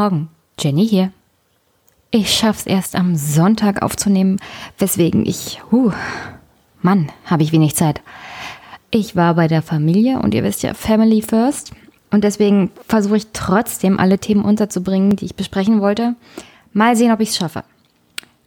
Morgen, 0.00 0.28
Jenny 0.60 0.86
hier. 0.86 1.10
Ich 2.12 2.32
schaff's 2.32 2.66
erst 2.66 2.94
am 2.94 3.16
Sonntag 3.16 3.82
aufzunehmen, 3.82 4.36
weswegen 4.78 5.26
ich, 5.26 5.60
huh, 5.72 5.90
Mann, 6.82 7.10
habe 7.24 7.42
ich 7.42 7.50
wenig 7.50 7.74
Zeit. 7.74 8.00
Ich 8.92 9.16
war 9.16 9.34
bei 9.34 9.48
der 9.48 9.60
Familie 9.60 10.20
und 10.20 10.34
ihr 10.34 10.44
wisst 10.44 10.62
ja, 10.62 10.72
Family 10.74 11.20
First. 11.20 11.72
Und 12.12 12.22
deswegen 12.22 12.70
versuche 12.86 13.16
ich 13.16 13.26
trotzdem 13.32 13.98
alle 13.98 14.20
Themen 14.20 14.44
unterzubringen, 14.44 15.16
die 15.16 15.24
ich 15.24 15.34
besprechen 15.34 15.80
wollte. 15.80 16.14
Mal 16.72 16.94
sehen, 16.94 17.10
ob 17.10 17.18
ich 17.18 17.30
es 17.30 17.36
schaffe. 17.36 17.64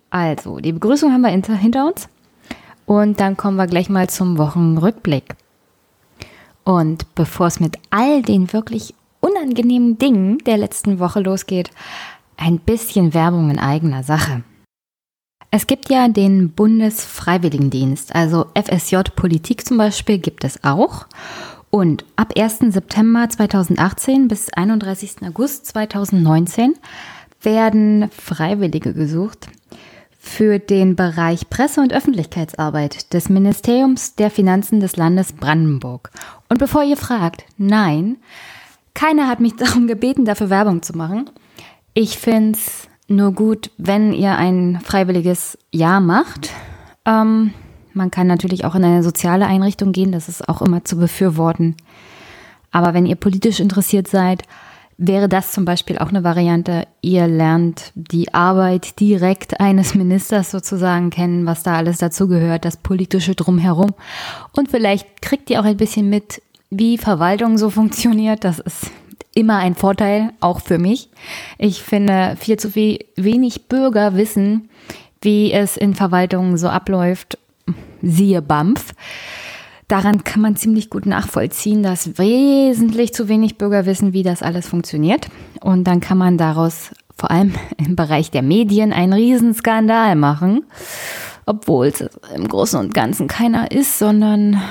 Also, 0.09 0.59
die 0.59 0.71
Begrüßung 0.71 1.11
haben 1.11 1.19
wir 1.19 1.31
hinter 1.31 1.85
uns. 1.85 2.07
Und 2.85 3.19
dann 3.19 3.35
kommen 3.35 3.57
wir 3.57 3.67
gleich 3.67 3.89
mal 3.89 4.09
zum 4.09 4.37
Wochenrückblick. 4.37 5.35
Und 6.63 7.13
bevor 7.13 7.47
es 7.47 7.59
mit 7.59 7.77
all 7.89 8.21
den 8.21 8.53
wirklich 8.53 8.93
unangenehmen 9.21 9.97
Dingen 9.97 10.39
der 10.39 10.57
letzten 10.57 10.99
Woche 10.99 11.21
losgeht, 11.21 11.71
ein 12.35 12.59
bisschen 12.59 13.13
Werbung 13.13 13.49
in 13.49 13.59
eigener 13.59 14.03
Sache. 14.03 14.43
Es 15.51 15.67
gibt 15.67 15.89
ja 15.89 16.07
den 16.07 16.51
Bundesfreiwilligendienst, 16.51 18.15
also 18.15 18.47
FSJ 18.55 19.11
Politik 19.15 19.65
zum 19.65 19.77
Beispiel 19.77 20.17
gibt 20.17 20.43
es 20.43 20.63
auch. 20.63 21.07
Und 21.69 22.05
ab 22.17 22.33
1. 22.37 22.59
September 22.69 23.29
2018 23.29 24.27
bis 24.27 24.51
31. 24.51 25.23
August 25.23 25.67
2019 25.67 26.73
werden 27.41 28.09
Freiwillige 28.11 28.93
gesucht 28.93 29.47
für 30.19 30.59
den 30.59 30.95
Bereich 30.95 31.49
Presse- 31.49 31.81
und 31.81 31.93
Öffentlichkeitsarbeit 31.93 33.11
des 33.13 33.27
Ministeriums 33.27 34.15
der 34.15 34.29
Finanzen 34.29 34.79
des 34.79 34.95
Landes 34.95 35.33
Brandenburg. 35.33 36.11
Und 36.47 36.59
bevor 36.59 36.83
ihr 36.83 36.97
fragt, 36.97 37.43
nein, 37.57 38.17
keiner 38.93 39.27
hat 39.27 39.39
mich 39.39 39.55
darum 39.57 39.87
gebeten, 39.87 40.25
dafür 40.25 40.49
Werbung 40.49 40.81
zu 40.81 40.97
machen. 40.97 41.29
Ich 41.93 42.17
finde 42.17 42.57
es 42.57 42.87
nur 43.07 43.33
gut, 43.33 43.71
wenn 43.77 44.13
ihr 44.13 44.35
ein 44.37 44.79
freiwilliges 44.83 45.57
Jahr 45.71 45.99
macht. 45.99 46.51
Ähm, 47.05 47.53
man 47.93 48.11
kann 48.11 48.27
natürlich 48.27 48.63
auch 48.63 48.75
in 48.75 48.85
eine 48.85 49.03
soziale 49.03 49.45
Einrichtung 49.45 49.91
gehen, 49.91 50.11
das 50.11 50.29
ist 50.29 50.47
auch 50.47 50.61
immer 50.61 50.85
zu 50.85 50.95
befürworten. 50.95 51.75
Aber 52.71 52.93
wenn 52.93 53.05
ihr 53.05 53.17
politisch 53.17 53.59
interessiert 53.59 54.07
seid, 54.07 54.43
wäre 54.97 55.27
das 55.27 55.51
zum 55.51 55.65
Beispiel 55.65 55.97
auch 55.97 56.09
eine 56.09 56.23
Variante. 56.23 56.87
Ihr 57.01 57.27
lernt 57.27 57.91
die 57.95 58.33
Arbeit 58.33 58.99
direkt 58.99 59.59
eines 59.59 59.95
Ministers 59.95 60.51
sozusagen 60.51 61.09
kennen, 61.09 61.45
was 61.45 61.63
da 61.63 61.75
alles 61.75 61.97
dazugehört, 61.97 62.65
das 62.65 62.77
politische 62.77 63.35
drumherum. 63.35 63.93
Und 64.53 64.69
vielleicht 64.69 65.21
kriegt 65.21 65.49
ihr 65.49 65.59
auch 65.59 65.65
ein 65.65 65.77
bisschen 65.77 66.09
mit, 66.09 66.41
wie 66.71 66.97
Verwaltung 66.97 67.57
so 67.57 67.69
funktioniert. 67.69 68.43
Das 68.43 68.59
ist 68.59 68.89
immer 69.35 69.57
ein 69.57 69.75
Vorteil, 69.75 70.31
auch 70.39 70.61
für 70.61 70.79
mich. 70.79 71.09
Ich 71.57 71.83
finde, 71.83 72.35
viel 72.39 72.57
zu 72.57 72.71
viel, 72.71 72.99
wenig 73.15 73.67
Bürger 73.67 74.15
wissen, 74.15 74.69
wie 75.21 75.51
es 75.51 75.77
in 75.77 75.93
Verwaltungen 75.93 76.57
so 76.57 76.67
abläuft. 76.69 77.37
Siehe 78.01 78.41
BAMF. 78.41 78.93
Daran 79.87 80.23
kann 80.23 80.41
man 80.41 80.55
ziemlich 80.55 80.89
gut 80.89 81.05
nachvollziehen, 81.05 81.83
dass 81.83 82.17
wesentlich 82.17 83.13
zu 83.13 83.27
wenig 83.27 83.57
Bürger 83.57 83.85
wissen, 83.85 84.13
wie 84.13 84.23
das 84.23 84.41
alles 84.41 84.67
funktioniert. 84.67 85.27
Und 85.59 85.83
dann 85.83 85.99
kann 85.99 86.17
man 86.17 86.37
daraus 86.37 86.91
vor 87.17 87.29
allem 87.29 87.53
im 87.77 87.95
Bereich 87.97 88.31
der 88.31 88.41
Medien 88.41 88.93
einen 88.93 89.13
Riesenskandal 89.13 90.15
machen, 90.15 90.63
obwohl 91.45 91.87
es 91.87 92.05
im 92.33 92.47
Großen 92.47 92.79
und 92.79 92.93
Ganzen 92.93 93.27
keiner 93.27 93.71
ist, 93.71 93.99
sondern 93.99 94.61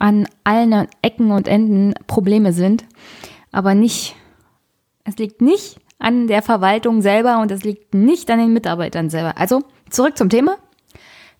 an 0.00 0.26
allen 0.42 0.88
Ecken 1.02 1.30
und 1.30 1.46
Enden 1.46 1.94
Probleme 2.08 2.52
sind. 2.52 2.84
Aber 3.52 3.74
nicht, 3.74 4.16
es 5.04 5.16
liegt 5.16 5.40
nicht 5.40 5.78
an 6.00 6.26
der 6.26 6.42
Verwaltung 6.42 7.02
selber 7.02 7.40
und 7.40 7.52
es 7.52 7.62
liegt 7.62 7.94
nicht 7.94 8.28
an 8.30 8.40
den 8.40 8.52
Mitarbeitern 8.52 9.10
selber. 9.10 9.38
Also 9.38 9.62
zurück 9.90 10.16
zum 10.16 10.28
Thema. 10.28 10.56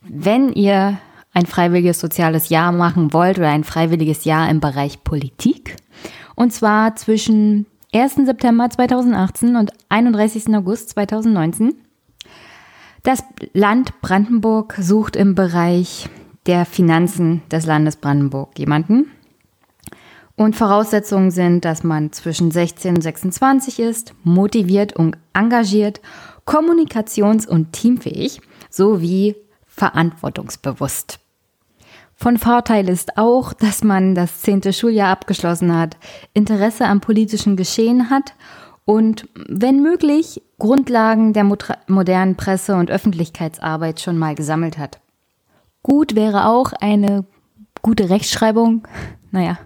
Wenn 0.02 0.52
ihr 0.52 0.98
ein 1.32 1.46
freiwilliges 1.46 2.00
soziales 2.00 2.48
Jahr 2.48 2.72
machen 2.72 3.12
wollt 3.12 3.38
oder 3.38 3.48
ein 3.48 3.64
freiwilliges 3.64 4.24
Jahr 4.24 4.48
im 4.50 4.60
Bereich 4.60 5.04
Politik. 5.04 5.76
Und 6.34 6.52
zwar 6.52 6.96
zwischen 6.96 7.66
1. 7.94 8.16
September 8.26 8.68
2018 8.68 9.56
und 9.56 9.72
31. 9.88 10.54
August 10.54 10.90
2019. 10.90 11.74
Das 13.02 13.24
Land 13.54 14.00
Brandenburg 14.00 14.74
sucht 14.78 15.16
im 15.16 15.34
Bereich 15.34 16.08
der 16.46 16.64
Finanzen 16.64 17.42
des 17.50 17.66
Landes 17.66 17.96
Brandenburg 17.96 18.58
jemanden. 18.58 19.10
Und 20.36 20.56
Voraussetzungen 20.56 21.30
sind, 21.30 21.64
dass 21.66 21.84
man 21.84 22.12
zwischen 22.12 22.50
16 22.50 22.96
und 22.96 23.02
26 23.02 23.78
ist, 23.78 24.14
motiviert 24.24 24.96
und 24.96 25.18
engagiert, 25.34 26.00
kommunikations- 26.46 27.46
und 27.46 27.72
teamfähig 27.72 28.40
sowie 28.70 29.36
verantwortungsbewusst. 29.66 31.20
Von 32.14 32.36
Vorteil 32.36 32.88
ist 32.88 33.16
auch, 33.16 33.52
dass 33.52 33.82
man 33.82 34.14
das 34.14 34.40
zehnte 34.40 34.72
Schuljahr 34.72 35.08
abgeschlossen 35.08 35.74
hat, 35.74 35.96
Interesse 36.34 36.86
am 36.86 37.00
politischen 37.00 37.56
Geschehen 37.56 38.10
hat 38.10 38.34
und, 38.84 39.28
wenn 39.34 39.82
möglich, 39.82 40.42
Grundlagen 40.58 41.32
der 41.32 41.44
modernen 41.44 42.36
Presse- 42.36 42.76
und 42.76 42.90
Öffentlichkeitsarbeit 42.90 44.00
schon 44.00 44.18
mal 44.18 44.34
gesammelt 44.34 44.76
hat. 44.76 45.00
Gut 45.82 46.14
wäre 46.14 46.46
auch 46.46 46.72
eine 46.72 47.24
gute 47.82 48.10
Rechtschreibung. 48.10 48.86
Naja, 49.32 49.60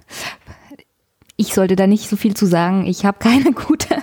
ich 1.36 1.54
sollte 1.54 1.74
da 1.74 1.86
nicht 1.86 2.10
so 2.10 2.16
viel 2.16 2.34
zu 2.36 2.44
sagen. 2.44 2.84
Ich 2.86 3.06
habe 3.06 3.18
keine 3.18 3.52
gute. 3.66 3.96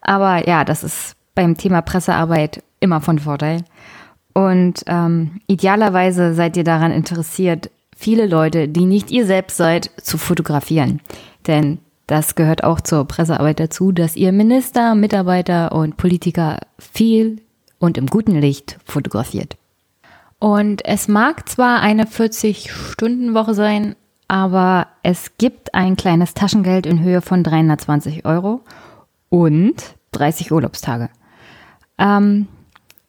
Aber 0.00 0.48
ja, 0.48 0.64
das 0.64 0.82
ist 0.82 1.14
beim 1.36 1.56
Thema 1.56 1.82
Pressearbeit 1.82 2.64
immer 2.80 3.00
von 3.00 3.20
Vorteil. 3.20 3.62
Und 4.34 4.82
ähm, 4.86 5.40
idealerweise 5.46 6.34
seid 6.34 6.56
ihr 6.56 6.64
daran 6.64 6.90
interessiert, 6.90 7.70
viele 7.96 8.26
Leute, 8.26 8.66
die 8.68 8.86
nicht 8.86 9.10
ihr 9.10 9.24
selbst 9.24 9.56
seid, 9.56 9.90
zu 10.02 10.18
fotografieren. 10.18 11.00
Denn 11.46 11.78
das 12.08 12.34
gehört 12.34 12.64
auch 12.64 12.80
zur 12.80 13.04
Pressearbeit 13.04 13.60
dazu, 13.60 13.92
dass 13.92 14.16
ihr 14.16 14.32
Minister, 14.32 14.94
Mitarbeiter 14.94 15.72
und 15.72 15.96
Politiker 15.96 16.58
viel 16.78 17.40
und 17.78 17.98
im 17.98 18.06
guten 18.06 18.40
Licht 18.40 18.78
fotografiert. 18.84 19.56
Und 20.40 20.84
es 20.84 21.08
mag 21.08 21.48
zwar 21.48 21.80
eine 21.80 22.04
40-Stunden-Woche 22.04 23.54
sein, 23.54 23.96
aber 24.28 24.86
es 25.02 25.36
gibt 25.38 25.74
ein 25.74 25.96
kleines 25.96 26.34
Taschengeld 26.34 26.86
in 26.86 27.02
Höhe 27.02 27.22
von 27.22 27.42
320 27.42 28.24
Euro 28.24 28.60
und 29.30 29.74
30 30.12 30.52
Urlaubstage. 30.52 31.10
Ähm, 31.98 32.46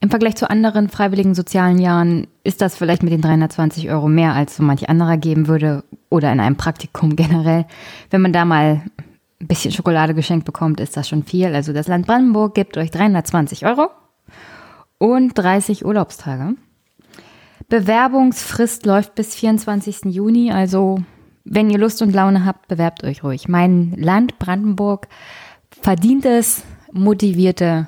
im 0.01 0.09
Vergleich 0.09 0.37
zu 0.37 0.49
anderen 0.49 0.89
freiwilligen 0.89 1.35
sozialen 1.35 1.77
Jahren 1.77 2.27
ist 2.43 2.61
das 2.61 2.77
vielleicht 2.77 3.03
mit 3.03 3.11
den 3.11 3.21
320 3.21 3.89
Euro 3.91 4.07
mehr, 4.07 4.33
als 4.33 4.55
so 4.55 4.63
manch 4.63 4.89
anderer 4.89 5.17
geben 5.17 5.47
würde 5.47 5.83
oder 6.09 6.31
in 6.31 6.39
einem 6.39 6.55
Praktikum 6.55 7.15
generell. 7.15 7.65
Wenn 8.09 8.21
man 8.21 8.33
da 8.33 8.45
mal 8.45 8.81
ein 9.41 9.47
bisschen 9.47 9.71
Schokolade 9.71 10.15
geschenkt 10.15 10.45
bekommt, 10.45 10.79
ist 10.79 10.97
das 10.97 11.07
schon 11.07 11.23
viel. 11.23 11.53
Also 11.53 11.73
das 11.73 11.87
Land 11.87 12.07
Brandenburg 12.07 12.55
gibt 12.55 12.77
euch 12.77 12.91
320 12.91 13.65
Euro 13.65 13.89
und 14.97 15.37
30 15.37 15.85
Urlaubstage. 15.85 16.55
Bewerbungsfrist 17.69 18.85
läuft 18.85 19.15
bis 19.15 19.35
24. 19.35 20.05
Juni, 20.05 20.51
also 20.51 21.01
wenn 21.43 21.69
ihr 21.69 21.77
Lust 21.77 22.01
und 22.01 22.13
Laune 22.13 22.43
habt, 22.43 22.67
bewerbt 22.67 23.03
euch 23.03 23.23
ruhig. 23.23 23.47
Mein 23.47 23.93
Land 23.95 24.39
Brandenburg 24.39 25.07
verdient 25.81 26.25
es, 26.25 26.63
motivierte 26.91 27.87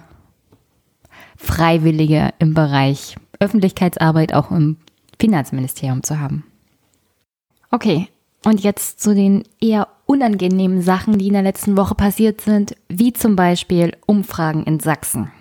Freiwillige 1.36 2.30
im 2.38 2.54
Bereich 2.54 3.16
Öffentlichkeitsarbeit 3.40 4.34
auch 4.36 4.52
im 4.52 4.78
Finanzministerium 5.20 6.04
zu 6.04 6.20
haben. 6.20 6.44
Okay, 7.72 8.08
und 8.46 8.62
jetzt 8.62 9.02
zu 9.02 9.16
den 9.16 9.44
eher 9.60 9.88
unangenehmen 10.06 10.82
Sachen, 10.82 11.18
die 11.18 11.28
in 11.28 11.34
der 11.34 11.42
letzten 11.42 11.78
Woche 11.78 11.96
passiert 11.96 12.42
sind, 12.42 12.76
wie 12.88 13.14
zum 13.14 13.36
Beispiel 13.36 13.98
Umfragen 14.06 14.64
in 14.64 14.80
Sachsen. 14.80 15.32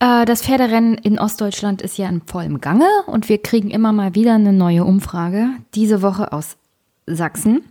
Äh, 0.00 0.24
das 0.24 0.42
Pferderennen 0.42 0.94
in 0.94 1.18
Ostdeutschland 1.18 1.82
ist 1.82 1.98
ja 1.98 2.08
in 2.08 2.22
vollem 2.22 2.60
Gange 2.60 2.88
und 3.06 3.28
wir 3.28 3.38
kriegen 3.38 3.70
immer 3.70 3.92
mal 3.92 4.14
wieder 4.14 4.34
eine 4.34 4.52
neue 4.52 4.84
Umfrage, 4.84 5.48
diese 5.74 6.02
Woche 6.02 6.32
aus 6.32 6.56
Sachsen, 7.06 7.64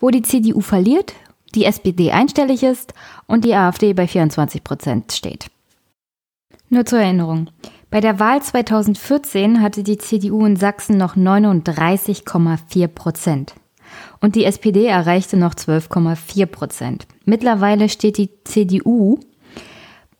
wo 0.00 0.10
die 0.10 0.22
CDU 0.22 0.60
verliert, 0.60 1.14
die 1.54 1.64
SPD 1.64 2.10
einstellig 2.10 2.62
ist 2.62 2.94
und 3.26 3.44
die 3.44 3.54
AfD 3.54 3.92
bei 3.92 4.06
24 4.06 4.64
Prozent 4.64 5.12
steht. 5.12 5.50
Nur 6.68 6.84
zur 6.84 7.00
Erinnerung. 7.00 7.48
Bei 7.90 8.00
der 8.00 8.20
Wahl 8.20 8.42
2014 8.42 9.62
hatte 9.62 9.82
die 9.82 9.96
CDU 9.96 10.44
in 10.44 10.56
Sachsen 10.56 10.98
noch 10.98 11.16
39,4 11.16 12.86
Prozent. 12.88 13.54
Und 14.20 14.34
die 14.34 14.44
SPD 14.44 14.84
erreichte 14.84 15.38
noch 15.38 15.54
12,4 15.54 16.44
Prozent. 16.44 17.06
Mittlerweile 17.24 17.88
steht 17.88 18.18
die 18.18 18.28
CDU 18.44 19.20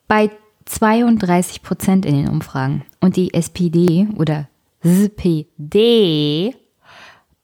bei 0.06 0.31
32 0.69 1.62
Prozent 1.62 2.06
in 2.06 2.15
den 2.15 2.29
Umfragen. 2.29 2.85
Und 3.00 3.17
die 3.17 3.32
SPD 3.35 4.09
oder 4.17 4.49
SPD 4.82 6.55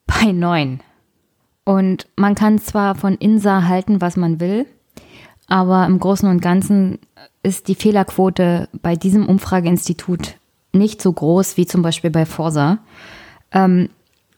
bei 0.07 0.33
9. 0.33 0.81
Und 1.65 2.07
man 2.17 2.35
kann 2.35 2.59
zwar 2.59 2.95
von 2.95 3.15
Insa 3.15 3.65
halten, 3.65 4.01
was 4.01 4.17
man 4.17 4.39
will, 4.41 4.67
aber 5.49 5.87
im 5.87 5.99
Großen 5.99 6.29
und 6.29 6.41
Ganzen 6.41 6.99
ist 7.43 7.69
die 7.69 7.75
Fehlerquote 7.75 8.69
bei 8.83 8.97
diesem 8.97 9.27
Umfrageinstitut 9.27 10.37
nicht 10.73 11.01
so 11.01 11.13
groß 11.13 11.57
wie 11.57 11.67
zum 11.67 11.83
Beispiel 11.83 12.11
bei 12.11 12.27
Forsa. 12.27 12.79
Ähm, 13.53 13.89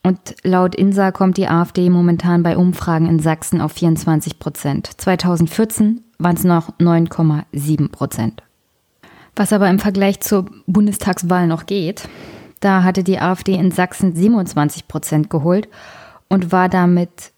und 0.02 0.36
laut 0.44 0.76
INSA 0.76 1.10
kommt 1.10 1.36
die 1.36 1.48
AfD 1.48 1.90
momentan 1.90 2.44
bei 2.44 2.56
Umfragen 2.56 3.08
in 3.08 3.18
Sachsen 3.18 3.60
auf 3.60 3.72
24 3.72 4.38
Prozent. 4.38 4.88
2014 5.00 6.04
waren 6.18 6.36
es 6.36 6.44
noch 6.44 6.78
9,7 6.78 7.90
Prozent. 7.90 8.45
Was 9.36 9.52
aber 9.52 9.68
im 9.68 9.78
Vergleich 9.78 10.20
zur 10.20 10.46
Bundestagswahl 10.66 11.46
noch 11.46 11.66
geht, 11.66 12.08
da 12.60 12.82
hatte 12.82 13.04
die 13.04 13.18
AfD 13.18 13.54
in 13.54 13.70
Sachsen 13.70 14.16
27 14.16 14.88
Prozent 14.88 15.30
geholt 15.30 15.68
und 16.28 16.52
war 16.52 16.70
damit 16.70 17.32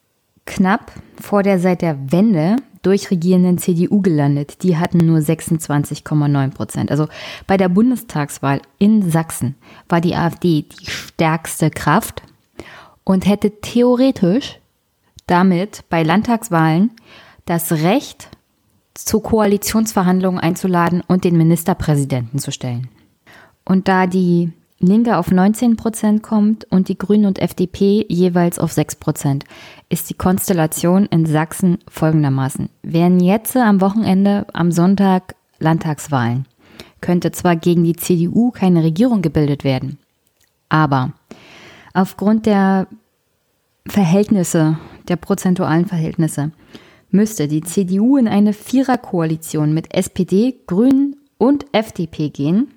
knapp 0.47 0.93
vor 1.21 1.43
der 1.43 1.59
seit 1.59 1.83
der 1.83 2.13
Wende 2.13 2.57
durchregierenden 2.83 3.59
CDU 3.59 4.01
gelandet. 4.01 4.63
Die 4.63 4.77
hatten 4.77 4.99
nur 4.99 5.19
26,9 5.19 6.51
Prozent. 6.53 6.91
Also 6.91 7.09
bei 7.47 7.57
der 7.57 7.69
Bundestagswahl 7.69 8.63
in 8.79 9.11
Sachsen 9.11 9.57
war 9.89 10.01
die 10.01 10.15
AfD 10.15 10.63
die 10.63 10.91
stärkste 10.91 11.71
Kraft 11.71 12.23
und 13.05 13.27
hätte 13.27 13.61
theoretisch 13.61 14.59
damit 15.27 15.85
bei 15.91 16.03
Landtagswahlen 16.03 16.93
das 17.45 17.73
Recht, 17.73 18.29
zu 19.07 19.21
Koalitionsverhandlungen 19.21 20.41
einzuladen 20.41 21.03
und 21.07 21.25
den 21.25 21.37
Ministerpräsidenten 21.37 22.39
zu 22.39 22.51
stellen. 22.53 22.89
Und 23.65 23.89
da 23.89 24.07
die 24.07 24.53
Linke 24.81 25.17
auf 25.17 25.31
19 25.31 25.77
Prozent 25.77 26.23
kommt 26.23 26.65
und 26.71 26.89
die 26.89 26.97
Grünen 26.99 27.27
und 27.27 27.41
FDP 27.41 28.07
jeweils 28.09 28.59
auf 28.59 28.73
6 28.73 28.97
Prozent, 28.97 29.45
ist 29.89 30.09
die 30.09 30.15
Konstellation 30.15 31.07
in 31.07 31.27
Sachsen 31.27 31.79
folgendermaßen. 31.89 32.69
Wären 32.83 33.19
jetzt 33.21 33.57
am 33.57 33.81
Wochenende 33.81 34.47
am 34.53 34.71
Sonntag 34.71 35.35
Landtagswahlen, 35.59 36.47
könnte 37.01 37.33
zwar 37.33 37.57
gegen 37.57 37.83
die 37.83 37.97
CDU 37.97 38.53
keine 38.53 38.85
Regierung 38.85 39.21
gebildet 39.21 39.65
werden, 39.65 39.99
aber 40.69 41.13
aufgrund 41.93 42.47
der 42.47 42.87
Verhältnisse, 43.87 44.79
der 45.09 45.17
prozentualen 45.17 45.87
Verhältnisse, 45.87 46.53
müsste 47.11 47.49
die 47.49 47.63
CDU 47.63 48.17
in 48.17 48.29
eine 48.29 48.53
Viererkoalition 48.53 49.73
mit 49.73 49.95
SPD, 49.95 50.61
Grünen 50.67 51.17
und 51.39 51.67
FDP 51.73 52.31
gehen 52.31 52.69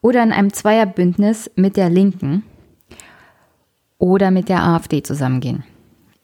oder 0.00 0.22
in 0.22 0.32
einem 0.32 0.52
Zweierbündnis 0.52 1.50
mit 1.56 1.76
der 1.76 1.90
Linken 1.90 2.44
oder 3.98 4.30
mit 4.30 4.48
der 4.48 4.62
AfD 4.62 5.02
zusammengehen. 5.02 5.64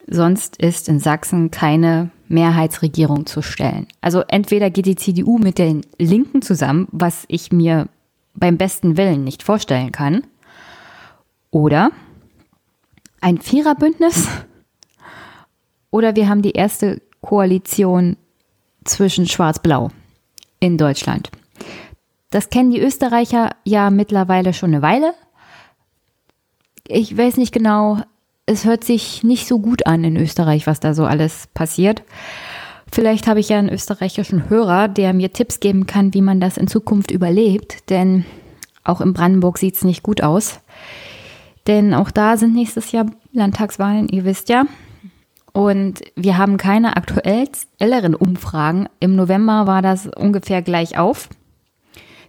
Sonst 0.06 0.56
ist 0.56 0.88
in 0.88 0.98
Sachsen 0.98 1.50
keine 1.50 2.10
Mehrheitsregierung 2.28 3.26
zu 3.26 3.40
stellen. 3.42 3.86
Also 4.00 4.22
entweder 4.28 4.70
geht 4.70 4.86
die 4.86 4.96
CDU 4.96 5.38
mit 5.38 5.58
den 5.58 5.82
Linken 5.98 6.42
zusammen, 6.42 6.88
was 6.90 7.24
ich 7.28 7.52
mir 7.52 7.88
beim 8.34 8.56
besten 8.56 8.96
Willen 8.96 9.24
nicht 9.24 9.42
vorstellen 9.42 9.92
kann, 9.92 10.22
oder 11.50 11.90
ein 13.20 13.38
Viererbündnis, 13.38 14.26
oder 15.92 16.16
wir 16.16 16.28
haben 16.28 16.42
die 16.42 16.52
erste 16.52 17.00
Koalition 17.20 18.16
zwischen 18.84 19.28
Schwarz-Blau 19.28 19.90
in 20.58 20.76
Deutschland. 20.76 21.30
Das 22.30 22.50
kennen 22.50 22.72
die 22.72 22.80
Österreicher 22.80 23.50
ja 23.62 23.90
mittlerweile 23.90 24.54
schon 24.54 24.70
eine 24.70 24.82
Weile. 24.82 25.14
Ich 26.88 27.16
weiß 27.16 27.36
nicht 27.36 27.52
genau, 27.52 27.98
es 28.46 28.64
hört 28.64 28.82
sich 28.82 29.22
nicht 29.22 29.46
so 29.46 29.60
gut 29.60 29.86
an 29.86 30.02
in 30.02 30.16
Österreich, 30.16 30.66
was 30.66 30.80
da 30.80 30.94
so 30.94 31.04
alles 31.04 31.46
passiert. 31.54 32.02
Vielleicht 32.90 33.26
habe 33.26 33.40
ich 33.40 33.50
ja 33.50 33.58
einen 33.58 33.68
österreichischen 33.68 34.50
Hörer, 34.50 34.88
der 34.88 35.12
mir 35.12 35.32
Tipps 35.32 35.60
geben 35.60 35.86
kann, 35.86 36.12
wie 36.14 36.22
man 36.22 36.40
das 36.40 36.56
in 36.56 36.66
Zukunft 36.66 37.10
überlebt, 37.10 37.88
denn 37.90 38.24
auch 38.82 39.00
in 39.00 39.12
Brandenburg 39.12 39.58
sieht 39.58 39.76
es 39.76 39.84
nicht 39.84 40.02
gut 40.02 40.22
aus. 40.22 40.60
Denn 41.66 41.94
auch 41.94 42.10
da 42.10 42.36
sind 42.36 42.54
nächstes 42.54 42.92
Jahr 42.92 43.06
Landtagswahlen, 43.32 44.08
ihr 44.08 44.24
wisst 44.24 44.48
ja. 44.48 44.64
Und 45.52 46.00
wir 46.16 46.38
haben 46.38 46.56
keine 46.56 46.96
aktuelleren 46.96 48.14
Umfragen. 48.14 48.88
Im 49.00 49.16
November 49.16 49.66
war 49.66 49.82
das 49.82 50.06
ungefähr 50.06 50.62
gleich 50.62 50.98
auf 50.98 51.28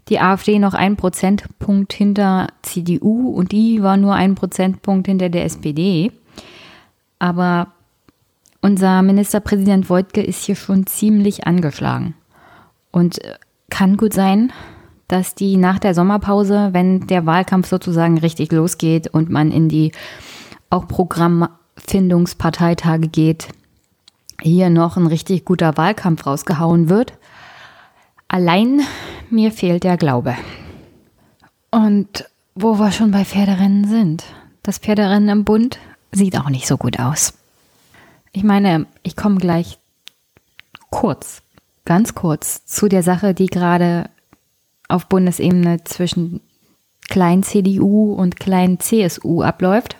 die 0.10 0.20
AfD 0.20 0.60
noch 0.60 0.74
ein 0.74 0.98
Prozentpunkt 0.98 1.94
hinter 1.94 2.48
CDU 2.62 3.30
und 3.30 3.52
die 3.52 3.82
war 3.82 3.98
nur 3.98 4.14
ein 4.16 4.36
Prozentpunkt 4.36 5.08
hinter 5.08 5.30
der 5.30 5.46
SPD. 5.46 6.12
Aber 7.20 7.68
unser 8.62 9.02
Ministerpräsident 9.02 9.90
Wojtke 9.90 10.22
ist 10.22 10.44
hier 10.44 10.56
schon 10.56 10.88
ziemlich 10.88 11.48
angeschlagen. 11.48 12.16
Und 12.92 13.20
kann 13.70 13.98
gut 13.98 14.14
sein, 14.14 14.52
dass 15.08 15.36
die 15.36 15.58
nach 15.58 15.80
der 15.80 15.94
Sommerpause, 15.94 16.70
wenn 16.74 17.08
der 17.08 17.26
Wahlkampf 17.26 17.68
sozusagen 17.68 18.18
richtig 18.18 18.52
losgeht 18.52 19.08
und 19.08 19.30
man 19.30 19.52
in 19.52 19.70
die 19.70 19.92
auch 20.70 20.88
Programmfindungsparteitage 21.76 23.08
geht, 23.08 23.50
hier 24.42 24.70
noch 24.70 24.98
ein 24.98 25.08
richtig 25.08 25.46
guter 25.46 25.78
Wahlkampf 25.78 26.26
rausgehauen 26.26 26.90
wird. 26.90 27.14
Allein 28.28 28.82
mir 29.30 29.52
fehlt 29.52 29.84
der 29.84 29.98
Glaube. 29.98 30.36
Und 31.72 32.30
wo 32.56 32.80
wir 32.80 32.92
schon 32.92 33.12
bei 33.12 33.26
Pferderennen 33.26 33.88
sind, 33.88 34.24
das 34.64 34.78
Pferderennen 34.78 35.30
im 35.30 35.44
Bund 35.44 35.80
sieht 36.12 36.38
auch 36.38 36.50
nicht 36.50 36.68
so 36.68 36.78
gut 36.78 37.00
aus. 37.00 37.34
Ich 38.32 38.44
meine, 38.44 38.88
ich 39.04 39.16
komme 39.16 39.38
gleich 39.38 39.80
kurz, 40.90 41.42
ganz 41.86 42.16
kurz 42.16 42.66
zu 42.66 42.88
der 42.88 43.04
Sache, 43.04 43.34
die 43.34 43.48
gerade 43.48 44.10
auf 44.88 45.08
Bundesebene 45.08 45.84
zwischen 45.84 46.42
klein 47.10 47.44
CDU 47.44 48.14
und 48.14 48.40
klein 48.40 48.80
CSU 48.80 49.42
abläuft. 49.42 49.98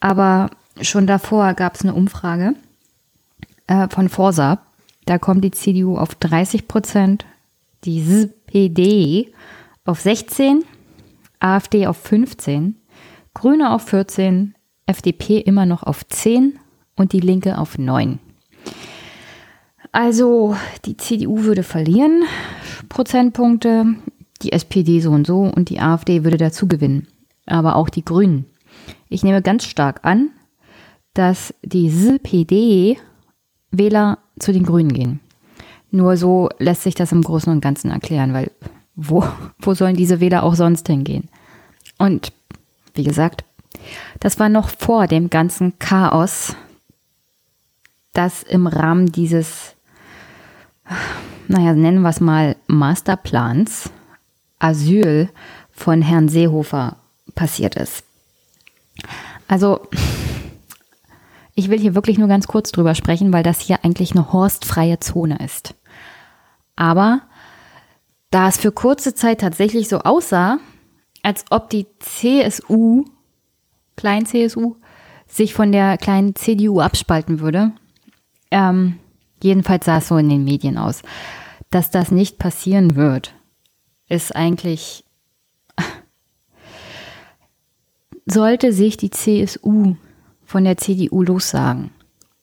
Aber 0.00 0.50
schon 0.80 1.06
davor 1.06 1.54
gab 1.54 1.74
es 1.74 1.82
eine 1.82 1.94
Umfrage 1.94 2.54
äh, 3.66 3.88
von 3.88 4.08
Forsa. 4.08 4.60
Da 5.04 5.18
kommt 5.18 5.44
die 5.44 5.52
CDU 5.52 5.96
auf 5.96 6.14
30 6.16 6.68
Prozent, 6.68 7.24
die 7.84 8.00
SPD 8.00 9.32
auf 9.84 10.00
16, 10.00 10.64
AfD 11.38 11.86
auf 11.86 11.96
15, 11.98 12.76
Grüne 13.34 13.72
auf 13.72 13.82
14, 13.82 14.54
FDP 14.86 15.38
immer 15.38 15.66
noch 15.66 15.82
auf 15.82 16.06
10 16.06 16.58
und 16.96 17.12
die 17.12 17.20
Linke 17.20 17.58
auf 17.58 17.78
9. 17.78 18.18
Also 19.92 20.56
die 20.84 20.96
CDU 20.96 21.44
würde 21.44 21.62
verlieren 21.62 22.24
Prozentpunkte, 22.88 23.94
die 24.42 24.52
SPD 24.52 25.00
so 25.00 25.10
und 25.10 25.26
so 25.26 25.42
und 25.42 25.70
die 25.70 25.80
AfD 25.80 26.24
würde 26.24 26.36
dazu 26.36 26.68
gewinnen. 26.68 27.08
Aber 27.46 27.76
auch 27.76 27.88
die 27.88 28.04
Grünen. 28.04 28.46
Ich 29.08 29.22
nehme 29.22 29.42
ganz 29.42 29.64
stark 29.64 30.00
an, 30.02 30.30
dass 31.14 31.54
die 31.62 31.86
SPD-Wähler 31.86 32.98
zu 34.38 34.52
den 34.52 34.64
Grünen 34.64 34.92
gehen. 34.92 35.20
Nur 35.90 36.16
so 36.16 36.48
lässt 36.58 36.82
sich 36.82 36.94
das 36.94 37.12
im 37.12 37.22
Großen 37.22 37.52
und 37.52 37.60
Ganzen 37.60 37.90
erklären, 37.90 38.34
weil 38.34 38.50
wo, 38.94 39.24
wo 39.58 39.74
sollen 39.74 39.96
diese 39.96 40.20
Wähler 40.20 40.42
auch 40.42 40.54
sonst 40.54 40.86
hingehen? 40.88 41.28
Und 41.98 42.32
wie 42.94 43.04
gesagt, 43.04 43.44
das 44.20 44.38
war 44.38 44.48
noch 44.48 44.70
vor 44.70 45.06
dem 45.06 45.30
ganzen 45.30 45.78
Chaos, 45.78 46.56
das 48.12 48.42
im 48.42 48.66
Rahmen 48.66 49.06
dieses, 49.12 49.74
naja, 51.48 51.74
nennen 51.74 52.00
wir 52.00 52.08
es 52.08 52.20
mal 52.20 52.56
Masterplans 52.66 53.90
Asyl 54.58 55.28
von 55.70 56.00
Herrn 56.00 56.28
Seehofer 56.28 56.96
passiert 57.34 57.76
ist. 57.76 58.05
Also, 59.48 59.80
ich 61.54 61.70
will 61.70 61.78
hier 61.78 61.94
wirklich 61.94 62.18
nur 62.18 62.28
ganz 62.28 62.46
kurz 62.46 62.72
drüber 62.72 62.94
sprechen, 62.94 63.32
weil 63.32 63.42
das 63.42 63.60
hier 63.60 63.84
eigentlich 63.84 64.12
eine 64.12 64.32
horstfreie 64.32 65.00
Zone 65.00 65.38
ist. 65.44 65.74
Aber 66.76 67.22
da 68.30 68.48
es 68.48 68.58
für 68.58 68.72
kurze 68.72 69.14
Zeit 69.14 69.40
tatsächlich 69.40 69.88
so 69.88 70.00
aussah, 70.00 70.58
als 71.22 71.44
ob 71.50 71.70
die 71.70 71.86
CSU, 71.98 73.04
klein 73.96 74.26
CSU, 74.26 74.76
sich 75.26 75.54
von 75.54 75.72
der 75.72 75.96
kleinen 75.96 76.34
CDU 76.34 76.80
abspalten 76.80 77.40
würde, 77.40 77.72
ähm, 78.50 78.98
jedenfalls 79.42 79.86
sah 79.86 79.98
es 79.98 80.08
so 80.08 80.18
in 80.18 80.28
den 80.28 80.44
Medien 80.44 80.78
aus, 80.78 81.02
dass 81.70 81.90
das 81.90 82.10
nicht 82.10 82.38
passieren 82.38 82.94
wird, 82.94 83.34
ist 84.08 84.36
eigentlich, 84.36 85.04
sollte 88.26 88.72
sich 88.72 88.96
die 88.96 89.10
CSU 89.10 89.94
von 90.44 90.64
der 90.64 90.76
CDU 90.76 91.22
lossagen, 91.22 91.90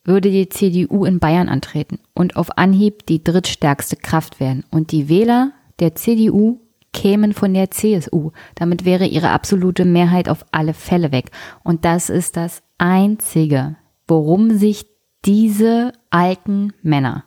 würde 0.04 0.32
die 0.32 0.50
CDU 0.50 1.06
in 1.06 1.20
Bayern 1.20 1.50
antreten 1.50 2.00
und 2.14 2.36
auf 2.36 2.58
Anhieb 2.58 3.06
die 3.06 3.24
drittstärkste 3.24 3.96
Kraft 3.96 4.40
werden. 4.40 4.66
Und 4.72 4.92
die 4.92 5.08
Wähler 5.10 5.52
der 5.80 5.96
CDU 5.96 6.60
kämen 6.92 7.34
von 7.34 7.54
der 7.54 7.72
CSU. 7.72 8.32
Damit 8.56 8.86
wäre 8.86 9.06
ihre 9.06 9.30
absolute 9.30 9.86
Mehrheit 9.86 10.30
auf 10.30 10.46
alle 10.52 10.74
Fälle 10.74 11.12
weg. 11.12 11.32
Und 11.64 11.86
das 11.86 12.10
ist 12.10 12.38
das 12.38 12.64
Einzige, 12.78 13.76
worum 14.08 14.58
sich 14.58 14.88
diese 15.26 15.94
alten 16.10 16.74
Männer 16.82 17.24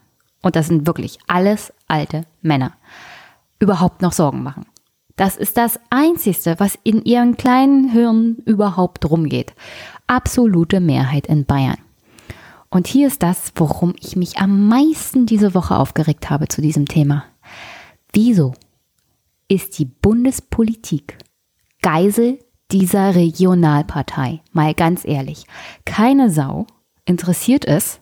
und 0.47 0.55
das 0.55 0.69
sind 0.69 0.87
wirklich 0.87 1.19
alles 1.27 1.73
alte 1.89 2.25
Männer, 2.41 2.75
überhaupt 3.59 4.01
noch 4.01 4.13
Sorgen 4.13 4.45
machen. 4.45 4.65
Das 5.17 5.37
ist 5.37 5.57
das 5.57 5.81
Einzige, 5.89 6.57
was 6.59 6.79
in 6.85 7.03
ihren 7.05 7.39
kleinen 7.39 7.89
Hirnen 7.89 8.37
überhaupt 8.45 9.11
rumgeht. 9.11 9.55
Absolute 10.07 10.81
Mehrheit 10.81 11.27
in 11.27 11.47
Bayern. 11.47 11.79
Und 12.69 12.87
hier 12.87 13.07
ist 13.07 13.23
das, 13.23 13.53
worum 13.55 13.95
ich 13.99 14.17
mich 14.17 14.37
am 14.39 14.69
meisten 14.69 15.25
diese 15.25 15.55
Woche 15.55 15.77
aufgeregt 15.77 16.29
habe 16.29 16.49
zu 16.49 16.61
diesem 16.61 16.87
Thema. 16.87 17.25
Wieso 18.13 18.53
ist 19.49 19.79
die 19.79 19.87
Bundespolitik 19.87 21.17
Geisel 21.81 22.39
dieser 22.71 23.15
Regionalpartei? 23.15 24.43
Mal 24.53 24.75
ganz 24.75 25.05
ehrlich. 25.05 25.45
Keine 25.87 26.31
Sau 26.31 26.67
interessiert 27.07 27.65
es, 27.65 28.01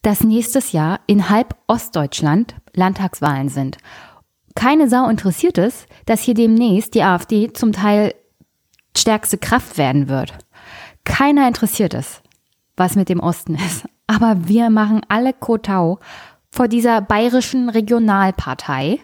dass 0.00 0.24
nächstes 0.24 0.72
Jahr 0.72 1.00
in 1.06 1.28
halb 1.28 1.56
Ostdeutschland 1.66 2.54
Landtagswahlen 2.74 3.48
sind 3.48 3.76
keine 4.54 4.88
Sau 4.88 5.08
interessiert 5.08 5.58
es, 5.58 5.86
dass 6.06 6.22
hier 6.22 6.34
demnächst 6.34 6.94
die 6.94 7.02
AfD 7.02 7.52
zum 7.52 7.72
Teil 7.72 8.14
stärkste 8.96 9.38
Kraft 9.38 9.78
werden 9.78 10.08
wird. 10.08 10.34
Keiner 11.04 11.48
interessiert 11.48 11.94
es, 11.94 12.22
was 12.76 12.96
mit 12.96 13.08
dem 13.08 13.20
Osten 13.20 13.54
ist. 13.54 13.86
Aber 14.06 14.48
wir 14.48 14.70
machen 14.70 15.00
alle 15.08 15.32
Kotau 15.32 15.98
vor 16.50 16.68
dieser 16.68 17.00
bayerischen 17.00 17.70
Regionalpartei, 17.70 19.00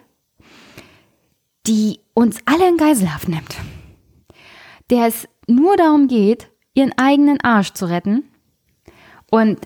die 1.67 2.00
uns 2.14 2.38
alle 2.45 2.69
in 2.69 2.76
Geiselhaft 2.76 3.28
nimmt. 3.28 3.57
Der 4.90 5.07
es 5.07 5.28
nur 5.47 5.76
darum 5.76 6.09
geht, 6.09 6.50
ihren 6.75 6.97
eigenen 6.97 7.40
Arsch 7.40 7.73
zu 7.73 7.87
retten. 7.87 8.25
Und 9.31 9.59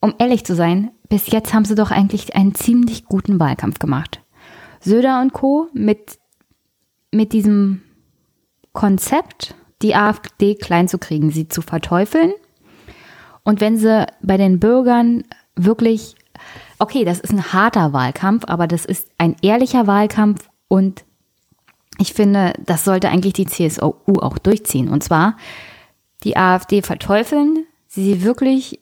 um 0.00 0.14
ehrlich 0.18 0.44
zu 0.44 0.54
sein, 0.54 0.90
bis 1.08 1.28
jetzt 1.28 1.54
haben 1.54 1.64
sie 1.64 1.74
doch 1.74 1.90
eigentlich 1.90 2.34
einen 2.34 2.54
ziemlich 2.54 3.04
guten 3.04 3.38
Wahlkampf 3.40 3.78
gemacht. 3.78 4.21
Söder 4.82 5.20
und 5.20 5.32
Co. 5.32 5.68
mit, 5.72 6.18
mit 7.10 7.32
diesem 7.32 7.82
Konzept, 8.72 9.54
die 9.80 9.94
AfD 9.94 10.54
klein 10.54 10.88
zu 10.88 10.98
kriegen, 10.98 11.30
sie 11.30 11.48
zu 11.48 11.62
verteufeln. 11.62 12.32
Und 13.44 13.60
wenn 13.60 13.76
sie 13.76 14.06
bei 14.22 14.36
den 14.36 14.60
Bürgern 14.60 15.24
wirklich, 15.56 16.14
okay, 16.78 17.04
das 17.04 17.20
ist 17.20 17.32
ein 17.32 17.52
harter 17.52 17.92
Wahlkampf, 17.92 18.44
aber 18.46 18.66
das 18.66 18.84
ist 18.84 19.08
ein 19.18 19.36
ehrlicher 19.42 19.86
Wahlkampf 19.86 20.48
und 20.68 21.04
ich 21.98 22.14
finde, 22.14 22.54
das 22.64 22.84
sollte 22.84 23.08
eigentlich 23.08 23.34
die 23.34 23.46
CSU 23.46 23.94
auch 24.06 24.38
durchziehen. 24.38 24.88
Und 24.88 25.04
zwar 25.04 25.36
die 26.24 26.36
AfD 26.36 26.82
verteufeln, 26.82 27.66
sie 27.86 28.22
wirklich 28.22 28.80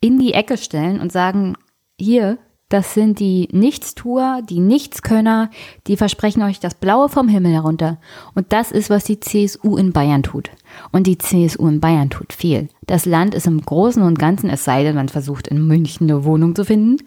in 0.00 0.18
die 0.18 0.34
Ecke 0.34 0.56
stellen 0.56 1.00
und 1.00 1.10
sagen, 1.10 1.56
hier, 1.98 2.38
das 2.68 2.92
sind 2.92 3.18
die 3.18 3.48
Nichtstuer, 3.50 4.42
die 4.42 4.60
Nichtskönner, 4.60 5.50
die 5.86 5.96
versprechen 5.96 6.42
euch 6.42 6.60
das 6.60 6.74
Blaue 6.74 7.08
vom 7.08 7.28
Himmel 7.28 7.52
herunter. 7.52 7.96
Und 8.34 8.52
das 8.52 8.72
ist, 8.72 8.90
was 8.90 9.04
die 9.04 9.20
CSU 9.20 9.78
in 9.78 9.92
Bayern 9.92 10.22
tut. 10.22 10.50
Und 10.92 11.06
die 11.06 11.16
CSU 11.16 11.66
in 11.66 11.80
Bayern 11.80 12.10
tut 12.10 12.34
viel. 12.34 12.68
Das 12.86 13.06
Land 13.06 13.34
ist 13.34 13.46
im 13.46 13.62
Großen 13.62 14.02
und 14.02 14.18
Ganzen, 14.18 14.50
es 14.50 14.64
sei 14.64 14.82
denn, 14.82 14.96
man 14.96 15.08
versucht 15.08 15.48
in 15.48 15.66
München 15.66 16.10
eine 16.10 16.24
Wohnung 16.24 16.54
zu 16.54 16.64
finden, 16.66 16.98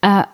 äh, 0.00 0.24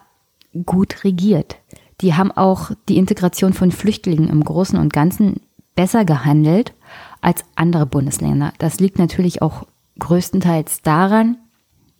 gut 0.64 1.04
regiert. 1.04 1.56
Die 2.00 2.14
haben 2.14 2.32
auch 2.32 2.70
die 2.88 2.96
Integration 2.96 3.52
von 3.52 3.70
Flüchtlingen 3.70 4.28
im 4.28 4.42
Großen 4.42 4.78
und 4.78 4.94
Ganzen 4.94 5.40
besser 5.74 6.06
gehandelt 6.06 6.72
als 7.20 7.44
andere 7.54 7.84
Bundesländer. 7.84 8.54
Das 8.58 8.80
liegt 8.80 8.98
natürlich 8.98 9.42
auch 9.42 9.66
größtenteils 9.98 10.82
daran, 10.82 11.36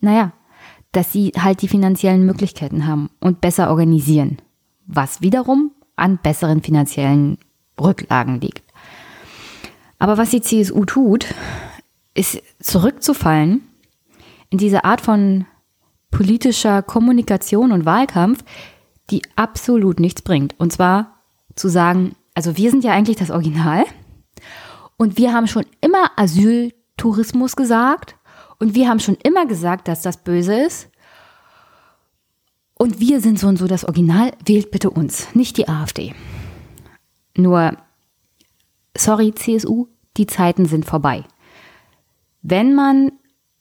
naja, 0.01 0.33
dass 0.95 1.11
sie 1.11 1.33
halt 1.37 1.61
die 1.61 1.67
finanziellen 1.67 2.25
Möglichkeiten 2.25 2.87
haben 2.87 3.09
und 3.19 3.41
besser 3.41 3.69
organisieren, 3.69 4.37
was 4.85 5.21
wiederum 5.21 5.71
an 5.95 6.19
besseren 6.21 6.61
finanziellen 6.61 7.37
Rücklagen 7.79 8.39
liegt. 8.39 8.63
Aber 9.99 10.17
was 10.17 10.29
die 10.29 10.41
CSU 10.41 10.85
tut, 10.85 11.33
ist 12.13 12.41
zurückzufallen 12.59 13.61
in 14.49 14.57
diese 14.57 14.85
Art 14.85 15.01
von 15.01 15.45
politischer 16.11 16.81
Kommunikation 16.81 17.71
und 17.71 17.85
Wahlkampf, 17.85 18.43
die 19.09 19.21
absolut 19.35 19.99
nichts 19.99 20.21
bringt. 20.21 20.55
Und 20.57 20.71
zwar 20.71 21.19
zu 21.55 21.67
sagen, 21.67 22.15
also 22.33 22.55
wir 22.57 22.71
sind 22.71 22.83
ja 22.83 22.93
eigentlich 22.93 23.17
das 23.17 23.31
Original 23.31 23.83
und 24.97 25.17
wir 25.17 25.33
haben 25.33 25.47
schon 25.47 25.65
immer 25.81 26.11
Asyltourismus 26.15 27.55
gesagt 27.55 28.15
und 28.59 28.75
wir 28.75 28.87
haben 28.89 28.99
schon 28.99 29.17
immer 29.23 29.45
gesagt, 29.45 29.87
dass 29.87 30.01
das 30.01 30.17
böse 30.17 30.55
ist. 30.55 30.89
Und 32.77 32.99
wir 32.99 33.21
sind 33.21 33.39
so 33.39 33.47
und 33.47 33.57
so 33.57 33.67
das 33.67 33.85
Original. 33.85 34.31
Wählt 34.45 34.71
bitte 34.71 34.89
uns, 34.89 35.33
nicht 35.33 35.57
die 35.57 35.67
AfD. 35.69 36.13
Nur, 37.37 37.77
sorry 38.97 39.33
CSU, 39.33 39.87
die 40.17 40.27
Zeiten 40.27 40.65
sind 40.65 40.85
vorbei. 40.85 41.23
Wenn 42.41 42.75
man 42.75 43.11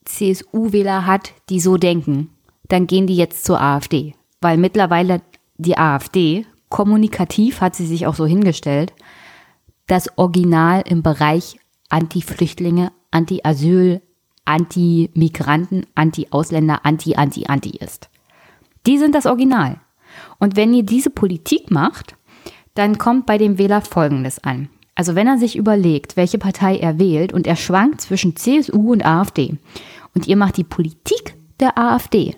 CSU-Wähler 0.05 1.07
hat, 1.07 1.33
die 1.49 1.61
so 1.61 1.77
denken, 1.77 2.31
dann 2.69 2.87
gehen 2.87 3.07
die 3.07 3.17
jetzt 3.17 3.45
zur 3.45 3.61
AfD. 3.61 4.15
Weil 4.41 4.59
mittlerweile 4.59 5.23
die 5.57 5.79
AfD, 5.79 6.47
kommunikativ 6.69 7.61
hat 7.61 7.75
sie 7.75 7.87
sich 7.87 8.07
auch 8.07 8.15
so 8.15 8.27
hingestellt, 8.27 8.93
das 9.87 10.19
Original 10.19 10.83
im 10.87 11.03
Bereich 11.03 11.57
Anti-Flüchtlinge, 11.89 12.93
Anti-Asyl, 13.11 14.03
Anti-Migranten, 14.45 15.87
Anti-Ausländer, 15.95 16.85
Anti, 16.85 17.15
Anti, 17.17 17.47
Anti 17.47 17.71
ist. 17.71 18.11
Die 18.87 18.99
sind 18.99 19.15
das 19.15 19.27
Original. 19.27 19.81
Und 20.39 20.57
wenn 20.57 20.75
ihr 20.75 20.83
diese 20.83 21.11
Politik 21.11 21.71
macht, 21.71 22.17
dann 22.75 22.99
kommt 22.99 23.27
bei 23.27 23.39
dem 23.39 23.59
Wähler 23.59 23.81
Folgendes 23.81 24.43
an. 24.43 24.69
Also 24.95 25.15
wenn 25.15 25.27
er 25.27 25.39
sich 25.39 25.57
überlegt, 25.57 26.17
welche 26.17 26.39
Partei 26.39 26.77
er 26.77 26.99
wählt 26.99 27.33
und 27.33 27.47
er 27.47 27.57
schwankt 27.57 28.01
zwischen 28.01 28.37
CSU 28.37 28.93
und 28.93 29.05
AfD 29.05 29.57
und 30.15 30.29
ihr 30.29 30.37
macht 30.37 30.57
die 30.57 30.65
Politik 30.65 31.37
der 31.59 31.79
AfD, 31.79 32.37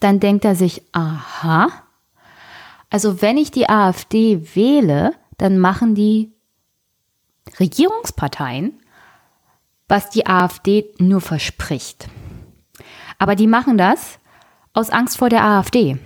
dann 0.00 0.18
denkt 0.18 0.44
er 0.44 0.56
sich, 0.56 0.82
aha, 0.92 1.68
also 2.90 3.22
wenn 3.22 3.36
ich 3.36 3.50
die 3.50 3.68
AfD 3.68 4.54
wähle, 4.54 5.12
dann 5.38 5.58
machen 5.58 5.94
die 5.94 6.32
Regierungsparteien 7.60 8.81
was 9.92 10.08
die 10.08 10.26
AfD 10.26 10.86
nur 10.96 11.20
verspricht. 11.20 12.08
Aber 13.18 13.36
die 13.36 13.46
machen 13.46 13.76
das 13.76 14.18
aus 14.72 14.88
Angst 14.88 15.18
vor 15.18 15.28
der 15.28 15.44
AfD. 15.44 15.98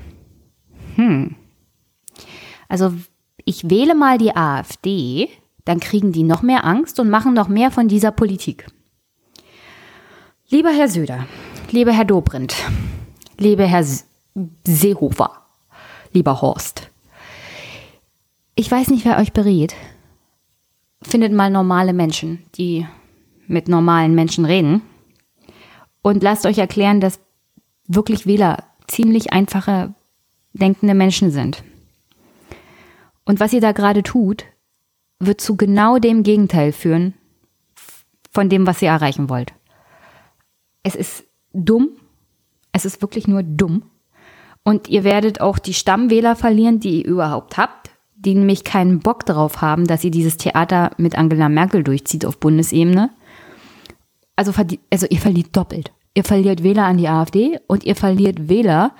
Hm. 0.97 1.37
Also 2.69 2.93
ich 3.45 3.71
wähle 3.71 3.95
mal 3.95 4.19
die 4.19 4.35
AfD, 4.35 5.29
dann 5.65 5.79
kriegen 5.79 6.11
die 6.11 6.25
noch 6.25 6.43
mehr 6.43 6.65
Angst 6.65 6.99
und 6.99 7.11
machen 7.11 7.33
noch 7.33 7.47
mehr 7.47 7.71
von 7.71 7.87
dieser 7.87 8.11
Politik. 8.11 8.67
Lieber 10.49 10.71
Herr 10.71 10.89
Söder, 10.89 11.25
lieber 11.71 11.93
Herr 11.93 12.05
Dobrindt, 12.05 12.57
lieber 13.39 13.67
Herr 13.67 13.87
Seehofer, 14.67 15.31
lieber 16.13 16.41
Horst, 16.43 16.91
ich 18.57 18.69
weiß 18.69 18.89
nicht, 18.89 19.05
wer 19.05 19.19
euch 19.19 19.33
berät. 19.33 19.77
Findet 21.03 21.33
mal 21.33 21.51
normale 21.51 21.93
Menschen, 21.93 22.43
die 22.57 22.85
mit 23.49 23.69
normalen 23.69 24.15
Menschen 24.15 24.45
reden 24.45 24.83
und 26.03 26.23
lasst 26.23 26.47
euch 26.47 26.59
erklären, 26.59 27.01
dass 27.01 27.21
wirklich 27.89 28.27
Wähler 28.27 28.65
ziemlich 28.87 29.33
einfache, 29.33 29.95
denkende 30.53 30.95
Menschen 30.95 31.31
sind. 31.31 31.63
Und 33.25 33.41
was 33.41 33.53
ihr 33.53 33.61
da 33.61 33.73
gerade 33.73 34.03
tut, 34.03 34.45
wird 35.19 35.41
zu 35.41 35.57
genau 35.57 35.99
dem 35.99 36.23
Gegenteil 36.23 36.73
führen 36.73 37.15
von 38.31 38.49
dem, 38.49 38.67
was 38.67 38.83
ihr 38.83 38.89
erreichen 38.89 39.29
wollt. 39.29 39.53
Es 40.83 40.95
ist 40.95 41.25
dumm. 41.53 41.89
Es 42.71 42.85
ist 42.85 43.03
wirklich 43.03 43.27
nur 43.27 43.43
dumm. 43.43 43.83
Und 44.63 44.89
ihr 44.89 45.05
werdet 45.05 45.41
auch 45.41 45.59
die 45.59 45.75
Stammwähler 45.75 46.37
verlieren, 46.37 46.81
die 46.81 47.01
ihr 47.01 47.07
überhaupt 47.07 47.57
habt, 47.57 47.91
die 48.15 48.35
nämlich 48.35 48.63
keinen 48.63 49.01
Bock 49.01 49.25
darauf 49.27 49.61
haben, 49.61 49.87
dass 49.87 50.05
ihr 50.05 50.11
dieses 50.11 50.37
Theater 50.37 50.91
mit 50.99 51.17
Angela 51.17 51.49
Merkel 51.49 51.83
durchzieht 51.83 52.27
auf 52.27 52.39
Bundesebene 52.39 53.11
also, 54.37 54.53
also 54.91 55.07
ihr 55.09 55.19
verliert 55.19 55.57
doppelt. 55.57 55.93
Ihr 56.15 56.25
verliert 56.25 56.63
Wähler 56.63 56.85
an 56.85 56.99
die 56.99 57.09
AfD 57.09 57.59
und 57.67 57.85
ihr 57.85 57.97
verliert 57.97 58.49
Wähler 58.49 58.95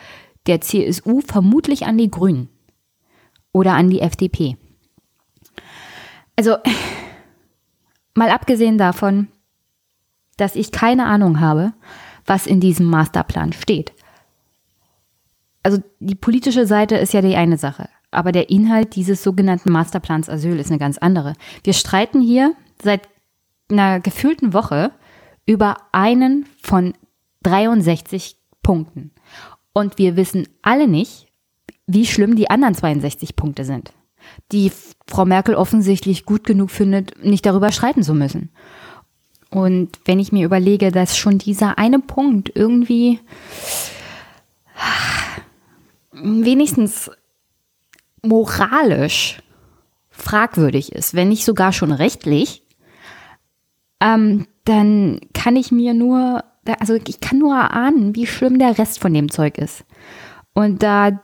der 0.47 0.61
CSU 0.61 1.21
vermutlich 1.21 1.87
an 1.87 1.99
die 1.99 2.11
Grünen 2.11 2.49
oder 3.53 3.75
an 3.75 3.91
die 3.91 4.01
FDP. 4.01 4.57
Also, 6.37 6.57
mal 8.15 8.31
abgesehen 8.31 8.79
davon, 8.79 9.29
dass 10.37 10.57
ich 10.57 10.73
keine 10.73 11.07
Ahnung 11.07 11.41
habe, 11.41 11.73
was 12.27 12.47
in 12.47 12.61
diesem 12.61 12.87
Masterplan 12.87 13.53
steht. 13.53 13.93
Also 15.63 15.83
die 15.99 16.15
politische 16.15 16.67
Seite 16.67 16.97
ist 16.97 17.13
ja 17.13 17.23
die 17.23 17.35
eine 17.35 17.59
Sache, 17.59 17.89
aber 18.11 18.31
der 18.31 18.51
Inhalt 18.51 18.95
dieses 18.95 19.23
sogenannten 19.23 19.73
Masterplans 19.73 20.29
Asyl 20.29 20.61
ist 20.61 20.71
eine 20.71 20.79
ganz 20.79 20.99
andere. 20.99 21.33
Wir 21.65 21.73
streiten 21.73 22.21
hier 22.21 22.55
seit 22.81 23.09
einer 23.69 23.99
gefühlten 24.01 24.53
Woche 24.53 24.93
über 25.47 25.77
einen 25.93 26.47
von 26.61 26.95
63 27.43 28.37
Punkten. 28.63 29.13
Und 29.73 29.99
wir 29.99 30.17
wissen 30.17 30.49
alle 30.63 30.89
nicht, 30.89 31.27
wie 31.87 32.07
schlimm 32.07 32.35
die 32.35 32.51
anderen 32.51 32.75
62 32.75 33.37
Punkte 33.37 33.65
sind, 33.65 33.93
die 34.51 34.73
Frau 35.07 35.25
Merkel 35.25 35.55
offensichtlich 35.55 36.25
gut 36.25 36.45
genug 36.45 36.71
findet, 36.71 37.25
nicht 37.25 37.47
darüber 37.47 37.71
streiten 37.71 38.03
zu 38.03 38.15
müssen. 38.15 38.51
Und 39.51 40.01
wenn 40.05 40.19
ich 40.19 40.33
mir 40.33 40.45
überlege, 40.45 40.91
dass 40.91 41.17
schon 41.17 41.39
dieser 41.39 41.79
eine 41.79 42.01
Punkt 42.01 42.51
irgendwie 42.55 43.21
wenigstens 46.13 47.11
moralisch 48.23 49.43
fragwürdig 50.11 50.93
ist, 50.93 51.15
wenn 51.15 51.29
nicht 51.29 51.45
sogar 51.45 51.73
schon 51.73 51.93
rechtlich, 51.93 52.63
ähm, 54.01 54.47
dann 54.67 55.21
kann 55.33 55.57
ich 55.57 55.73
mir 55.73 55.95
nur, 55.95 56.45
also 56.81 56.95
ich 56.95 57.21
kann 57.21 57.39
nur 57.39 57.57
erahnen, 57.57 58.15
wie 58.15 58.27
schlimm 58.27 58.59
der 58.59 58.77
Rest 58.79 59.01
von 59.01 59.15
dem 59.15 59.31
Zeug 59.31 59.57
ist. 59.59 59.85
Und 60.53 60.83
da, 60.83 61.23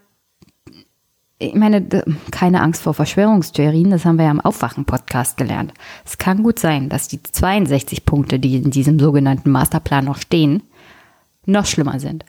ich 1.38 1.54
meine, 1.54 1.86
keine 2.30 2.62
Angst 2.62 2.82
vor 2.82 2.94
Verschwörungstheorien, 2.94 3.90
das 3.90 4.04
haben 4.04 4.16
wir 4.16 4.24
ja 4.26 4.30
im 4.30 4.40
Aufwachen-Podcast 4.40 5.36
gelernt. 5.36 5.74
Es 6.04 6.18
kann 6.18 6.44
gut 6.44 6.60
sein, 6.60 6.88
dass 6.88 7.08
die 7.08 7.20
62 7.22 8.06
Punkte, 8.06 8.38
die 8.38 8.54
in 8.56 8.70
diesem 8.70 9.00
sogenannten 9.00 9.50
Masterplan 9.50 10.04
noch 10.04 10.18
stehen, 10.18 10.62
noch 11.44 11.66
schlimmer 11.66 11.98
sind. 11.98 12.24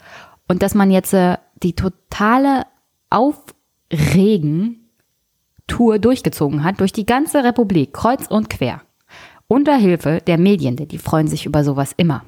Und 0.48 0.64
dass 0.64 0.74
man 0.74 0.90
jetzt 0.90 1.14
äh, 1.14 1.38
die 1.62 1.76
totale 1.76 2.64
Aufregen-Tour 3.12 6.00
durchgezogen 6.00 6.64
hat, 6.64 6.80
durch 6.80 6.92
die 6.92 7.06
ganze 7.06 7.44
Republik, 7.44 7.94
kreuz 7.94 8.26
und 8.26 8.50
quer. 8.50 8.82
Unter 9.48 9.76
Hilfe 9.76 10.20
der 10.26 10.38
Medien, 10.38 10.76
denn 10.76 10.88
die 10.88 10.98
freuen 10.98 11.28
sich 11.28 11.46
über 11.46 11.64
sowas 11.64 11.94
immer. 11.98 12.24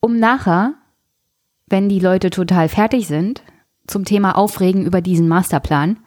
Um 0.00 0.18
nachher, 0.18 0.74
wenn 1.66 1.88
die 1.88 2.00
Leute 2.00 2.30
total 2.30 2.68
fertig 2.68 3.06
sind, 3.06 3.42
zum 3.86 4.04
Thema 4.04 4.36
Aufregen 4.36 4.84
über 4.84 5.00
diesen 5.00 5.28
Masterplan, 5.28 5.98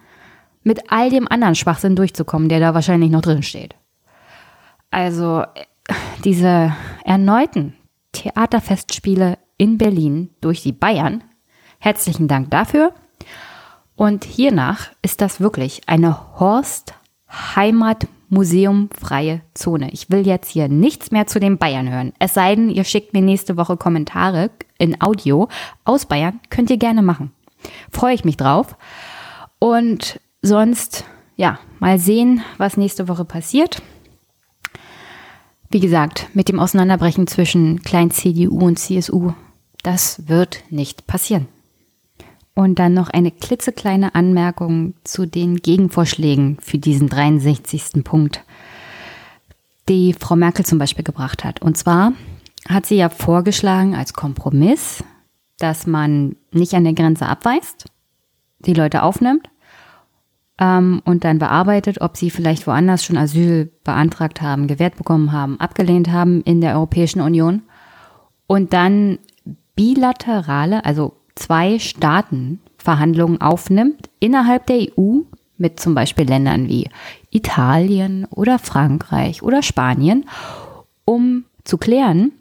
mit 0.63 0.91
all 0.91 1.09
dem 1.09 1.27
anderen 1.27 1.55
Schwachsinn 1.55 1.95
durchzukommen, 1.95 2.49
der 2.49 2.59
da 2.59 2.73
wahrscheinlich 2.73 3.09
noch 3.09 3.21
drin 3.21 3.41
steht. 3.41 3.75
Also 4.91 5.43
diese 6.23 6.75
erneuten 7.05 7.73
Theaterfestspiele 8.11 9.37
in 9.57 9.77
Berlin 9.77 10.29
durch 10.41 10.61
die 10.61 10.73
Bayern. 10.73 11.23
Herzlichen 11.79 12.27
Dank 12.27 12.51
dafür. 12.51 12.93
Und 13.95 14.25
hiernach 14.25 14.91
ist 15.01 15.21
das 15.21 15.39
wirklich 15.39 15.81
eine 15.87 16.39
Horst 16.39 16.93
Heimat 17.55 18.07
Museum 18.29 18.89
freie 18.97 19.41
Zone. 19.53 19.91
Ich 19.91 20.09
will 20.09 20.25
jetzt 20.25 20.49
hier 20.49 20.67
nichts 20.67 21.11
mehr 21.11 21.27
zu 21.27 21.39
den 21.39 21.57
Bayern 21.57 21.89
hören. 21.89 22.13
Es 22.19 22.33
sei 22.33 22.55
denn, 22.55 22.69
ihr 22.69 22.83
schickt 22.83 23.13
mir 23.13 23.21
nächste 23.21 23.57
Woche 23.57 23.77
Kommentare 23.77 24.49
in 24.77 25.01
Audio 25.01 25.47
aus 25.85 26.05
Bayern. 26.05 26.39
Könnt 26.49 26.69
ihr 26.69 26.77
gerne 26.77 27.01
machen. 27.01 27.31
Freue 27.91 28.13
ich 28.13 28.25
mich 28.25 28.37
drauf. 28.37 28.75
Und 29.59 30.19
sonst, 30.41 31.05
ja, 31.35 31.59
mal 31.79 31.99
sehen, 31.99 32.41
was 32.57 32.77
nächste 32.77 33.07
Woche 33.07 33.25
passiert. 33.25 33.81
Wie 35.69 35.79
gesagt, 35.79 36.29
mit 36.33 36.47
dem 36.49 36.59
Auseinanderbrechen 36.59 37.27
zwischen 37.27 37.81
Klein 37.81 38.11
CDU 38.11 38.59
und 38.59 38.77
CSU 38.77 39.33
das 39.87 40.27
wird 40.27 40.65
nicht 40.69 41.07
passieren. 41.07 41.47
Und 42.57 42.79
dann 42.79 42.95
noch 42.95 43.11
eine 43.11 43.29
klitzekleine 43.29 44.15
Anmerkung 44.15 44.95
zu 45.03 45.27
den 45.27 45.57
Gegenvorschlägen 45.57 46.57
für 46.59 46.79
diesen 46.79 47.07
63. 47.07 48.03
Punkt, 48.03 48.43
die 49.87 50.13
Frau 50.13 50.35
Merkel 50.35 50.65
zum 50.65 50.79
Beispiel 50.79 51.03
gebracht 51.03 51.43
hat. 51.43 51.61
Und 51.61 51.77
zwar 51.77 52.13
hat 52.67 52.87
sie 52.87 52.95
ja 52.95 53.09
vorgeschlagen 53.09 53.93
als 53.93 54.13
Kompromiss, 54.13 55.03
dass 55.59 55.85
man 55.85 56.35
nicht 56.51 56.73
an 56.73 56.83
der 56.83 56.93
Grenze 56.93 57.27
abweist, 57.27 57.85
die 58.57 58.73
Leute 58.73 59.03
aufnimmt 59.03 59.47
ähm, 60.59 61.03
und 61.05 61.25
dann 61.25 61.37
bearbeitet, 61.37 62.01
ob 62.01 62.17
sie 62.17 62.31
vielleicht 62.31 62.65
woanders 62.65 63.05
schon 63.05 63.17
Asyl 63.17 63.71
beantragt 63.83 64.41
haben, 64.41 64.65
gewährt 64.65 64.95
bekommen 64.95 65.31
haben, 65.31 65.59
abgelehnt 65.59 66.11
haben 66.11 66.41
in 66.41 66.59
der 66.61 66.73
Europäischen 66.73 67.21
Union 67.21 67.61
und 68.47 68.73
dann 68.73 69.19
bilaterale, 69.75 70.83
also 70.83 71.16
zwei 71.37 71.79
Staaten 71.79 72.59
Verhandlungen 72.77 73.41
aufnimmt 73.41 74.09
innerhalb 74.19 74.65
der 74.67 74.87
EU 74.97 75.21
mit 75.57 75.79
zum 75.79 75.95
Beispiel 75.95 76.25
Ländern 76.25 76.67
wie 76.67 76.89
Italien 77.31 78.25
oder 78.29 78.59
Frankreich 78.59 79.43
oder 79.43 79.63
Spanien, 79.63 80.25
um 81.05 81.45
zu 81.63 81.77
klären, 81.77 82.31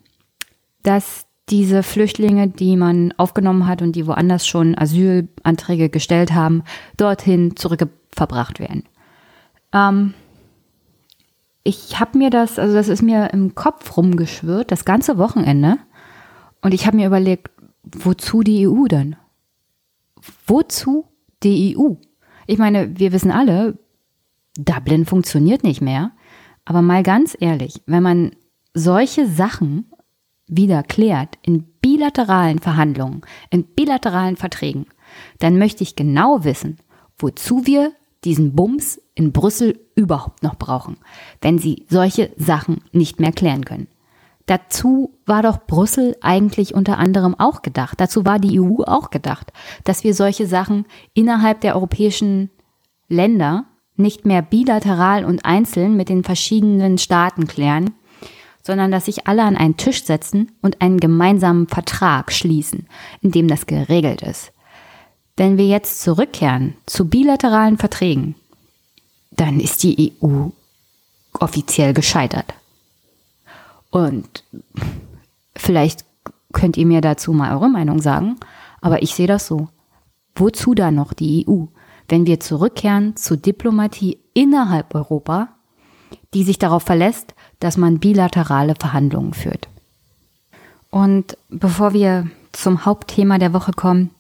dass 0.83 1.27
diese 1.49 1.83
Flüchtlinge, 1.83 2.49
die 2.49 2.77
man 2.77 3.13
aufgenommen 3.17 3.67
hat 3.67 3.81
und 3.81 3.95
die 3.95 4.07
woanders 4.07 4.47
schon 4.47 4.77
Asylanträge 4.77 5.89
gestellt 5.89 6.33
haben, 6.33 6.65
dorthin 6.97 7.57
zurückverbracht 7.57 8.59
werden. 8.59 8.85
Ähm, 9.73 10.15
ich 11.63 11.99
habe 11.99 12.19
mir 12.19 12.31
das, 12.31 12.59
also 12.59 12.75
das 12.75 12.89
ist 12.89 13.03
mir 13.03 13.33
im 13.33 13.55
Kopf 13.55 13.97
rumgeschwirrt, 13.97 14.71
das 14.71 14.85
ganze 14.85 15.19
Wochenende. 15.19 15.79
Und 16.63 16.75
ich 16.75 16.87
habe 16.87 16.97
mir 16.97 17.07
überlegt, 17.07 17.51
wozu 17.93 18.43
die 18.43 18.67
EU 18.67 18.87
denn? 18.87 19.17
Wozu 20.47 21.07
die 21.43 21.77
EU? 21.77 21.95
Ich 22.47 22.59
meine, 22.59 22.99
wir 22.99 23.13
wissen 23.13 23.31
alle, 23.31 23.79
Dublin 24.57 25.05
funktioniert 25.05 25.63
nicht 25.63 25.81
mehr. 25.81 26.13
Aber 26.65 26.83
mal 26.83 27.03
ganz 27.03 27.37
ehrlich, 27.39 27.83
wenn 27.87 28.03
man 28.03 28.33
solche 28.75 29.27
Sachen 29.27 29.87
wieder 30.49 30.83
klärt 30.83 31.39
in 31.43 31.65
bilateralen 31.81 32.59
Verhandlungen, 32.59 33.23
in 33.51 33.65
bilateralen 33.65 34.37
Verträgen, 34.37 34.87
dann 35.39 35.59
möchte 35.59 35.83
ich 35.83 35.97
genau 35.97 36.45
wissen, 36.45 36.79
wozu 37.19 37.67
wir 37.67 37.93
diesen 38.25 38.55
Bums 38.55 39.01
in 39.15 39.33
Brüssel 39.33 39.79
überhaupt 39.95 40.43
noch 40.43 40.57
brauchen, 40.57 40.97
wenn 41.41 41.59
sie 41.59 41.87
solche 41.89 42.33
Sachen 42.37 42.83
nicht 42.93 43.21
mehr 43.21 43.33
klären 43.33 43.65
können. 43.65 43.89
Dazu 44.47 45.13
war 45.27 45.43
doch 45.43 45.67
Brüssel 45.67 46.17
eigentlich 46.21 46.75
unter 46.75 46.99
anderem 46.99 47.35
auch 47.39 47.63
gedacht. 47.63 48.01
Dazu 48.01 48.25
war 48.25 48.39
die 48.39 48.61
EU 48.61 48.83
auch 48.85 49.11
gedacht, 49.11 49.53
dass 49.83 50.05
wir 50.05 50.15
solche 50.15 50.47
Sachen 50.47 50.87
innerhalb 51.15 51.61
der 51.61 51.75
europäischen 51.75 52.51
Länder 53.09 53.65
nicht 53.97 54.25
mehr 54.25 54.43
bilateral 54.43 55.25
und 55.25 55.45
einzeln 55.45 55.97
mit 55.97 56.09
den 56.09 56.23
verschiedenen 56.23 56.99
Staaten 56.99 57.49
klären, 57.49 57.95
sondern 58.63 58.93
dass 58.93 59.07
sich 59.07 59.27
alle 59.27 59.43
an 59.43 59.57
einen 59.57 59.77
Tisch 59.77 60.05
setzen 60.05 60.53
und 60.63 60.81
einen 60.81 61.01
gemeinsamen 61.01 61.67
Vertrag 61.67 62.33
schließen, 62.33 62.89
in 63.23 63.33
dem 63.33 63.49
das 63.49 63.67
geregelt 63.67 64.23
ist. 64.23 64.53
Wenn 65.37 65.59
wir 65.59 65.67
jetzt 65.67 66.03
zurückkehren 66.03 66.75
zu 66.87 67.09
bilateralen 67.09 67.79
Verträgen, 67.79 68.37
dann 69.31 69.61
ist 69.61 69.83
die 69.83 70.13
EU 70.23 70.49
offiziell 71.39 71.93
gescheitert. 71.93 72.55
Und 73.97 74.45
vielleicht 75.57 76.05
könnt 76.53 76.77
ihr 76.77 76.85
mir 76.85 77.01
dazu 77.01 77.33
mal 77.33 77.57
eure 77.57 77.71
Meinung 77.71 78.03
sagen, 78.03 78.37
aber 78.83 79.03
ich 79.03 79.15
sehe 79.15 79.27
das 79.27 79.47
so. 79.47 79.69
Wozu 80.35 80.75
da 80.75 80.91
noch 80.91 81.15
die 81.15 81.47
EU, 81.49 81.65
wenn 82.07 82.27
wir 82.27 82.39
zurückkehren 82.39 83.17
zu 83.17 83.39
Diplomatie 83.39 84.19
innerhalb 84.35 84.95
Europa, 84.95 85.49
die 86.35 86.45
sich 86.45 86.59
darauf 86.59 86.83
verlässt, 86.83 87.35
dass 87.59 87.79
man 87.79 87.99
bilaterale 87.99 88.75
Verhandlungen 88.79 89.33
führt? 89.33 89.67
Und 90.91 91.39
bevor 91.49 91.95
wir 91.95 92.29
zum 92.53 92.85
Hauptthema 92.85 93.39
der 93.39 93.55
Woche 93.55 93.73
kommen, 93.73 94.11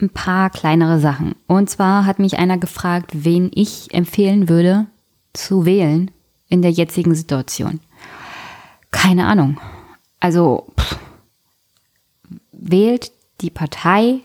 ein 0.00 0.08
paar 0.08 0.48
kleinere 0.48 1.00
Sachen. 1.00 1.34
Und 1.46 1.68
zwar 1.68 2.06
hat 2.06 2.18
mich 2.18 2.38
einer 2.38 2.56
gefragt, 2.56 3.10
wen 3.12 3.50
ich 3.52 3.92
empfehlen 3.92 4.48
würde 4.48 4.86
zu 5.34 5.66
wählen 5.66 6.10
in 6.48 6.62
der 6.62 6.70
jetzigen 6.70 7.14
Situation. 7.14 7.80
Keine 8.90 9.26
Ahnung. 9.26 9.60
Also 10.20 10.66
pff, 10.78 10.98
wählt 12.52 13.12
die 13.40 13.50
Partei, 13.50 14.20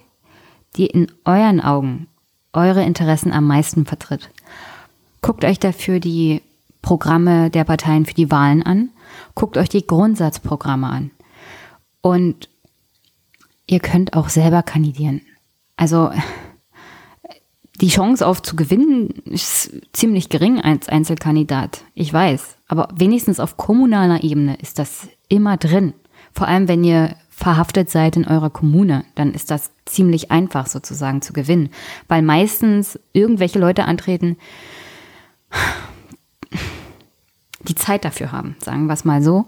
die 0.75 0.85
in 0.85 1.11
euren 1.25 1.59
Augen 1.59 2.07
eure 2.53 2.83
Interessen 2.83 3.31
am 3.31 3.45
meisten 3.47 3.85
vertritt. 3.85 4.29
Guckt 5.21 5.45
euch 5.45 5.59
dafür 5.59 5.99
die 5.99 6.41
Programme 6.81 7.49
der 7.49 7.63
Parteien 7.63 8.05
für 8.05 8.13
die 8.13 8.31
Wahlen 8.31 8.63
an. 8.63 8.89
Guckt 9.35 9.57
euch 9.57 9.69
die 9.69 9.85
Grundsatzprogramme 9.85 10.87
an. 10.87 11.11
Und 12.01 12.49
ihr 13.67 13.79
könnt 13.79 14.13
auch 14.13 14.29
selber 14.29 14.63
kandidieren. 14.63 15.21
Also 15.77 16.11
die 17.79 17.89
Chance 17.89 18.25
auf 18.25 18.41
zu 18.41 18.55
gewinnen 18.55 19.09
ist 19.25 19.71
ziemlich 19.93 20.29
gering 20.29 20.61
als 20.61 20.89
Einzelkandidat. 20.89 21.83
Ich 21.93 22.11
weiß. 22.11 22.57
Aber 22.71 22.87
wenigstens 22.95 23.41
auf 23.41 23.57
kommunaler 23.57 24.23
Ebene 24.23 24.55
ist 24.55 24.79
das 24.79 25.09
immer 25.27 25.57
drin. 25.57 25.93
Vor 26.31 26.47
allem, 26.47 26.69
wenn 26.69 26.85
ihr 26.85 27.17
verhaftet 27.29 27.89
seid 27.89 28.15
in 28.15 28.25
eurer 28.25 28.49
Kommune, 28.49 29.03
dann 29.13 29.33
ist 29.33 29.51
das 29.51 29.71
ziemlich 29.85 30.31
einfach 30.31 30.67
sozusagen 30.67 31.21
zu 31.21 31.33
gewinnen. 31.33 31.69
Weil 32.07 32.21
meistens 32.21 32.97
irgendwelche 33.11 33.59
Leute 33.59 33.83
antreten, 33.83 34.37
die 37.67 37.75
Zeit 37.75 38.05
dafür 38.05 38.31
haben, 38.31 38.55
sagen 38.63 38.85
wir 38.85 38.93
es 38.93 39.03
mal 39.03 39.21
so. 39.21 39.47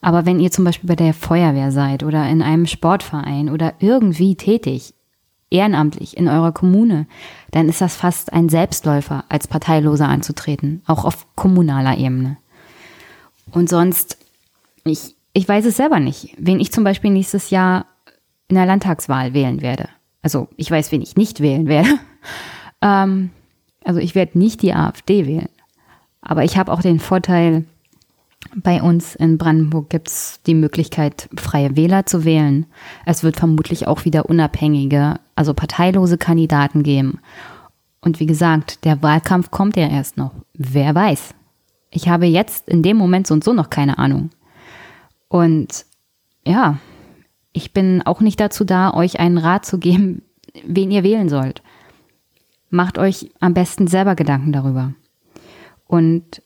Aber 0.00 0.26
wenn 0.26 0.40
ihr 0.40 0.50
zum 0.50 0.64
Beispiel 0.64 0.88
bei 0.88 0.96
der 0.96 1.14
Feuerwehr 1.14 1.70
seid 1.70 2.02
oder 2.02 2.28
in 2.28 2.42
einem 2.42 2.66
Sportverein 2.66 3.48
oder 3.48 3.74
irgendwie 3.78 4.34
tätig, 4.34 4.92
ehrenamtlich 5.50 6.16
in 6.16 6.26
eurer 6.26 6.50
Kommune, 6.50 7.06
dann 7.52 7.68
ist 7.68 7.80
das 7.80 7.94
fast 7.94 8.32
ein 8.32 8.48
Selbstläufer, 8.48 9.22
als 9.28 9.46
Parteiloser 9.46 10.08
anzutreten, 10.08 10.82
auch 10.84 11.04
auf 11.04 11.28
kommunaler 11.36 11.96
Ebene. 11.96 12.38
Und 13.52 13.68
sonst, 13.68 14.18
ich, 14.84 15.14
ich 15.32 15.48
weiß 15.48 15.64
es 15.66 15.76
selber 15.76 16.00
nicht, 16.00 16.34
wen 16.38 16.60
ich 16.60 16.72
zum 16.72 16.84
Beispiel 16.84 17.10
nächstes 17.10 17.50
Jahr 17.50 17.86
in 18.48 18.56
der 18.56 18.66
Landtagswahl 18.66 19.34
wählen 19.34 19.62
werde. 19.62 19.88
Also 20.22 20.48
ich 20.56 20.70
weiß, 20.70 20.92
wen 20.92 21.02
ich 21.02 21.16
nicht 21.16 21.40
wählen 21.40 21.66
werde. 21.66 21.90
ähm, 22.82 23.30
also 23.84 24.00
ich 24.00 24.14
werde 24.14 24.38
nicht 24.38 24.62
die 24.62 24.74
AfD 24.74 25.26
wählen. 25.26 25.48
Aber 26.20 26.42
ich 26.44 26.56
habe 26.56 26.72
auch 26.72 26.82
den 26.82 26.98
Vorteil, 26.98 27.64
bei 28.54 28.82
uns 28.82 29.14
in 29.14 29.38
Brandenburg 29.38 29.90
gibt 29.90 30.08
es 30.08 30.40
die 30.46 30.54
Möglichkeit, 30.54 31.28
freie 31.36 31.76
Wähler 31.76 32.06
zu 32.06 32.24
wählen. 32.24 32.66
Es 33.04 33.22
wird 33.22 33.36
vermutlich 33.36 33.86
auch 33.86 34.04
wieder 34.04 34.28
unabhängige, 34.28 35.20
also 35.34 35.54
parteilose 35.54 36.18
Kandidaten 36.18 36.82
geben. 36.82 37.20
Und 38.00 38.20
wie 38.20 38.26
gesagt, 38.26 38.84
der 38.84 39.02
Wahlkampf 39.02 39.50
kommt 39.50 39.76
ja 39.76 39.88
erst 39.88 40.16
noch. 40.16 40.32
Wer 40.54 40.94
weiß. 40.94 41.34
Ich 41.90 42.08
habe 42.08 42.26
jetzt 42.26 42.68
in 42.68 42.82
dem 42.82 42.96
Moment 42.96 43.26
so 43.26 43.34
und 43.34 43.44
so 43.44 43.52
noch 43.52 43.70
keine 43.70 43.98
Ahnung. 43.98 44.30
Und 45.28 45.86
ja, 46.44 46.78
ich 47.52 47.72
bin 47.72 48.02
auch 48.02 48.20
nicht 48.20 48.38
dazu 48.38 48.64
da, 48.64 48.92
euch 48.92 49.18
einen 49.18 49.38
Rat 49.38 49.64
zu 49.64 49.78
geben, 49.78 50.22
wen 50.64 50.90
ihr 50.90 51.02
wählen 51.02 51.28
sollt. 51.28 51.62
Macht 52.70 52.98
euch 52.98 53.30
am 53.40 53.54
besten 53.54 53.86
selber 53.86 54.14
Gedanken 54.14 54.52
darüber. 54.52 54.92
Und 55.86 56.42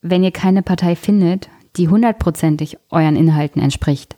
wenn 0.00 0.24
ihr 0.24 0.32
keine 0.32 0.62
Partei 0.62 0.96
findet, 0.96 1.48
die 1.76 1.88
hundertprozentig 1.88 2.78
euren 2.90 3.16
Inhalten 3.16 3.60
entspricht. 3.60 4.16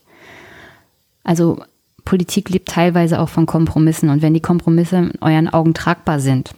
Also 1.24 1.62
Politik 2.04 2.50
lebt 2.50 2.68
teilweise 2.68 3.20
auch 3.20 3.28
von 3.28 3.46
Kompromissen 3.46 4.10
und 4.10 4.22
wenn 4.22 4.34
die 4.34 4.40
Kompromisse 4.40 4.96
in 4.96 5.12
euren 5.20 5.48
Augen 5.48 5.74
tragbar 5.74 6.20
sind, 6.20 6.54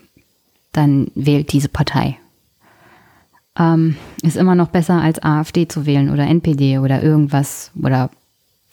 dann 0.72 1.10
wählt 1.14 1.52
diese 1.52 1.68
Partei. 1.68 2.18
Ähm, 3.58 3.96
ist 4.22 4.36
immer 4.36 4.54
noch 4.54 4.68
besser 4.68 5.00
als 5.00 5.22
AfD 5.22 5.66
zu 5.66 5.84
wählen 5.84 6.10
oder 6.10 6.26
NPD 6.26 6.78
oder 6.78 7.02
irgendwas 7.02 7.72
oder 7.82 8.10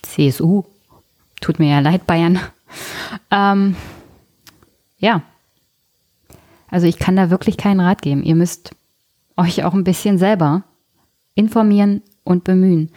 CSU. 0.04 0.64
Tut 1.42 1.60
mir 1.60 1.70
ja 1.70 1.80
leid, 1.80 2.06
Bayern. 2.08 2.40
Ähm, 3.32 3.78
ja. 4.98 5.22
Also 6.70 6.88
ich 6.88 6.98
kann 6.98 7.16
da 7.16 7.30
wirklich 7.30 7.56
keinen 7.56 7.80
Rat 7.80 8.02
geben. 8.02 8.24
Ihr 8.24 8.36
müsst 8.36 8.72
euch 9.38 9.64
auch 9.64 9.74
ein 9.74 9.86
bisschen 9.86 10.18
selber 10.18 10.64
informieren 11.36 12.02
und 12.24 12.44
bemühen. 12.44 12.92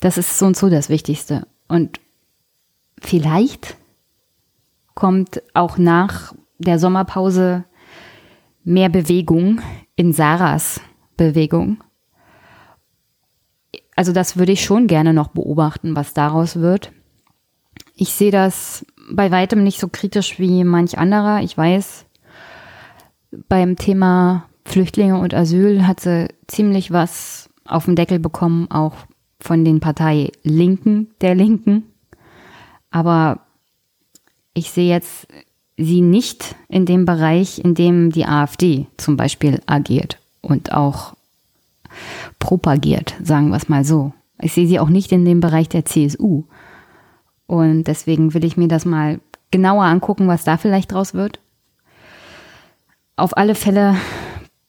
Das 0.00 0.18
ist 0.18 0.38
so 0.38 0.46
und 0.46 0.56
so 0.56 0.68
das 0.68 0.90
Wichtigste. 0.90 1.46
Und 1.68 2.00
vielleicht 3.00 3.76
kommt 4.94 5.42
auch 5.54 5.78
nach 5.78 6.34
der 6.58 6.78
Sommerpause 6.78 7.64
mehr 8.64 8.88
Bewegung 8.90 9.62
in 9.96 10.12
Sarahs 10.12 10.80
Bewegung. 11.20 11.84
Also 13.94 14.12
das 14.12 14.38
würde 14.38 14.52
ich 14.52 14.64
schon 14.64 14.86
gerne 14.86 15.12
noch 15.12 15.28
beobachten, 15.28 15.94
was 15.94 16.14
daraus 16.14 16.56
wird. 16.56 16.92
Ich 17.94 18.14
sehe 18.14 18.30
das 18.30 18.86
bei 19.12 19.30
weitem 19.30 19.62
nicht 19.62 19.78
so 19.78 19.88
kritisch 19.88 20.38
wie 20.38 20.64
manch 20.64 20.96
anderer. 20.96 21.42
Ich 21.42 21.58
weiß, 21.58 22.06
beim 23.50 23.76
Thema 23.76 24.48
Flüchtlinge 24.64 25.18
und 25.18 25.34
Asyl 25.34 25.86
hat 25.86 26.00
sie 26.00 26.28
ziemlich 26.46 26.90
was 26.90 27.50
auf 27.66 27.84
den 27.84 27.96
Deckel 27.96 28.18
bekommen, 28.18 28.70
auch 28.70 28.94
von 29.40 29.62
den 29.62 29.80
Partei 29.80 30.32
Linken 30.42 31.10
der 31.20 31.34
Linken. 31.34 31.84
Aber 32.90 33.40
ich 34.54 34.70
sehe 34.70 34.88
jetzt 34.88 35.28
sie 35.76 36.00
nicht 36.00 36.56
in 36.70 36.86
dem 36.86 37.04
Bereich, 37.04 37.58
in 37.58 37.74
dem 37.74 38.10
die 38.10 38.24
AfD 38.24 38.86
zum 38.96 39.18
Beispiel 39.18 39.60
agiert 39.66 40.19
und 40.40 40.72
auch 40.72 41.14
propagiert, 42.38 43.14
sagen 43.22 43.50
wir 43.50 43.56
es 43.56 43.68
mal 43.68 43.84
so. 43.84 44.12
Ich 44.40 44.52
sehe 44.52 44.66
sie 44.66 44.80
auch 44.80 44.88
nicht 44.88 45.12
in 45.12 45.24
dem 45.24 45.40
Bereich 45.40 45.68
der 45.68 45.84
CSU. 45.84 46.44
Und 47.46 47.84
deswegen 47.84 48.32
will 48.32 48.44
ich 48.44 48.56
mir 48.56 48.68
das 48.68 48.84
mal 48.84 49.20
genauer 49.50 49.84
angucken, 49.84 50.28
was 50.28 50.44
da 50.44 50.56
vielleicht 50.56 50.92
draus 50.92 51.14
wird. 51.14 51.40
Auf 53.16 53.36
alle 53.36 53.54
Fälle 53.54 53.96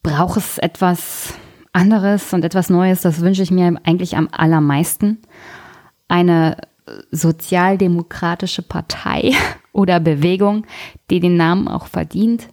braucht 0.02 0.36
es 0.36 0.58
etwas 0.58 1.34
anderes 1.72 2.32
und 2.32 2.44
etwas 2.44 2.68
Neues. 2.68 3.00
Das 3.00 3.20
wünsche 3.20 3.42
ich 3.42 3.50
mir 3.50 3.76
eigentlich 3.84 4.16
am 4.16 4.28
allermeisten. 4.30 5.18
Eine 6.08 6.56
sozialdemokratische 7.10 8.62
Partei 8.62 9.32
oder 9.72 10.00
Bewegung, 10.00 10.66
die 11.10 11.20
den 11.20 11.36
Namen 11.36 11.68
auch 11.68 11.86
verdient. 11.86 12.48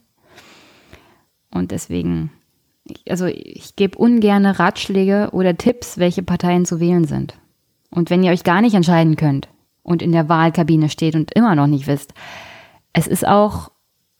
Und 1.52 1.72
deswegen, 1.72 2.32
also 3.08 3.26
ich 3.26 3.76
gebe 3.76 3.98
ungern 3.98 4.46
Ratschläge 4.46 5.30
oder 5.32 5.58
Tipps, 5.58 5.98
welche 5.98 6.24
Parteien 6.24 6.66
zu 6.66 6.80
wählen 6.80 7.06
sind. 7.06 7.36
Und 7.90 8.10
wenn 8.10 8.24
ihr 8.24 8.32
euch 8.32 8.44
gar 8.44 8.62
nicht 8.62 8.76
entscheiden 8.76 9.16
könnt 9.16 9.48
und 9.84 10.02
in 10.02 10.12
der 10.12 10.30
Wahlkabine 10.30 10.90
steht 10.90 11.16
und 11.16 11.34
immer 11.34 11.56
noch 11.56 11.68
nicht 11.68 11.88
wisst, 11.88 12.14
es 12.94 13.08
ist 13.08 13.28
auch 13.28 13.72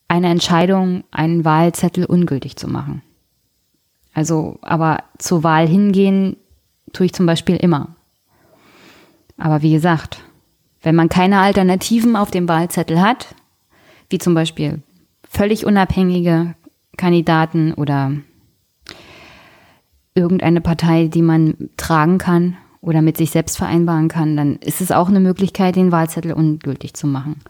eine 0.08 0.30
Entscheidung, 0.30 1.04
einen 1.12 1.46
Wahlzettel 1.46 2.06
ungültig 2.06 2.56
zu 2.56 2.68
machen. 2.68 3.02
Also, 4.14 4.58
aber 4.62 5.04
zur 5.18 5.44
Wahl 5.44 5.68
hingehen 5.68 6.36
tue 6.94 7.06
ich 7.06 7.14
zum 7.14 7.26
Beispiel 7.26 7.56
immer. 7.56 7.96
Aber 9.38 9.62
wie 9.62 9.72
gesagt, 9.72 10.22
wenn 10.82 10.96
man 10.96 11.10
keine 11.10 11.40
Alternativen 11.40 12.16
auf 12.16 12.32
dem 12.32 12.48
Wahlzettel 12.50 13.02
hat, 13.02 13.36
wie 14.10 14.18
zum 14.18 14.34
Beispiel 14.34 14.82
völlig 15.30 15.66
unabhängige 15.66 16.56
Kandidaten 16.98 17.74
oder 17.74 18.14
irgendeine 20.20 20.62
Partei, 20.62 21.08
die 21.08 21.22
man 21.22 21.70
tragen 21.78 22.18
kann 22.18 22.58
oder 22.82 23.02
mit 23.02 23.18
sich 23.18 23.32
selbst 23.32 23.58
vereinbaren 23.58 24.08
kann, 24.08 24.38
dann 24.38 24.58
ist 24.58 24.82
es 24.82 24.92
auch 24.92 25.10
eine 25.10 25.20
Möglichkeit, 25.20 25.76
den 25.76 25.92
Wahlzettel 25.92 26.34
ungültig 26.34 26.94
zu 26.94 27.08
machen. 27.08 27.42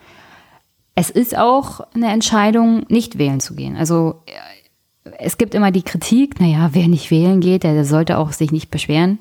Es 0.95 1.09
ist 1.09 1.37
auch 1.37 1.81
eine 1.93 2.11
Entscheidung, 2.11 2.85
nicht 2.89 3.17
wählen 3.17 3.39
zu 3.39 3.55
gehen. 3.55 3.77
Also 3.77 4.21
es 5.17 5.37
gibt 5.37 5.53
immer 5.53 5.71
die 5.71 5.83
Kritik, 5.83 6.39
naja, 6.39 6.69
wer 6.73 6.87
nicht 6.87 7.11
wählen 7.11 7.39
geht, 7.41 7.63
der, 7.63 7.73
der 7.73 7.85
sollte 7.85 8.17
auch 8.17 8.31
sich 8.31 8.51
nicht 8.51 8.71
beschweren. 8.71 9.19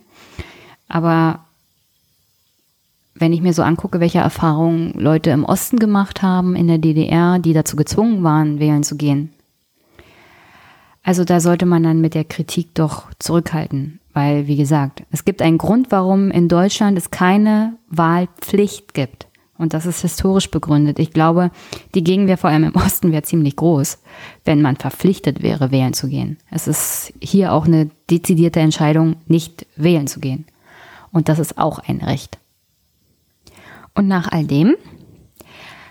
Aber 0.88 1.40
wenn 3.14 3.32
ich 3.32 3.40
mir 3.40 3.52
so 3.52 3.62
angucke, 3.62 4.00
welche 4.00 4.18
Erfahrungen 4.18 4.92
Leute 4.94 5.30
im 5.30 5.44
Osten 5.44 5.78
gemacht 5.78 6.22
haben, 6.22 6.56
in 6.56 6.68
der 6.68 6.78
DDR, 6.78 7.38
die 7.38 7.52
dazu 7.52 7.76
gezwungen 7.76 8.22
waren, 8.22 8.58
wählen 8.58 8.82
zu 8.82 8.96
gehen. 8.96 9.32
Also 11.02 11.24
da 11.24 11.40
sollte 11.40 11.66
man 11.66 11.82
dann 11.82 12.00
mit 12.00 12.14
der 12.14 12.24
Kritik 12.24 12.74
doch 12.74 13.04
zurückhalten, 13.18 14.00
weil, 14.12 14.46
wie 14.46 14.56
gesagt, 14.56 15.04
es 15.10 15.24
gibt 15.24 15.42
einen 15.42 15.58
Grund, 15.58 15.90
warum 15.90 16.30
in 16.30 16.48
Deutschland 16.48 16.98
es 16.98 17.10
keine 17.10 17.74
Wahlpflicht 17.88 18.94
gibt. 18.94 19.26
Und 19.58 19.74
das 19.74 19.86
ist 19.86 20.02
historisch 20.02 20.50
begründet. 20.50 21.00
Ich 21.00 21.10
glaube, 21.10 21.50
die 21.94 22.04
Gegenwehr 22.04 22.38
vor 22.38 22.48
allem 22.48 22.64
im 22.64 22.76
Osten 22.76 23.10
wäre 23.10 23.22
ziemlich 23.22 23.56
groß, 23.56 23.98
wenn 24.44 24.62
man 24.62 24.76
verpflichtet 24.76 25.42
wäre, 25.42 25.72
wählen 25.72 25.94
zu 25.94 26.08
gehen. 26.08 26.38
Es 26.50 26.68
ist 26.68 27.12
hier 27.20 27.52
auch 27.52 27.66
eine 27.66 27.90
dezidierte 28.08 28.60
Entscheidung, 28.60 29.16
nicht 29.26 29.66
wählen 29.76 30.06
zu 30.06 30.20
gehen. 30.20 30.46
Und 31.10 31.28
das 31.28 31.40
ist 31.40 31.58
auch 31.58 31.80
ein 31.80 31.98
Recht. 31.98 32.38
Und 33.94 34.06
nach 34.06 34.30
all 34.30 34.44
dem 34.44 34.76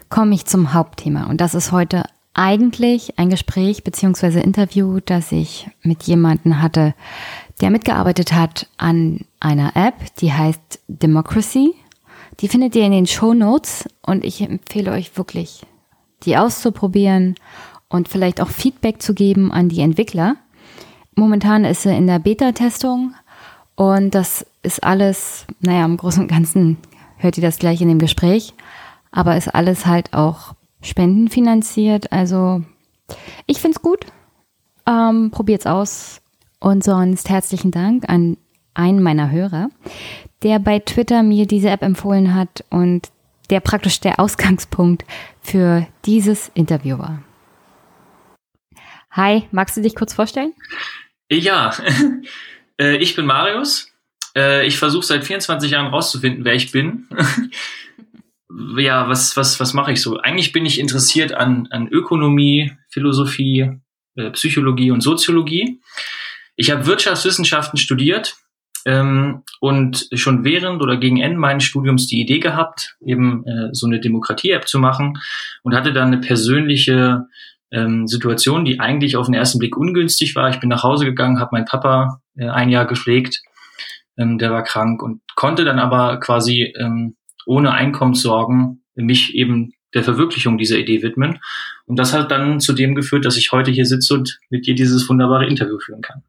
komme 0.09 0.33
ich 0.33 0.45
zum 0.45 0.73
Hauptthema. 0.73 1.25
Und 1.25 1.41
das 1.41 1.53
ist 1.53 1.73
heute 1.73 2.03
eigentlich 2.37 3.17
ein 3.17 3.29
Gespräch 3.29 3.83
bzw. 3.83 4.39
Interview, 4.39 4.99
das 5.03 5.31
ich 5.31 5.69
mit 5.81 6.03
jemandem 6.03 6.61
hatte, 6.61 6.93
der 7.59 7.71
mitgearbeitet 7.71 8.33
hat 8.33 8.67
an 8.77 9.21
einer 9.39 9.75
App, 9.75 9.95
die 10.19 10.31
heißt 10.31 10.79
Democracy. 10.87 11.73
Die 12.39 12.47
findet 12.47 12.75
ihr 12.75 12.85
in 12.85 12.91
den 12.91 13.07
Show 13.07 13.33
Notes 13.33 13.89
und 14.03 14.23
ich 14.23 14.41
empfehle 14.41 14.91
euch 14.91 15.17
wirklich, 15.17 15.65
die 16.23 16.37
auszuprobieren 16.37 17.35
und 17.89 18.07
vielleicht 18.07 18.39
auch 18.39 18.49
Feedback 18.49 19.01
zu 19.01 19.15
geben 19.15 19.51
an 19.51 19.69
die 19.69 19.81
Entwickler. 19.81 20.35
Momentan 21.15 21.65
ist 21.65 21.81
sie 21.81 21.95
in 21.95 22.05
der 22.05 22.19
Beta-Testung 22.19 23.15
und 23.75 24.13
das 24.13 24.45
ist 24.61 24.83
alles, 24.83 25.47
naja, 25.59 25.85
im 25.85 25.97
Großen 25.97 26.21
und 26.21 26.27
Ganzen 26.27 26.77
hört 27.17 27.37
ihr 27.37 27.43
das 27.43 27.57
gleich 27.57 27.81
in 27.81 27.89
dem 27.89 27.99
Gespräch, 27.99 28.53
aber 29.11 29.37
ist 29.37 29.55
alles 29.55 29.87
halt 29.87 30.13
auch 30.13 30.53
spendenfinanziert. 30.87 32.11
Also 32.11 32.63
ich 33.45 33.59
finde 33.59 33.77
es 33.77 33.81
gut. 33.81 34.05
Ähm, 34.87 35.31
probiert's 35.31 35.65
aus. 35.65 36.21
Und 36.59 36.83
sonst 36.83 37.29
herzlichen 37.29 37.71
Dank 37.71 38.09
an 38.09 38.37
einen 38.73 39.01
meiner 39.01 39.31
Hörer, 39.31 39.69
der 40.43 40.59
bei 40.59 40.79
Twitter 40.79 41.23
mir 41.23 41.45
diese 41.45 41.69
App 41.69 41.83
empfohlen 41.83 42.33
hat 42.33 42.63
und 42.69 43.09
der 43.49 43.59
praktisch 43.59 43.99
der 43.99 44.19
Ausgangspunkt 44.19 45.05
für 45.41 45.87
dieses 46.05 46.51
Interview 46.53 46.97
war. 46.97 47.23
Hi, 49.11 49.43
magst 49.51 49.77
du 49.77 49.81
dich 49.81 49.95
kurz 49.95 50.13
vorstellen? 50.13 50.53
Ja, 51.29 51.73
äh, 52.79 52.97
ich 52.97 53.15
bin 53.15 53.25
Marius. 53.25 53.91
Äh, 54.35 54.67
ich 54.67 54.77
versuche 54.77 55.05
seit 55.05 55.25
24 55.25 55.71
Jahren 55.71 55.87
rauszufinden, 55.87 56.45
wer 56.45 56.53
ich 56.53 56.71
bin. 56.71 57.07
ja, 58.77 59.09
was, 59.09 59.35
was, 59.35 59.59
was 59.59 59.73
mache 59.73 59.91
ich 59.91 60.01
so? 60.01 60.17
Eigentlich 60.17 60.53
bin 60.53 60.65
ich 60.65 60.79
interessiert 60.79 61.33
an, 61.33 61.67
an 61.71 61.87
Ökonomie, 61.87 62.71
Philosophie, 62.89 63.79
äh, 64.15 64.31
Psychologie 64.31 64.91
und 64.91 65.01
Soziologie. 65.01 65.81
Ich 66.55 66.71
habe 66.71 66.85
Wirtschaftswissenschaften 66.85 67.77
studiert 67.77 68.37
ähm, 68.85 69.43
und 69.59 70.07
schon 70.13 70.45
während 70.45 70.81
oder 70.81 70.97
gegen 70.97 71.21
Ende 71.21 71.37
meines 71.37 71.65
Studiums 71.65 72.07
die 72.07 72.21
Idee 72.21 72.39
gehabt, 72.39 72.95
eben 73.05 73.45
äh, 73.45 73.69
so 73.73 73.85
eine 73.85 73.99
Demokratie-App 73.99 74.67
zu 74.67 74.79
machen 74.79 75.19
und 75.63 75.75
hatte 75.75 75.91
dann 75.91 76.07
eine 76.07 76.21
persönliche 76.21 77.27
ähm, 77.69 78.07
Situation, 78.07 78.63
die 78.63 78.79
eigentlich 78.79 79.17
auf 79.17 79.25
den 79.25 79.35
ersten 79.35 79.59
Blick 79.59 79.75
ungünstig 79.75 80.35
war. 80.35 80.49
Ich 80.49 80.61
bin 80.61 80.69
nach 80.69 80.83
Hause 80.83 81.03
gegangen, 81.03 81.41
habe 81.41 81.49
meinen 81.51 81.65
Papa 81.65 82.21
äh, 82.37 82.47
ein 82.47 82.69
Jahr 82.69 82.85
gepflegt, 82.85 83.41
ähm, 84.17 84.37
der 84.37 84.51
war 84.51 84.63
krank 84.63 85.03
und 85.03 85.21
konnte 85.35 85.65
dann 85.65 85.79
aber 85.79 86.21
quasi 86.21 86.73
ähm, 86.79 87.16
ohne 87.47 87.71
Einkommenssorgen 87.71 88.83
mich 88.95 89.35
eben 89.35 89.73
der 89.93 90.03
Verwirklichung 90.03 90.57
dieser 90.57 90.77
Idee 90.77 91.01
widmen. 91.01 91.39
Und 91.85 91.97
das 91.97 92.13
hat 92.13 92.29
dann 92.31 92.59
zu 92.59 92.73
dem 92.73 92.93
geführt, 92.93 93.25
dass 93.25 93.37
ich 93.37 93.51
heute 93.51 93.71
hier 93.71 93.85
sitze 93.85 94.13
und 94.13 94.39
mit 94.49 94.67
dir 94.67 94.75
dieses 94.75 95.07
wunderbare 95.09 95.47
Interview 95.47 95.79
führen 95.79 96.01
kann. 96.01 96.23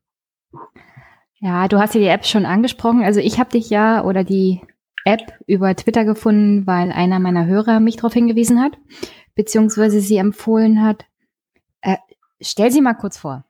Ja, 1.41 1.69
du 1.69 1.79
hast 1.79 1.95
ja 1.95 2.01
die 2.01 2.07
App 2.07 2.27
schon 2.27 2.47
angesprochen. 2.47 3.03
Also 3.03 3.21
ich 3.21 3.39
habe 3.39 3.51
dich 3.51 3.71
ja 3.71 4.05
oder 4.05 4.25
die 4.25 4.61
App 5.05 5.33
über 5.47 5.75
Twitter 5.75 6.05
gefunden, 6.05 6.67
weil 6.67 6.93
einer 6.93 7.19
meiner 7.19 7.47
Hörer 7.47 7.81
mich 7.81 7.97
darauf 7.97 8.13
hingewiesen 8.13 8.61
hat, 8.61 8.73
beziehungsweise 9.35 10.01
sie 10.01 10.17
empfohlen 10.17 10.83
hat. 10.83 11.05
Äh, 11.81 11.97
stell 12.41 12.71
sie 12.71 12.81
mal 12.81 12.95
kurz 12.95 13.19
vor. 13.19 13.45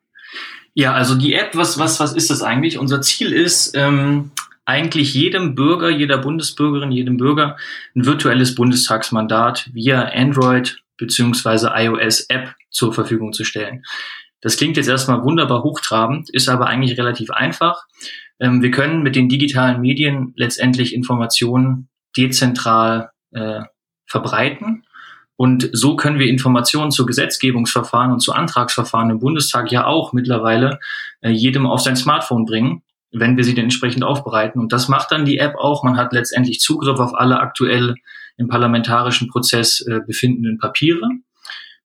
Ja, 0.75 0.93
also 0.93 1.17
die 1.17 1.35
App, 1.35 1.57
was, 1.57 1.79
was, 1.79 1.99
was 1.99 2.15
ist 2.15 2.31
das 2.31 2.43
eigentlich? 2.43 2.79
Unser 2.79 3.01
Ziel 3.01 3.33
ist, 3.33 3.75
ähm, 3.75 4.31
eigentlich 4.69 5.15
jedem 5.15 5.55
Bürger, 5.55 5.89
jeder 5.89 6.19
Bundesbürgerin, 6.19 6.93
jedem 6.93 7.17
Bürger 7.17 7.57
ein 7.97 8.05
virtuelles 8.05 8.55
Bundestagsmandat 8.55 9.71
via 9.73 10.03
Android 10.13 10.83
beziehungsweise 10.99 11.73
iOS 11.75 12.27
App 12.29 12.55
zur 12.71 12.93
Verfügung 12.93 13.33
zu 13.33 13.45
stellen. 13.45 13.83
Das 14.43 14.59
klingt 14.59 14.77
jetzt 14.77 14.89
erstmal 14.89 15.25
wunderbar 15.25 15.63
hochtrabend, 15.65 16.29
ist 16.31 16.51
aber 16.51 16.67
eigentlich 16.67 16.99
relativ 16.99 17.31
einfach. 17.31 17.87
Ähm, 18.41 18.61
wir 18.63 18.71
können 18.71 19.03
mit 19.03 19.17
den 19.17 19.31
digitalen 19.31 19.81
Medien 19.81 20.35
letztendlich 20.37 20.95
Informationen 20.95 21.89
dezentral 22.17 23.11
äh, 23.33 23.63
verbreiten. 24.07 24.85
Und 25.37 25.71
so 25.73 25.97
können 25.97 26.19
wir 26.19 26.27
Informationen 26.27 26.91
zu 26.91 27.07
Gesetzgebungsverfahren 27.07 28.13
und 28.13 28.21
zu 28.21 28.33
Antragsverfahren 28.33 29.11
im 29.11 29.21
Bundestag 29.21 29.73
ja 29.73 29.87
auch 29.87 30.13
mittlerweile 30.13 30.79
äh, 31.21 31.31
jedem 31.31 31.67
auf 31.67 31.81
sein 31.81 31.97
Smartphone 31.97 32.45
bringen, 32.45 32.83
wenn 33.13 33.37
wir 33.37 33.45
sie 33.45 33.55
denn 33.55 33.65
entsprechend 33.65 34.05
aufbereiten. 34.05 34.61
Und 34.61 34.73
das 34.73 34.89
macht 34.89 35.11
dann 35.11 35.25
die 35.25 35.39
App 35.39 35.57
auch. 35.57 35.83
Man 35.83 35.97
hat 35.97 36.13
letztendlich 36.13 36.61
Zugriff 36.61 36.99
auf 36.99 37.15
alle 37.15 37.41
aktuell 37.41 37.95
im 38.37 38.49
parlamentarischen 38.49 39.29
Prozess 39.29 39.81
äh, 39.81 40.01
befindenden 40.07 40.59
Papiere 40.59 41.09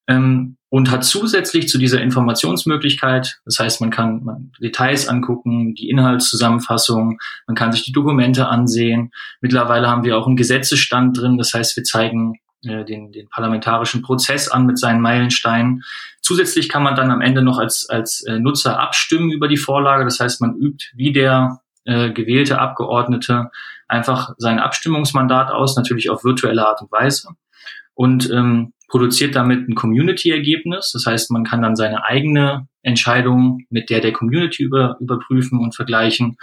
ähm, 0.07 0.57
und 0.69 0.91
hat 0.91 1.03
zusätzlich 1.03 1.67
zu 1.67 1.77
dieser 1.77 2.01
Informationsmöglichkeit, 2.01 3.39
das 3.45 3.59
heißt, 3.59 3.81
man 3.81 3.91
kann 3.91 4.23
man 4.23 4.51
Details 4.62 5.07
angucken, 5.07 5.75
die 5.75 5.89
Inhaltszusammenfassung, 5.89 7.19
man 7.47 7.55
kann 7.55 7.71
sich 7.71 7.83
die 7.83 7.91
Dokumente 7.91 8.47
ansehen. 8.47 9.12
Mittlerweile 9.39 9.88
haben 9.88 10.03
wir 10.03 10.17
auch 10.17 10.27
einen 10.27 10.36
Gesetzesstand 10.36 11.17
drin, 11.17 11.38
das 11.38 11.53
heißt, 11.53 11.75
wir 11.77 11.83
zeigen 11.83 12.39
äh, 12.65 12.86
den, 12.86 13.12
den 13.12 13.29
parlamentarischen 13.29 14.01
Prozess 14.01 14.47
an 14.47 14.65
mit 14.65 14.79
seinen 14.79 15.01
Meilensteinen. 15.01 15.83
Zusätzlich 16.23 16.69
kann 16.69 16.83
man 16.83 16.95
dann 16.95 17.12
am 17.12 17.21
Ende 17.21 17.43
noch 17.43 17.59
als, 17.59 17.88
als 17.89 18.23
äh, 18.23 18.39
Nutzer 18.39 18.79
abstimmen 18.79 19.31
über 19.31 19.47
die 19.47 19.57
Vorlage, 19.57 20.05
das 20.05 20.19
heißt, 20.19 20.41
man 20.41 20.55
übt 20.55 20.86
wie 20.95 21.12
der 21.12 21.59
äh, 21.86 22.12
gewählte 22.12 22.59
Abgeordnete 22.59 23.51
einfach 23.88 24.33
sein 24.38 24.57
Abstimmungsmandat 24.57 25.51
aus, 25.51 25.75
natürlich 25.75 26.09
auf 26.09 26.23
virtuelle 26.23 26.65
Art 26.65 26.81
und 26.81 26.91
Weise. 26.91 27.29
Und 27.93 28.31
ähm, 28.31 28.73
produziert 28.88 29.36
damit 29.36 29.67
ein 29.67 29.75
Community-Ergebnis. 29.75 30.91
Das 30.93 31.05
heißt, 31.05 31.31
man 31.31 31.43
kann 31.43 31.62
dann 31.62 31.75
seine 31.75 32.05
eigene 32.05 32.67
Entscheidung 32.81 33.65
mit 33.69 33.89
der 33.89 33.99
der 34.01 34.13
Community 34.13 34.63
über, 34.63 34.97
überprüfen 34.99 35.59
und 35.59 35.75
vergleichen 35.75 36.38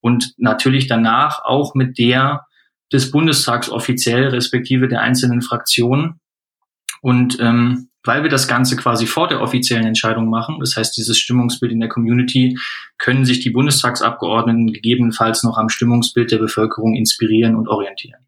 und 0.00 0.34
natürlich 0.36 0.86
danach 0.86 1.44
auch 1.44 1.74
mit 1.74 1.98
der 1.98 2.46
des 2.92 3.10
Bundestags 3.10 3.70
offiziell, 3.70 4.28
respektive 4.28 4.86
der 4.86 5.00
einzelnen 5.00 5.40
Fraktionen. 5.40 6.20
Und 7.00 7.38
ähm, 7.40 7.88
weil 8.04 8.22
wir 8.22 8.30
das 8.30 8.46
Ganze 8.46 8.76
quasi 8.76 9.06
vor 9.06 9.28
der 9.28 9.40
offiziellen 9.40 9.86
Entscheidung 9.86 10.28
machen, 10.28 10.58
das 10.60 10.76
heißt 10.76 10.96
dieses 10.96 11.18
Stimmungsbild 11.18 11.72
in 11.72 11.80
der 11.80 11.88
Community, 11.88 12.58
können 12.98 13.24
sich 13.24 13.40
die 13.40 13.50
Bundestagsabgeordneten 13.50 14.72
gegebenenfalls 14.72 15.42
noch 15.42 15.56
am 15.56 15.68
Stimmungsbild 15.68 16.30
der 16.30 16.38
Bevölkerung 16.38 16.94
inspirieren 16.94 17.56
und 17.56 17.68
orientieren. 17.68 18.20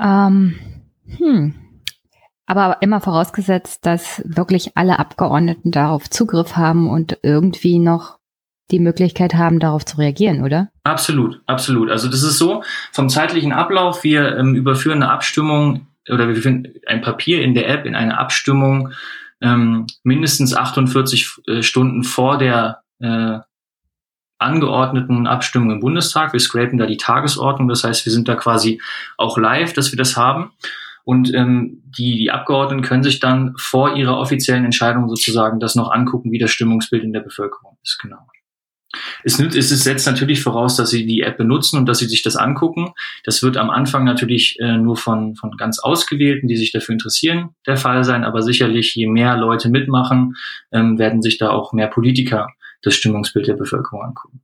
Ähm, 0.00 0.58
hm. 1.06 1.54
Aber 2.46 2.78
immer 2.82 3.00
vorausgesetzt, 3.00 3.86
dass 3.86 4.22
wirklich 4.24 4.76
alle 4.76 4.98
Abgeordneten 4.98 5.70
darauf 5.70 6.10
Zugriff 6.10 6.56
haben 6.56 6.90
und 6.90 7.18
irgendwie 7.22 7.78
noch 7.78 8.18
die 8.70 8.80
Möglichkeit 8.80 9.34
haben, 9.34 9.60
darauf 9.60 9.84
zu 9.84 9.98
reagieren, 9.98 10.42
oder? 10.42 10.70
Absolut, 10.84 11.42
absolut. 11.46 11.90
Also 11.90 12.08
das 12.08 12.22
ist 12.22 12.38
so, 12.38 12.62
vom 12.92 13.08
zeitlichen 13.08 13.52
Ablauf, 13.52 14.04
wir 14.04 14.36
ähm, 14.36 14.54
überführen 14.54 15.02
eine 15.02 15.12
Abstimmung 15.12 15.86
oder 16.10 16.28
wir 16.28 16.36
führen 16.36 16.68
ein 16.86 17.02
Papier 17.02 17.42
in 17.42 17.54
der 17.54 17.68
App 17.68 17.86
in 17.86 17.94
eine 17.94 18.18
Abstimmung 18.18 18.92
ähm, 19.40 19.86
mindestens 20.02 20.54
48 20.54 21.30
äh, 21.46 21.62
Stunden 21.62 22.04
vor 22.04 22.38
der 22.38 22.82
äh, 23.00 23.38
angeordneten 24.38 25.26
Abstimmung 25.26 25.70
im 25.70 25.80
Bundestag. 25.80 26.32
Wir 26.32 26.40
scrapen 26.40 26.78
da 26.78 26.86
die 26.86 26.96
Tagesordnung, 26.96 27.68
das 27.68 27.84
heißt, 27.84 28.04
wir 28.04 28.12
sind 28.12 28.28
da 28.28 28.34
quasi 28.36 28.80
auch 29.16 29.38
live, 29.38 29.72
dass 29.72 29.92
wir 29.92 29.96
das 29.96 30.16
haben. 30.16 30.52
Und 31.04 31.32
ähm, 31.34 31.82
die, 31.84 32.16
die 32.16 32.30
Abgeordneten 32.30 32.82
können 32.82 33.02
sich 33.02 33.20
dann 33.20 33.54
vor 33.58 33.94
ihrer 33.94 34.18
offiziellen 34.18 34.64
Entscheidung 34.64 35.08
sozusagen 35.08 35.60
das 35.60 35.74
noch 35.74 35.90
angucken, 35.92 36.32
wie 36.32 36.38
das 36.38 36.50
Stimmungsbild 36.50 37.04
in 37.04 37.12
der 37.12 37.20
Bevölkerung 37.20 37.76
ist. 37.82 37.98
Genau. 38.00 38.26
Es, 39.22 39.38
es 39.38 39.68
setzt 39.68 40.06
natürlich 40.06 40.42
voraus, 40.42 40.76
dass 40.76 40.90
sie 40.90 41.06
die 41.06 41.22
App 41.22 41.36
benutzen 41.36 41.78
und 41.78 41.86
dass 41.86 41.98
sie 41.98 42.06
sich 42.06 42.22
das 42.22 42.36
angucken. 42.36 42.92
Das 43.24 43.42
wird 43.42 43.56
am 43.56 43.70
Anfang 43.70 44.04
natürlich 44.04 44.58
äh, 44.60 44.76
nur 44.76 44.96
von, 44.96 45.36
von 45.36 45.56
ganz 45.56 45.78
Ausgewählten, 45.78 46.48
die 46.48 46.56
sich 46.56 46.72
dafür 46.72 46.94
interessieren, 46.94 47.50
der 47.66 47.76
Fall 47.76 48.04
sein. 48.04 48.24
Aber 48.24 48.42
sicherlich, 48.42 48.94
je 48.94 49.06
mehr 49.06 49.36
Leute 49.36 49.68
mitmachen, 49.68 50.36
ähm, 50.72 50.98
werden 50.98 51.22
sich 51.22 51.38
da 51.38 51.50
auch 51.50 51.72
mehr 51.72 51.88
Politiker 51.88 52.48
das 52.82 52.94
Stimmungsbild 52.94 53.46
der 53.46 53.54
Bevölkerung 53.54 54.02
angucken. 54.02 54.42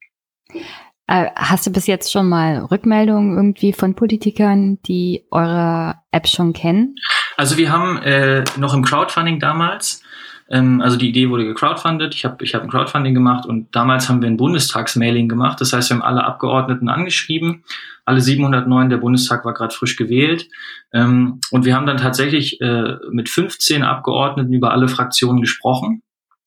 Äh, 1.06 1.26
hast 1.34 1.66
du 1.66 1.72
bis 1.72 1.88
jetzt 1.88 2.12
schon 2.12 2.28
mal 2.28 2.58
Rückmeldungen 2.58 3.36
irgendwie 3.36 3.72
von 3.72 3.94
Politikern, 3.94 4.78
die 4.86 5.26
eure 5.32 5.96
App 6.12 6.28
schon 6.28 6.52
kennen? 6.52 6.94
Also 7.36 7.56
wir 7.56 7.72
haben 7.72 7.98
äh, 8.02 8.44
noch 8.56 8.74
im 8.74 8.84
Crowdfunding 8.84 9.40
damals, 9.40 10.02
ähm, 10.50 10.80
also 10.80 10.96
die 10.96 11.08
Idee 11.08 11.30
wurde 11.30 11.44
gecrowdfundet, 11.44 12.14
ich 12.14 12.24
habe 12.24 12.44
ich 12.44 12.54
hab 12.54 12.62
ein 12.62 12.70
Crowdfunding 12.70 13.14
gemacht 13.14 13.46
und 13.46 13.74
damals 13.74 14.08
haben 14.08 14.20
wir 14.20 14.28
ein 14.28 14.36
Bundestagsmailing 14.36 15.28
gemacht. 15.28 15.60
Das 15.60 15.72
heißt, 15.72 15.90
wir 15.90 15.96
haben 15.96 16.02
alle 16.02 16.24
Abgeordneten 16.24 16.88
angeschrieben, 16.88 17.64
alle 18.04 18.20
709, 18.20 18.90
der 18.90 18.96
Bundestag 18.96 19.44
war 19.44 19.54
gerade 19.54 19.74
frisch 19.74 19.94
gewählt. 19.96 20.48
Ähm, 20.92 21.40
und 21.52 21.64
wir 21.64 21.76
haben 21.76 21.86
dann 21.86 21.98
tatsächlich 21.98 22.60
äh, 22.60 22.96
mit 23.12 23.28
15 23.28 23.84
Abgeordneten 23.84 24.52
über 24.52 24.72
alle 24.72 24.88
Fraktionen 24.88 25.40
gesprochen 25.40 26.02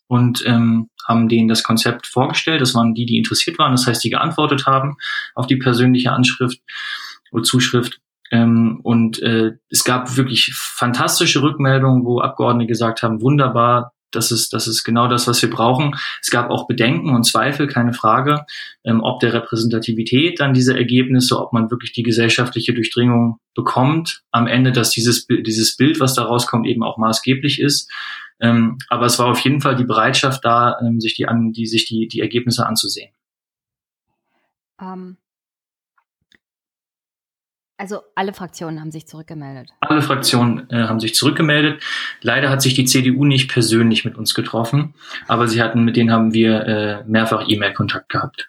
und 0.08 0.44
ähm, 0.46 0.90
haben 1.08 1.30
denen 1.30 1.48
das 1.48 1.64
Konzept 1.64 2.06
vorgestellt. 2.06 2.60
Das 2.60 2.76
waren 2.76 2.94
die, 2.94 3.06
die 3.06 3.18
interessiert 3.18 3.58
waren, 3.58 3.72
das 3.72 3.88
heißt, 3.88 4.04
die 4.04 4.10
geantwortet 4.10 4.66
haben 4.66 4.98
auf 5.34 5.48
die 5.48 5.56
persönliche 5.56 6.12
Anschrift 6.12 6.60
oder 7.32 7.44
Zuschrift. 7.44 8.00
Ähm, 8.34 8.80
und 8.82 9.22
äh, 9.22 9.52
es 9.70 9.84
gab 9.84 10.18
wirklich 10.18 10.54
fantastische 10.56 11.44
Rückmeldungen, 11.44 12.04
wo 12.04 12.20
Abgeordnete 12.20 12.68
gesagt 12.68 13.04
haben, 13.04 13.22
wunderbar, 13.22 13.94
das 14.10 14.32
ist, 14.32 14.54
das 14.54 14.68
ist 14.68 14.84
genau 14.84 15.08
das, 15.08 15.28
was 15.28 15.40
wir 15.44 15.52
brauchen. 15.52 15.96
Es 16.20 16.32
gab 16.32 16.50
auch 16.50 16.66
Bedenken 16.66 17.12
und 17.12 17.26
Zweifel, 17.26 17.68
keine 17.68 17.94
Frage, 17.94 18.44
ähm, 18.84 19.02
ob 19.02 19.20
der 19.20 19.34
Repräsentativität 19.34 20.40
dann 20.40 20.56
diese 20.56 20.76
Ergebnisse, 20.76 21.40
ob 21.40 21.54
man 21.54 21.70
wirklich 21.70 21.92
die 21.92 22.02
gesellschaftliche 22.02 22.74
Durchdringung 22.74 23.38
bekommt 23.54 24.24
am 24.32 24.48
Ende, 24.48 24.72
dass 24.72 24.90
dieses, 24.90 25.28
dieses 25.28 25.78
Bild, 25.78 26.00
was 26.00 26.16
da 26.16 26.24
rauskommt, 26.24 26.66
eben 26.66 26.82
auch 26.82 26.98
maßgeblich 26.98 27.62
ist. 27.62 27.92
Ähm, 28.40 28.80
aber 28.90 29.06
es 29.06 29.20
war 29.20 29.28
auf 29.28 29.40
jeden 29.42 29.62
Fall 29.62 29.76
die 29.76 29.86
Bereitschaft 29.86 30.44
da, 30.44 30.80
ähm, 30.82 31.00
sich 31.00 31.14
die, 31.14 31.28
an, 31.28 31.52
die, 31.52 31.68
sich 31.68 31.86
die, 31.86 32.08
die 32.08 32.22
Ergebnisse 32.22 32.66
anzusehen. 32.66 33.12
Um, 34.80 34.88
ähm, 34.88 35.18
also 37.84 38.00
alle 38.16 38.32
Fraktionen 38.32 38.80
haben 38.80 38.92
sich 38.92 39.08
zurückgemeldet. 39.08 39.72
Alle 39.82 40.02
Fraktionen 40.02 40.70
äh, 40.70 40.84
haben 40.88 41.02
sich 41.02 41.16
zurückgemeldet. 41.16 41.84
Leider 42.22 42.50
hat 42.50 42.62
sich 42.62 42.76
die 42.76 42.86
CDU 42.86 43.26
nicht 43.26 43.52
persönlich 43.52 44.06
mit 44.06 44.16
uns 44.16 44.34
getroffen, 44.34 44.94
aber 45.28 45.50
sie 45.50 45.62
hatten, 45.62 45.84
mit 45.84 45.98
denen 45.98 46.10
haben 46.10 46.34
wir 46.34 46.66
äh, 46.66 47.04
mehrfach 47.06 47.44
E-Mail-Kontakt 47.46 48.08
gehabt. 48.08 48.48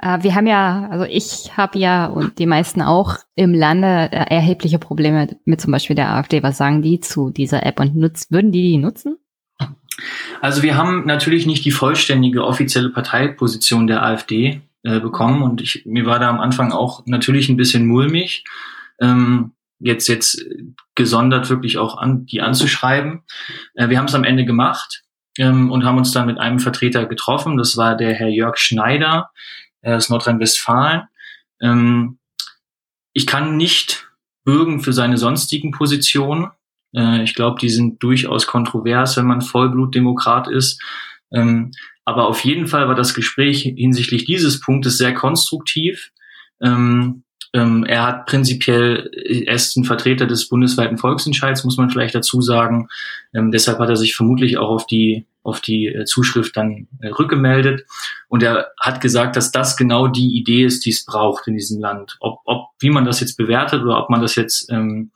Äh, 0.00 0.22
wir 0.22 0.36
haben 0.36 0.46
ja, 0.46 0.88
also 0.88 1.04
ich 1.04 1.56
habe 1.56 1.80
ja 1.80 2.06
und 2.06 2.38
die 2.38 2.46
meisten 2.46 2.80
auch 2.80 3.16
im 3.34 3.54
Lande 3.54 4.08
äh, 4.12 4.32
erhebliche 4.32 4.78
Probleme 4.78 5.36
mit 5.44 5.60
zum 5.60 5.72
Beispiel 5.72 5.96
der 5.96 6.10
AfD. 6.10 6.44
Was 6.44 6.56
sagen 6.56 6.80
die 6.80 7.00
zu 7.00 7.30
dieser 7.30 7.66
App 7.66 7.80
und 7.80 7.96
nutz, 7.96 8.30
würden 8.30 8.52
die 8.52 8.62
die 8.62 8.78
nutzen? 8.78 9.18
Also 10.40 10.62
wir 10.62 10.76
haben 10.76 11.06
natürlich 11.06 11.44
nicht 11.44 11.64
die 11.64 11.72
vollständige 11.72 12.44
offizielle 12.44 12.90
Parteiposition 12.90 13.88
der 13.88 14.04
AfD 14.04 14.60
äh, 14.84 15.00
bekommen 15.00 15.42
und 15.42 15.60
ich, 15.60 15.84
mir 15.86 16.06
war 16.06 16.18
da 16.18 16.28
am 16.28 16.40
Anfang 16.40 16.72
auch 16.72 17.04
natürlich 17.06 17.48
ein 17.48 17.56
bisschen 17.56 17.86
mulmig, 17.86 18.44
ähm, 19.00 19.52
jetzt 19.78 20.08
jetzt 20.08 20.44
gesondert 20.94 21.50
wirklich 21.50 21.78
auch 21.78 21.98
an, 21.98 22.26
die 22.26 22.40
anzuschreiben. 22.40 23.22
Äh, 23.74 23.88
wir 23.88 23.98
haben 23.98 24.06
es 24.06 24.14
am 24.14 24.24
Ende 24.24 24.44
gemacht 24.44 25.02
ähm, 25.38 25.70
und 25.70 25.84
haben 25.84 25.98
uns 25.98 26.12
dann 26.12 26.26
mit 26.26 26.38
einem 26.38 26.58
Vertreter 26.58 27.06
getroffen. 27.06 27.56
Das 27.56 27.76
war 27.76 27.96
der 27.96 28.14
Herr 28.14 28.28
Jörg 28.28 28.56
Schneider 28.56 29.30
äh, 29.82 29.94
aus 29.94 30.08
Nordrhein-Westfalen. 30.10 31.02
Ähm, 31.60 32.18
ich 33.12 33.26
kann 33.26 33.56
nicht 33.56 34.08
bürgen 34.44 34.80
für 34.80 34.92
seine 34.92 35.16
sonstigen 35.16 35.70
Positionen. 35.70 36.50
Äh, 36.94 37.22
ich 37.22 37.34
glaube, 37.34 37.58
die 37.60 37.70
sind 37.70 38.02
durchaus 38.02 38.46
kontrovers, 38.46 39.16
wenn 39.16 39.26
man 39.26 39.40
Vollblutdemokrat 39.40 40.48
ist. 40.48 40.82
Ähm, 41.32 41.72
aber 42.04 42.28
auf 42.28 42.44
jeden 42.44 42.66
Fall 42.66 42.88
war 42.88 42.94
das 42.94 43.14
Gespräch 43.14 43.62
hinsichtlich 43.62 44.24
dieses 44.24 44.60
Punktes 44.60 44.98
sehr 44.98 45.14
konstruktiv. 45.14 46.10
Ähm, 46.60 47.24
ähm, 47.54 47.84
er 47.84 48.02
hat 48.04 48.26
prinzipiell, 48.26 49.10
er 49.46 49.54
ist 49.54 49.76
ein 49.76 49.84
Vertreter 49.84 50.26
des 50.26 50.48
bundesweiten 50.48 50.98
Volksentscheids, 50.98 51.62
muss 51.64 51.76
man 51.76 51.88
vielleicht 51.88 52.14
dazu 52.14 52.42
sagen. 52.42 52.88
Ähm, 53.32 53.52
deshalb 53.52 53.78
hat 53.78 53.88
er 53.88 53.96
sich 53.96 54.16
vermutlich 54.16 54.58
auch 54.58 54.70
auf 54.70 54.86
die, 54.86 55.24
auf 55.44 55.60
die 55.60 55.86
äh, 55.86 56.04
Zuschrift 56.04 56.56
dann 56.56 56.88
äh, 57.00 57.08
rückgemeldet. 57.08 57.86
Und 58.28 58.42
er 58.42 58.72
hat 58.80 59.00
gesagt, 59.00 59.36
dass 59.36 59.52
das 59.52 59.76
genau 59.76 60.08
die 60.08 60.36
Idee 60.36 60.64
ist, 60.64 60.84
die 60.84 60.90
es 60.90 61.04
braucht 61.04 61.46
in 61.46 61.54
diesem 61.54 61.80
Land. 61.80 62.16
Ob, 62.18 62.40
ob 62.44 62.70
wie 62.80 62.90
man 62.90 63.04
das 63.04 63.20
jetzt 63.20 63.36
bewertet 63.36 63.82
oder 63.82 64.02
ob 64.02 64.10
man 64.10 64.20
das 64.20 64.34
jetzt 64.34 64.68
ähm, 64.72 65.12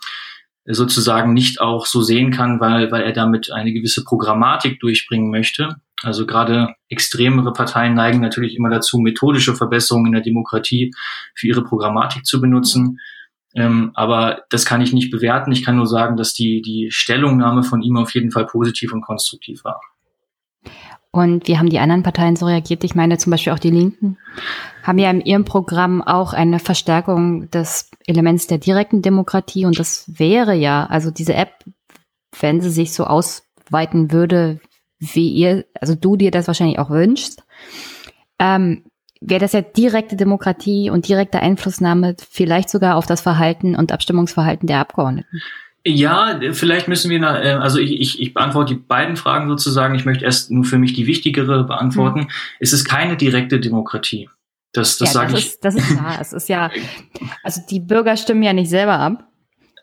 sozusagen 0.75 1.33
nicht 1.33 1.61
auch 1.61 1.87
so 1.87 2.03
sehen 2.03 2.31
kann, 2.31 2.61
weil, 2.61 2.91
weil 2.91 3.03
er 3.03 3.13
damit 3.13 3.51
eine 3.51 3.73
gewisse 3.73 4.05
Programmatik 4.05 4.81
durchbringen 4.81 5.31
möchte. 5.31 5.77
Also 6.03 6.27
gerade 6.27 6.75
extremere 6.89 7.53
Parteien 7.53 7.95
neigen 7.95 8.21
natürlich 8.21 8.55
immer 8.55 8.71
dazu, 8.71 8.99
methodische 8.99 9.55
Verbesserungen 9.55 10.07
in 10.07 10.13
der 10.13 10.23
Demokratie 10.23 10.93
für 11.35 11.49
ihre 11.49 11.65
Programmatik 11.65 12.25
zu 12.27 12.41
benutzen. 12.41 13.01
Ähm, 13.55 13.93
aber 13.95 14.43
das 14.51 14.67
kann 14.67 14.81
ich 14.81 14.93
nicht 14.93 15.11
bewerten. 15.11 15.51
Ich 15.53 15.65
kann 15.65 15.77
nur 15.77 15.87
sagen, 15.87 16.17
dass 16.17 16.35
die, 16.35 16.63
die 16.63 16.91
Stellungnahme 16.91 17.63
von 17.63 17.83
ihm 17.83 17.97
auf 17.97 18.15
jeden 18.15 18.31
Fall 18.31 18.47
positiv 18.47 18.93
und 18.93 19.01
konstruktiv 19.01 19.65
war. 19.65 19.81
Und 21.19 21.49
wie 21.49 21.59
haben 21.59 21.69
die 21.69 21.79
anderen 21.79 22.03
Parteien 22.03 22.37
so 22.37 22.47
reagiert? 22.47 22.85
Ich 22.85 22.95
meine 22.95 23.19
zum 23.19 23.31
Beispiel 23.31 23.53
auch 23.53 23.59
die 23.59 23.71
Linken 23.71 24.17
haben 24.83 24.99
ja 24.99 25.11
in 25.11 25.21
ihrem 25.21 25.45
Programm 25.45 26.01
auch 26.01 26.33
eine 26.33 26.59
Verstärkung 26.59 27.51
des 27.51 27.91
Elements 28.07 28.47
der 28.47 28.59
direkten 28.59 29.03
Demokratie. 29.03 29.67
Und 29.67 29.79
das 29.79 30.05
wäre 30.07 30.55
ja, 30.55 30.87
also 30.87 31.11
diese 31.11 31.35
App, 31.35 31.65
wenn 32.41 32.61
sie 32.61 32.71
sich 32.71 32.93
so 32.93 33.05
ausweiten 33.05 34.13
würde, 34.13 34.61
wie 34.99 35.29
ihr, 35.29 35.67
also 35.81 35.95
du 35.95 36.17
dir 36.17 36.31
das 36.31 36.47
wahrscheinlich 36.47 36.79
auch 36.79 36.91
wünschst, 36.91 37.43
ähm, 38.39 38.85
wäre 39.21 39.41
das 39.41 39.53
ja 39.53 39.61
direkte 39.61 40.17
Demokratie 40.17 40.91
und 40.91 41.09
direkte 41.09 41.41
Einflussnahme 41.41 42.17
vielleicht 42.31 42.71
sogar 42.71 42.97
auf 42.97 43.07
das 43.07 43.21
Verhalten 43.21 43.77
und 43.77 43.93
Abstimmungsverhalten 43.93 44.67
der 44.67 44.81
Abgeordneten. 44.81 45.43
Ja, 45.89 46.39
vielleicht 46.53 46.89
müssen 46.89 47.11
wir, 47.11 47.21
äh, 47.23 47.53
also 47.53 47.79
ich, 47.79 48.01
ich, 48.01 48.21
ich 48.21 48.35
beantworte 48.35 48.75
die 48.75 48.81
beiden 48.81 49.17
Fragen 49.17 49.49
sozusagen. 49.49 49.95
Ich 49.95 50.05
möchte 50.05 50.25
erst 50.25 50.51
nur 50.51 50.65
für 50.65 50.79
mich 50.79 50.93
die 50.93 51.07
wichtigere 51.07 51.65
beantworten. 51.65 52.21
Mhm. 52.21 52.31
Es 52.61 52.73
ist 52.73 52.85
keine 52.85 53.17
direkte 53.17 53.59
Demokratie. 53.59 54.29
Das, 54.73 54.99
das 54.99 55.09
ja, 55.09 55.13
sage 55.15 55.39
ich. 55.39 55.47
Ist, 55.47 55.65
das 55.65 55.75
ist 55.77 55.89
klar. 55.89 56.19
es 56.21 56.33
ist 56.33 56.49
ja, 56.49 56.71
also 57.43 57.63
die 57.71 57.81
Bürger 57.81 58.17
stimmen 58.17 58.43
ja 58.43 58.53
nicht 58.53 58.69
selber 58.69 58.99
ab, 58.99 59.27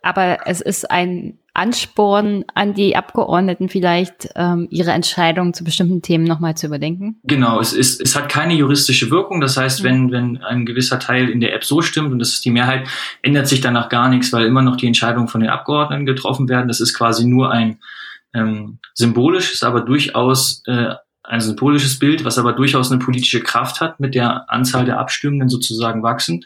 aber 0.05 0.45
es 0.45 0.61
ist 0.61 0.91
ein 0.91 1.39
Ansporn 1.55 2.45
an 2.53 2.75
die 2.75 2.95
Abgeordneten 2.95 3.69
vielleicht, 3.69 4.29
ähm, 4.35 4.67
ihre 4.69 4.91
Entscheidungen 4.91 5.55
zu 5.55 5.63
bestimmten 5.63 6.03
Themen 6.03 6.25
nochmal 6.25 6.55
zu 6.55 6.67
überdenken? 6.67 7.19
Genau, 7.23 7.59
es, 7.59 7.73
ist, 7.73 7.99
es 8.01 8.15
hat 8.15 8.29
keine 8.29 8.53
juristische 8.53 9.09
Wirkung. 9.09 9.41
Das 9.41 9.57
heißt, 9.57 9.81
mhm. 9.81 9.85
wenn, 9.85 10.11
wenn 10.11 10.43
ein 10.43 10.65
gewisser 10.67 10.99
Teil 10.99 11.27
in 11.27 11.39
der 11.39 11.55
App 11.55 11.63
so 11.63 11.81
stimmt 11.81 12.11
und 12.11 12.19
das 12.19 12.33
ist 12.33 12.45
die 12.45 12.51
Mehrheit, 12.51 12.87
ändert 13.23 13.47
sich 13.47 13.61
danach 13.61 13.89
gar 13.89 14.07
nichts, 14.09 14.31
weil 14.31 14.45
immer 14.45 14.61
noch 14.61 14.75
die 14.75 14.85
Entscheidungen 14.85 15.27
von 15.27 15.41
den 15.41 15.49
Abgeordneten 15.49 16.05
getroffen 16.05 16.47
werden. 16.49 16.67
Das 16.67 16.81
ist 16.81 16.93
quasi 16.93 17.25
nur 17.25 17.49
ein 17.49 17.79
ähm, 18.35 18.77
symbolisches, 18.93 19.63
aber 19.63 19.81
durchaus 19.81 20.61
äh, 20.67 20.93
ein 21.23 21.41
symbolisches 21.41 21.97
Bild, 21.97 22.25
was 22.25 22.37
aber 22.37 22.53
durchaus 22.53 22.91
eine 22.91 23.03
politische 23.03 23.41
Kraft 23.41 23.81
hat, 23.81 23.99
mit 23.99 24.13
der 24.13 24.51
Anzahl 24.51 24.85
der 24.85 24.99
Abstimmenden 24.99 25.49
sozusagen 25.49 26.03
wachsend. 26.03 26.45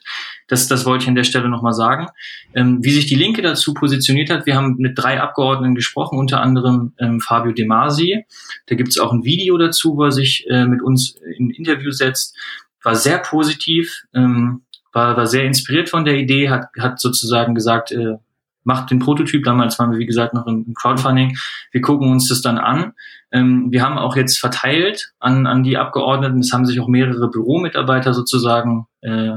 Das, 0.50 0.68
das 0.68 0.86
wollte 0.86 1.04
ich 1.04 1.08
an 1.08 1.16
der 1.16 1.24
Stelle 1.24 1.48
nochmal 1.48 1.74
sagen. 1.74 2.08
Ähm, 2.54 2.80
wie 2.82 2.92
sich 2.92 3.06
die 3.06 3.16
Linke 3.16 3.42
dazu 3.42 3.74
positioniert 3.74 4.30
hat, 4.30 4.46
wir 4.46 4.56
haben 4.56 4.76
mit 4.78 4.98
drei 4.98 5.22
Abgeordneten 5.22 5.76
gesprochen, 5.76 6.20
unter 6.20 6.42
anderem 6.42 6.94
ähm, 7.00 7.22
Fabio 7.22 7.54
De 7.54 7.66
Masi. 7.66 8.26
Da 8.66 8.76
gibt 8.76 8.90
es 8.90 8.98
auch 8.98 9.14
ein 9.14 9.24
Video 9.24 9.58
dazu, 9.58 9.96
wo 9.96 10.04
er 10.04 10.12
sich 10.12 10.46
äh, 10.50 10.66
mit 10.66 10.82
uns 10.82 11.16
in 11.38 11.52
Interview 11.52 11.92
setzt. 11.92 12.36
War 12.84 12.96
sehr 12.96 13.20
positiv, 13.20 14.04
ähm, 14.14 14.64
war, 14.92 15.16
war 15.16 15.28
sehr 15.28 15.46
inspiriert 15.46 15.90
von 15.90 16.04
der 16.04 16.18
Idee, 16.18 16.50
hat, 16.50 16.68
hat 16.80 17.00
sozusagen 17.00 17.54
gesagt, 17.56 17.92
äh, 17.92 18.16
macht 18.64 18.92
den 18.92 19.00
Prototyp. 19.00 19.44
Damals 19.44 19.78
waren 19.80 19.92
wir, 19.92 20.00
wie 20.00 20.06
gesagt, 20.06 20.34
noch 20.34 20.48
im 20.48 20.74
Crowdfunding. 20.74 21.38
Wir 21.72 21.82
gucken 21.82 22.12
uns 22.12 22.28
das 22.28 22.42
dann 22.42 22.58
an. 22.58 22.94
Ähm, 23.32 23.68
wir 23.72 23.84
haben 23.84 23.98
auch 23.98 24.16
jetzt 24.16 24.40
verteilt 24.40 25.14
an, 25.20 25.46
an 25.46 25.64
die 25.64 25.78
Abgeordneten. 25.78 26.40
Es 26.40 26.52
haben 26.52 26.66
sich 26.66 26.80
auch 26.80 26.88
mehrere 26.88 27.30
Büromitarbeiter 27.30 28.14
sozusagen 28.14 28.88
äh, 29.02 29.34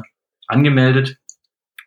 angemeldet. 0.52 1.18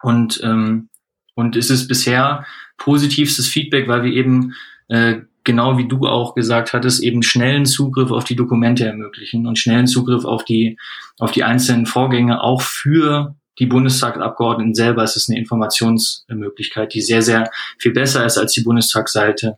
Und, 0.02 0.42
ähm, 0.44 0.90
und 1.36 1.56
es 1.56 1.70
ist 1.70 1.88
bisher 1.88 2.46
positivstes 2.78 3.48
Feedback, 3.48 3.88
weil 3.88 4.04
wir 4.04 4.12
eben 4.12 4.54
äh, 4.88 5.22
genau 5.46 5.78
wie 5.78 5.88
du 5.88 6.08
auch 6.08 6.36
gesagt 6.36 6.74
hattest, 6.74 7.02
eben 7.02 7.24
schnellen 7.24 7.66
Zugriff 7.66 8.12
auf 8.12 8.26
die 8.26 8.36
Dokumente 8.36 8.86
ermöglichen 8.86 9.48
und 9.48 9.58
schnellen 9.58 9.88
Zugriff 9.88 10.26
auf 10.26 10.44
die, 10.44 10.78
auf 11.20 11.32
die 11.32 11.44
einzelnen 11.44 11.86
Vorgänge 11.86 12.42
auch 12.42 12.62
für 12.62 13.36
die 13.58 13.68
Bundestagsabgeordneten 13.68 14.76
selber 14.76 15.04
ist 15.04 15.16
es 15.16 15.30
eine 15.30 15.40
Informationsmöglichkeit, 15.40 16.94
die 16.94 17.02
sehr, 17.02 17.22
sehr 17.22 17.50
viel 17.80 17.94
besser 17.94 18.26
ist 18.26 18.38
als 18.38 18.52
die 18.52 18.62
Bundestagsseite 18.62 19.58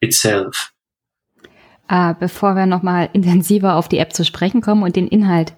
itself. 0.00 0.72
Äh, 1.88 2.14
bevor 2.20 2.54
wir 2.54 2.66
nochmal 2.66 3.08
intensiver 3.12 3.76
auf 3.76 3.88
die 3.88 3.98
App 3.98 4.12
zu 4.12 4.24
sprechen 4.24 4.60
kommen 4.60 4.82
und 4.82 4.94
den 4.94 5.08
Inhalt. 5.08 5.54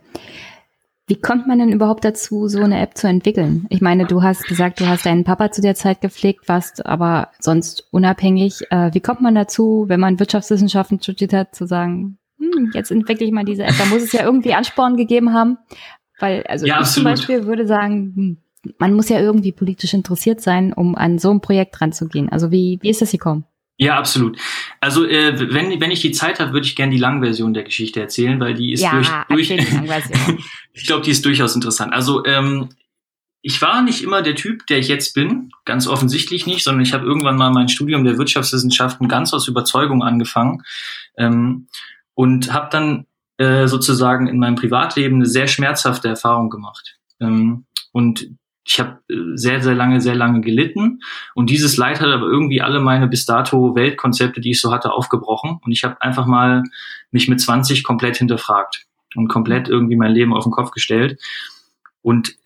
Wie 1.13 1.21
kommt 1.21 1.47
man 1.47 1.59
denn 1.59 1.73
überhaupt 1.73 2.07
dazu, 2.07 2.49
so 2.49 2.63
eine 2.63 2.81
App 2.81 2.97
zu 2.97 3.07
entwickeln? 3.07 3.67
Ich 3.69 3.83
meine, 3.83 4.07
du 4.07 4.23
hast 4.23 4.45
gesagt, 4.45 4.81
du 4.81 4.87
hast 4.87 5.05
deinen 5.05 5.25
Papa 5.25 5.51
zu 5.51 5.61
der 5.61 5.75
Zeit 5.75 6.01
gepflegt, 6.01 6.49
warst 6.49 6.87
aber 6.87 7.29
sonst 7.39 7.87
unabhängig. 7.91 8.63
Äh, 8.71 8.95
wie 8.95 9.01
kommt 9.01 9.21
man 9.21 9.35
dazu, 9.35 9.85
wenn 9.89 10.01
man 10.01 10.19
Wirtschaftswissenschaften 10.19 11.03
studiert 11.03 11.35
hat, 11.35 11.55
zu 11.55 11.67
sagen, 11.67 12.17
hm, 12.39 12.71
jetzt 12.73 12.91
entwickle 12.91 13.27
ich 13.27 13.33
mal 13.33 13.45
diese 13.45 13.65
App? 13.65 13.75
Da 13.77 13.85
muss 13.85 14.03
es 14.03 14.13
ja 14.13 14.25
irgendwie 14.25 14.55
Ansporn 14.55 14.97
gegeben 14.97 15.35
haben. 15.35 15.59
Weil, 16.19 16.45
also 16.45 16.65
ja, 16.65 16.77
ich 16.77 16.81
absolut. 16.81 16.95
zum 16.95 17.05
Beispiel 17.05 17.47
würde 17.47 17.67
sagen, 17.67 18.13
hm, 18.17 18.73
man 18.79 18.95
muss 18.95 19.11
ja 19.11 19.21
irgendwie 19.21 19.53
politisch 19.53 19.93
interessiert 19.93 20.41
sein, 20.41 20.73
um 20.73 20.95
an 20.95 21.19
so 21.19 21.31
ein 21.31 21.43
Projekt 21.43 21.79
ranzugehen. 21.83 22.31
Also 22.31 22.51
wie, 22.51 22.79
wie 22.81 22.89
ist 22.89 23.03
das 23.03 23.13
gekommen? 23.13 23.45
Ja, 23.79 23.99
absolut. 23.99 24.39
Also 24.81 25.07
äh, 25.07 25.53
wenn, 25.53 25.81
wenn 25.81 25.91
ich 25.91 26.01
die 26.01 26.13
Zeit 26.13 26.41
habe, 26.41 26.53
würde 26.53 26.67
ich 26.67 26.77
gerne 26.77 26.93
die 26.93 26.99
Langversion 26.99 27.55
der 27.55 27.65
Geschichte 27.65 28.01
erzählen, 28.01 28.39
weil 28.39 28.55
die 28.55 28.73
ist 28.73 28.83
ja, 28.83 29.25
durch, 29.29 29.49
durch 29.49 29.51
ich 30.73 30.87
glaube, 30.87 31.05
die 31.05 31.11
ist 31.11 31.25
durchaus 31.25 31.55
interessant. 31.55 31.93
Also 31.93 32.25
ähm, 32.25 32.69
ich 33.41 33.61
war 33.61 33.83
nicht 33.83 34.03
immer 34.03 34.23
der 34.23 34.37
Typ, 34.37 34.67
der 34.69 34.79
ich 34.79 34.89
jetzt 34.89 35.15
bin, 35.15 35.51
ganz 35.65 35.89
offensichtlich 35.89 36.47
nicht, 36.47 36.63
sondern 36.63 36.83
ich 36.83 36.93
habe 36.93 37.05
irgendwann 37.05 37.37
mal 37.37 37.51
mein 37.51 37.69
Studium 37.69 38.05
der 38.05 38.19
Wirtschaftswissenschaften 38.19 39.09
ganz 39.09 39.35
aus 39.35 39.49
Überzeugung 39.49 40.03
angefangen 40.03 40.63
ähm, 41.17 41.67
und 42.15 42.53
habe 42.53 42.69
dann 42.71 43.07
äh, 43.39 43.67
sozusagen 43.67 44.29
in 44.29 44.39
meinem 44.39 44.55
Privatleben 44.55 45.17
eine 45.17 45.27
sehr 45.27 45.49
schmerzhafte 45.49 46.09
Erfahrung 46.09 46.51
gemacht. 46.51 46.99
Ähm, 47.21 47.65
und 47.91 48.29
ich 48.65 48.79
habe 48.79 49.01
äh, 49.11 49.15
sehr, 49.35 49.63
sehr 49.63 49.75
lange, 49.75 50.01
sehr 50.01 50.15
lange 50.15 50.41
gelitten. 50.41 51.01
Und 51.35 51.51
dieses 51.51 51.77
Leid 51.77 52.01
hat 52.01 52.09
aber 52.09 52.27
irgendwie 52.27 52.63
alle 52.63 52.81
meine 52.81 53.09
bis 53.09 53.27
dato 53.27 53.75
Weltkonzepte, 53.75 54.41
die 54.41 54.53
ich 54.53 54.61
so 54.61 54.73
hatte, 54.73 54.93
aufgebrochen. 54.93 55.59
Und 55.65 55.73
ich 55.73 55.85
habe 55.85 56.01
einfach 56.01 56.27
mal 56.27 56.63
mich 57.11 57.29
mit 57.29 57.41
20 57.41 57.85
komplett 57.85 58.17
hinterfragt 58.17 58.87
und 59.15 59.29
komplett 59.29 59.69
irgendwie 59.69 59.97
mein 59.97 60.13
Leben 60.13 60.35
auf 60.35 60.45
den 60.45 60.53
Kopf 60.53 60.71
gestellt. 60.71 61.21
Und 62.03 62.37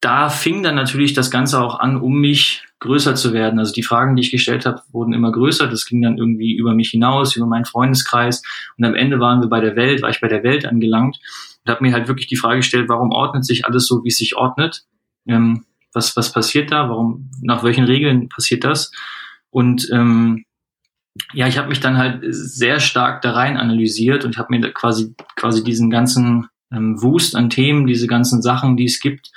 da 0.00 0.30
fing 0.30 0.62
dann 0.62 0.74
natürlich 0.74 1.12
das 1.12 1.30
Ganze 1.30 1.60
auch 1.60 1.78
an, 1.78 2.00
um 2.00 2.20
mich 2.20 2.64
größer 2.80 3.14
zu 3.14 3.34
werden. 3.34 3.58
Also 3.58 3.74
die 3.74 3.82
Fragen, 3.82 4.16
die 4.16 4.22
ich 4.22 4.30
gestellt 4.30 4.64
habe, 4.64 4.80
wurden 4.92 5.12
immer 5.12 5.30
größer. 5.30 5.68
Das 5.68 5.84
ging 5.84 6.00
dann 6.00 6.16
irgendwie 6.16 6.54
über 6.54 6.74
mich 6.74 6.90
hinaus, 6.90 7.36
über 7.36 7.46
meinen 7.46 7.66
Freundeskreis. 7.66 8.42
Und 8.78 8.84
am 8.84 8.94
Ende 8.94 9.20
waren 9.20 9.42
wir 9.42 9.48
bei 9.48 9.60
der 9.60 9.76
Welt, 9.76 10.00
war 10.00 10.08
ich 10.08 10.20
bei 10.20 10.28
der 10.28 10.42
Welt 10.42 10.64
angelangt 10.64 11.18
und 11.64 11.70
habe 11.70 11.84
mir 11.84 11.92
halt 11.92 12.08
wirklich 12.08 12.26
die 12.26 12.36
Frage 12.36 12.58
gestellt, 12.58 12.88
warum 12.88 13.10
ordnet 13.10 13.44
sich 13.44 13.66
alles 13.66 13.86
so, 13.86 14.02
wie 14.02 14.08
es 14.08 14.16
sich 14.16 14.36
ordnet? 14.36 14.86
Ähm, 15.26 15.64
was, 15.92 16.16
was 16.16 16.32
passiert 16.32 16.70
da? 16.70 16.88
Warum, 16.88 17.30
nach 17.42 17.62
welchen 17.64 17.84
Regeln 17.84 18.28
passiert 18.28 18.64
das? 18.64 18.92
Und 19.50 19.88
ähm, 19.92 20.44
ja, 21.32 21.48
ich 21.48 21.58
habe 21.58 21.68
mich 21.68 21.80
dann 21.80 21.98
halt 21.98 22.20
sehr 22.28 22.80
stark 22.80 23.22
da 23.22 23.32
rein 23.32 23.56
analysiert 23.56 24.24
und 24.24 24.38
habe 24.38 24.56
mir 24.56 24.72
quasi 24.72 25.14
quasi 25.36 25.64
diesen 25.64 25.90
ganzen 25.90 26.46
ähm, 26.72 27.02
Wust 27.02 27.34
an 27.34 27.50
Themen, 27.50 27.86
diese 27.86 28.06
ganzen 28.06 28.42
Sachen, 28.42 28.76
die 28.76 28.84
es 28.84 29.00
gibt, 29.00 29.30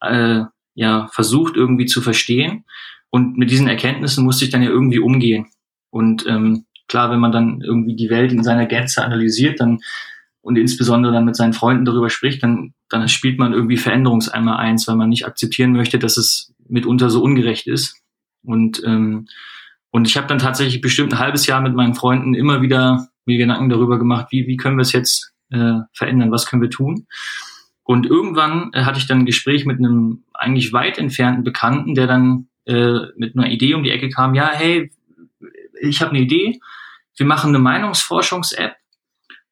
äh, 0.00 0.42
ja 0.74 1.08
versucht 1.08 1.56
irgendwie 1.56 1.86
zu 1.86 2.00
verstehen. 2.00 2.64
Und 3.10 3.36
mit 3.36 3.50
diesen 3.50 3.68
Erkenntnissen 3.68 4.24
musste 4.24 4.44
ich 4.44 4.50
dann 4.50 4.62
ja 4.62 4.70
irgendwie 4.70 4.98
umgehen. 4.98 5.46
Und 5.90 6.26
ähm, 6.26 6.66
klar, 6.88 7.10
wenn 7.10 7.20
man 7.20 7.32
dann 7.32 7.60
irgendwie 7.60 7.96
die 7.96 8.10
Welt 8.10 8.32
in 8.32 8.44
seiner 8.44 8.66
Gänze 8.66 9.02
analysiert, 9.04 9.60
dann 9.60 9.80
und 10.46 10.56
insbesondere 10.56 11.12
dann 11.12 11.24
mit 11.24 11.34
seinen 11.34 11.54
Freunden 11.54 11.84
darüber 11.84 12.08
spricht, 12.08 12.44
dann, 12.44 12.72
dann 12.88 13.08
spielt 13.08 13.36
man 13.36 13.52
irgendwie 13.52 13.76
Veränderungseimer 13.76 14.60
eins, 14.60 14.86
weil 14.86 14.94
man 14.94 15.08
nicht 15.08 15.26
akzeptieren 15.26 15.72
möchte, 15.72 15.98
dass 15.98 16.16
es 16.16 16.54
mitunter 16.68 17.10
so 17.10 17.20
ungerecht 17.20 17.66
ist. 17.66 18.00
Und, 18.44 18.80
ähm, 18.86 19.26
und 19.90 20.06
ich 20.06 20.16
habe 20.16 20.28
dann 20.28 20.38
tatsächlich 20.38 20.80
bestimmt 20.80 21.12
ein 21.12 21.18
halbes 21.18 21.48
Jahr 21.48 21.60
mit 21.60 21.74
meinen 21.74 21.96
Freunden 21.96 22.34
immer 22.34 22.62
wieder 22.62 23.08
mir 23.24 23.38
Gedanken 23.38 23.70
darüber 23.70 23.98
gemacht, 23.98 24.28
wie, 24.30 24.46
wie 24.46 24.56
können 24.56 24.76
wir 24.76 24.82
es 24.82 24.92
jetzt 24.92 25.32
äh, 25.50 25.80
verändern, 25.92 26.30
was 26.30 26.46
können 26.46 26.62
wir 26.62 26.70
tun. 26.70 27.08
Und 27.82 28.06
irgendwann 28.06 28.70
äh, 28.72 28.84
hatte 28.84 29.00
ich 29.00 29.08
dann 29.08 29.18
ein 29.18 29.26
Gespräch 29.26 29.66
mit 29.66 29.80
einem 29.80 30.22
eigentlich 30.32 30.72
weit 30.72 30.96
entfernten 30.98 31.42
Bekannten, 31.42 31.96
der 31.96 32.06
dann 32.06 32.46
äh, 32.66 33.00
mit 33.16 33.36
einer 33.36 33.50
Idee 33.50 33.74
um 33.74 33.82
die 33.82 33.90
Ecke 33.90 34.10
kam, 34.10 34.36
ja, 34.36 34.52
hey, 34.52 34.92
ich 35.80 36.00
habe 36.02 36.12
eine 36.12 36.20
Idee, 36.20 36.60
wir 37.16 37.26
machen 37.26 37.48
eine 37.48 37.58
Meinungsforschungs-App 37.58 38.76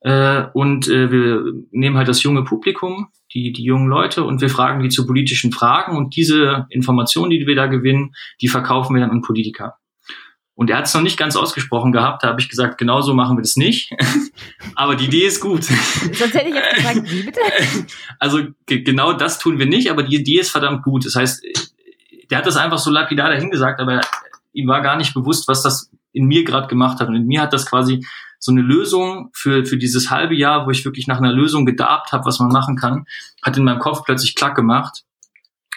äh, 0.05 0.49
und 0.53 0.87
äh, 0.87 1.11
wir 1.11 1.65
nehmen 1.71 1.97
halt 1.97 2.09
das 2.09 2.23
junge 2.23 2.45
Publikum, 2.45 3.09
die, 3.33 3.53
die 3.53 3.65
jungen 3.65 3.89
Leute 3.89 4.23
und 4.23 4.43
wir 4.43 4.51
fragen 4.51 4.83
die 4.83 4.91
zu 4.91 5.07
politischen 5.07 5.51
Fragen 5.51 5.97
und 5.97 6.15
diese 6.15 6.67
Informationen, 6.69 7.31
die 7.31 7.47
wir 7.47 7.57
da 7.57 7.67
gewinnen, 7.67 8.15
die 8.43 8.49
verkaufen 8.49 8.95
wir 8.95 9.01
dann 9.01 9.11
an 9.11 9.23
Politiker. 9.23 9.79
Und 10.55 10.69
er 10.69 10.77
hat 10.77 10.87
es 10.87 10.95
noch 10.95 11.01
nicht 11.01 11.19
ganz 11.19 11.37
ausgesprochen 11.37 11.91
gehabt. 11.91 12.23
Da 12.23 12.29
habe 12.29 12.41
ich 12.41 12.51
gesagt, 12.51 12.77
genau 12.77 13.01
so 13.01 13.15
machen 13.15 13.39
wir 13.39 13.43
das 13.43 13.57
nicht. 13.57 13.93
aber 14.77 14.95
die 14.95 15.07
Idee 15.07 15.27
ist 15.27 15.41
gut. 15.41 15.65
Sonst 15.65 16.35
hätte 16.35 16.49
ich 16.49 16.55
jetzt 16.55 16.75
gesagt, 16.77 17.11
wie 17.11 17.23
bitte? 17.23 17.41
Also 18.19 18.41
genau 18.67 19.15
das 19.15 19.39
tun 19.39 19.59
wir 19.59 19.67
nicht, 19.67 19.91
aber 19.91 20.03
die 20.03 20.17
Idee 20.17 20.39
ist 20.41 20.51
verdammt 20.51 20.83
gut. 20.85 21.07
Das 21.07 21.17
heißt, 21.17 21.43
der 22.31 22.39
hat 22.39 22.47
das 22.47 22.57
einfach 22.57 22.79
so 22.79 22.91
lapidar 22.91 23.31
dahingesagt, 23.31 23.81
aber 23.81 24.03
ihm 24.53 24.69
war 24.69 24.83
gar 24.83 24.97
nicht 24.97 25.15
bewusst, 25.15 25.49
was 25.49 25.63
das 25.63 25.91
in 26.13 26.27
mir 26.27 26.45
gerade 26.45 26.69
gemacht 26.69 27.01
hat. 27.01 27.09
Und 27.09 27.17
in 27.17 27.27
mir 27.27 27.41
hat 27.41 27.55
das 27.55 27.67
quasi 27.67 28.07
so 28.45 28.53
eine 28.53 28.61
Lösung 28.61 29.31
für, 29.33 29.65
für 29.65 29.79
dieses 29.79 30.11
halbe 30.11 30.35
Jahr, 30.35 30.67
wo 30.67 30.71
ich 30.71 30.85
wirklich 30.85 31.07
nach 31.07 31.17
einer 31.17 31.33
Lösung 31.33 31.65
gedarbt 31.65 32.13
habe, 32.13 32.27
was 32.27 32.41
man 32.41 32.51
machen 32.51 32.77
kann, 32.77 33.07
hat 33.43 33.57
in 33.57 33.65
meinem 33.65 33.79
Kopf 33.79 34.05
plötzlich 34.05 34.35
klack 34.35 34.55
gemacht. 34.55 35.05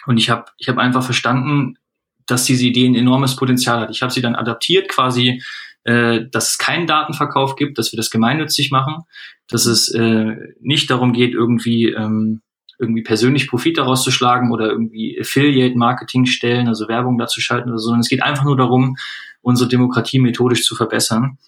Und 0.04 0.18
ich 0.18 0.28
habe 0.28 0.44
ich 0.58 0.68
hab 0.68 0.76
einfach 0.76 1.02
verstanden, 1.02 1.78
dass 2.26 2.44
diese 2.44 2.66
Idee 2.66 2.86
ein 2.86 2.94
enormes 2.94 3.36
Potenzial 3.36 3.80
hat. 3.80 3.90
Ich 3.90 4.02
habe 4.02 4.12
sie 4.12 4.20
dann 4.20 4.34
adaptiert, 4.34 4.90
quasi, 4.90 5.42
äh, 5.84 6.26
dass 6.30 6.50
es 6.50 6.58
keinen 6.58 6.86
Datenverkauf 6.86 7.56
gibt, 7.56 7.78
dass 7.78 7.90
wir 7.90 7.96
das 7.96 8.10
gemeinnützig 8.10 8.70
machen, 8.70 9.04
dass 9.48 9.64
es 9.64 9.88
äh, 9.94 10.36
nicht 10.60 10.90
darum 10.90 11.14
geht, 11.14 11.32
irgendwie 11.32 11.86
ähm, 11.86 12.42
irgendwie 12.78 13.02
persönlich 13.02 13.48
Profit 13.48 13.78
daraus 13.78 14.04
zu 14.04 14.10
schlagen 14.10 14.52
oder 14.52 14.68
irgendwie 14.68 15.18
Affiliate-Marketing 15.18 16.26
stellen, 16.26 16.68
also 16.68 16.86
Werbung 16.86 17.16
dazu 17.16 17.40
schalten 17.40 17.70
oder 17.70 17.78
so, 17.78 17.86
sondern 17.86 18.02
es 18.02 18.10
geht 18.10 18.22
einfach 18.22 18.44
nur 18.44 18.58
darum, 18.58 18.98
unsere 19.40 19.70
Demokratie 19.70 20.18
methodisch 20.18 20.64
zu 20.64 20.76
verbessern. 20.76 21.38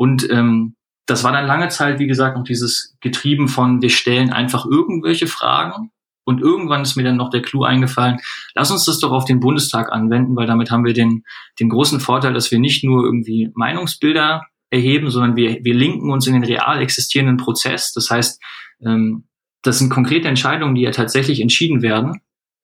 Und 0.00 0.30
ähm, 0.30 0.76
das 1.04 1.24
war 1.24 1.32
dann 1.32 1.46
lange 1.46 1.68
Zeit, 1.68 1.98
wie 1.98 2.06
gesagt, 2.06 2.34
noch 2.34 2.44
dieses 2.44 2.96
Getrieben 3.02 3.48
von, 3.48 3.82
wir 3.82 3.90
stellen 3.90 4.32
einfach 4.32 4.64
irgendwelche 4.64 5.26
Fragen 5.26 5.90
und 6.24 6.40
irgendwann 6.40 6.80
ist 6.80 6.96
mir 6.96 7.02
dann 7.02 7.18
noch 7.18 7.28
der 7.28 7.42
Clou 7.42 7.64
eingefallen, 7.64 8.18
lass 8.54 8.70
uns 8.70 8.86
das 8.86 8.98
doch 8.98 9.12
auf 9.12 9.26
den 9.26 9.40
Bundestag 9.40 9.92
anwenden, 9.92 10.36
weil 10.36 10.46
damit 10.46 10.70
haben 10.70 10.86
wir 10.86 10.94
den, 10.94 11.24
den 11.58 11.68
großen 11.68 12.00
Vorteil, 12.00 12.32
dass 12.32 12.50
wir 12.50 12.58
nicht 12.58 12.82
nur 12.82 13.04
irgendwie 13.04 13.50
Meinungsbilder 13.54 14.46
erheben, 14.70 15.10
sondern 15.10 15.36
wir, 15.36 15.58
wir 15.62 15.74
linken 15.74 16.10
uns 16.10 16.26
in 16.26 16.32
den 16.32 16.44
real 16.44 16.80
existierenden 16.80 17.36
Prozess. 17.36 17.92
Das 17.92 18.08
heißt, 18.08 18.40
ähm, 18.82 19.24
das 19.60 19.80
sind 19.80 19.90
konkrete 19.90 20.28
Entscheidungen, 20.28 20.74
die 20.76 20.82
ja 20.82 20.92
tatsächlich 20.92 21.42
entschieden 21.42 21.82
werden 21.82 22.22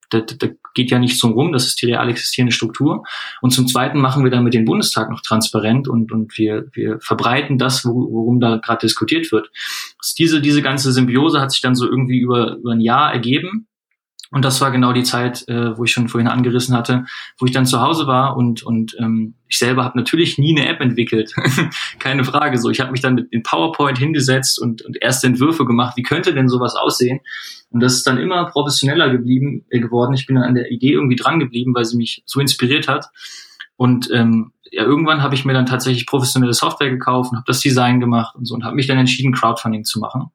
da, 0.09 0.21
da 0.21 0.47
geht 0.77 0.91
ja 0.91 0.99
nicht 0.99 1.19
so 1.19 1.29
rum, 1.29 1.51
das 1.51 1.65
ist 1.65 1.81
die 1.81 1.87
real 1.87 2.07
existierende 2.09 2.53
Struktur. 2.53 3.03
Und 3.41 3.49
zum 3.49 3.67
Zweiten 3.67 3.99
machen 3.99 4.23
wir 4.23 4.31
damit 4.31 4.53
den 4.53 4.63
Bundestag 4.63 5.09
noch 5.09 5.21
transparent 5.21 5.89
und, 5.89 6.11
und 6.13 6.37
wir, 6.37 6.67
wir 6.71 6.99
verbreiten 7.01 7.57
das, 7.57 7.83
worum 7.83 8.39
da 8.39 8.57
gerade 8.57 8.85
diskutiert 8.85 9.31
wird. 9.31 9.49
Diese, 10.17 10.39
diese 10.39 10.61
ganze 10.61 10.93
Symbiose 10.93 11.41
hat 11.41 11.51
sich 11.51 11.61
dann 11.61 11.75
so 11.75 11.85
irgendwie 11.85 12.19
über, 12.19 12.55
über 12.57 12.71
ein 12.71 12.79
Jahr 12.79 13.11
ergeben. 13.11 13.67
Und 14.31 14.43
das 14.43 14.59
war 14.59 14.71
genau 14.71 14.91
die 14.91 15.03
Zeit, 15.03 15.47
äh, 15.47 15.77
wo 15.77 15.85
ich 15.85 15.91
schon 15.91 16.09
vorhin 16.09 16.27
angerissen 16.27 16.75
hatte, 16.75 17.05
wo 17.39 17.45
ich 17.45 17.53
dann 17.53 17.65
zu 17.65 17.81
Hause 17.81 18.07
war 18.07 18.35
und 18.35 18.63
und 18.63 18.95
ähm, 18.99 19.35
ich 19.47 19.57
selber 19.57 19.85
habe 19.85 19.97
natürlich 19.97 20.37
nie 20.37 20.57
eine 20.57 20.67
App 20.67 20.81
entwickelt, 20.81 21.33
keine 21.99 22.25
Frage. 22.25 22.57
So, 22.57 22.69
ich 22.69 22.81
habe 22.81 22.91
mich 22.91 23.01
dann 23.01 23.15
mit 23.15 23.31
in 23.31 23.43
PowerPoint 23.43 23.97
hingesetzt 23.97 24.59
und, 24.59 24.81
und 24.81 25.01
erste 25.01 25.27
Entwürfe 25.27 25.65
gemacht. 25.65 25.95
Wie 25.95 26.03
könnte 26.03 26.33
denn 26.33 26.49
sowas 26.49 26.75
aussehen? 26.75 27.21
Und 27.69 27.81
das 27.81 27.93
ist 27.93 28.07
dann 28.07 28.17
immer 28.17 28.45
professioneller 28.45 29.09
geblieben 29.09 29.65
äh, 29.69 29.79
geworden. 29.79 30.13
Ich 30.13 30.25
bin 30.25 30.35
dann 30.35 30.45
an 30.45 30.55
der 30.55 30.71
Idee 30.71 30.91
irgendwie 30.91 31.15
dran 31.15 31.39
geblieben, 31.39 31.73
weil 31.73 31.85
sie 31.85 31.97
mich 31.97 32.23
so 32.25 32.41
inspiriert 32.41 32.87
hat. 32.87 33.09
Und 33.77 34.09
ähm, 34.11 34.51
ja, 34.71 34.83
irgendwann 34.83 35.21
habe 35.21 35.35
ich 35.35 35.45
mir 35.45 35.53
dann 35.53 35.65
tatsächlich 35.65 36.05
professionelle 36.05 36.53
Software 36.53 36.89
gekauft 36.89 37.31
und 37.31 37.37
habe 37.37 37.47
das 37.47 37.61
Design 37.61 37.99
gemacht 37.99 38.35
und 38.35 38.45
so 38.45 38.53
und 38.53 38.65
habe 38.65 38.75
mich 38.75 38.87
dann 38.87 38.97
entschieden, 38.97 39.33
Crowdfunding 39.33 39.85
zu 39.85 39.99
machen. 39.99 40.31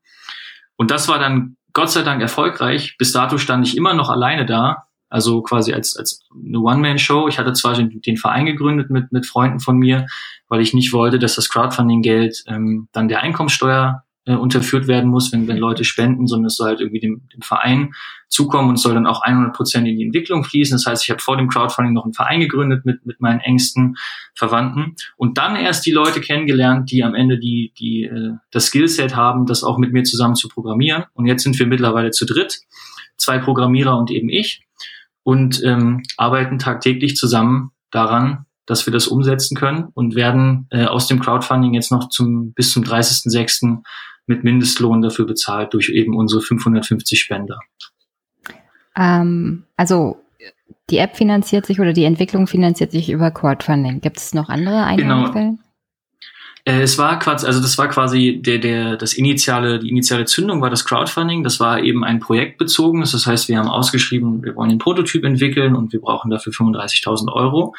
Und 0.76 0.90
das 0.90 1.08
war 1.08 1.18
dann 1.18 1.56
Gott 1.72 1.90
sei 1.90 2.02
Dank 2.02 2.20
erfolgreich. 2.20 2.96
Bis 2.98 3.12
dato 3.12 3.38
stand 3.38 3.66
ich 3.66 3.76
immer 3.76 3.94
noch 3.94 4.10
alleine 4.10 4.46
da, 4.46 4.84
also 5.08 5.42
quasi 5.42 5.72
als, 5.72 5.96
als 5.96 6.22
eine 6.32 6.58
One-Man-Show. 6.58 7.28
Ich 7.28 7.38
hatte 7.38 7.52
zwar 7.52 7.74
den, 7.74 8.00
den, 8.00 8.16
Verein 8.16 8.46
gegründet 8.46 8.90
mit, 8.90 9.12
mit 9.12 9.26
Freunden 9.26 9.60
von 9.60 9.76
mir, 9.76 10.06
weil 10.48 10.60
ich 10.60 10.74
nicht 10.74 10.92
wollte, 10.92 11.18
dass 11.18 11.34
das 11.34 11.48
Crowdfunding-Geld 11.48 12.44
ähm, 12.46 12.88
dann 12.92 13.08
der 13.08 13.20
Einkommensteuer 13.20 14.04
äh, 14.24 14.34
unterführt 14.34 14.86
werden 14.86 15.10
muss, 15.10 15.32
wenn, 15.32 15.48
wenn 15.48 15.56
Leute 15.56 15.84
spenden, 15.84 16.26
sondern 16.26 16.46
es 16.46 16.56
soll 16.56 16.68
halt 16.68 16.80
irgendwie 16.80 17.00
dem, 17.00 17.22
dem 17.34 17.42
Verein 17.42 17.92
zukommen 18.28 18.70
und 18.70 18.76
soll 18.76 18.94
dann 18.94 19.06
auch 19.06 19.22
100 19.22 19.54
Prozent 19.54 19.86
in 19.86 19.98
die 19.98 20.04
Entwicklung 20.04 20.44
fließen. 20.44 20.76
Das 20.76 20.86
heißt, 20.86 21.04
ich 21.04 21.10
habe 21.10 21.20
vor 21.20 21.36
dem 21.36 21.48
Crowdfunding 21.48 21.92
noch 21.92 22.04
einen 22.04 22.14
Verein 22.14 22.40
gegründet 22.40 22.84
mit, 22.84 23.04
mit 23.04 23.20
meinen 23.20 23.40
engsten 23.40 23.96
Verwandten 24.34 24.94
und 25.16 25.38
dann 25.38 25.56
erst 25.56 25.84
die 25.86 25.90
Leute 25.90 26.20
kennengelernt, 26.20 26.90
die 26.90 27.02
am 27.04 27.14
Ende 27.14 27.38
die, 27.38 27.72
die, 27.78 28.04
äh, 28.04 28.32
das 28.50 28.66
Skillset 28.66 29.16
haben, 29.16 29.46
das 29.46 29.64
auch 29.64 29.78
mit 29.78 29.92
mir 29.92 30.04
zusammen 30.04 30.36
zu 30.36 30.48
programmieren. 30.48 31.04
Und 31.14 31.26
jetzt 31.26 31.42
sind 31.42 31.58
wir 31.58 31.66
mittlerweile 31.66 32.10
zu 32.10 32.24
dritt, 32.24 32.60
zwei 33.16 33.38
Programmierer 33.38 33.98
und 33.98 34.10
eben 34.10 34.28
ich 34.28 34.64
und 35.24 35.62
ähm, 35.64 36.02
arbeiten 36.16 36.58
tagtäglich 36.58 37.16
zusammen 37.16 37.70
daran, 37.90 38.46
dass 38.66 38.86
wir 38.86 38.92
das 38.92 39.06
umsetzen 39.06 39.56
können 39.56 39.88
und 39.94 40.14
werden 40.14 40.66
äh, 40.70 40.84
aus 40.84 41.06
dem 41.06 41.20
Crowdfunding 41.20 41.74
jetzt 41.74 41.90
noch 41.90 42.08
zum 42.08 42.52
bis 42.52 42.72
zum 42.72 42.84
30.06 42.84 43.82
mit 44.26 44.44
Mindestlohn 44.44 45.02
dafür 45.02 45.26
bezahlt 45.26 45.74
durch 45.74 45.88
eben 45.90 46.16
unsere 46.16 46.42
550 46.42 47.20
Spender. 47.20 47.58
Ähm, 48.96 49.64
also 49.76 50.22
die 50.90 50.98
App 50.98 51.16
finanziert 51.16 51.66
sich 51.66 51.80
oder 51.80 51.92
die 51.92 52.04
Entwicklung 52.04 52.46
finanziert 52.46 52.92
sich 52.92 53.10
über 53.10 53.30
Crowdfunding. 53.30 54.00
Gibt 54.00 54.18
es 54.18 54.34
noch 54.34 54.48
andere 54.48 54.84
Einnahmequellen? 54.84 55.56
Genau. 55.56 55.71
Äh, 56.64 56.82
es 56.82 56.96
war 56.96 57.18
quasi, 57.18 57.46
also 57.46 57.60
das 57.60 57.76
war 57.76 57.88
quasi 57.88 58.40
der, 58.40 58.58
der, 58.58 58.96
das 58.96 59.14
initiale, 59.14 59.80
die 59.80 59.88
initiale 59.88 60.26
Zündung 60.26 60.60
war 60.60 60.70
das 60.70 60.84
Crowdfunding. 60.84 61.42
Das 61.42 61.58
war 61.58 61.82
eben 61.82 62.04
ein 62.04 62.20
projektbezogenes. 62.20 63.12
Das 63.12 63.26
heißt, 63.26 63.48
wir 63.48 63.58
haben 63.58 63.68
ausgeschrieben, 63.68 64.44
wir 64.44 64.54
wollen 64.54 64.70
den 64.70 64.78
Prototyp 64.78 65.24
entwickeln 65.24 65.74
und 65.74 65.92
wir 65.92 66.00
brauchen 66.00 66.30
dafür 66.30 66.52
35.000 66.52 67.32
Euro. 67.32 67.74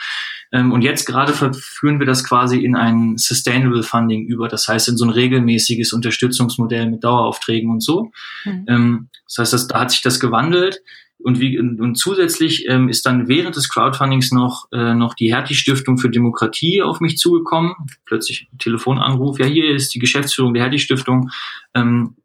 Ähm, 0.51 0.73
und 0.73 0.81
jetzt 0.81 1.05
gerade 1.05 1.31
verführen 1.31 1.99
wir 1.99 2.05
das 2.05 2.23
quasi 2.25 2.63
in 2.63 2.75
ein 2.75 3.17
Sustainable 3.17 3.84
Funding 3.84 4.25
über. 4.25 4.49
Das 4.49 4.67
heißt, 4.67 4.89
in 4.89 4.97
so 4.97 5.05
ein 5.05 5.11
regelmäßiges 5.11 5.93
Unterstützungsmodell 5.93 6.89
mit 6.89 7.03
Daueraufträgen 7.03 7.71
und 7.71 7.81
so. 7.81 8.11
Mhm. 8.43 9.09
Das 9.25 9.38
heißt, 9.38 9.53
das, 9.53 9.67
da 9.67 9.79
hat 9.81 9.91
sich 9.91 10.01
das 10.01 10.19
gewandelt. 10.19 10.81
Und, 11.24 11.39
wie, 11.39 11.57
und 11.59 11.95
zusätzlich 11.95 12.67
ähm, 12.67 12.89
ist 12.89 13.05
dann 13.05 13.28
während 13.28 13.55
des 13.55 13.69
Crowdfundings 13.69 14.32
noch, 14.32 14.67
äh, 14.71 14.93
noch 14.93 15.13
die 15.13 15.34
Hertie-Stiftung 15.34 15.97
für 15.97 16.09
Demokratie 16.09 16.82
auf 16.82 16.99
mich 16.99 17.17
zugekommen. 17.17 17.74
Plötzlich 18.05 18.49
Telefonanruf, 18.59 19.39
ja, 19.39 19.45
hier 19.45 19.74
ist 19.74 19.95
die 19.95 19.99
Geschäftsführung 19.99 20.53
der 20.53 20.63
Hertie-Stiftung. 20.63 21.30
Ähm, 21.74 22.15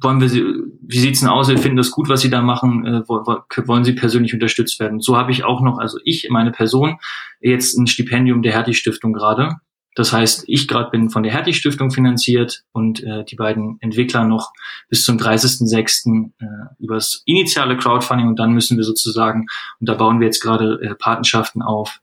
wollen 0.00 0.20
wir 0.20 0.28
sie, 0.28 0.44
wie 0.82 0.98
sieht's 0.98 1.20
denn 1.20 1.28
aus? 1.28 1.48
Wir 1.48 1.58
finden 1.58 1.76
das 1.76 1.90
gut, 1.90 2.08
was 2.08 2.20
Sie 2.20 2.30
da 2.30 2.42
machen. 2.42 2.84
Äh, 2.84 3.08
wollen 3.08 3.84
Sie 3.84 3.94
persönlich 3.94 4.34
unterstützt 4.34 4.78
werden? 4.78 5.00
So 5.00 5.16
habe 5.16 5.32
ich 5.32 5.44
auch 5.44 5.60
noch, 5.60 5.78
also 5.78 5.98
ich, 6.04 6.28
meine 6.30 6.52
Person, 6.52 6.98
jetzt 7.40 7.76
ein 7.76 7.86
Stipendium 7.86 8.42
der 8.42 8.52
Hertie-Stiftung 8.52 9.12
gerade. 9.12 9.56
Das 9.94 10.12
heißt, 10.12 10.44
ich 10.48 10.66
gerade 10.66 10.90
bin 10.90 11.10
von 11.10 11.22
der 11.22 11.32
Hertie-Stiftung 11.32 11.90
finanziert 11.90 12.64
und 12.72 13.02
äh, 13.02 13.24
die 13.24 13.36
beiden 13.36 13.78
Entwickler 13.80 14.24
noch 14.24 14.52
bis 14.88 15.04
zum 15.04 15.16
30.06. 15.18 16.30
Äh, 16.40 16.46
übers 16.78 17.22
initiale 17.26 17.76
Crowdfunding 17.76 18.26
und 18.26 18.38
dann 18.38 18.52
müssen 18.52 18.76
wir 18.76 18.84
sozusagen, 18.84 19.46
und 19.78 19.88
da 19.88 19.94
bauen 19.94 20.18
wir 20.18 20.26
jetzt 20.26 20.40
gerade 20.40 20.80
äh, 20.82 20.94
Patenschaften 20.94 21.62
auf, 21.62 22.00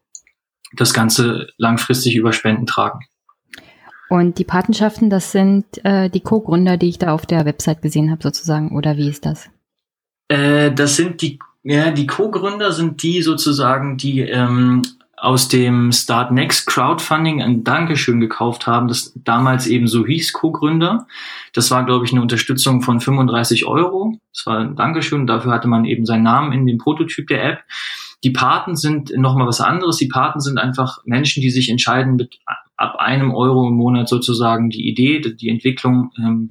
das 0.73 0.93
Ganze 0.93 1.49
langfristig 1.57 2.15
über 2.15 2.31
Spenden 2.31 2.65
tragen. 2.65 2.99
Und 4.09 4.39
die 4.39 4.43
Patenschaften, 4.43 5.09
das 5.09 5.31
sind 5.31 5.65
äh, 5.85 6.09
die 6.09 6.21
Co-Gründer, 6.21 6.77
die 6.77 6.89
ich 6.89 6.97
da 6.97 7.13
auf 7.13 7.25
der 7.25 7.45
Website 7.45 7.81
gesehen 7.81 8.11
habe, 8.11 8.23
sozusagen, 8.23 8.75
oder 8.75 8.97
wie 8.97 9.09
ist 9.09 9.25
das? 9.25 9.49
Äh, 10.27 10.71
das 10.71 10.95
sind 10.95 11.21
die, 11.21 11.39
ja, 11.63 11.91
die 11.91 12.07
Co-Gründer 12.07 12.71
sind 12.71 13.03
die 13.03 13.21
sozusagen, 13.21 13.97
die 13.97 14.21
ähm, 14.21 14.81
aus 15.21 15.47
dem 15.49 15.91
Start 15.91 16.31
Next 16.31 16.65
Crowdfunding 16.65 17.43
ein 17.43 17.63
Dankeschön 17.63 18.19
gekauft 18.19 18.65
haben, 18.65 18.87
das 18.87 19.13
damals 19.23 19.67
eben 19.67 19.87
so 19.87 20.03
hieß, 20.03 20.33
Co-Gründer. 20.33 21.05
Das 21.53 21.69
war, 21.69 21.85
glaube 21.85 22.05
ich, 22.05 22.11
eine 22.11 22.23
Unterstützung 22.23 22.81
von 22.81 22.99
35 22.99 23.67
Euro. 23.67 24.19
Das 24.33 24.47
war 24.47 24.57
ein 24.57 24.75
Dankeschön. 24.75 25.27
Dafür 25.27 25.51
hatte 25.51 25.67
man 25.67 25.85
eben 25.85 26.07
seinen 26.07 26.23
Namen 26.23 26.53
in 26.53 26.65
dem 26.65 26.79
Prototyp 26.79 27.27
der 27.27 27.45
App. 27.45 27.59
Die 28.23 28.31
Paten 28.31 28.75
sind 28.75 29.15
nochmal 29.15 29.45
was 29.45 29.61
anderes. 29.61 29.97
Die 29.97 30.07
Paten 30.07 30.39
sind 30.39 30.57
einfach 30.57 30.97
Menschen, 31.05 31.41
die 31.41 31.51
sich 31.51 31.69
entscheiden, 31.69 32.15
mit 32.15 32.39
ab 32.75 32.95
einem 32.97 33.31
Euro 33.31 33.67
im 33.67 33.75
Monat 33.75 34.09
sozusagen 34.09 34.71
die 34.71 34.89
Idee, 34.89 35.19
die 35.19 35.49
Entwicklung 35.49 36.09
ähm, 36.17 36.49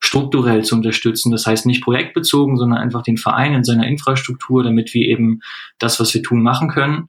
strukturell 0.00 0.64
zu 0.64 0.74
unterstützen. 0.74 1.32
Das 1.32 1.46
heißt 1.46 1.64
nicht 1.64 1.82
projektbezogen, 1.82 2.58
sondern 2.58 2.78
einfach 2.78 3.02
den 3.02 3.16
Verein 3.16 3.54
in 3.54 3.64
seiner 3.64 3.86
Infrastruktur, 3.86 4.62
damit 4.62 4.92
wir 4.92 5.08
eben 5.08 5.40
das, 5.78 5.98
was 5.98 6.12
wir 6.12 6.22
tun, 6.22 6.42
machen 6.42 6.68
können. 6.68 7.08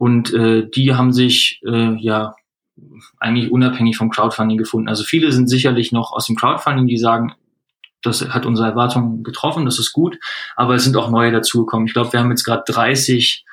Und 0.00 0.32
äh, 0.32 0.66
die 0.66 0.94
haben 0.94 1.12
sich 1.12 1.60
äh, 1.62 1.94
ja 1.96 2.34
eigentlich 3.18 3.52
unabhängig 3.52 3.98
vom 3.98 4.08
Crowdfunding 4.08 4.56
gefunden. 4.56 4.88
Also 4.88 5.04
viele 5.04 5.30
sind 5.30 5.48
sicherlich 5.48 5.92
noch 5.92 6.12
aus 6.12 6.26
dem 6.26 6.36
Crowdfunding, 6.36 6.86
die 6.86 6.96
sagen, 6.96 7.34
das 8.00 8.26
hat 8.30 8.46
unsere 8.46 8.68
Erwartungen 8.68 9.22
getroffen, 9.24 9.66
das 9.66 9.78
ist 9.78 9.92
gut, 9.92 10.18
aber 10.56 10.74
es 10.74 10.84
sind 10.84 10.96
auch 10.96 11.10
neue 11.10 11.32
dazugekommen. 11.32 11.86
Ich 11.86 11.92
glaube, 11.92 12.14
wir 12.14 12.20
haben 12.20 12.30
jetzt 12.30 12.44
gerade 12.44 12.62
30 12.66 13.44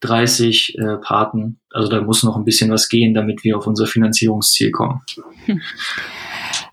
30 0.00 0.78
äh, 0.78 0.96
Paten. 0.98 1.58
Also 1.72 1.88
da 1.88 2.00
muss 2.02 2.22
noch 2.22 2.36
ein 2.36 2.44
bisschen 2.44 2.70
was 2.70 2.88
gehen, 2.88 3.14
damit 3.14 3.42
wir 3.42 3.56
auf 3.56 3.66
unser 3.66 3.86
Finanzierungsziel 3.86 4.70
kommen. 4.70 5.02
Hm. 5.46 5.60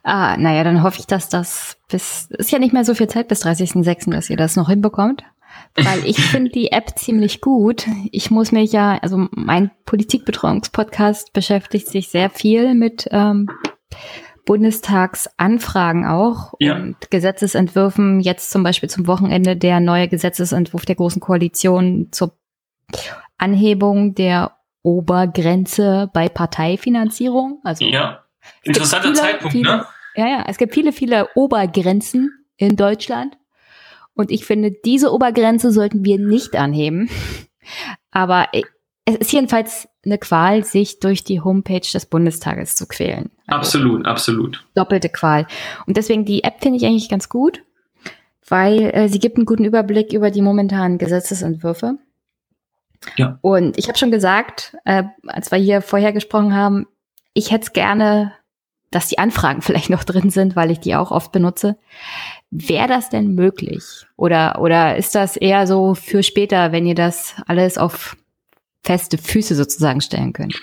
Ah, 0.03 0.35
naja, 0.37 0.63
dann 0.63 0.83
hoffe 0.83 0.99
ich, 0.99 1.07
dass 1.07 1.29
das 1.29 1.77
bis, 1.89 2.27
ist 2.37 2.51
ja 2.51 2.59
nicht 2.59 2.73
mehr 2.73 2.83
so 2.83 2.93
viel 2.93 3.07
Zeit 3.07 3.29
bis 3.29 3.45
30.06., 3.45 4.11
dass 4.11 4.29
ihr 4.29 4.35
das 4.35 4.57
noch 4.57 4.67
hinbekommt. 4.67 5.23
Weil 5.75 6.05
ich 6.05 6.17
finde 6.31 6.51
die 6.51 6.71
App 6.71 6.97
ziemlich 6.97 7.41
gut. 7.41 7.87
Ich 8.11 8.31
muss 8.31 8.51
mich 8.51 8.71
ja, 8.71 8.97
also 9.01 9.27
mein 9.31 9.71
Politikbetreuungspodcast 9.85 11.33
beschäftigt 11.33 11.87
sich 11.87 12.09
sehr 12.09 12.29
viel 12.29 12.73
mit 12.73 13.07
ähm, 13.11 13.49
Bundestagsanfragen 14.45 16.05
auch 16.05 16.53
ja. 16.59 16.75
und 16.75 17.09
Gesetzesentwürfen. 17.09 18.19
Jetzt 18.19 18.51
zum 18.51 18.63
Beispiel 18.63 18.89
zum 18.89 19.07
Wochenende 19.07 19.55
der 19.55 19.79
neue 19.79 20.07
Gesetzesentwurf 20.07 20.85
der 20.85 20.95
Großen 20.95 21.21
Koalition 21.21 22.09
zur 22.11 22.37
Anhebung 23.37 24.15
der 24.15 24.57
Obergrenze 24.81 26.09
bei 26.13 26.27
Parteifinanzierung. 26.27 27.61
Also 27.63 27.85
ja, 27.85 28.25
interessanter 28.63 29.09
viele, 29.09 29.19
Zeitpunkt, 29.19 29.51
viele, 29.53 29.77
ne? 29.77 29.85
Ja, 30.15 30.27
ja, 30.27 30.45
es 30.47 30.57
gibt 30.57 30.73
viele, 30.73 30.91
viele 30.91 31.29
Obergrenzen 31.35 32.45
in 32.57 32.75
Deutschland. 32.75 33.37
Und 34.15 34.31
ich 34.31 34.45
finde, 34.45 34.71
diese 34.71 35.11
Obergrenze 35.11 35.71
sollten 35.71 36.05
wir 36.05 36.19
nicht 36.19 36.55
anheben. 36.55 37.09
Aber 38.11 38.47
es 39.05 39.15
ist 39.15 39.33
jedenfalls 39.33 39.87
eine 40.05 40.17
Qual, 40.17 40.63
sich 40.63 40.99
durch 40.99 41.23
die 41.23 41.41
Homepage 41.41 41.79
des 41.79 42.05
Bundestages 42.05 42.75
zu 42.75 42.87
quälen. 42.87 43.31
Also 43.47 43.57
absolut, 43.57 44.05
absolut. 44.05 44.65
Doppelte 44.75 45.09
Qual. 45.09 45.47
Und 45.87 45.97
deswegen 45.97 46.25
die 46.25 46.43
App 46.43 46.61
finde 46.61 46.77
ich 46.77 46.85
eigentlich 46.85 47.09
ganz 47.09 47.29
gut, 47.29 47.63
weil 48.47 48.81
äh, 48.93 49.09
sie 49.09 49.19
gibt 49.19 49.37
einen 49.37 49.45
guten 49.45 49.65
Überblick 49.65 50.13
über 50.13 50.31
die 50.31 50.41
momentanen 50.41 50.97
Gesetzesentwürfe. 50.97 51.97
Ja. 53.17 53.39
Und 53.41 53.77
ich 53.77 53.87
habe 53.87 53.97
schon 53.97 54.11
gesagt, 54.11 54.75
äh, 54.85 55.03
als 55.27 55.51
wir 55.51 55.57
hier 55.57 55.81
vorher 55.81 56.13
gesprochen 56.13 56.55
haben, 56.55 56.87
ich 57.33 57.51
hätte 57.51 57.63
es 57.63 57.73
gerne, 57.73 58.33
dass 58.91 59.07
die 59.07 59.17
Anfragen 59.17 59.61
vielleicht 59.63 59.89
noch 59.89 60.03
drin 60.03 60.29
sind, 60.29 60.55
weil 60.55 60.71
ich 60.71 60.79
die 60.79 60.95
auch 60.95 61.11
oft 61.11 61.31
benutze. 61.31 61.77
Wäre 62.55 62.87
das 62.87 63.09
denn 63.09 63.33
möglich? 63.33 63.83
Oder, 64.15 64.59
oder 64.59 64.95
ist 64.95 65.15
das 65.15 65.37
eher 65.37 65.65
so 65.65 65.95
für 65.95 66.21
später, 66.21 66.71
wenn 66.71 66.85
ihr 66.85 66.93
das 66.93 67.35
alles 67.47 67.79
auf 67.79 68.15
feste 68.83 69.17
Füße 69.17 69.55
sozusagen 69.55 70.01
stellen 70.01 70.33
könnt? 70.33 70.61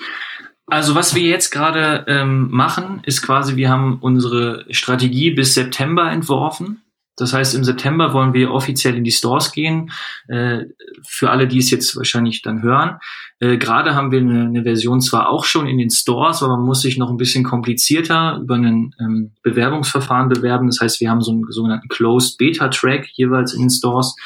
Also 0.67 0.95
was 0.95 1.17
wir 1.17 1.23
jetzt 1.23 1.51
gerade 1.51 2.05
ähm, 2.07 2.49
machen, 2.51 3.03
ist 3.05 3.23
quasi, 3.23 3.57
wir 3.57 3.71
haben 3.71 3.99
unsere 4.01 4.67
Strategie 4.71 5.33
bis 5.33 5.55
September 5.55 6.13
entworfen. 6.13 6.81
Das 7.21 7.33
heißt, 7.33 7.55
im 7.55 7.65
September 7.65 8.13
wollen 8.13 8.33
wir 8.33 8.51
offiziell 8.51 8.97
in 8.97 9.05
die 9.05 9.11
Stores 9.11 9.53
gehen. 9.53 9.91
Äh, 10.29 10.65
für 11.07 11.31
alle, 11.31 11.47
die 11.47 11.59
es 11.59 11.71
jetzt 11.71 11.97
wahrscheinlich 11.97 12.43
dann 12.43 12.63
hören. 12.63 12.99
Äh, 13.39 13.59
Gerade 13.59 13.95
haben 13.95 14.11
wir 14.11 14.21
eine, 14.21 14.63
Version 14.63 15.01
zwar 15.01 15.29
auch 15.29 15.45
schon 15.45 15.67
in 15.67 15.79
den 15.79 15.91
Stores, 15.91 16.43
aber 16.43 16.57
man 16.57 16.67
muss 16.67 16.83
sich 16.83 16.99
noch 16.99 17.11
ein 17.11 17.17
bisschen 17.17 17.45
komplizierter 17.45 18.39
über 18.43 18.57
ein 18.57 18.95
ähm, 19.01 19.33
Bewerbungsverfahren 19.43 20.29
bewerben. 20.29 20.67
Das 20.67 20.81
heißt, 20.81 21.01
wir 21.01 21.11
haben 21.11 21.21
so 21.21 21.33
einen 21.33 21.45
sogenannten 21.51 21.89
Closed 21.89 22.39
Beta 22.39 22.69
Track 22.69 23.09
jeweils 23.13 23.55
in 23.55 23.63
den 23.63 23.71
Stores. 23.71 24.17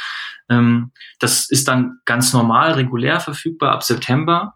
Ähm, 0.48 0.90
das 1.18 1.50
ist 1.50 1.68
dann 1.68 1.98
ganz 2.04 2.32
normal, 2.32 2.72
regulär 2.72 3.20
verfügbar 3.20 3.72
ab 3.72 3.82
September. 3.82 4.54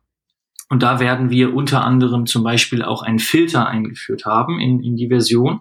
Und 0.71 0.83
da 0.83 1.01
werden 1.01 1.31
wir 1.31 1.55
unter 1.55 1.85
anderem 1.85 2.27
zum 2.27 2.43
Beispiel 2.45 2.83
auch 2.83 3.03
einen 3.03 3.19
Filter 3.19 3.67
eingeführt 3.67 4.27
haben 4.27 4.61
in, 4.61 4.83
in 4.83 4.97
die 4.97 5.09
Version. 5.09 5.61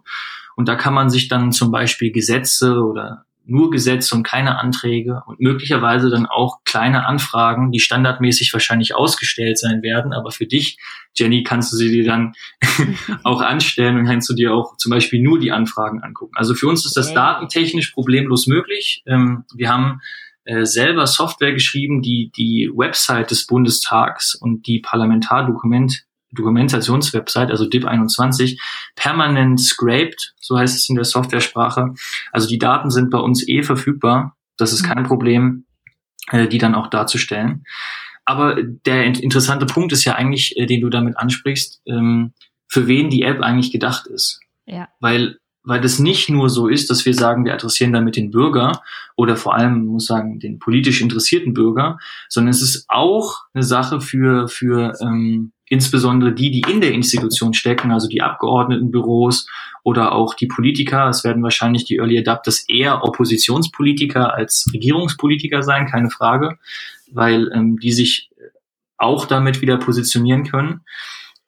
Und 0.58 0.68
da 0.68 0.76
kann 0.76 0.96
man 0.96 1.12
sich 1.12 1.28
dann 1.28 1.52
zum 1.52 1.70
Beispiel 1.72 2.12
Gesetze 2.12 2.82
oder 2.82 3.26
nur 3.46 3.70
Gesetze 3.70 4.16
und 4.16 4.24
keine 4.24 4.58
Anträge 4.60 5.22
und 5.28 5.40
möglicherweise 5.40 6.10
dann 6.10 6.26
auch 6.26 6.64
kleine 6.66 7.06
Anfragen, 7.06 7.72
die 7.72 7.80
standardmäßig 7.80 8.52
wahrscheinlich 8.54 8.96
ausgestellt 8.96 9.60
sein 9.60 9.84
werden. 9.84 10.14
Aber 10.14 10.32
für 10.32 10.48
dich, 10.48 10.80
Jenny, 11.16 11.44
kannst 11.44 11.72
du 11.72 11.78
sie 11.78 11.92
dir 11.92 12.06
dann 12.06 12.34
auch 13.24 13.42
anstellen 13.42 13.98
und 14.00 14.06
kannst 14.06 14.28
du 14.30 14.34
dir 14.34 14.52
auch 14.52 14.78
zum 14.78 14.90
Beispiel 14.90 15.22
nur 15.22 15.40
die 15.40 15.52
Anfragen 15.52 16.02
angucken. 16.02 16.34
Also 16.36 16.56
für 16.56 16.68
uns 16.68 16.86
ist 16.86 16.98
das 16.98 17.14
datentechnisch 17.14 17.92
problemlos 17.92 18.48
möglich. 18.48 19.04
Ähm, 19.06 19.46
wir 19.56 19.70
haben 19.70 20.02
äh, 20.44 20.66
selber 20.66 21.06
Software 21.06 21.54
geschrieben, 21.54 22.02
die 22.02 22.32
die 22.36 22.70
Website 22.74 23.30
des 23.30 23.46
Bundestags 23.46 24.34
und 24.34 24.66
die 24.66 24.80
Parlamentardokument 24.80 26.07
Dokumentationswebsite, 26.32 27.50
also 27.50 27.66
DIP21, 27.66 28.60
permanent 28.96 29.60
scraped, 29.60 30.34
so 30.40 30.58
heißt 30.58 30.76
es 30.76 30.90
in 30.90 30.96
der 30.96 31.06
Softwaresprache. 31.06 31.94
Also 32.32 32.48
die 32.48 32.58
Daten 32.58 32.90
sind 32.90 33.10
bei 33.10 33.20
uns 33.20 33.48
eh 33.48 33.64
verfügbar. 33.64 34.36
Das 34.58 34.74
ist 34.74 34.84
kein 34.84 35.04
Problem, 35.04 35.66
äh, 36.32 36.48
die 36.48 36.58
dann 36.58 36.76
auch 36.76 36.88
darzustellen. 36.88 37.64
Aber 38.26 38.62
der 38.62 39.06
interessante 39.06 39.66
Punkt 39.66 39.94
ist 39.94 40.04
ja 40.04 40.16
eigentlich, 40.16 40.58
äh, 40.58 40.66
den 40.66 40.82
du 40.82 40.90
damit 40.90 41.18
ansprichst, 41.18 41.82
ähm, 41.86 42.34
für 42.68 42.88
wen 42.88 43.10
die 43.10 43.24
App 43.24 43.42
eigentlich 43.42 43.72
gedacht 43.72 44.08
ist. 44.08 44.42
Ja. 44.66 44.90
Weil 45.00 45.38
weil 45.68 45.82
das 45.82 46.00
nicht 46.00 46.30
nur 46.30 46.50
so 46.50 46.70
ist, 46.70 46.90
dass 46.90 47.06
wir 47.06 47.14
sagen, 47.14 47.44
wir 47.44 47.54
adressieren 47.54 47.92
damit 47.92 48.16
den 48.16 48.32
Bürger 48.32 48.82
oder 49.18 49.36
vor 49.36 49.54
allem, 49.54 49.86
muss 49.86 50.06
sagen, 50.06 50.40
den 50.40 50.60
politisch 50.60 51.02
interessierten 51.02 51.54
Bürger, 51.54 52.00
sondern 52.30 52.52
es 52.52 52.62
ist 52.62 52.86
auch 52.88 53.42
eine 53.54 53.64
Sache 53.64 54.00
für, 54.00 54.48
für 54.48 54.94
ähm, 55.02 55.52
insbesondere 55.70 56.34
die, 56.34 56.52
die 56.52 56.72
in 56.72 56.82
der 56.82 56.94
Institution 56.94 57.54
stecken, 57.54 57.92
also 57.92 58.08
die 58.08 58.22
Abgeordnetenbüros 58.22 59.48
oder 59.84 60.14
auch 60.14 60.34
die 60.34 60.48
Politiker. 60.48 61.10
Es 61.10 61.24
werden 61.24 61.44
wahrscheinlich 61.44 61.86
die 61.86 61.98
Early 61.98 62.18
Adapters 62.20 62.66
eher 62.68 63.04
Oppositionspolitiker 63.04 64.34
als 64.34 64.70
Regierungspolitiker 64.74 65.64
sein, 65.64 65.88
keine 65.88 66.10
Frage, 66.10 66.58
weil 67.12 67.50
ähm, 67.54 67.78
die 67.80 67.92
sich 67.92 68.30
auch 68.98 69.26
damit 69.26 69.62
wieder 69.62 69.78
positionieren 69.78 70.44
können. 70.44 70.82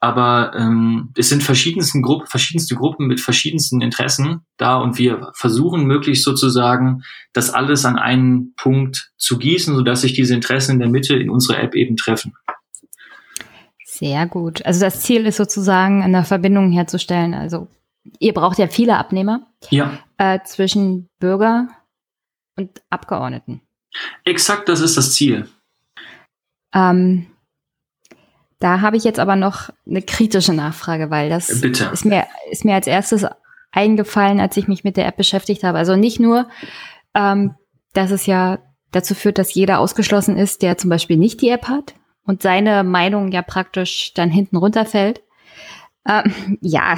Aber 0.02 0.54
ähm, 0.56 1.10
es 1.18 1.28
sind 1.28 1.44
verschiedensten 1.44 2.02
Gruppen, 2.02 2.28
verschiedenste 2.28 2.76
Gruppen 2.76 3.08
mit 3.08 3.20
verschiedensten 3.20 3.82
Interessen 3.82 4.46
da 4.56 4.78
und 4.78 4.98
wir 4.98 5.32
versuchen 5.34 5.86
möglichst 5.86 6.24
sozusagen, 6.24 7.04
das 7.34 7.50
alles 7.50 7.84
an 7.84 7.98
einen 7.98 8.54
Punkt 8.56 9.12
zu 9.18 9.38
gießen, 9.38 9.76
sodass 9.76 10.02
sich 10.02 10.14
diese 10.14 10.34
Interessen 10.34 10.74
in 10.74 10.80
der 10.80 10.90
Mitte 10.90 11.16
in 11.16 11.30
unserer 11.30 11.60
App 11.60 11.76
eben 11.76 11.98
treffen. 11.98 12.34
Sehr 14.00 14.28
gut. 14.28 14.66
Also 14.66 14.80
das 14.80 15.02
Ziel 15.02 15.26
ist 15.26 15.36
sozusagen 15.36 16.02
eine 16.02 16.24
Verbindung 16.24 16.72
herzustellen. 16.72 17.34
Also 17.34 17.68
ihr 18.20 18.34
braucht 18.34 18.58
ja 18.58 18.68
viele 18.68 18.98
Abnehmer 18.98 19.48
ja. 19.72 20.00
Äh, 20.18 20.40
zwischen 20.46 21.10
Bürger 21.20 21.68
und 22.56 22.82
Abgeordneten. 22.90 23.60
Exakt, 24.24 24.70
das 24.70 24.80
ist 24.80 24.96
das 24.96 25.14
Ziel. 25.16 25.50
Ähm, 26.74 27.28
da 28.60 28.80
habe 28.80 28.96
ich 28.96 29.04
jetzt 29.04 29.20
aber 29.20 29.36
noch 29.36 29.70
eine 29.86 30.02
kritische 30.02 30.54
Nachfrage, 30.54 31.10
weil 31.10 31.30
das 31.30 31.60
Bitte. 31.60 31.90
ist 31.92 32.06
mir 32.06 32.26
ist 32.52 32.64
mir 32.64 32.76
als 32.76 32.88
erstes 32.88 33.26
eingefallen, 33.74 34.40
als 34.40 34.56
ich 34.56 34.70
mich 34.70 34.86
mit 34.86 34.96
der 34.96 35.08
App 35.08 35.18
beschäftigt 35.18 35.66
habe. 35.66 35.78
Also 35.78 35.98
nicht 35.98 36.22
nur, 36.22 36.48
ähm, 37.16 37.56
dass 37.92 38.12
es 38.12 38.26
ja 38.28 38.60
dazu 38.92 39.14
führt, 39.14 39.38
dass 39.38 39.54
jeder 39.54 39.80
ausgeschlossen 39.80 40.38
ist, 40.38 40.62
der 40.62 40.78
zum 40.78 40.90
Beispiel 40.90 41.18
nicht 41.18 41.42
die 41.42 41.50
App 41.50 41.68
hat, 41.68 41.96
und 42.30 42.44
seine 42.44 42.84
Meinung 42.84 43.32
ja 43.32 43.42
praktisch 43.42 44.14
dann 44.14 44.30
hinten 44.30 44.58
runterfällt. 44.58 45.24
Ähm, 46.08 46.60
ja, 46.62 46.96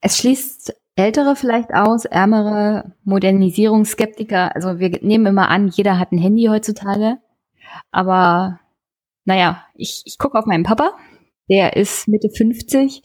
es 0.00 0.18
schließt 0.18 0.74
Ältere 0.96 1.36
vielleicht 1.36 1.72
aus, 1.72 2.04
ärmere 2.04 2.96
Modernisierungsskeptiker. 3.04 4.56
Also 4.56 4.80
wir 4.80 4.90
nehmen 5.00 5.26
immer 5.26 5.48
an, 5.48 5.68
jeder 5.68 6.00
hat 6.00 6.10
ein 6.10 6.18
Handy 6.18 6.46
heutzutage. 6.46 7.18
Aber 7.92 8.58
naja, 9.24 9.64
ich, 9.74 10.02
ich 10.06 10.18
gucke 10.18 10.36
auf 10.36 10.46
meinen 10.46 10.64
Papa, 10.64 10.96
der 11.48 11.76
ist 11.76 12.08
Mitte 12.08 12.30
50. 12.36 13.00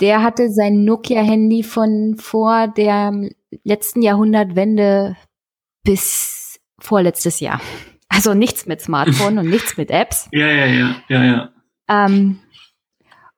Der 0.00 0.24
hatte 0.24 0.50
sein 0.50 0.84
Nokia-Handy 0.84 1.62
von 1.62 2.16
vor 2.18 2.66
der 2.66 3.30
letzten 3.62 4.02
Jahrhundertwende 4.02 5.16
bis 5.84 6.58
vorletztes 6.80 7.38
Jahr. 7.38 7.60
Also 8.08 8.34
nichts 8.34 8.66
mit 8.66 8.80
Smartphone 8.80 9.38
und 9.38 9.48
nichts 9.50 9.76
mit 9.76 9.90
Apps. 9.90 10.28
Ja, 10.32 10.48
ja, 10.48 10.66
ja, 10.66 10.96
ja, 11.08 11.24
ja. 11.24 11.50
Ähm, 11.88 12.38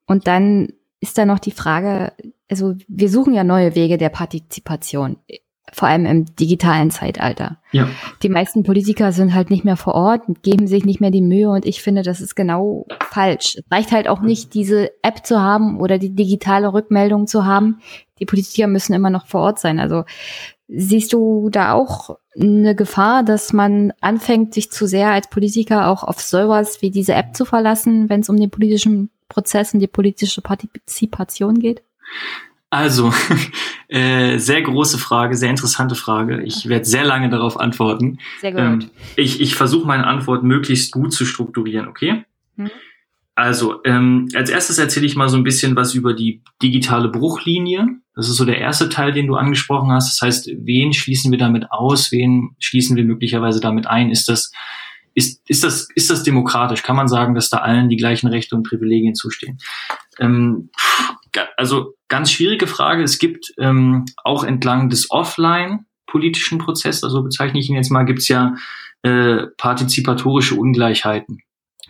und 0.06 0.26
dann 0.26 0.68
ist 1.00 1.18
da 1.18 1.24
noch 1.24 1.38
die 1.38 1.50
Frage, 1.50 2.12
also 2.50 2.74
wir 2.88 3.08
suchen 3.08 3.34
ja 3.34 3.44
neue 3.44 3.74
Wege 3.74 3.98
der 3.98 4.08
Partizipation, 4.08 5.18
vor 5.72 5.88
allem 5.88 6.06
im 6.06 6.34
digitalen 6.36 6.90
Zeitalter. 6.90 7.58
Ja. 7.72 7.88
Die 8.22 8.28
meisten 8.28 8.62
Politiker 8.62 9.12
sind 9.12 9.34
halt 9.34 9.50
nicht 9.50 9.64
mehr 9.64 9.76
vor 9.76 9.94
Ort, 9.94 10.22
geben 10.42 10.66
sich 10.66 10.84
nicht 10.84 11.00
mehr 11.00 11.10
die 11.10 11.22
Mühe 11.22 11.50
und 11.50 11.66
ich 11.66 11.82
finde, 11.82 12.02
das 12.02 12.20
ist 12.20 12.34
genau 12.34 12.86
falsch. 13.10 13.56
Es 13.56 13.64
reicht 13.70 13.92
halt 13.92 14.08
auch 14.08 14.20
nicht, 14.20 14.54
diese 14.54 14.90
App 15.02 15.26
zu 15.26 15.40
haben 15.40 15.78
oder 15.78 15.98
die 15.98 16.14
digitale 16.14 16.72
Rückmeldung 16.72 17.26
zu 17.26 17.44
haben. 17.44 17.80
die 18.18 18.26
Politiker 18.26 18.66
müssen 18.66 18.94
immer 18.94 19.10
noch 19.10 19.26
vor 19.26 19.42
Ort 19.42 19.60
sein. 19.60 19.78
Also 19.78 20.04
siehst 20.68 21.12
du 21.12 21.48
da 21.50 21.72
auch 21.72 22.18
eine 22.38 22.74
Gefahr, 22.74 23.22
dass 23.22 23.52
man 23.52 23.92
anfängt, 24.00 24.54
sich 24.54 24.70
zu 24.70 24.86
sehr 24.86 25.10
als 25.10 25.28
Politiker 25.28 25.88
auch 25.88 26.04
auf 26.04 26.20
sowas 26.20 26.82
wie 26.82 26.90
diese 26.90 27.14
App 27.14 27.34
zu 27.34 27.44
verlassen, 27.44 28.08
wenn 28.08 28.20
es 28.20 28.28
um 28.28 28.36
den 28.38 28.50
politischen 28.50 29.10
Prozess 29.28 29.74
und 29.74 29.80
die 29.80 29.86
politische 29.86 30.42
Partizipation 30.42 31.58
geht? 31.58 31.82
Also, 32.70 33.12
äh, 33.88 34.38
sehr 34.38 34.60
große 34.60 34.98
Frage, 34.98 35.36
sehr 35.36 35.50
interessante 35.50 35.94
Frage. 35.94 36.42
Ich 36.42 36.68
werde 36.68 36.84
sehr 36.84 37.04
lange 37.04 37.30
darauf 37.30 37.58
antworten. 37.58 38.18
Sehr 38.40 38.52
gut. 38.52 38.60
Ähm, 38.60 38.90
ich 39.16 39.40
ich 39.40 39.54
versuche 39.54 39.86
meine 39.86 40.06
Antwort 40.06 40.42
möglichst 40.42 40.92
gut 40.92 41.14
zu 41.14 41.24
strukturieren, 41.24 41.88
okay? 41.88 42.24
Hm. 42.56 42.70
Also, 43.38 43.76
ähm, 43.84 44.28
als 44.34 44.50
erstes 44.50 44.78
erzähle 44.78 45.06
ich 45.06 45.14
mal 45.14 45.28
so 45.28 45.36
ein 45.36 45.44
bisschen 45.44 45.76
was 45.76 45.94
über 45.94 46.12
die 46.12 46.42
digitale 46.60 47.08
Bruchlinie. 47.08 47.86
Das 48.16 48.28
ist 48.28 48.34
so 48.34 48.44
der 48.44 48.58
erste 48.58 48.88
Teil, 48.88 49.12
den 49.12 49.28
du 49.28 49.36
angesprochen 49.36 49.92
hast. 49.92 50.12
Das 50.12 50.26
heißt, 50.26 50.50
wen 50.64 50.92
schließen 50.92 51.30
wir 51.30 51.38
damit 51.38 51.70
aus? 51.70 52.10
Wen 52.10 52.56
schließen 52.58 52.96
wir 52.96 53.04
möglicherweise 53.04 53.60
damit 53.60 53.86
ein? 53.86 54.10
Ist 54.10 54.28
das, 54.28 54.50
ist, 55.14 55.48
ist 55.48 55.62
das, 55.62 55.86
ist 55.94 56.10
das 56.10 56.24
demokratisch? 56.24 56.82
Kann 56.82 56.96
man 56.96 57.06
sagen, 57.06 57.36
dass 57.36 57.48
da 57.48 57.58
allen 57.58 57.88
die 57.88 57.96
gleichen 57.96 58.26
Rechte 58.26 58.56
und 58.56 58.64
Privilegien 58.64 59.14
zustehen? 59.14 59.58
Ähm, 60.18 60.70
also, 61.56 61.94
ganz 62.08 62.32
schwierige 62.32 62.66
Frage. 62.66 63.04
Es 63.04 63.20
gibt 63.20 63.54
ähm, 63.56 64.04
auch 64.24 64.42
entlang 64.42 64.90
des 64.90 65.12
Offline 65.12 65.86
politischen 66.08 66.58
Prozesses, 66.58 67.04
also 67.04 67.22
bezeichne 67.22 67.60
ich 67.60 67.68
ihn 67.68 67.76
jetzt 67.76 67.92
mal, 67.92 68.02
gibt 68.02 68.18
es 68.18 68.26
ja 68.26 68.56
äh, 69.02 69.46
partizipatorische 69.58 70.56
Ungleichheiten. 70.56 71.38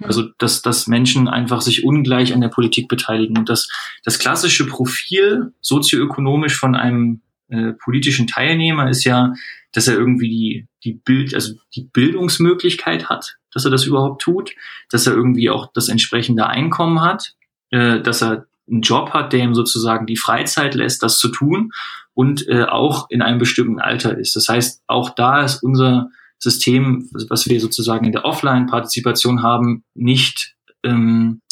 Also, 0.03 0.29
dass, 0.39 0.63
dass 0.63 0.87
Menschen 0.87 1.29
einfach 1.29 1.61
sich 1.61 1.85
ungleich 1.85 2.33
an 2.33 2.41
der 2.41 2.49
Politik 2.49 2.89
beteiligen. 2.89 3.37
Und 3.37 3.49
das, 3.49 3.69
das 4.05 4.19
klassische 4.19 4.67
Profil 4.67 5.53
sozioökonomisch 5.61 6.57
von 6.57 6.75
einem 6.75 7.21
äh, 7.49 7.73
politischen 7.73 8.27
Teilnehmer 8.27 8.89
ist 8.89 9.05
ja, 9.05 9.33
dass 9.73 9.89
er 9.89 9.95
irgendwie 9.95 10.29
die, 10.29 10.67
die 10.85 10.93
Bild, 10.93 11.35
also 11.35 11.55
die 11.75 11.85
Bildungsmöglichkeit 11.85 13.09
hat, 13.09 13.37
dass 13.53 13.65
er 13.65 13.71
das 13.71 13.85
überhaupt 13.85 14.23
tut, 14.23 14.55
dass 14.91 15.07
er 15.07 15.15
irgendwie 15.15 15.51
auch 15.51 15.73
das 15.73 15.89
entsprechende 15.89 16.47
Einkommen 16.47 17.01
hat, 17.01 17.35
äh, 17.71 18.01
dass 18.01 18.23
er 18.23 18.47
einen 18.71 18.83
Job 18.83 19.15
hat, 19.15 19.33
der 19.33 19.41
ihm 19.41 19.55
sozusagen 19.55 20.07
die 20.07 20.17
Freizeit 20.17 20.75
lässt, 20.75 21.03
das 21.03 21.19
zu 21.19 21.29
tun 21.29 21.73
und 22.15 22.47
äh, 22.49 22.65
auch 22.65 23.09
in 23.11 23.23
einem 23.23 23.39
bestimmten 23.39 23.81
Alter 23.81 24.17
ist. 24.17 24.37
Das 24.37 24.49
heißt, 24.49 24.83
auch 24.87 25.11
da 25.11 25.43
ist 25.43 25.63
unser 25.63 26.11
System, 26.39 27.11
was 27.29 27.49
wir 27.49 27.61
sozusagen 27.61 28.07
in 28.07 28.13
der 28.13 28.25
Offline-Partizipation 28.25 29.43
haben, 29.43 29.85
nicht 29.95 30.55
ähm, 30.85 31.43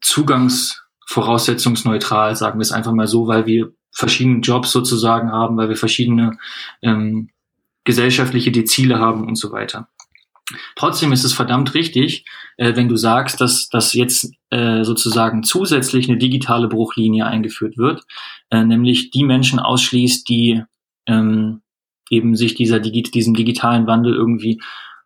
zugangsvoraussetzungsneutral, 0.00 2.34
sagen 2.36 2.58
wir 2.58 2.62
es 2.62 2.72
einfach 2.72 2.92
mal 2.92 3.06
so, 3.06 3.28
weil 3.28 3.46
wir 3.46 3.72
verschiedene 3.92 4.40
Jobs 4.40 4.72
sozusagen 4.72 5.30
haben, 5.32 5.56
weil 5.56 5.68
wir 5.68 5.76
verschiedene 5.76 6.38
ähm, 6.82 7.30
gesellschaftliche 7.84 8.64
Ziele 8.64 8.98
haben 8.98 9.26
und 9.26 9.36
so 9.36 9.52
weiter. 9.52 9.88
Trotzdem 10.76 11.12
ist 11.12 11.24
es 11.24 11.34
verdammt 11.34 11.74
richtig, 11.74 12.24
äh, 12.56 12.74
wenn 12.74 12.88
du 12.88 12.96
sagst, 12.96 13.40
dass, 13.40 13.68
dass 13.68 13.92
jetzt 13.92 14.32
äh, 14.50 14.82
sozusagen 14.82 15.42
zusätzlich 15.42 16.08
eine 16.08 16.18
digitale 16.18 16.68
Bruchlinie 16.68 17.26
eingeführt 17.26 17.76
wird, 17.76 18.02
äh, 18.50 18.64
nämlich 18.64 19.10
die 19.10 19.24
Menschen 19.24 19.58
ausschließt, 19.58 20.28
die 20.28 20.62
ähm, 21.06 21.60
eben 22.10 22.36
sich 22.36 22.54
dieser 22.54 22.80
diesem 22.80 23.34
digitalen 23.34 23.86
Wandel 23.86 24.14
irgendwie 24.14 24.60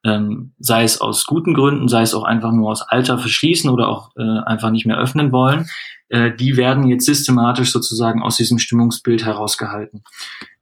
ähm, 0.05 0.53
sei 0.59 0.83
es 0.83 1.01
aus 1.01 1.27
guten 1.27 1.55
Gründen, 1.55 1.89
sei 1.89 2.03
es 2.03 2.15
auch 2.15 2.25
einfach 2.25 2.53
nur 2.53 2.71
aus 2.71 2.83
Alter 2.83 3.19
verschließen 3.19 3.71
oder 3.71 3.89
auch 3.89 4.11
äh, 4.17 4.41
einfach 4.45 4.71
nicht 4.71 4.85
mehr 4.85 4.99
öffnen 4.99 5.31
wollen, 5.31 5.67
äh, 6.09 6.35
die 6.35 6.57
werden 6.57 6.89
jetzt 6.89 7.07
systematisch 7.07 7.73
sozusagen 7.73 8.23
aus 8.23 8.37
diesem 8.37 8.59
Stimmungsbild 8.59 9.25
herausgehalten. 9.25 10.03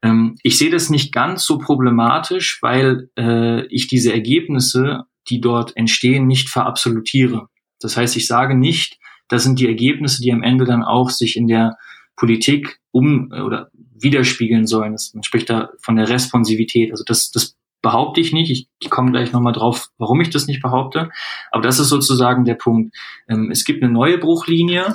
Ähm, 0.02 0.36
ich 0.42 0.58
sehe 0.58 0.70
das 0.70 0.90
nicht 0.90 1.12
ganz 1.12 1.44
so 1.44 1.58
problematisch, 1.58 2.58
weil 2.60 3.08
äh, 3.18 3.66
ich 3.66 3.88
diese 3.88 4.12
Ergebnisse, 4.12 5.04
die 5.30 5.40
dort 5.40 5.76
entstehen, 5.76 6.26
nicht 6.26 6.50
verabsolutiere. 6.50 7.48
Das 7.80 7.96
heißt, 7.96 8.16
ich 8.16 8.26
sage 8.26 8.54
nicht, 8.54 8.98
das 9.28 9.44
sind 9.44 9.58
die 9.58 9.68
Ergebnisse, 9.68 10.22
die 10.22 10.32
am 10.32 10.42
Ende 10.42 10.66
dann 10.66 10.82
auch 10.82 11.08
sich 11.08 11.36
in 11.36 11.46
der 11.46 11.76
Politik 12.16 12.80
um 12.90 13.30
oder 13.32 13.70
widerspiegeln 14.02 14.66
sollen. 14.66 14.92
Das, 14.92 15.12
man 15.14 15.22
spricht 15.22 15.50
da 15.50 15.70
von 15.80 15.96
der 15.96 16.08
Responsivität. 16.08 16.90
Also 16.90 17.04
das, 17.04 17.30
das 17.30 17.56
behaupte 17.82 18.20
ich 18.20 18.32
nicht. 18.32 18.68
Ich 18.80 18.90
komme 18.90 19.10
gleich 19.10 19.32
nochmal 19.32 19.52
drauf, 19.52 19.88
warum 19.98 20.20
ich 20.20 20.30
das 20.30 20.46
nicht 20.46 20.62
behaupte. 20.62 21.10
Aber 21.50 21.62
das 21.62 21.78
ist 21.78 21.88
sozusagen 21.88 22.44
der 22.44 22.54
Punkt. 22.54 22.94
Ähm, 23.28 23.50
es 23.50 23.64
gibt 23.64 23.82
eine 23.82 23.92
neue 23.92 24.18
Bruchlinie. 24.18 24.92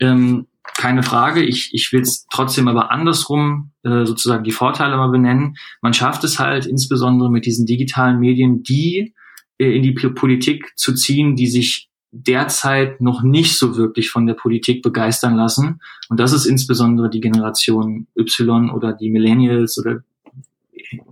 Ähm, 0.00 0.46
keine 0.76 1.02
Frage. 1.02 1.42
Ich, 1.42 1.70
ich 1.72 1.92
will 1.92 2.02
es 2.02 2.26
trotzdem 2.30 2.68
aber 2.68 2.90
andersrum 2.90 3.72
äh, 3.82 4.04
sozusagen 4.04 4.44
die 4.44 4.52
Vorteile 4.52 4.96
mal 4.96 5.10
benennen. 5.10 5.56
Man 5.80 5.94
schafft 5.94 6.24
es 6.24 6.38
halt 6.38 6.66
insbesondere 6.66 7.30
mit 7.30 7.46
diesen 7.46 7.66
digitalen 7.66 8.18
Medien, 8.18 8.62
die 8.62 9.14
äh, 9.58 9.76
in 9.76 9.82
die 9.82 9.92
Politik 9.92 10.72
zu 10.76 10.94
ziehen, 10.94 11.36
die 11.36 11.48
sich 11.48 11.88
derzeit 12.12 13.00
noch 13.00 13.22
nicht 13.22 13.58
so 13.58 13.76
wirklich 13.76 14.10
von 14.10 14.26
der 14.26 14.34
Politik 14.34 14.82
begeistern 14.82 15.34
lassen. 15.34 15.80
Und 16.08 16.20
das 16.20 16.32
ist 16.32 16.44
insbesondere 16.44 17.08
die 17.08 17.20
Generation 17.20 18.06
Y 18.16 18.70
oder 18.70 18.92
die 18.92 19.10
Millennials 19.10 19.78
oder 19.78 20.02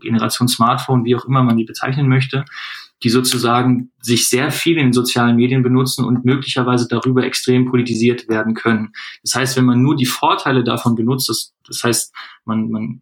Generation 0.00 0.46
Smartphone, 0.46 1.04
wie 1.06 1.16
auch 1.16 1.24
immer 1.24 1.42
man 1.42 1.56
die 1.56 1.64
bezeichnen 1.64 2.06
möchte, 2.06 2.44
die 3.02 3.08
sozusagen 3.08 3.90
sich 4.02 4.28
sehr 4.28 4.50
viel 4.50 4.76
in 4.76 4.86
den 4.86 4.92
sozialen 4.92 5.36
Medien 5.36 5.62
benutzen 5.62 6.04
und 6.04 6.26
möglicherweise 6.26 6.86
darüber 6.86 7.24
extrem 7.24 7.64
politisiert 7.64 8.28
werden 8.28 8.52
können. 8.52 8.92
Das 9.22 9.34
heißt, 9.34 9.56
wenn 9.56 9.64
man 9.64 9.80
nur 9.80 9.96
die 9.96 10.06
Vorteile 10.06 10.64
davon 10.64 10.96
benutzt, 10.96 11.30
das, 11.30 11.54
das 11.66 11.82
heißt, 11.82 12.14
man, 12.44 12.70
man 12.70 13.00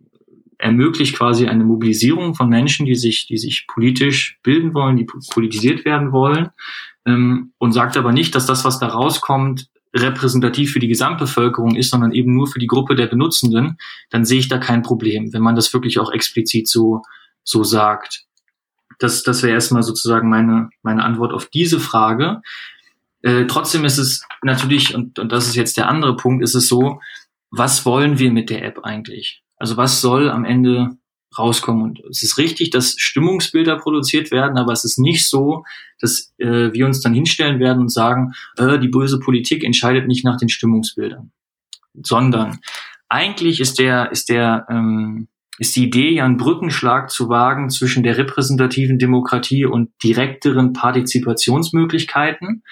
ermöglicht 0.59 1.17
quasi 1.17 1.47
eine 1.47 1.65
Mobilisierung 1.65 2.35
von 2.35 2.49
Menschen, 2.49 2.87
die 2.87 2.95
sich, 2.95 3.27
die 3.27 3.39
sich 3.39 3.67
politisch 3.67 4.39
bilden 4.43 4.75
wollen, 4.75 4.97
die 4.97 5.07
politisiert 5.33 5.85
werden 5.85 6.13
wollen, 6.13 6.51
ähm, 7.09 7.53
und 7.59 7.73
sagt 7.73 7.97
aber 7.97 8.13
nicht, 8.13 8.35
dass 8.35 8.47
das, 8.47 8.65
was 8.65 8.79
da 8.79 8.89
rauskommt, 8.89 9.69
repräsentativ 9.95 10.73
für 10.73 10.81
die 10.81 10.89
Gesamtbevölkerung 10.89 11.75
ist, 11.75 11.91
sondern 11.91 12.13
eben 12.13 12.35
nur 12.35 12.47
für 12.47 12.59
die 12.59 12.67
Gruppe 12.67 12.95
der 12.95 13.07
Benutzenden, 13.07 13.79
dann 14.11 14.25
sehe 14.25 14.39
ich 14.39 14.49
da 14.49 14.59
kein 14.59 14.83
Problem, 14.83 15.33
wenn 15.33 15.43
man 15.43 15.57
das 15.57 15.73
wirklich 15.73 15.99
auch 15.99 16.13
explizit 16.13 16.69
so, 16.69 17.03
so 17.43 17.65
sagt. 17.65 18.25
Das, 18.99 19.23
das 19.23 19.43
wäre 19.43 19.55
erstmal 19.55 19.83
sozusagen 19.83 20.29
meine, 20.29 20.69
meine 20.83 21.05
Antwort 21.05 21.33
auf 21.33 21.47
diese 21.47 21.81
Frage. 21.81 22.43
Äh, 23.23 23.47
trotzdem 23.47 23.85
ist 23.85 23.99
es 23.99 24.27
natürlich, 24.43 24.95
und, 24.95 25.19
und 25.19 25.33
das 25.33 25.47
ist 25.47 25.57
jetzt 25.57 25.77
der 25.77 25.89
andere 25.89 26.17
Punkt, 26.17 26.43
ist 26.43 26.55
es 26.55 26.69
so, 26.69 27.01
was 27.51 27.87
wollen 27.87 28.19
wir 28.19 28.31
mit 28.31 28.51
der 28.51 28.65
App 28.65 28.81
eigentlich? 28.85 29.43
Also 29.57 29.77
was 29.77 30.01
soll 30.01 30.31
am 30.31 30.45
Ende 30.45 30.98
rauskommen? 31.39 31.83
Und 31.83 32.01
es 32.11 32.23
ist 32.23 32.39
richtig, 32.39 32.71
dass 32.71 32.95
Stimmungsbilder 32.99 33.77
produziert 33.77 34.31
werden, 34.31 34.59
aber 34.59 34.73
es 34.73 34.85
ist 34.85 34.99
nicht 34.99 35.29
so, 35.29 35.65
dass 36.01 36.33
äh, 36.39 36.73
wir 36.73 36.87
uns 36.87 37.01
dann 37.01 37.15
hinstellen 37.15 37.61
werden 37.61 37.81
und 37.81 37.93
sagen, 37.93 38.33
äh, 38.57 38.79
die 38.79 38.89
böse 38.89 39.19
Politik 39.19 39.65
entscheidet 39.65 40.07
nicht 40.07 40.25
nach 40.25 40.37
den 40.37 40.49
Stimmungsbildern, 40.49 41.31
sondern 42.03 42.59
eigentlich 43.09 43.61
ist 43.61 43.79
der, 43.79 44.13
ist 44.13 44.29
der, 44.29 44.67
ähm, 44.71 45.29
ist 45.59 45.75
die 45.75 45.85
Idee, 45.85 46.11
ja 46.11 46.25
einen 46.25 46.37
Brückenschlag 46.37 47.11
zu 47.11 47.29
wagen 47.29 47.71
zwischen 47.71 48.03
der 48.03 48.17
repräsentativen 48.17 48.99
Demokratie 48.99 49.65
und 49.65 49.91
direkteren 50.03 50.73
Partizipationsmöglichkeiten. 50.73 52.63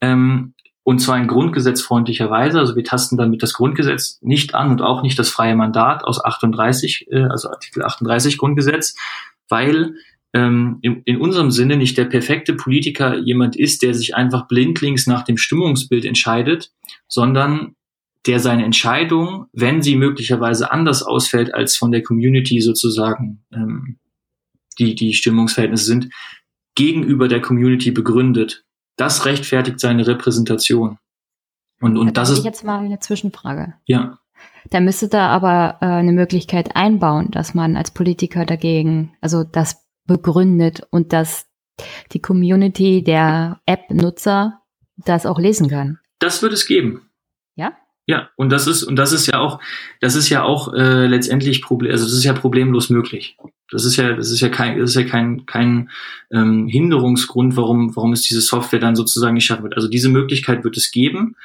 Ähm, 0.00 0.54
und 0.88 1.00
zwar 1.00 1.18
in 1.18 1.26
grundgesetzfreundlicher 1.26 2.30
Weise. 2.30 2.58
Also 2.58 2.74
wir 2.74 2.82
tasten 2.82 3.18
damit 3.18 3.42
das 3.42 3.52
Grundgesetz 3.52 4.18
nicht 4.22 4.54
an 4.54 4.70
und 4.70 4.80
auch 4.80 5.02
nicht 5.02 5.18
das 5.18 5.28
freie 5.28 5.54
Mandat 5.54 6.02
aus 6.02 6.24
38, 6.24 7.08
äh, 7.10 7.24
also 7.24 7.50
Artikel 7.50 7.82
38 7.84 8.38
Grundgesetz, 8.38 8.96
weil 9.50 9.96
ähm, 10.32 10.78
in, 10.80 11.02
in 11.04 11.20
unserem 11.20 11.50
Sinne 11.50 11.76
nicht 11.76 11.98
der 11.98 12.06
perfekte 12.06 12.54
Politiker 12.54 13.18
jemand 13.18 13.54
ist, 13.54 13.82
der 13.82 13.92
sich 13.92 14.14
einfach 14.14 14.48
blindlings 14.48 15.06
nach 15.06 15.24
dem 15.24 15.36
Stimmungsbild 15.36 16.06
entscheidet, 16.06 16.72
sondern 17.06 17.74
der 18.26 18.40
seine 18.40 18.64
Entscheidung, 18.64 19.44
wenn 19.52 19.82
sie 19.82 19.94
möglicherweise 19.94 20.72
anders 20.72 21.02
ausfällt 21.02 21.52
als 21.52 21.76
von 21.76 21.92
der 21.92 22.02
Community 22.02 22.62
sozusagen 22.62 23.44
ähm, 23.52 23.98
die, 24.78 24.94
die 24.94 25.12
Stimmungsverhältnisse 25.12 25.84
sind, 25.84 26.08
gegenüber 26.74 27.28
der 27.28 27.42
Community 27.42 27.90
begründet 27.90 28.64
das 28.98 29.24
rechtfertigt 29.24 29.80
seine 29.80 30.06
Repräsentation. 30.06 30.98
Und, 31.80 31.96
und 31.96 32.16
da 32.16 32.22
das 32.22 32.30
ist. 32.30 32.44
Jetzt 32.44 32.64
mal 32.64 32.84
eine 32.84 32.98
Zwischenfrage. 32.98 33.74
Ja. 33.86 34.18
Da 34.70 34.80
müsste 34.80 35.08
da 35.08 35.28
aber 35.28 35.78
äh, 35.80 35.86
eine 35.86 36.12
Möglichkeit 36.12 36.76
einbauen, 36.76 37.30
dass 37.30 37.54
man 37.54 37.76
als 37.76 37.92
Politiker 37.92 38.44
dagegen, 38.44 39.16
also 39.20 39.44
das 39.44 39.86
begründet 40.06 40.86
und 40.90 41.12
dass 41.12 41.46
die 42.12 42.20
Community 42.20 43.02
der 43.04 43.60
App-Nutzer 43.66 44.60
das 44.96 45.26
auch 45.26 45.38
lesen 45.38 45.68
kann. 45.68 45.98
Das 46.18 46.42
wird 46.42 46.52
es 46.52 46.66
geben. 46.66 47.07
Ja? 48.08 48.30
Und 48.36 48.50
das 48.50 48.66
ist, 48.66 48.82
und 48.82 48.96
das 48.96 49.12
ist 49.12 49.26
ja 49.26 49.38
auch, 49.38 49.60
das 50.00 50.14
ist 50.14 50.30
ja 50.30 50.42
auch 50.42 50.72
äh, 50.72 51.06
letztendlich 51.06 51.60
Problem, 51.60 51.92
also 51.92 52.04
das 52.04 52.14
ist 52.14 52.24
ja 52.24 52.32
problemlos 52.32 52.88
möglich. 52.88 53.36
Das 53.70 53.84
ist 53.84 53.96
ja, 53.96 54.14
das 54.14 54.30
ist 54.30 54.40
ja 54.40 54.48
kein, 54.48 54.78
das 54.78 54.90
ist 54.90 54.96
ja 54.96 55.04
kein, 55.04 55.44
kein 55.44 55.90
ähm, 56.32 56.68
Hinderungsgrund, 56.68 57.54
warum, 57.56 57.94
warum 57.94 58.14
es 58.14 58.22
diese 58.22 58.40
Software 58.40 58.80
dann 58.80 58.96
sozusagen 58.96 59.34
nicht 59.34 59.44
schaffen 59.44 59.62
wird. 59.62 59.76
Also 59.76 59.88
diese 59.88 60.08
Möglichkeit 60.08 60.64
wird 60.64 60.78
es 60.78 60.90
geben. 60.90 61.36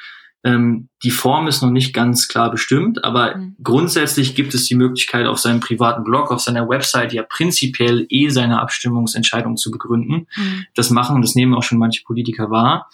Ähm, 0.42 0.88
die 1.02 1.10
Form 1.10 1.48
ist 1.48 1.62
noch 1.62 1.70
nicht 1.70 1.92
ganz 1.92 2.28
klar 2.28 2.50
bestimmt, 2.50 3.04
aber 3.04 3.36
mhm. 3.36 3.56
grundsätzlich 3.62 4.34
gibt 4.34 4.54
es 4.54 4.64
die 4.64 4.74
Möglichkeit, 4.74 5.26
auf 5.26 5.38
seinem 5.38 5.60
privaten 5.60 6.02
Blog, 6.02 6.30
auf 6.30 6.40
seiner 6.40 6.66
Website 6.66 7.12
ja 7.12 7.24
prinzipiell 7.24 8.06
eh 8.08 8.30
seine 8.30 8.62
Abstimmungsentscheidung 8.62 9.58
zu 9.58 9.70
begründen. 9.70 10.28
Mhm. 10.34 10.64
Das 10.74 10.88
machen, 10.88 11.20
das 11.20 11.34
nehmen 11.34 11.54
auch 11.54 11.62
schon 11.62 11.78
manche 11.78 12.04
Politiker 12.04 12.50
wahr. 12.50 12.88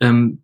Ähm, 0.00 0.38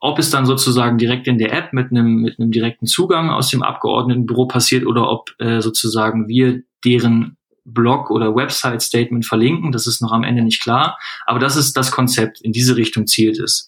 ob 0.00 0.18
es 0.18 0.30
dann 0.30 0.46
sozusagen 0.46 0.98
direkt 0.98 1.26
in 1.26 1.38
der 1.38 1.52
App 1.52 1.72
mit 1.72 1.90
einem, 1.90 2.22
mit 2.22 2.38
einem 2.38 2.50
direkten 2.50 2.86
Zugang 2.86 3.30
aus 3.30 3.50
dem 3.50 3.62
Abgeordnetenbüro 3.62 4.46
passiert 4.46 4.86
oder 4.86 5.08
ob 5.10 5.30
äh, 5.38 5.60
sozusagen 5.60 6.28
wir 6.28 6.62
deren 6.84 7.36
Blog 7.64 8.10
oder 8.10 8.34
Website-Statement 8.34 9.24
verlinken, 9.24 9.72
das 9.72 9.86
ist 9.86 10.02
noch 10.02 10.12
am 10.12 10.24
Ende 10.24 10.42
nicht 10.42 10.62
klar. 10.62 10.98
Aber 11.26 11.38
das 11.38 11.56
ist 11.56 11.76
das 11.76 11.92
Konzept, 11.92 12.40
in 12.40 12.52
diese 12.52 12.76
Richtung 12.76 13.06
zielt 13.06 13.38
es. 13.38 13.66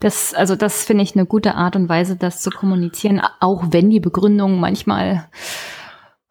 Das, 0.00 0.32
also 0.32 0.56
das 0.56 0.84
finde 0.84 1.04
ich 1.04 1.14
eine 1.14 1.26
gute 1.26 1.54
Art 1.54 1.76
und 1.76 1.88
Weise, 1.88 2.16
das 2.16 2.40
zu 2.40 2.50
kommunizieren, 2.50 3.20
auch 3.40 3.64
wenn 3.70 3.90
die 3.90 4.00
Begründungen 4.00 4.60
manchmal 4.60 5.28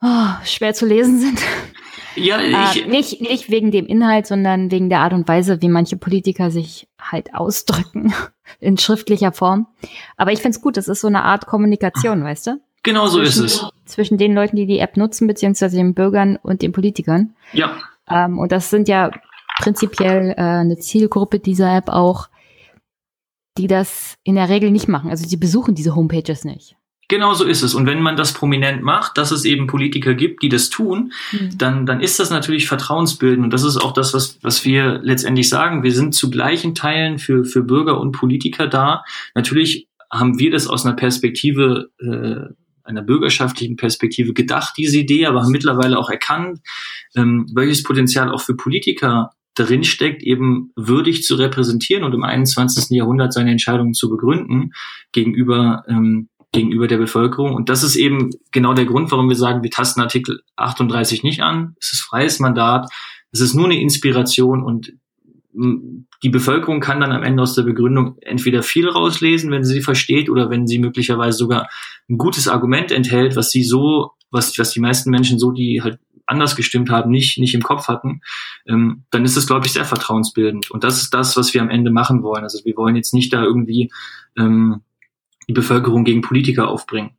oh, 0.01 0.29
schwer 0.43 0.73
zu 0.73 0.85
lesen 0.85 1.19
sind. 1.19 1.39
Ja, 2.17 2.39
ich, 2.41 2.85
äh, 2.85 2.87
nicht, 2.87 3.21
nicht 3.21 3.49
wegen 3.49 3.71
dem 3.71 3.85
Inhalt, 3.85 4.27
sondern 4.27 4.71
wegen 4.71 4.89
der 4.89 4.99
Art 4.99 5.13
und 5.13 5.27
Weise, 5.27 5.61
wie 5.61 5.69
manche 5.69 5.97
Politiker 5.97 6.51
sich 6.51 6.87
halt 6.99 7.33
ausdrücken 7.33 8.13
in 8.59 8.77
schriftlicher 8.77 9.31
Form. 9.31 9.67
Aber 10.15 10.31
ich 10.31 10.39
finde 10.39 10.57
es 10.57 10.61
gut, 10.61 10.77
das 10.77 10.87
ist 10.87 11.01
so 11.01 11.07
eine 11.07 11.23
Art 11.23 11.45
Kommunikation, 11.45 12.23
weißt 12.23 12.47
du? 12.47 12.61
Genau 12.83 13.07
so 13.07 13.17
zwischen, 13.17 13.45
ist 13.45 13.61
es. 13.61 13.69
Zwischen 13.85 14.17
den 14.17 14.33
Leuten, 14.33 14.55
die 14.55 14.65
die 14.65 14.79
App 14.79 14.97
nutzen, 14.97 15.27
beziehungsweise 15.27 15.77
den 15.77 15.93
Bürgern 15.93 16.37
und 16.41 16.61
den 16.61 16.71
Politikern. 16.71 17.35
Ja. 17.53 17.77
Ähm, 18.09 18.39
und 18.39 18.51
das 18.51 18.69
sind 18.69 18.87
ja 18.87 19.11
prinzipiell 19.59 20.31
äh, 20.31 20.41
eine 20.41 20.77
Zielgruppe 20.77 21.39
dieser 21.39 21.75
App 21.75 21.89
auch, 21.89 22.29
die 23.57 23.67
das 23.67 24.15
in 24.23 24.35
der 24.35 24.49
Regel 24.49 24.71
nicht 24.71 24.87
machen. 24.87 25.09
Also 25.09 25.27
die 25.27 25.37
besuchen 25.37 25.75
diese 25.75 25.95
Homepages 25.95 26.45
nicht. 26.45 26.76
Genau 27.09 27.33
so 27.33 27.45
ist 27.45 27.61
es. 27.61 27.73
Und 27.73 27.85
wenn 27.85 28.01
man 28.01 28.17
das 28.17 28.33
prominent 28.33 28.83
macht, 28.83 29.17
dass 29.17 29.31
es 29.31 29.45
eben 29.45 29.67
Politiker 29.67 30.13
gibt, 30.13 30.43
die 30.43 30.49
das 30.49 30.69
tun, 30.69 31.13
mhm. 31.31 31.57
dann, 31.57 31.85
dann 31.85 32.01
ist 32.01 32.19
das 32.19 32.29
natürlich 32.29 32.67
vertrauensbildend. 32.67 33.45
Und 33.45 33.53
das 33.53 33.63
ist 33.63 33.77
auch 33.77 33.93
das, 33.93 34.13
was, 34.13 34.37
was 34.41 34.65
wir 34.65 34.99
letztendlich 35.03 35.47
sagen. 35.47 35.83
Wir 35.83 35.93
sind 35.93 36.15
zu 36.15 36.29
gleichen 36.29 36.75
Teilen 36.75 37.17
für, 37.17 37.45
für 37.45 37.63
Bürger 37.63 37.99
und 37.99 38.11
Politiker 38.11 38.67
da. 38.67 39.03
Natürlich 39.35 39.87
haben 40.11 40.37
wir 40.37 40.51
das 40.51 40.67
aus 40.67 40.85
einer 40.85 40.95
Perspektive, 40.95 41.91
äh, 41.99 42.53
einer 42.83 43.01
bürgerschaftlichen 43.01 43.77
Perspektive 43.77 44.33
gedacht, 44.33 44.73
diese 44.77 44.97
Idee, 44.97 45.27
aber 45.27 45.43
haben 45.43 45.51
mittlerweile 45.51 45.97
auch 45.97 46.09
erkannt, 46.09 46.59
ähm, 47.15 47.49
welches 47.53 47.83
Potenzial 47.83 48.31
auch 48.31 48.41
für 48.41 48.55
Politiker 48.55 49.31
darin 49.55 49.83
steckt, 49.83 50.23
eben 50.23 50.71
würdig 50.75 51.23
zu 51.23 51.35
repräsentieren 51.35 52.03
und 52.03 52.13
im 52.13 52.23
21. 52.23 52.95
Jahrhundert 52.95 53.33
seine 53.33 53.51
Entscheidungen 53.51 53.93
zu 53.93 54.09
begründen 54.09 54.71
gegenüber 55.11 55.83
ähm, 55.87 56.29
gegenüber 56.51 56.87
der 56.87 56.97
Bevölkerung. 56.97 57.53
Und 57.53 57.69
das 57.69 57.83
ist 57.83 57.95
eben 57.95 58.31
genau 58.51 58.73
der 58.73 58.85
Grund, 58.85 59.11
warum 59.11 59.29
wir 59.29 59.35
sagen, 59.35 59.63
wir 59.63 59.71
tasten 59.71 60.01
Artikel 60.01 60.41
38 60.55 61.23
nicht 61.23 61.41
an. 61.41 61.75
Es 61.79 61.93
ist 61.93 62.01
freies 62.01 62.39
Mandat. 62.39 62.89
Es 63.31 63.41
ist 63.41 63.53
nur 63.53 63.65
eine 63.65 63.79
Inspiration 63.79 64.63
und 64.63 64.93
die 66.23 66.29
Bevölkerung 66.29 66.79
kann 66.79 66.99
dann 66.99 67.11
am 67.11 67.23
Ende 67.23 67.41
aus 67.41 67.55
der 67.55 67.63
Begründung 67.63 68.17
entweder 68.21 68.61
viel 68.61 68.87
rauslesen, 68.87 69.49
wenn 69.49 69.63
sie 69.63 69.81
versteht, 69.81 70.29
oder 70.29 70.49
wenn 70.49 70.67
sie 70.67 70.77
möglicherweise 70.77 71.37
sogar 71.37 71.67
ein 72.09 72.17
gutes 72.17 72.47
Argument 72.47 72.91
enthält, 72.91 73.35
was 73.35 73.49
sie 73.49 73.63
so, 73.63 74.11
was, 74.29 74.57
was 74.59 74.71
die 74.71 74.79
meisten 74.79 75.09
Menschen 75.09 75.39
so, 75.39 75.51
die 75.51 75.81
halt 75.81 75.99
anders 76.27 76.55
gestimmt 76.55 76.89
haben, 76.89 77.09
nicht, 77.09 77.39
nicht 77.39 77.55
im 77.55 77.63
Kopf 77.63 77.87
hatten, 77.87 78.21
ähm, 78.67 79.03
dann 79.09 79.25
ist 79.25 79.37
es, 79.37 79.47
glaube 79.47 79.65
ich, 79.65 79.73
sehr 79.73 79.85
vertrauensbildend. 79.85 80.69
Und 80.69 80.83
das 80.83 81.01
ist 81.01 81.13
das, 81.13 81.37
was 81.37 81.53
wir 81.53 81.61
am 81.61 81.69
Ende 81.69 81.89
machen 81.89 82.21
wollen. 82.21 82.43
Also 82.43 82.63
wir 82.65 82.75
wollen 82.75 82.95
jetzt 82.95 83.13
nicht 83.13 83.33
da 83.33 83.41
irgendwie 83.41 83.89
ähm, 84.37 84.81
die 85.47 85.53
Bevölkerung 85.53 86.03
gegen 86.03 86.21
Politiker 86.21 86.69
aufbringen. 86.69 87.11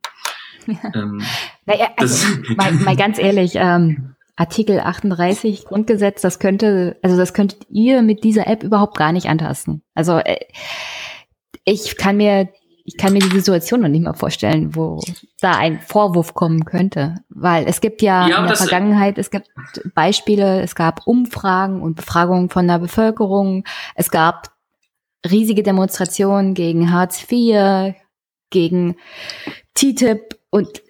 Ja. 0.67 0.91
Ähm, 0.93 1.21
naja, 1.65 1.87
also, 1.97 2.27
mal, 2.55 2.71
mal 2.73 2.95
ganz 2.95 3.17
ehrlich, 3.17 3.53
ähm, 3.55 4.15
Artikel 4.39 4.79
38 4.79 5.65
Grundgesetz, 5.65 6.21
das 6.21 6.39
könnte, 6.39 6.97
also 7.01 7.17
das 7.17 7.33
könntet 7.33 7.67
ihr 7.69 8.01
mit 8.01 8.23
dieser 8.23 8.47
App 8.47 8.63
überhaupt 8.63 8.97
gar 8.97 9.11
nicht 9.11 9.27
antasten. 9.27 9.81
Also 9.95 10.17
äh, 10.17 10.37
ich 11.65 11.97
kann 11.97 12.15
mir, 12.15 12.47
ich 12.85 12.97
kann 12.97 13.11
mir 13.11 13.19
die 13.19 13.37
Situation 13.37 13.81
noch 13.81 13.89
nicht 13.89 14.03
mal 14.03 14.13
vorstellen, 14.13 14.75
wo 14.75 15.01
da 15.41 15.57
ein 15.57 15.81
Vorwurf 15.81 16.33
kommen 16.35 16.63
könnte, 16.63 17.15
weil 17.27 17.65
es 17.67 17.81
gibt 17.81 18.01
ja, 18.01 18.29
ja 18.29 18.39
in 18.39 18.47
der 18.47 18.55
Vergangenheit, 18.55 19.17
es 19.17 19.29
gibt 19.29 19.49
Beispiele, 19.93 20.61
es 20.61 20.73
gab 20.73 21.05
Umfragen 21.05 21.81
und 21.81 21.95
Befragungen 21.95 22.49
von 22.49 22.65
der 22.65 22.79
Bevölkerung, 22.79 23.65
es 23.95 24.09
gab 24.09 24.53
riesige 25.29 25.63
Demonstrationen 25.63 26.53
gegen 26.53 26.93
Hartz 26.93 27.25
IV, 27.29 27.93
gegen 28.49 28.95
TTIP 29.75 30.37
und 30.49 30.81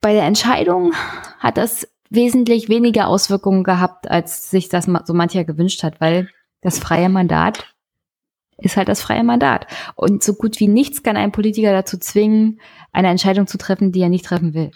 bei 0.00 0.12
der 0.12 0.24
Entscheidung 0.24 0.92
hat 1.38 1.56
das 1.56 1.88
wesentlich 2.10 2.68
weniger 2.68 3.06
Auswirkungen 3.06 3.64
gehabt, 3.64 4.10
als 4.10 4.50
sich 4.50 4.68
das 4.68 4.86
so 5.04 5.14
mancher 5.14 5.44
gewünscht 5.44 5.82
hat, 5.82 6.00
weil 6.00 6.28
das 6.60 6.78
freie 6.78 7.08
Mandat 7.08 7.70
ist 8.62 8.76
halt 8.76 8.88
das 8.88 9.02
freie 9.02 9.24
Mandat. 9.24 9.66
Und 9.96 10.22
so 10.22 10.34
gut 10.34 10.60
wie 10.60 10.68
nichts 10.68 11.02
kann 11.02 11.16
ein 11.16 11.32
Politiker 11.32 11.72
dazu 11.72 11.98
zwingen, 11.98 12.60
eine 12.92 13.08
Entscheidung 13.08 13.46
zu 13.46 13.58
treffen, 13.58 13.92
die 13.92 14.00
er 14.00 14.08
nicht 14.08 14.24
treffen 14.24 14.54
will. 14.54 14.70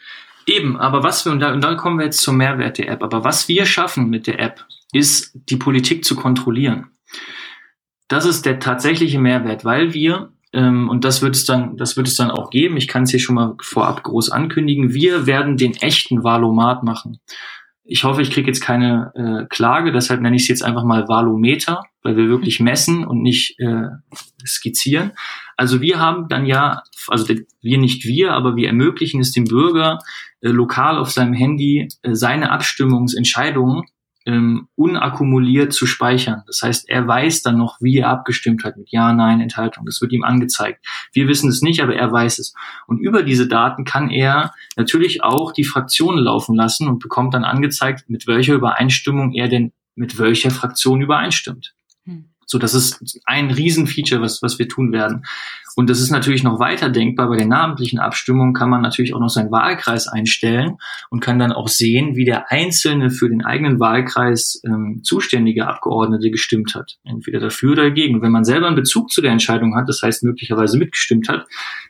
Eben, 0.47 0.77
aber 0.77 1.03
was 1.03 1.25
wir, 1.25 1.33
und, 1.33 1.41
da, 1.41 1.53
und 1.53 1.63
dann 1.63 1.77
kommen 1.77 1.99
wir 1.99 2.05
jetzt 2.05 2.21
zum 2.21 2.37
Mehrwert 2.37 2.79
der 2.79 2.89
App, 2.89 3.03
aber 3.03 3.25
was 3.25 3.49
wir 3.49 3.65
schaffen 3.65 4.11
mit 4.11 4.27
der 4.27 4.41
App, 4.41 4.67
ist, 4.93 5.33
die 5.49 5.57
Politik 5.57 6.05
zu 6.05 6.17
kontrollieren. 6.17 6.91
Das 8.09 8.27
ist 8.27 8.45
der 8.45 8.61
tatsächliche 8.61 9.19
Mehrwert, 9.19 9.65
weil 9.65 9.95
wir 9.95 10.34
ähm, 10.55 10.89
und 10.89 11.05
das 11.05 11.21
wird 11.21 11.35
es 11.35 11.45
dann, 11.45 11.77
das 11.77 11.97
wird 11.97 12.07
es 12.07 12.17
dann 12.17 12.31
auch 12.31 12.51
geben. 12.51 12.77
Ich 12.77 12.87
kann 12.87 13.03
es 13.03 13.11
hier 13.11 13.19
schon 13.19 13.35
mal 13.35 13.57
vorab 13.61 14.05
groß 14.05 14.31
ankündigen. 14.31 14.95
Wir 14.95 15.27
werden 15.27 15.57
den 15.57 15.75
echten 15.75 16.23
Valomat 16.23 16.85
machen. 16.85 17.19
Ich 17.83 18.05
hoffe, 18.05 18.23
ich 18.23 18.31
kriege 18.31 18.47
jetzt 18.47 18.63
keine 18.63 19.13
äh, 19.15 19.47
Klage, 19.49 19.93
deshalb 19.93 20.23
nenne 20.23 20.37
ich 20.37 20.43
es 20.43 20.49
jetzt 20.49 20.63
einfach 20.63 20.85
mal 20.85 21.07
Valometer, 21.07 21.83
weil 22.03 22.17
wir 22.17 22.29
wirklich 22.29 22.61
messen 22.61 23.05
und 23.05 23.21
nicht 23.21 23.59
äh, 23.59 23.89
skizzieren. 24.47 25.13
Also 25.57 25.83
wir 25.83 25.99
haben 25.99 26.29
dann 26.29 26.47
ja, 26.47 26.83
also 27.09 27.35
wir 27.61 27.79
nicht 27.79 28.05
wir, 28.05 28.33
aber 28.33 28.57
wir 28.57 28.69
ermöglichen 28.69 29.21
es 29.21 29.33
dem 29.33 29.45
Bürger, 29.45 29.99
äh, 30.41 30.49
lokal 30.49 30.99
auf 30.99 31.11
seinem 31.11 31.35
Handy 31.35 31.89
äh, 32.03 32.15
seine 32.15 32.53
Abstimmungsentscheidungen 32.53 33.83
ähm, 34.27 34.69
unakkumuliert 34.75 35.73
zu 35.73 35.87
speichern. 35.87 36.43
Das 36.47 36.63
heißt, 36.63 36.89
er 36.89 37.07
weiß 37.07 37.43
dann 37.43 37.59
noch, 37.59 37.79
wie 37.81 37.99
er 37.99 38.09
abgestimmt 38.09 38.65
hat 38.65 38.77
mit 38.77 38.91
Ja, 38.91 39.13
Nein, 39.13 39.41
Enthaltung. 39.41 39.85
Das 39.87 40.01
wird 40.01 40.13
ihm 40.13 40.25
angezeigt. 40.25 40.85
Wir 41.13 41.29
wissen 41.29 41.51
es 41.51 41.63
nicht, 41.63 41.83
aber 41.83 41.95
er 41.95 42.11
weiß 42.11 42.39
es. 42.39 42.55
Und 42.87 42.99
über 42.99 43.23
diese 43.23 43.49
Daten 43.49 43.85
kann 43.85 44.11
er 44.11 44.53
natürlich 44.77 45.23
auch 45.23 45.53
die 45.53 45.65
Fraktionen 45.65 46.25
laufen 46.25 46.55
lassen 46.55 46.89
und 46.89 47.01
bekommt 47.01 47.35
dann 47.35 47.45
angezeigt, 47.45 48.05
mit 48.09 48.27
welcher 48.27 48.55
Übereinstimmung 48.55 49.33
er 49.33 49.49
denn 49.49 49.73
mit 49.97 50.19
welcher 50.19 50.51
Fraktion 50.51 51.01
übereinstimmt. 51.03 51.75
So, 52.55 52.59
das 52.61 52.73
ist 52.73 53.21
ein 53.25 53.51
Riesenfeature, 53.51 54.21
was, 54.21 54.41
was 54.41 54.61
wir 54.61 54.69
tun 54.69 54.93
werden. 54.93 55.25
Und 55.75 55.91
das 55.91 56.01
ist 56.01 56.13
natürlich 56.13 56.45
noch 56.45 56.61
weiter 56.61 56.89
denkbar. 56.89 57.29
Bei 57.29 57.37
der 57.37 57.49
namentlichen 57.49 57.99
Abstimmung 57.99 58.53
kann 58.53 58.71
man 58.71 58.81
natürlich 58.81 59.13
auch 59.13 59.19
noch 59.19 59.29
seinen 59.29 59.51
Wahlkreis 59.51 60.07
einstellen 60.07 60.77
und 61.11 61.19
kann 61.19 61.41
dann 61.41 61.51
auch 61.51 61.67
sehen, 61.67 62.15
wie 62.15 62.25
der 62.25 62.53
einzelne 62.53 63.11
für 63.11 63.29
den 63.29 63.45
eigenen 63.45 63.81
Wahlkreis 63.81 64.63
ähm, 64.65 65.01
zuständige 65.03 65.67
Abgeordnete 65.67 66.31
gestimmt 66.31 66.77
hat. 66.77 66.97
Entweder 67.03 67.41
dafür 67.41 67.73
oder 67.73 67.83
dagegen. 67.83 68.23
Wenn 68.23 68.31
man 68.31 68.45
selber 68.45 68.69
einen 68.69 68.77
Bezug 68.77 69.11
zu 69.11 69.21
der 69.21 69.33
Entscheidung 69.33 69.75
hat, 69.75 69.89
das 69.89 70.01
heißt 70.01 70.23
möglicherweise 70.23 70.79
mitgestimmt 70.79 71.29
hat, 71.29 71.47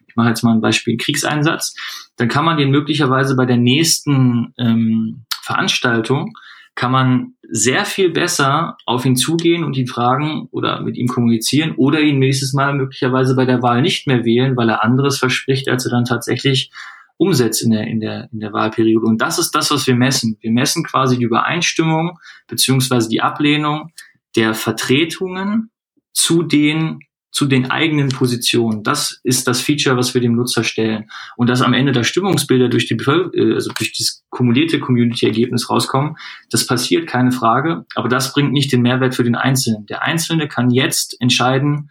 ich 0.09 0.17
mache 0.17 0.31
jetzt 0.31 0.45
mal 0.45 0.55
ein 0.55 0.63
Beispiel 0.63 0.97
Kriegseinsatz, 0.97 1.77
dann 2.17 2.29
kann 2.29 2.47
man 2.47 2.57
den 2.57 2.71
möglicherweise 2.71 3.37
bei 3.37 3.45
der 3.45 3.59
nächsten 3.59 4.55
ähm, 4.57 5.27
Veranstaltung 5.43 6.33
kann 6.75 6.91
man 6.91 7.35
sehr 7.49 7.85
viel 7.85 8.11
besser 8.11 8.77
auf 8.85 9.05
ihn 9.05 9.17
zugehen 9.17 9.65
und 9.65 9.77
ihn 9.77 9.87
fragen 9.87 10.49
oder 10.51 10.81
mit 10.81 10.97
ihm 10.97 11.07
kommunizieren 11.07 11.75
oder 11.77 12.01
ihn 12.01 12.19
nächstes 12.19 12.53
Mal 12.53 12.75
möglicherweise 12.75 13.37
bei 13.37 13.45
der 13.45 13.63
Wahl 13.63 13.81
nicht 13.81 14.07
mehr 14.07 14.25
wählen, 14.25 14.57
weil 14.57 14.69
er 14.69 14.83
anderes 14.83 15.19
verspricht, 15.19 15.69
als 15.69 15.85
er 15.85 15.93
dann 15.93 16.05
tatsächlich 16.05 16.71
umsetzt 17.17 17.63
in 17.63 17.71
der, 17.71 17.87
in 17.87 18.01
der, 18.01 18.29
in 18.33 18.41
der 18.41 18.53
Wahlperiode. 18.53 19.07
Und 19.07 19.23
das 19.23 19.39
ist 19.39 19.53
das, 19.53 19.71
was 19.71 19.87
wir 19.87 19.95
messen. 19.95 20.37
Wir 20.41 20.51
messen 20.51 20.85
quasi 20.85 21.17
die 21.17 21.25
Übereinstimmung 21.25 22.19
beziehungsweise 22.49 23.09
die 23.09 23.21
Ablehnung 23.21 23.93
der 24.35 24.55
Vertretungen 24.55 25.71
zu 26.13 26.43
den 26.43 26.99
zu 27.35 27.47
den 27.47 27.69
eigenen 27.69 28.11
Positionen. 28.11 28.85
Das 28.85 29.21
ist 29.25 29.49
das 29.49 29.61
Feature, 29.61 29.97
was 29.97 30.15
wir 30.15 30.21
dem 30.21 30.37
Nutzer 30.37 30.63
stellen. 30.63 31.11
Und 31.37 31.51
dass 31.51 31.63
am 31.63 31.75
Ende 31.75 31.91
da 31.91 32.05
Stimmungsbilder 32.05 32.69
durch 32.69 32.87
die 32.87 32.95
äh, 32.95 33.55
also 33.55 33.73
durch 33.77 33.93
das 33.99 34.23
kumulierte 34.31 34.79
Community-Ergebnis 34.79 35.69
rauskommen, 35.69 36.15
das 36.51 36.65
passiert, 36.65 37.09
keine 37.09 37.33
Frage. 37.33 37.87
Aber 37.97 38.09
das 38.09 38.33
bringt 38.33 38.53
nicht 38.53 38.73
den 38.73 38.83
Mehrwert 38.83 39.17
für 39.17 39.25
den 39.25 39.35
Einzelnen. 39.35 39.85
Der 39.87 40.03
Einzelne 40.03 40.47
kann 40.47 40.71
jetzt 40.71 41.21
entscheiden, 41.21 41.91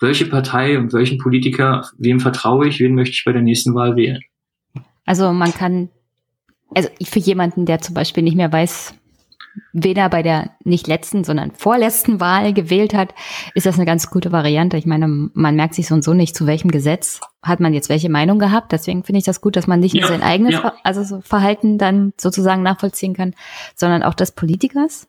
welche 0.00 0.26
Partei 0.26 0.78
und 0.78 0.92
welchen 0.92 1.16
Politiker, 1.16 1.88
wem 1.96 2.20
vertraue 2.20 2.68
ich, 2.68 2.78
wen 2.78 2.94
möchte 2.94 3.14
ich 3.14 3.24
bei 3.24 3.32
der 3.32 3.42
nächsten 3.42 3.74
Wahl 3.74 3.96
wählen. 3.96 4.20
Also 5.06 5.32
man 5.32 5.54
kann, 5.54 5.88
also 6.74 6.90
für 7.02 7.20
jemanden, 7.20 7.64
der 7.64 7.80
zum 7.80 7.94
Beispiel 7.94 8.22
nicht 8.22 8.36
mehr 8.36 8.52
weiß, 8.52 8.94
weder 9.72 10.08
bei 10.08 10.22
der 10.22 10.50
nicht 10.64 10.86
letzten, 10.86 11.24
sondern 11.24 11.50
vorletzten 11.52 12.20
Wahl 12.20 12.52
gewählt 12.52 12.94
hat, 12.94 13.14
ist 13.54 13.66
das 13.66 13.74
eine 13.76 13.84
ganz 13.84 14.10
gute 14.10 14.32
Variante. 14.32 14.76
Ich 14.76 14.86
meine, 14.86 15.06
man 15.08 15.56
merkt 15.56 15.74
sich 15.74 15.88
so 15.88 15.94
und 15.94 16.04
so 16.04 16.14
nicht, 16.14 16.36
zu 16.36 16.46
welchem 16.46 16.70
Gesetz 16.70 17.20
hat 17.42 17.58
man 17.60 17.74
jetzt 17.74 17.88
welche 17.88 18.10
Meinung 18.10 18.38
gehabt. 18.38 18.70
Deswegen 18.72 19.04
finde 19.04 19.18
ich 19.18 19.24
das 19.24 19.40
gut, 19.40 19.56
dass 19.56 19.66
man 19.66 19.80
nicht 19.80 19.94
ja, 19.94 20.02
nur 20.02 20.10
sein 20.10 20.22
eigenes 20.22 20.54
ja. 20.54 20.74
also 20.82 21.04
so 21.04 21.20
Verhalten 21.20 21.78
dann 21.78 22.12
sozusagen 22.16 22.62
nachvollziehen 22.62 23.14
kann, 23.14 23.34
sondern 23.74 24.02
auch 24.02 24.14
des 24.14 24.32
Politikers. 24.32 25.08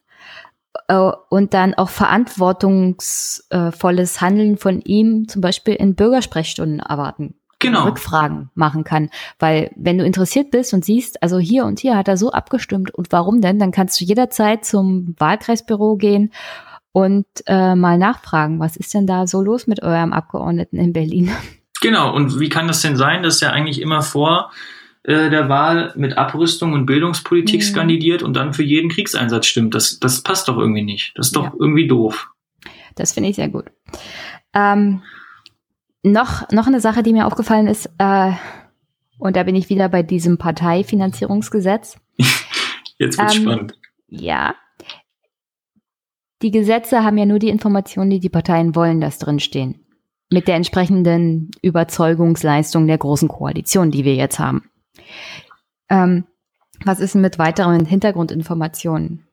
Äh, 0.88 1.12
und 1.30 1.54
dann 1.54 1.74
auch 1.74 1.90
verantwortungsvolles 1.90 4.22
Handeln 4.22 4.58
von 4.58 4.80
ihm 4.82 5.28
zum 5.28 5.42
Beispiel 5.42 5.76
in 5.76 5.96
Bürgersprechstunden 5.96 6.80
erwarten 6.80 7.36
genau. 7.60 7.86
Rückfragen 7.86 8.50
machen 8.56 8.84
kann. 8.84 9.10
Weil 9.40 9.72
wenn 9.76 9.98
du 9.98 10.06
interessiert 10.06 10.52
bist 10.52 10.74
und 10.74 10.86
siehst, 10.86 11.22
also 11.22 11.40
hier 11.40 11.66
und 11.66 11.80
hier 11.80 11.96
hat 11.98 12.08
er 12.08 12.18
so 12.18 12.32
abgestimmt 12.32 12.94
und 12.94 13.12
warum 13.12 13.42
denn, 13.42 13.60
dann 13.60 13.72
kannst 13.72 14.00
du 14.00 14.06
jederzeit 14.06 14.66
zum 14.66 15.16
Wahlkreisbüro 15.18 15.96
gehen 15.96 16.32
und 16.92 17.26
äh, 17.48 17.76
mal 17.76 17.98
nachfragen, 17.98 18.60
was 18.60 18.78
ist 18.78 18.94
denn 18.94 19.06
da 19.06 19.28
so 19.28 19.42
los 19.42 19.68
mit 19.68 19.84
eurem 19.84 20.14
Abgeordneten 20.14 20.78
in 20.78 20.94
Berlin? 20.94 21.32
Genau, 21.82 22.16
und 22.16 22.40
wie 22.40 22.50
kann 22.50 22.68
das 22.68 22.82
denn 22.82 22.96
sein, 22.96 23.22
dass 23.22 23.42
er 23.42 23.52
eigentlich 23.52 23.82
immer 23.82 24.02
vor 24.02 24.50
äh, 25.04 25.30
der 25.30 25.50
Wahl 25.50 25.94
mit 25.96 26.18
Abrüstung 26.18 26.74
und 26.74 26.86
Bildungspolitik 26.86 27.60
mhm. 27.60 27.66
skandiert 27.66 28.24
und 28.24 28.34
dann 28.34 28.54
für 28.54 28.64
jeden 28.64 28.90
Kriegseinsatz 28.90 29.46
stimmt? 29.46 29.76
Das, 29.76 30.00
das 30.00 30.24
passt 30.24 30.48
doch 30.48 30.58
irgendwie 30.58 30.84
nicht. 30.84 31.12
Das 31.16 31.28
ist 31.28 31.36
doch 31.36 31.44
ja. 31.44 31.54
irgendwie 31.60 31.86
doof. 31.88 32.32
Das 32.96 33.12
finde 33.12 33.30
ich 33.30 33.36
sehr 33.36 33.50
gut. 33.50 33.66
Ähm, 34.54 35.04
noch, 36.06 36.50
noch 36.52 36.68
eine 36.68 36.80
Sache, 36.80 37.04
die 37.04 37.14
mir 37.14 37.26
aufgefallen 37.26 37.68
ist, 37.68 37.90
äh, 37.98 38.32
und 39.18 39.36
da 39.36 39.44
bin 39.44 39.56
ich 39.56 39.70
wieder 39.70 39.90
bei 39.90 40.04
diesem 40.04 40.38
Parteifinanzierungsgesetz. 40.38 41.98
Jetzt 42.98 43.18
wird's 43.18 43.36
ähm, 43.36 43.42
spannend. 43.42 43.80
Ja. 44.08 44.56
Die 46.42 46.52
Gesetze 46.52 47.04
haben 47.04 47.18
ja 47.18 47.26
nur 47.26 47.40
die 47.40 47.50
Informationen, 47.50 48.10
die 48.10 48.20
die 48.20 48.30
Parteien 48.30 48.76
wollen, 48.76 49.02
dass 49.02 49.18
drinstehen. 49.18 49.86
Mit 50.30 50.48
der 50.48 50.56
entsprechenden 50.56 51.52
Überzeugungsleistung 51.62 52.88
der 52.88 52.98
großen 52.98 53.28
Koalition, 53.28 53.92
die 53.92 54.06
wir 54.06 54.16
jetzt 54.16 54.40
haben. 54.40 54.70
Ähm, 55.90 56.26
was 56.84 57.00
ist 57.00 57.14
denn 57.14 57.22
mit 57.22 57.40
weiteren 57.40 57.86
Hintergrundinformationen? 57.86 59.28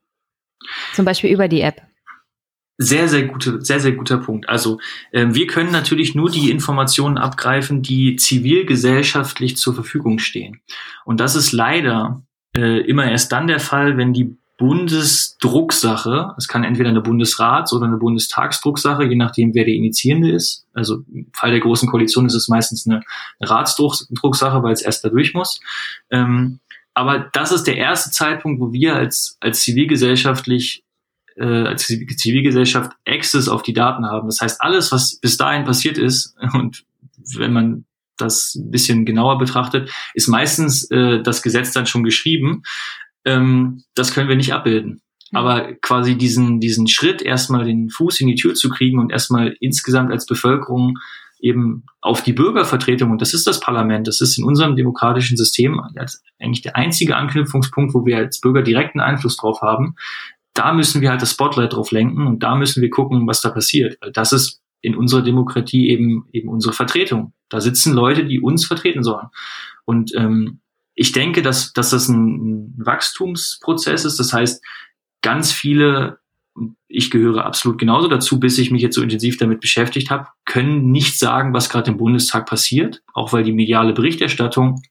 Zum 0.94 1.04
Beispiel 1.04 1.30
über 1.30 1.48
die 1.48 1.60
App. 1.60 1.82
Sehr, 2.78 3.08
sehr 3.08 3.24
gute, 3.24 3.60
sehr, 3.60 3.80
sehr 3.80 3.92
guter 3.92 4.18
Punkt. 4.18 4.48
Also 4.48 4.80
äh, 5.12 5.26
wir 5.30 5.46
können 5.46 5.70
natürlich 5.70 6.14
nur 6.14 6.30
die 6.30 6.50
Informationen 6.50 7.18
abgreifen, 7.18 7.82
die 7.82 8.16
zivilgesellschaftlich 8.16 9.56
zur 9.56 9.74
Verfügung 9.74 10.18
stehen. 10.18 10.62
Und 11.04 11.20
das 11.20 11.36
ist 11.36 11.52
leider 11.52 12.22
äh, 12.56 12.80
immer 12.80 13.10
erst 13.10 13.30
dann 13.32 13.46
der 13.46 13.60
Fall, 13.60 13.96
wenn 13.98 14.12
die 14.12 14.36
Bundesdrucksache, 14.62 16.34
es 16.36 16.46
kann 16.46 16.62
entweder 16.62 16.90
eine 16.90 17.00
Bundesrats- 17.00 17.72
oder 17.72 17.86
eine 17.86 17.96
Bundestagsdrucksache, 17.96 19.04
je 19.04 19.16
nachdem, 19.16 19.54
wer 19.54 19.64
der 19.64 19.74
Initiierende 19.74 20.30
ist. 20.30 20.66
Also 20.72 21.02
im 21.12 21.26
Fall 21.32 21.50
der 21.50 21.58
Großen 21.58 21.88
Koalition 21.88 22.26
ist 22.26 22.34
es 22.34 22.46
meistens 22.46 22.86
eine, 22.86 23.02
Ratsdrucksache, 23.40 24.62
weil 24.62 24.72
es 24.72 24.82
erst 24.82 25.04
da 25.04 25.08
durch 25.08 25.34
muss. 25.34 25.60
Ähm, 26.10 26.60
aber 26.94 27.30
das 27.32 27.50
ist 27.50 27.66
der 27.66 27.76
erste 27.76 28.10
Zeitpunkt, 28.12 28.60
wo 28.60 28.72
wir 28.72 28.94
als, 28.94 29.36
als 29.40 29.62
zivilgesellschaftlich 29.62 30.84
äh, 31.36 31.66
als 31.66 31.86
Zivilgesellschaft 31.86 32.92
Access 33.06 33.48
auf 33.48 33.62
die 33.62 33.72
Daten 33.72 34.06
haben. 34.06 34.28
Das 34.28 34.40
heißt, 34.40 34.60
alles, 34.60 34.92
was 34.92 35.18
bis 35.20 35.36
dahin 35.36 35.64
passiert 35.64 35.98
ist, 35.98 36.34
und 36.52 36.84
wenn 37.36 37.52
man 37.52 37.84
das 38.16 38.54
ein 38.54 38.70
bisschen 38.70 39.04
genauer 39.04 39.38
betrachtet, 39.38 39.90
ist 40.14 40.28
meistens 40.28 40.90
äh, 40.90 41.22
das 41.22 41.42
Gesetz 41.42 41.72
dann 41.72 41.86
schon 41.86 42.04
geschrieben. 42.04 42.62
Ähm, 43.24 43.82
das 43.94 44.12
können 44.12 44.28
wir 44.28 44.36
nicht 44.36 44.52
abbilden. 44.52 45.00
Mhm. 45.32 45.38
Aber 45.38 45.74
quasi 45.80 46.16
diesen, 46.16 46.60
diesen 46.60 46.86
Schritt, 46.86 47.22
erstmal 47.22 47.64
den 47.64 47.90
Fuß 47.90 48.20
in 48.20 48.28
die 48.28 48.34
Tür 48.34 48.54
zu 48.54 48.68
kriegen 48.68 48.98
und 48.98 49.10
erstmal 49.10 49.56
insgesamt 49.60 50.12
als 50.12 50.26
Bevölkerung 50.26 50.98
eben 51.40 51.84
auf 52.00 52.22
die 52.22 52.32
Bürgervertretung, 52.32 53.10
und 53.10 53.20
das 53.20 53.34
ist 53.34 53.48
das 53.48 53.58
Parlament, 53.58 54.06
das 54.06 54.20
ist 54.20 54.38
in 54.38 54.44
unserem 54.44 54.76
demokratischen 54.76 55.36
System 55.36 55.80
eigentlich 56.38 56.62
der 56.62 56.76
einzige 56.76 57.16
Anknüpfungspunkt, 57.16 57.94
wo 57.94 58.06
wir 58.06 58.16
als 58.16 58.40
Bürger 58.40 58.62
direkten 58.62 59.00
Einfluss 59.00 59.36
drauf 59.36 59.60
haben, 59.60 59.96
da 60.54 60.72
müssen 60.72 61.00
wir 61.00 61.10
halt 61.10 61.22
das 61.22 61.32
Spotlight 61.32 61.72
drauf 61.72 61.90
lenken 61.90 62.26
und 62.26 62.42
da 62.42 62.54
müssen 62.54 62.82
wir 62.82 62.90
gucken, 62.90 63.26
was 63.26 63.40
da 63.40 63.50
passiert. 63.50 63.96
Weil 64.00 64.12
das 64.12 64.32
ist 64.32 64.60
in 64.80 64.96
unserer 64.96 65.22
Demokratie 65.22 65.88
eben 65.90 66.26
eben 66.32 66.48
unsere 66.48 66.74
Vertretung. 66.74 67.32
Da 67.48 67.60
sitzen 67.60 67.94
Leute, 67.94 68.24
die 68.24 68.40
uns 68.40 68.66
vertreten 68.66 69.02
sollen. 69.02 69.28
Und 69.84 70.14
ähm, 70.14 70.60
ich 70.94 71.12
denke, 71.12 71.42
dass, 71.42 71.72
dass 71.72 71.90
das 71.90 72.08
ein, 72.08 72.26
ein 72.26 72.74
Wachstumsprozess 72.78 74.04
ist. 74.04 74.18
Das 74.18 74.32
heißt, 74.32 74.62
ganz 75.22 75.52
viele, 75.52 76.18
ich 76.88 77.10
gehöre 77.10 77.46
absolut 77.46 77.78
genauso 77.78 78.08
dazu, 78.08 78.38
bis 78.38 78.58
ich 78.58 78.70
mich 78.70 78.82
jetzt 78.82 78.96
so 78.96 79.02
intensiv 79.02 79.38
damit 79.38 79.60
beschäftigt 79.60 80.10
habe, 80.10 80.28
können 80.44 80.90
nicht 80.90 81.18
sagen, 81.18 81.54
was 81.54 81.70
gerade 81.70 81.90
im 81.90 81.96
Bundestag 81.96 82.46
passiert, 82.46 83.02
auch 83.14 83.32
weil 83.32 83.44
die 83.44 83.52
mediale 83.52 83.94
Berichterstattung 83.94 84.82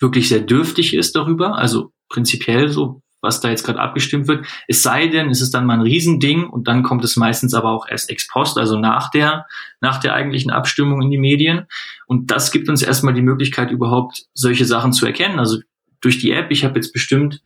wirklich 0.00 0.28
sehr 0.28 0.40
dürftig 0.40 0.94
ist 0.94 1.14
darüber. 1.14 1.56
Also 1.56 1.92
prinzipiell 2.08 2.68
so, 2.68 3.02
was 3.22 3.40
da 3.40 3.48
jetzt 3.48 3.64
gerade 3.64 3.80
abgestimmt 3.80 4.28
wird. 4.28 4.46
Es 4.68 4.82
sei 4.82 5.06
denn, 5.06 5.30
es 5.30 5.40
ist 5.40 5.52
dann 5.54 5.64
mal 5.64 5.74
ein 5.74 5.80
Riesending 5.80 6.44
und 6.44 6.68
dann 6.68 6.82
kommt 6.82 7.04
es 7.04 7.16
meistens 7.16 7.54
aber 7.54 7.70
auch 7.70 7.88
erst 7.88 8.10
ex 8.10 8.26
post, 8.26 8.58
also 8.58 8.78
nach 8.78 9.10
der, 9.10 9.46
nach 9.80 9.98
der 9.98 10.14
eigentlichen 10.14 10.50
Abstimmung 10.50 11.00
in 11.00 11.10
die 11.10 11.18
Medien. 11.18 11.66
Und 12.06 12.30
das 12.30 12.50
gibt 12.50 12.68
uns 12.68 12.82
erstmal 12.82 13.14
die 13.14 13.22
Möglichkeit, 13.22 13.70
überhaupt 13.70 14.26
solche 14.34 14.66
Sachen 14.66 14.92
zu 14.92 15.06
erkennen. 15.06 15.38
Also 15.38 15.60
durch 16.00 16.18
die 16.18 16.32
App, 16.32 16.50
ich 16.50 16.64
habe 16.64 16.74
jetzt 16.74 16.92
bestimmt 16.92 17.40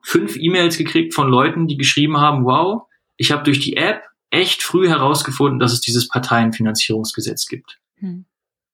fünf 0.00 0.36
E-Mails 0.36 0.78
gekriegt 0.78 1.12
von 1.12 1.28
Leuten, 1.28 1.66
die 1.66 1.76
geschrieben 1.76 2.18
haben, 2.18 2.44
wow, 2.44 2.84
ich 3.16 3.32
habe 3.32 3.42
durch 3.42 3.58
die 3.60 3.76
App 3.76 4.02
echt 4.30 4.62
früh 4.62 4.88
herausgefunden, 4.88 5.58
dass 5.58 5.72
es 5.72 5.80
dieses 5.80 6.08
Parteienfinanzierungsgesetz 6.08 7.46
gibt. 7.46 7.78
Hm 7.98 8.26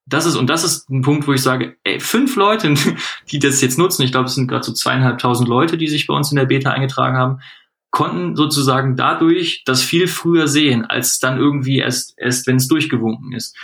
das 0.06 0.26
ist, 0.26 0.36
und 0.36 0.48
das 0.48 0.64
ist 0.64 0.90
ein 0.90 1.02
Punkt, 1.02 1.26
wo 1.26 1.32
ich 1.32 1.42
sage, 1.42 1.76
ey, 1.84 2.00
fünf 2.00 2.36
Leute, 2.36 2.74
die 3.30 3.38
das 3.38 3.60
jetzt 3.60 3.78
nutzen, 3.78 4.02
ich 4.02 4.12
glaube, 4.12 4.26
es 4.26 4.34
sind 4.34 4.48
gerade 4.48 4.64
so 4.64 4.72
zweieinhalbtausend 4.72 5.48
Leute, 5.48 5.78
die 5.78 5.88
sich 5.88 6.06
bei 6.06 6.14
uns 6.14 6.30
in 6.30 6.36
der 6.36 6.46
Beta 6.46 6.70
eingetragen 6.70 7.16
haben, 7.16 7.40
konnten 7.90 8.36
sozusagen 8.36 8.96
dadurch 8.96 9.62
das 9.64 9.82
viel 9.82 10.08
früher 10.08 10.48
sehen, 10.48 10.84
als 10.86 11.18
dann 11.18 11.38
irgendwie 11.38 11.78
erst, 11.78 12.14
erst 12.16 12.46
wenn 12.46 12.56
es 12.56 12.66
durchgewunken 12.66 13.32
ist. 13.32 13.56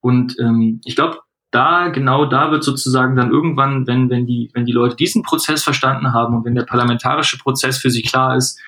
Und 0.00 0.36
ähm, 0.40 0.80
ich 0.84 0.96
glaube, 0.96 1.18
da, 1.50 1.88
genau 1.88 2.26
da 2.26 2.50
wird 2.50 2.64
sozusagen 2.64 3.16
dann 3.16 3.30
irgendwann, 3.30 3.86
wenn, 3.86 4.10
wenn 4.10 4.26
die, 4.26 4.50
wenn 4.52 4.66
die 4.66 4.72
Leute 4.72 4.96
diesen 4.96 5.22
Prozess 5.22 5.62
verstanden 5.62 6.12
haben 6.12 6.36
und 6.36 6.44
wenn 6.44 6.54
der 6.54 6.64
parlamentarische 6.64 7.38
Prozess 7.38 7.78
für 7.78 7.90
sie 7.90 8.02
klar 8.02 8.36
ist, 8.36 8.60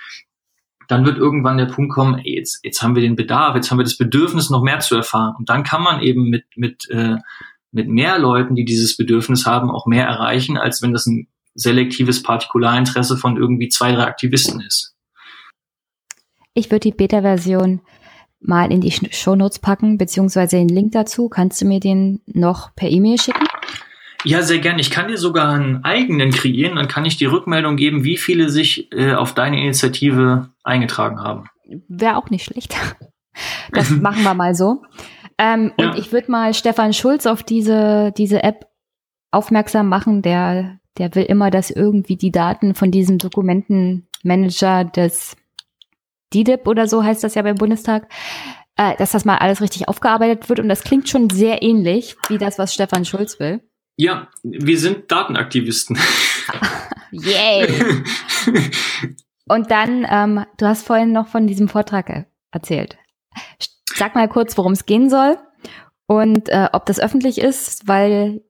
dann 0.91 1.05
wird 1.05 1.19
irgendwann 1.19 1.59
der 1.59 1.67
Punkt 1.67 1.93
kommen, 1.93 2.19
ey, 2.19 2.37
jetzt, 2.37 2.65
jetzt 2.65 2.83
haben 2.83 2.95
wir 2.95 3.03
den 3.03 3.17
Bedarf, 3.17 3.55
jetzt 3.55 3.71
haben 3.71 3.79
wir 3.79 3.85
das 3.85 3.97
Bedürfnis, 3.97 4.51
noch 4.51 4.63
mehr 4.63 4.81
zu 4.81 4.97
erfahren. 4.97 5.35
Und 5.39 5.49
dann 5.49 5.63
kann 5.63 5.83
man 5.83 6.03
eben 6.03 6.29
mit, 6.29 6.45
mit, 6.57 6.89
äh, 6.91 7.17
mit 7.71 7.89
mehr 7.89 8.19
Leuten, 8.19 8.57
die 8.57 8.65
dieses 8.65 8.97
Bedürfnis 8.97 9.47
haben, 9.47 9.71
auch 9.71 9.87
mehr 9.87 10.07
erreichen, 10.07 10.59
als 10.59 10.83
wenn 10.83 10.93
das 10.93 11.07
ein 11.07 11.29
selektives 11.55 12.23
Partikularinteresse 12.23 13.17
von 13.17 13.37
irgendwie 13.37 13.69
zwei, 13.69 13.93
drei 13.93 14.05
Aktivisten 14.05 14.61
ist. 14.61 14.97
Ich 16.55 16.71
würde 16.71 16.91
die 16.91 16.93
Beta-Version 16.93 17.81
mal 18.41 18.73
in 18.73 18.81
die 18.81 18.91
Shownotes 18.91 19.61
packen, 19.61 19.99
beziehungsweise 19.99 20.57
den 20.57 20.69
Link 20.69 20.93
dazu. 20.93 21.29
Kannst 21.29 21.61
du 21.61 21.67
mir 21.67 21.79
den 21.79 22.21
noch 22.27 22.75
per 22.75 22.91
E-Mail 22.91 23.21
schicken? 23.21 23.47
Ja, 24.25 24.43
sehr 24.43 24.59
gerne. 24.59 24.81
Ich 24.81 24.91
kann 24.91 25.09
dir 25.09 25.17
sogar 25.17 25.53
einen 25.53 25.85
eigenen 25.85 26.31
kreieren, 26.31 26.77
dann 26.77 26.89
kann 26.89 27.05
ich 27.05 27.17
die 27.17 27.25
Rückmeldung 27.25 27.77
geben, 27.77 28.05
wie 28.05 28.17
viele 28.17 28.51
sich 28.51 28.93
äh, 28.93 29.15
auf 29.15 29.35
deine 29.35 29.61
Initiative 29.61 30.51
eingetragen 30.63 31.21
haben. 31.21 31.45
Wäre 31.89 32.17
auch 32.17 32.31
nicht 32.31 32.45
schlecht. 32.45 32.75
Das 33.73 33.91
machen 33.91 34.25
wir 34.25 34.35
mal 34.35 34.57
so. 34.57 34.83
Ähm, 35.39 35.73
ja. 35.79 35.87
Und 35.87 35.99
ich 35.99 36.13
würde 36.13 36.31
mal 36.31 36.53
Stefan 36.53 36.93
Schulz 36.93 37.27
auf 37.27 37.45
diese, 37.45 38.13
diese 38.17 38.43
App 38.43 38.67
aufmerksam 39.31 39.89
machen. 39.89 40.21
Der, 40.21 40.81
der 40.99 41.15
will 41.15 41.23
immer, 41.23 41.51
dass 41.51 41.71
irgendwie 41.71 42.17
die 42.17 42.33
Daten 42.33 42.75
von 42.75 42.91
diesem 42.91 43.19
Dokumentenmanager 43.19 44.85
des 44.85 45.37
DDIP 46.35 46.67
oder 46.67 46.89
so 46.89 47.03
heißt 47.03 47.23
das 47.25 47.37
ja 47.37 47.43
beim 47.43 47.55
Bundestag, 47.55 48.09
äh, 48.77 48.97
dass 48.97 49.13
das 49.13 49.25
mal 49.25 49.39
alles 49.39 49.63
richtig 49.63 49.89
aufgearbeitet 49.89 50.49
wird. 50.49 50.61
Und 50.61 50.69
das 50.69 50.83
klingt 50.83 51.09
schon 51.09 51.31
sehr 51.31 51.63
ähnlich 51.63 52.17
wie 52.29 52.37
das, 52.37 52.59
was 52.59 52.75
Stefan 52.75 53.05
Schulz 53.05 53.39
will. 53.39 53.63
Ja, 54.01 54.29
wir 54.43 54.79
sind 54.79 55.13
Datenaktivisten. 55.13 55.99
Yay! 57.11 57.69
Und 59.47 59.71
dann, 59.71 60.07
ähm, 60.09 60.47
du 60.57 60.67
hast 60.67 60.87
vorhin 60.87 61.13
noch 61.13 61.29
von 61.29 61.47
diesem 61.47 61.69
Vortrag 61.69 62.27
erzählt. 62.51 62.97
Sag 63.85 64.15
mal 64.15 64.27
kurz, 64.27 64.57
worum 64.57 64.73
es 64.73 64.87
gehen 64.87 65.11
soll 65.11 65.37
und 66.07 66.49
äh, 66.49 66.71
ob 66.73 66.87
das 66.87 66.99
öffentlich 66.99 67.39
ist, 67.39 67.89
weil 67.89 68.43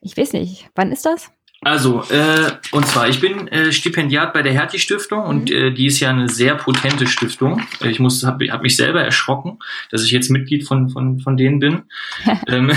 ich 0.00 0.16
weiß 0.16 0.32
nicht, 0.32 0.70
wann 0.74 0.92
ist 0.92 1.04
das? 1.04 1.30
Also, 1.62 2.02
äh, 2.10 2.52
und 2.70 2.86
zwar, 2.86 3.08
ich 3.08 3.20
bin 3.20 3.48
äh, 3.48 3.72
Stipendiat 3.72 4.32
bei 4.32 4.42
der 4.42 4.52
Hertie 4.52 4.78
Stiftung 4.78 5.24
und 5.24 5.50
Mhm. 5.50 5.56
äh, 5.56 5.70
die 5.72 5.86
ist 5.86 5.98
ja 6.00 6.10
eine 6.10 6.28
sehr 6.28 6.54
potente 6.54 7.06
Stiftung. 7.06 7.62
Ich 7.82 7.98
muss, 7.98 8.24
habe 8.24 8.46
hab 8.52 8.62
mich 8.62 8.76
selber 8.76 9.02
erschrocken, 9.02 9.58
dass 9.90 10.04
ich 10.04 10.10
jetzt 10.10 10.30
Mitglied 10.30 10.66
von 10.66 10.90
von 10.90 11.18
von 11.20 11.36
denen 11.36 11.58
bin. 11.58 11.82
ähm, 12.48 12.70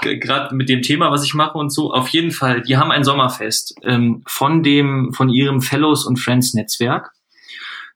Gerade 0.00 0.54
mit 0.54 0.68
dem 0.68 0.82
Thema, 0.82 1.10
was 1.10 1.24
ich 1.24 1.34
mache 1.34 1.58
und 1.58 1.70
so. 1.70 1.92
Auf 1.92 2.08
jeden 2.08 2.30
Fall, 2.30 2.62
die 2.62 2.76
haben 2.76 2.90
ein 2.92 3.04
Sommerfest 3.04 3.74
ähm, 3.82 4.22
von 4.26 4.62
dem 4.62 5.12
von 5.12 5.28
ihrem 5.28 5.60
Fellows 5.60 6.06
und 6.06 6.18
Friends 6.18 6.54
Netzwerk. 6.54 7.12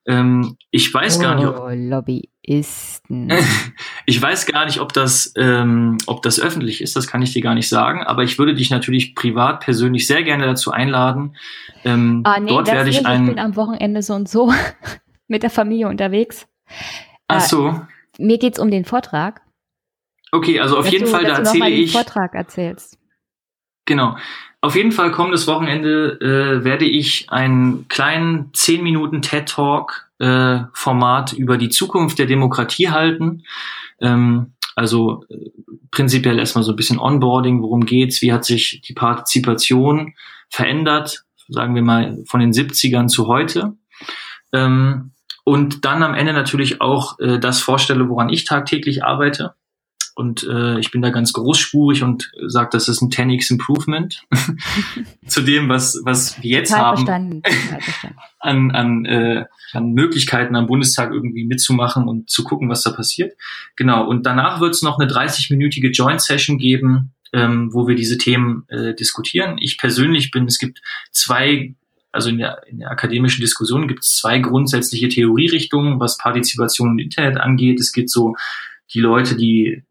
Ähm, 0.06 0.56
ich 0.70 0.92
weiß 0.92 1.18
gar 1.20 1.34
nicht, 1.34 1.46
ob, 1.46 1.58
Oh, 1.60 1.70
Lobbyisten. 1.72 3.32
ich 4.06 4.20
weiß 4.20 4.46
gar 4.46 4.66
nicht, 4.66 4.80
ob 4.80 4.92
das, 4.92 5.32
ähm, 5.36 5.96
ob 6.06 6.22
das 6.22 6.38
öffentlich 6.40 6.80
ist, 6.82 6.94
das 6.96 7.06
kann 7.06 7.22
ich 7.22 7.32
dir 7.32 7.40
gar 7.42 7.54
nicht 7.54 7.68
sagen, 7.68 8.02
aber 8.04 8.22
ich 8.22 8.38
würde 8.38 8.54
dich 8.54 8.70
natürlich 8.70 9.14
privat 9.14 9.60
persönlich 9.60 10.06
sehr 10.06 10.22
gerne 10.22 10.44
dazu 10.46 10.70
einladen. 10.72 11.36
Ähm, 11.84 12.20
Ah, 12.24 12.38
nee, 12.38 12.48
dort 12.50 12.66
werde 12.66 12.90
ich 12.90 12.98
nicht. 13.02 13.08
ich 13.10 13.18
bin 13.26 13.30
ein. 13.30 13.38
am 13.38 13.56
Wochenende 13.56 14.02
so 14.02 14.14
und 14.14 14.28
so 14.28 14.52
mit 15.28 15.42
der 15.42 15.50
Familie 15.50 15.88
unterwegs. 15.88 16.46
Ach 17.28 17.40
so, 17.40 17.80
Mir 18.18 18.38
geht's 18.38 18.58
um 18.58 18.70
den 18.70 18.84
Vortrag. 18.84 19.40
okay, 20.32 20.60
also 20.60 20.78
auf 20.78 20.86
jeden 20.86 21.04
du, 21.06 21.10
Fall, 21.10 21.24
da 21.24 21.38
erzähle 21.38 21.70
ich. 21.70 21.92
Vortrag 21.92 22.34
erzählst. 22.34 22.98
Genau. 23.86 24.16
Auf 24.64 24.76
jeden 24.76 24.92
Fall 24.92 25.12
kommendes 25.12 25.46
Wochenende 25.46 26.18
äh, 26.22 26.64
werde 26.64 26.86
ich 26.86 27.28
einen 27.28 27.86
kleinen 27.88 28.48
10 28.54 28.82
Minuten 28.82 29.20
TED 29.20 29.46
Talk 29.46 30.08
äh, 30.18 30.60
Format 30.72 31.34
über 31.34 31.58
die 31.58 31.68
Zukunft 31.68 32.18
der 32.18 32.24
Demokratie 32.24 32.88
halten. 32.88 33.42
Ähm, 34.00 34.54
also 34.74 35.26
äh, 35.28 35.50
prinzipiell 35.90 36.38
erstmal 36.38 36.64
so 36.64 36.72
ein 36.72 36.76
bisschen 36.76 36.98
Onboarding, 36.98 37.60
worum 37.60 37.84
geht's, 37.84 38.22
wie 38.22 38.32
hat 38.32 38.46
sich 38.46 38.80
die 38.80 38.94
Partizipation 38.94 40.14
verändert, 40.48 41.26
sagen 41.48 41.74
wir 41.74 41.82
mal 41.82 42.24
von 42.26 42.40
den 42.40 42.52
70ern 42.52 43.08
zu 43.08 43.28
heute. 43.28 43.74
Ähm, 44.54 45.10
und 45.44 45.84
dann 45.84 46.02
am 46.02 46.14
Ende 46.14 46.32
natürlich 46.32 46.80
auch 46.80 47.18
äh, 47.18 47.38
das 47.38 47.60
vorstelle, 47.60 48.08
woran 48.08 48.30
ich 48.30 48.44
tagtäglich 48.44 49.04
arbeite. 49.04 49.56
Und 50.16 50.44
äh, 50.44 50.78
ich 50.78 50.92
bin 50.92 51.02
da 51.02 51.10
ganz 51.10 51.32
großspurig 51.32 52.04
und 52.04 52.30
sage, 52.46 52.68
das 52.72 52.88
ist 52.88 53.02
ein 53.02 53.10
10x 53.10 53.50
Improvement 53.50 54.22
zu 55.26 55.40
dem, 55.40 55.68
was, 55.68 56.00
was 56.04 56.40
wir 56.40 56.58
jetzt 56.58 56.70
Total 56.70 56.84
haben 56.84 56.96
verstanden. 56.98 57.42
Verstanden. 57.80 58.16
an, 58.38 58.70
an, 58.70 59.04
äh, 59.06 59.44
an 59.72 59.92
Möglichkeiten 59.92 60.54
am 60.54 60.68
Bundestag 60.68 61.12
irgendwie 61.12 61.44
mitzumachen 61.44 62.06
und 62.06 62.30
zu 62.30 62.44
gucken, 62.44 62.68
was 62.68 62.82
da 62.82 62.92
passiert. 62.92 63.32
Genau, 63.74 64.06
und 64.06 64.24
danach 64.24 64.60
wird 64.60 64.74
es 64.74 64.82
noch 64.82 65.00
eine 65.00 65.10
30-minütige 65.10 65.90
Joint-Session 65.90 66.58
geben, 66.58 67.12
ähm, 67.32 67.70
wo 67.72 67.88
wir 67.88 67.96
diese 67.96 68.16
Themen 68.16 68.64
äh, 68.68 68.94
diskutieren. 68.94 69.56
Ich 69.58 69.78
persönlich 69.78 70.30
bin, 70.30 70.46
es 70.46 70.60
gibt 70.60 70.80
zwei, 71.10 71.74
also 72.12 72.28
in 72.28 72.38
der, 72.38 72.62
in 72.68 72.78
der 72.78 72.90
akademischen 72.92 73.40
Diskussion 73.40 73.88
gibt 73.88 74.04
es 74.04 74.16
zwei 74.16 74.38
grundsätzliche 74.38 75.08
Theorierichtungen, 75.08 75.98
was 75.98 76.18
Partizipation 76.18 76.90
und 76.90 76.98
Internet 77.00 77.36
angeht. 77.38 77.80
Es 77.80 77.92
gibt 77.92 78.10
so 78.10 78.36
die 78.92 79.00
Leute, 79.00 79.34
die 79.34 79.82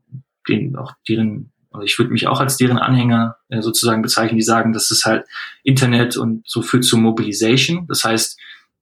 den 0.48 0.76
auch 0.76 0.94
deren 1.08 1.50
also 1.74 1.86
ich 1.86 1.98
würde 1.98 2.12
mich 2.12 2.28
auch 2.28 2.40
als 2.40 2.58
deren 2.58 2.78
Anhänger 2.78 3.38
äh, 3.50 3.62
sozusagen 3.62 4.04
bezeichnen, 4.04 4.38
die 4.38 4.44
sagen, 4.44 4.74
das 4.74 4.92
ist 4.92 5.06
halt 5.06 5.26
Internet 5.64 6.18
und 6.18 6.44
so 6.46 6.62
führt 6.62 6.84
zu 6.84 6.98
Mobilisation. 6.98 7.88
Das 7.88 8.04
heißt, 8.04 8.40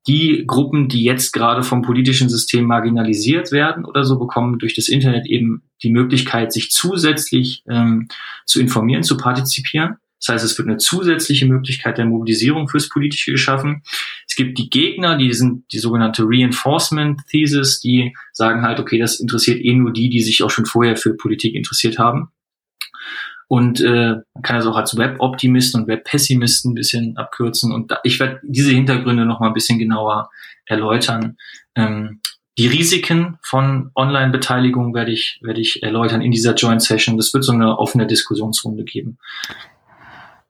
die 0.07 0.43
Gruppen, 0.47 0.89
die 0.89 1.03
jetzt 1.03 1.31
gerade 1.31 1.63
vom 1.63 1.83
politischen 1.83 2.27
System 2.27 2.65
marginalisiert 2.65 3.51
werden 3.51 3.85
oder 3.85 4.03
so, 4.03 4.17
bekommen 4.19 4.59
durch 4.59 4.73
das 4.73 4.89
Internet 4.89 5.25
eben 5.27 5.63
die 5.83 5.91
Möglichkeit, 5.91 6.51
sich 6.51 6.71
zusätzlich 6.71 7.63
ähm, 7.69 8.07
zu 8.45 8.59
informieren, 8.59 9.03
zu 9.03 9.15
partizipieren. 9.15 9.97
Das 10.19 10.35
heißt, 10.35 10.45
es 10.45 10.57
wird 10.57 10.67
eine 10.67 10.77
zusätzliche 10.77 11.47
Möglichkeit 11.47 11.97
der 11.97 12.05
Mobilisierung 12.05 12.67
fürs 12.67 12.89
Politische 12.89 13.31
geschaffen. 13.31 13.83
Es 14.31 14.37
gibt 14.37 14.57
die 14.57 14.69
Gegner, 14.69 15.17
die 15.17 15.33
sind 15.33 15.65
die 15.73 15.79
sogenannte 15.79 16.23
Reinforcement 16.25 17.19
Thesis, 17.27 17.81
die 17.81 18.15
sagen 18.31 18.61
halt, 18.61 18.79
okay, 18.79 18.97
das 18.97 19.19
interessiert 19.19 19.59
eh 19.59 19.73
nur 19.73 19.91
die, 19.91 20.09
die 20.09 20.21
sich 20.21 20.41
auch 20.41 20.49
schon 20.49 20.65
vorher 20.65 20.95
für 20.95 21.17
Politik 21.17 21.53
interessiert 21.53 21.99
haben. 21.99 22.31
Und 23.49 23.81
äh, 23.81 24.21
man 24.33 24.41
kann 24.41 24.55
das 24.55 24.65
auch 24.67 24.77
als 24.77 24.97
Web-Optimisten 24.97 25.81
und 25.81 25.87
Web-Pessimisten 25.89 26.71
ein 26.71 26.75
bisschen 26.75 27.17
abkürzen. 27.17 27.73
Und 27.73 27.91
da, 27.91 27.99
ich 28.05 28.21
werde 28.21 28.39
diese 28.43 28.71
Hintergründe 28.71 29.25
noch 29.25 29.41
mal 29.41 29.47
ein 29.47 29.53
bisschen 29.53 29.79
genauer 29.79 30.29
erläutern. 30.65 31.35
Ähm, 31.75 32.21
die 32.57 32.67
Risiken 32.67 33.37
von 33.41 33.91
Online-Beteiligung 33.95 34.93
werde 34.93 35.11
ich, 35.11 35.41
werde 35.43 35.59
ich 35.59 35.83
erläutern 35.83 36.21
in 36.21 36.31
dieser 36.31 36.55
Joint 36.55 36.81
Session. 36.81 37.17
Das 37.17 37.33
wird 37.33 37.43
so 37.43 37.51
eine 37.51 37.77
offene 37.77 38.07
Diskussionsrunde 38.07 38.85
geben. 38.85 39.17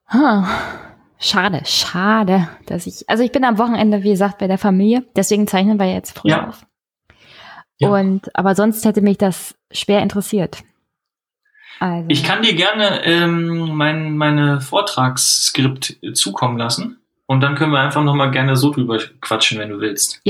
Hm. 0.06 0.44
Schade, 1.24 1.62
schade, 1.64 2.48
dass 2.66 2.86
ich, 2.86 3.08
also 3.08 3.22
ich 3.22 3.30
bin 3.30 3.44
am 3.44 3.56
Wochenende, 3.58 4.02
wie 4.02 4.10
gesagt, 4.10 4.38
bei 4.38 4.48
der 4.48 4.58
Familie, 4.58 5.04
deswegen 5.14 5.46
zeichnen 5.46 5.78
wir 5.78 5.86
jetzt 5.92 6.18
früher 6.18 6.30
Ja. 6.32 6.48
auf. 6.48 6.66
Ja. 7.78 7.88
Und, 7.90 8.34
aber 8.36 8.54
sonst 8.56 8.84
hätte 8.84 9.00
mich 9.02 9.18
das 9.18 9.54
schwer 9.70 10.02
interessiert. 10.02 10.58
Also, 11.80 12.06
Ich 12.08 12.22
kann 12.24 12.42
dir 12.42 12.54
gerne 12.54 13.04
ähm, 13.04 13.74
mein 13.76 14.16
meine 14.16 14.60
Vortragsskript 14.60 15.96
zukommen 16.14 16.58
lassen. 16.58 16.98
Und 17.26 17.40
dann 17.40 17.54
können 17.54 17.72
wir 17.72 17.80
einfach 17.80 18.02
noch 18.02 18.14
mal 18.14 18.30
gerne 18.30 18.56
so 18.56 18.70
drüber 18.72 18.98
quatschen, 19.20 19.58
wenn 19.58 19.70
du 19.70 19.80
willst. 19.80 20.20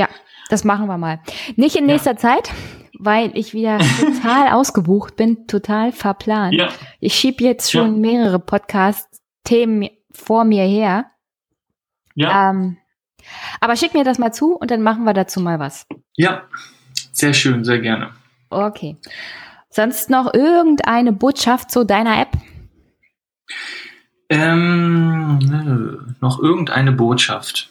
das 0.50 0.64
machen 0.64 0.86
wir 0.86 0.98
mal. 0.98 1.20
Nicht 1.56 1.76
in 1.76 1.88
Ja. 1.88 1.94
nächster 1.94 2.16
Zeit, 2.16 2.50
weil 2.98 3.30
ich 3.36 3.54
wieder 3.54 3.78
total 4.00 4.48
ausgebucht 4.52 5.16
bin, 5.16 5.46
total 5.46 5.92
verplant. 5.92 6.54
Ja, 6.54 6.68
Ich 7.00 7.14
schiebe 7.14 7.42
jetzt 7.44 7.72
Ja. 7.72 7.80
schon 7.82 8.00
mehrere 8.00 8.38
Podcast-Themen 8.38 9.88
vor 10.12 10.44
mir 10.44 10.64
her. 10.64 11.06
ja, 12.14 12.50
Ähm, 12.50 12.76
aber 13.60 13.76
schick 13.76 13.94
mir 13.94 14.04
das 14.04 14.18
mal 14.18 14.32
zu 14.32 14.54
und 14.56 14.70
dann 14.70 14.82
machen 14.82 15.04
wir 15.04 15.14
dazu 15.14 15.40
mal 15.40 15.58
was. 15.58 15.86
ja. 16.16 16.42
Sehr 17.14 17.34
schön, 17.34 17.62
sehr 17.62 17.78
gerne. 17.78 18.10
Okay. 18.48 18.96
Sonst 19.68 20.08
noch 20.08 20.32
irgendeine 20.32 21.12
Botschaft 21.12 21.70
zu 21.70 21.84
deiner 21.84 22.18
App? 22.20 22.30
Ähm, 24.30 25.38
nö, 25.38 25.98
noch 26.20 26.38
irgendeine 26.40 26.92
Botschaft. 26.92 27.70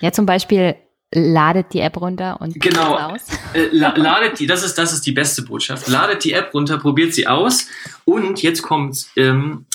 Ja, 0.00 0.12
zum 0.12 0.26
Beispiel 0.26 0.76
ladet 1.12 1.72
die 1.72 1.80
App 1.80 2.00
runter 2.00 2.40
und 2.40 2.58
Genau. 2.60 2.96
aus. 2.96 3.22
Äh, 3.52 3.66
la 3.72 3.94
ladet 3.96 4.38
die, 4.38 4.46
das 4.46 4.62
ist, 4.62 4.78
das 4.78 4.92
ist 4.92 5.04
die 5.06 5.12
beste 5.12 5.42
Botschaft. 5.42 5.88
Ladet 5.88 6.24
die 6.24 6.32
App 6.32 6.54
runter, 6.54 6.78
probiert 6.78 7.12
sie 7.14 7.26
aus. 7.26 7.66
Und 8.04 8.42
jetzt 8.42 8.62
kommt, 8.62 9.06
ähm, 9.16 9.66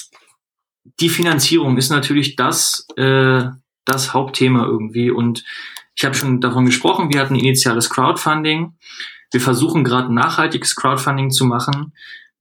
die 1.00 1.10
Finanzierung 1.10 1.78
ist 1.78 1.90
natürlich 1.90 2.36
das, 2.36 2.88
äh, 2.96 3.44
das 3.86 4.14
Hauptthema 4.14 4.66
irgendwie. 4.66 5.12
Und 5.12 5.44
ich 5.96 6.06
habe 6.06 6.16
schon 6.16 6.42
davon 6.42 6.66
gesprochen, 6.66 7.12
wir 7.12 7.20
hatten 7.20 7.36
initiales 7.36 7.90
Crowdfunding. 7.90 8.74
Wir 9.32 9.42
versuchen 9.42 9.84
gerade 9.84 10.14
nachhaltiges 10.14 10.76
Crowdfunding 10.76 11.32
zu 11.32 11.46
machen. 11.46 11.94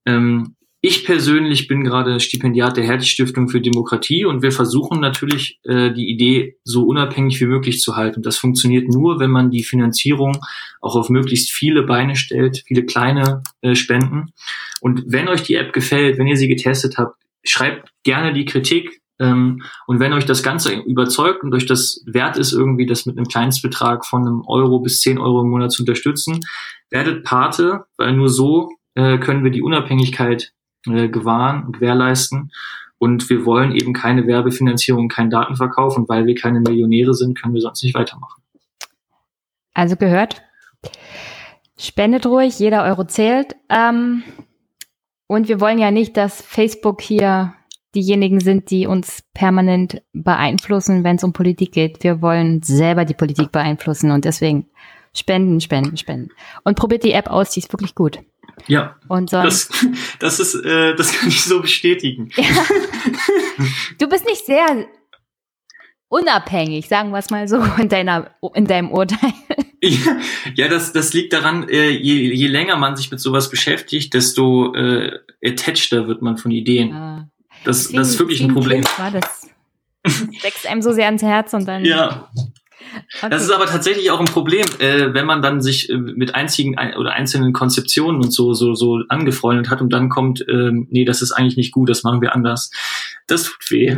Ähm, 0.04 0.56
ich 0.82 1.04
persönlich 1.04 1.66
bin 1.66 1.82
gerade 1.82 2.20
Stipendiat 2.20 2.76
der 2.76 2.84
Hertie 2.84 3.08
Stiftung 3.08 3.48
für 3.48 3.60
Demokratie 3.60 4.24
und 4.24 4.42
wir 4.42 4.52
versuchen 4.52 5.00
natürlich 5.00 5.58
äh, 5.64 5.90
die 5.92 6.08
Idee 6.08 6.58
so 6.62 6.84
unabhängig 6.84 7.40
wie 7.40 7.46
möglich 7.46 7.80
zu 7.80 7.96
halten. 7.96 8.22
Das 8.22 8.36
funktioniert 8.36 8.88
nur, 8.88 9.18
wenn 9.18 9.30
man 9.30 9.50
die 9.50 9.64
Finanzierung 9.64 10.38
auch 10.80 10.94
auf 10.94 11.08
möglichst 11.08 11.50
viele 11.50 11.82
Beine 11.82 12.14
stellt, 12.14 12.62
viele 12.68 12.84
kleine 12.84 13.42
äh, 13.62 13.74
Spenden. 13.74 14.32
Und 14.80 15.02
wenn 15.06 15.26
euch 15.28 15.42
die 15.42 15.54
App 15.54 15.72
gefällt, 15.72 16.18
wenn 16.18 16.28
ihr 16.28 16.36
sie 16.36 16.46
getestet 16.46 16.98
habt, 16.98 17.16
schreibt 17.48 17.90
gerne 18.04 18.32
die 18.32 18.44
Kritik. 18.44 19.00
Ähm, 19.18 19.62
und 19.86 20.00
wenn 20.00 20.12
euch 20.12 20.26
das 20.26 20.42
Ganze 20.42 20.74
überzeugt 20.74 21.42
und 21.42 21.54
euch 21.54 21.66
das 21.66 22.02
wert 22.06 22.36
ist, 22.36 22.52
irgendwie 22.52 22.86
das 22.86 23.06
mit 23.06 23.16
einem 23.16 23.26
Kleinstbetrag 23.26 24.04
von 24.04 24.26
einem 24.26 24.42
Euro 24.46 24.80
bis 24.80 25.00
zehn 25.00 25.18
Euro 25.18 25.40
im 25.42 25.48
Monat 25.48 25.72
zu 25.72 25.82
unterstützen, 25.82 26.40
werdet 26.90 27.24
Pate, 27.24 27.86
weil 27.96 28.12
nur 28.12 28.28
so 28.28 28.70
äh, 28.94 29.18
können 29.18 29.44
wir 29.44 29.50
die 29.50 29.62
Unabhängigkeit 29.62 30.52
äh, 30.86 31.08
gewahren 31.08 31.72
gewährleisten. 31.72 32.50
Und 32.98 33.28
wir 33.28 33.44
wollen 33.44 33.74
eben 33.74 33.92
keine 33.92 34.26
Werbefinanzierung, 34.26 35.08
keinen 35.08 35.30
Datenverkauf. 35.30 35.96
Und 35.96 36.08
weil 36.08 36.26
wir 36.26 36.34
keine 36.34 36.60
Millionäre 36.60 37.14
sind, 37.14 37.40
können 37.40 37.54
wir 37.54 37.60
sonst 37.60 37.82
nicht 37.82 37.94
weitermachen. 37.94 38.42
Also 39.74 39.96
gehört. 39.96 40.42
Spendet 41.78 42.24
ruhig, 42.24 42.58
jeder 42.58 42.84
Euro 42.84 43.04
zählt. 43.04 43.54
Ähm, 43.68 44.22
und 45.26 45.48
wir 45.48 45.60
wollen 45.60 45.78
ja 45.78 45.90
nicht, 45.90 46.16
dass 46.16 46.40
Facebook 46.40 47.00
hier 47.00 47.54
diejenigen 47.94 48.40
sind, 48.40 48.70
die 48.70 48.86
uns 48.86 49.22
permanent 49.32 50.02
beeinflussen, 50.12 51.02
wenn 51.02 51.16
es 51.16 51.24
um 51.24 51.32
Politik 51.32 51.72
geht. 51.72 52.04
Wir 52.04 52.20
wollen 52.20 52.62
selber 52.62 53.04
die 53.04 53.14
Politik 53.14 53.50
beeinflussen 53.52 54.10
und 54.10 54.24
deswegen 54.24 54.68
spenden, 55.14 55.60
spenden, 55.60 55.96
spenden. 55.96 56.30
Und 56.62 56.76
probiert 56.76 57.04
die 57.04 57.12
App 57.12 57.28
aus, 57.28 57.50
die 57.50 57.60
ist 57.60 57.72
wirklich 57.72 57.94
gut. 57.94 58.20
Ja, 58.66 58.96
Und 59.08 59.30
sonst, 59.30 59.70
das, 59.70 59.86
das 60.20 60.40
ist, 60.40 60.54
äh, 60.64 60.94
das 60.94 61.12
kann 61.18 61.28
ich 61.28 61.42
so 61.42 61.60
bestätigen. 61.60 62.30
du 63.98 64.08
bist 64.08 64.26
nicht 64.26 64.46
sehr 64.46 64.86
unabhängig, 66.08 66.88
sagen 66.88 67.10
wir 67.10 67.18
es 67.18 67.30
mal 67.30 67.48
so, 67.48 67.62
in 67.78 67.88
deiner, 67.88 68.30
in 68.54 68.66
deinem 68.66 68.90
Urteil. 68.92 69.32
Ja, 69.82 70.16
ja 70.54 70.68
das, 70.68 70.92
das 70.92 71.12
liegt 71.12 71.32
daran, 71.32 71.68
äh, 71.68 71.90
je, 71.90 72.32
je 72.32 72.46
länger 72.46 72.76
man 72.76 72.96
sich 72.96 73.10
mit 73.10 73.20
sowas 73.20 73.50
beschäftigt, 73.50 74.14
desto 74.14 74.74
äh, 74.74 75.18
attacheder 75.44 76.08
wird 76.08 76.22
man 76.22 76.38
von 76.38 76.50
Ideen. 76.50 76.92
Ah. 76.92 77.28
Das, 77.64 77.78
Deswegen- 77.78 77.98
das 77.98 78.10
ist 78.10 78.18
wirklich 78.18 78.42
ein 78.42 78.52
Problem. 78.52 78.84
War 78.96 79.10
das 79.10 79.46
wächst 80.42 80.66
einem 80.66 80.82
so 80.82 80.92
sehr 80.92 81.06
ans 81.06 81.22
Herz 81.22 81.52
und 81.54 81.66
dann. 81.66 81.84
Ja. 81.84 82.30
Okay. 83.18 83.30
Das 83.30 83.42
ist 83.42 83.50
aber 83.50 83.66
tatsächlich 83.66 84.10
auch 84.10 84.20
ein 84.20 84.26
Problem, 84.26 84.64
äh, 84.78 85.12
wenn 85.12 85.26
man 85.26 85.42
dann 85.42 85.60
sich 85.60 85.90
äh, 85.90 85.96
mit 85.96 86.34
einzigen 86.34 86.78
ein, 86.78 86.96
oder 86.96 87.12
einzelnen 87.12 87.52
Konzeptionen 87.52 88.22
und 88.22 88.30
so 88.30 88.54
so 88.54 88.74
so 88.74 89.00
angefreundet 89.08 89.70
hat 89.70 89.82
und 89.82 89.92
dann 89.92 90.08
kommt, 90.08 90.40
äh, 90.42 90.70
nee, 90.72 91.04
das 91.04 91.20
ist 91.20 91.32
eigentlich 91.32 91.56
nicht 91.56 91.72
gut, 91.72 91.90
das 91.90 92.04
machen 92.04 92.20
wir 92.20 92.34
anders. 92.34 92.70
Das 93.26 93.44
tut 93.44 93.70
weh. 93.70 93.96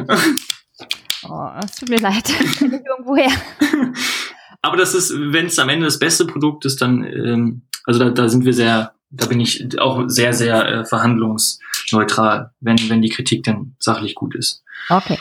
Oh, 1.29 1.49
es 1.63 1.77
tut 1.77 1.89
mir 1.91 2.01
leid. 2.01 2.31
Irgendwoher. 2.61 3.31
aber 4.63 4.77
das 4.77 4.95
ist, 4.95 5.13
wenn 5.15 5.47
es 5.47 5.59
am 5.59 5.69
Ende 5.69 5.87
das 5.87 5.99
beste 5.99 6.27
Produkt 6.27 6.65
ist, 6.65 6.81
dann, 6.83 7.05
ähm, 7.05 7.63
also 7.85 8.01
da, 8.01 8.11
da 8.11 8.29
sind 8.29 8.45
wir 8.45 8.53
sehr, 8.53 8.95
da 9.11 9.27
bin 9.27 9.41
ich 9.41 9.79
auch 9.79 10.05
sehr, 10.09 10.35
sehr 10.35 10.67
äh, 10.67 10.85
verhandlungsneutral, 10.85 12.53
wenn, 12.61 12.77
wenn 12.89 13.03
die 13.03 13.09
Kritik 13.09 13.45
dann 13.45 13.77
sachlich 13.79 14.15
gut 14.15 14.35
ist. 14.35 14.63
Okay. 14.89 15.19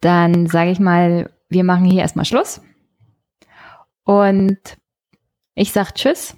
Dann 0.00 0.46
sage 0.46 0.70
ich 0.70 0.80
mal, 0.80 1.30
wir 1.48 1.64
machen 1.64 1.84
hier 1.84 2.02
erstmal 2.02 2.24
Schluss. 2.24 2.60
Und 4.04 4.58
ich 5.54 5.72
sag 5.72 5.94
Tschüss. 5.94 6.36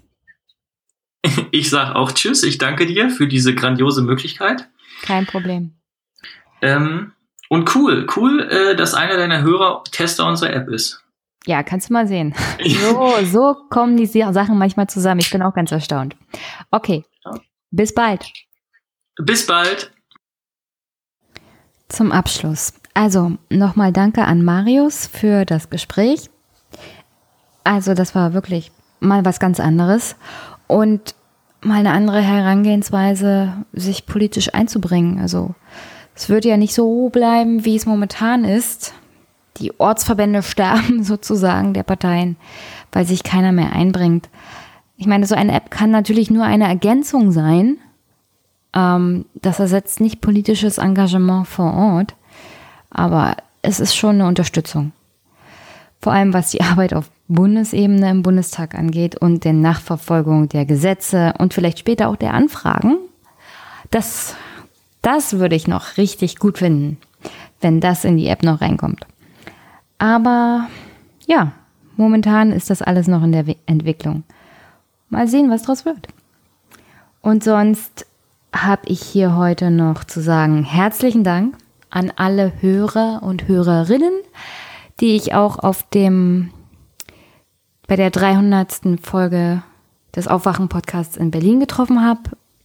Ich 1.52 1.70
sag 1.70 1.94
auch 1.94 2.10
Tschüss. 2.12 2.42
Ich 2.42 2.58
danke 2.58 2.86
dir 2.86 3.08
für 3.08 3.28
diese 3.28 3.54
grandiose 3.54 4.02
Möglichkeit. 4.02 4.68
Kein 5.02 5.26
Problem. 5.26 5.74
Ähm, 6.62 7.12
und 7.48 7.74
cool, 7.76 8.06
cool, 8.16 8.40
äh, 8.40 8.74
dass 8.74 8.94
einer 8.94 9.16
deiner 9.16 9.42
Hörer 9.42 9.84
Tester 9.90 10.26
unserer 10.26 10.52
App 10.52 10.68
ist. 10.68 11.01
Ja, 11.46 11.62
kannst 11.62 11.88
du 11.88 11.92
mal 11.92 12.06
sehen. 12.06 12.34
So, 12.64 13.12
so 13.24 13.56
kommen 13.70 13.96
die 13.96 14.06
Sachen 14.06 14.58
manchmal 14.58 14.86
zusammen. 14.86 15.20
Ich 15.20 15.30
bin 15.30 15.42
auch 15.42 15.54
ganz 15.54 15.72
erstaunt. 15.72 16.16
Okay, 16.70 17.04
bis 17.70 17.92
bald. 17.94 18.32
Bis 19.16 19.46
bald. 19.46 19.92
Zum 21.88 22.12
Abschluss. 22.12 22.72
Also 22.94 23.32
nochmal 23.50 23.92
danke 23.92 24.24
an 24.24 24.44
Marius 24.44 25.06
für 25.06 25.44
das 25.44 25.70
Gespräch. 25.70 26.30
Also 27.64 27.94
das 27.94 28.14
war 28.14 28.34
wirklich 28.34 28.70
mal 29.00 29.24
was 29.24 29.40
ganz 29.40 29.60
anderes 29.60 30.16
und 30.66 31.14
mal 31.60 31.78
eine 31.78 31.92
andere 31.92 32.20
Herangehensweise, 32.20 33.64
sich 33.72 34.06
politisch 34.06 34.54
einzubringen. 34.54 35.20
Also 35.20 35.54
es 36.14 36.28
wird 36.28 36.44
ja 36.44 36.56
nicht 36.56 36.74
so 36.74 37.08
bleiben, 37.08 37.64
wie 37.64 37.76
es 37.76 37.86
momentan 37.86 38.44
ist. 38.44 38.94
Die 39.58 39.78
Ortsverbände 39.78 40.42
sterben 40.42 41.04
sozusagen 41.04 41.74
der 41.74 41.82
Parteien, 41.82 42.36
weil 42.92 43.06
sich 43.06 43.22
keiner 43.22 43.52
mehr 43.52 43.72
einbringt. 43.72 44.28
Ich 44.96 45.06
meine, 45.06 45.26
so 45.26 45.34
eine 45.34 45.52
App 45.52 45.70
kann 45.70 45.90
natürlich 45.90 46.30
nur 46.30 46.44
eine 46.44 46.68
Ergänzung 46.68 47.32
sein. 47.32 47.78
Ähm, 48.74 49.24
das 49.34 49.58
ersetzt 49.58 50.00
nicht 50.00 50.20
politisches 50.20 50.78
Engagement 50.78 51.48
vor 51.48 51.74
Ort, 51.74 52.14
aber 52.90 53.36
es 53.62 53.80
ist 53.80 53.94
schon 53.94 54.16
eine 54.16 54.26
Unterstützung. 54.26 54.92
Vor 56.00 56.12
allem 56.12 56.32
was 56.32 56.50
die 56.50 56.60
Arbeit 56.62 56.94
auf 56.94 57.10
Bundesebene 57.28 58.10
im 58.10 58.22
Bundestag 58.22 58.74
angeht 58.74 59.16
und 59.16 59.44
der 59.44 59.54
Nachverfolgung 59.54 60.48
der 60.48 60.66
Gesetze 60.66 61.34
und 61.38 61.54
vielleicht 61.54 61.78
später 61.78 62.08
auch 62.08 62.16
der 62.16 62.34
Anfragen. 62.34 62.98
Das, 63.90 64.34
das 65.00 65.38
würde 65.38 65.56
ich 65.56 65.66
noch 65.66 65.96
richtig 65.96 66.38
gut 66.38 66.58
finden, 66.58 66.98
wenn 67.60 67.80
das 67.80 68.04
in 68.04 68.16
die 68.16 68.28
App 68.28 68.42
noch 68.42 68.60
reinkommt. 68.60 69.06
Aber 70.02 70.66
ja, 71.28 71.52
momentan 71.96 72.50
ist 72.50 72.70
das 72.70 72.82
alles 72.82 73.06
noch 73.06 73.22
in 73.22 73.30
der 73.30 73.44
Entwicklung. 73.66 74.24
Mal 75.10 75.28
sehen, 75.28 75.48
was 75.48 75.62
draus 75.62 75.84
wird. 75.84 76.08
Und 77.20 77.44
sonst 77.44 78.04
habe 78.52 78.82
ich 78.86 79.00
hier 79.00 79.36
heute 79.36 79.70
noch 79.70 80.02
zu 80.02 80.20
sagen, 80.20 80.64
herzlichen 80.64 81.22
Dank 81.22 81.56
an 81.88 82.12
alle 82.16 82.52
Hörer 82.60 83.20
und 83.22 83.46
Hörerinnen, 83.46 84.12
die 84.98 85.14
ich 85.14 85.34
auch 85.34 85.60
auf 85.60 85.84
dem 85.90 86.50
bei 87.86 87.94
der 87.94 88.10
300. 88.10 88.98
Folge 89.00 89.62
des 90.16 90.26
Aufwachen-Podcasts 90.26 91.16
in 91.16 91.30
Berlin 91.30 91.60
getroffen 91.60 92.04
habe. 92.04 92.22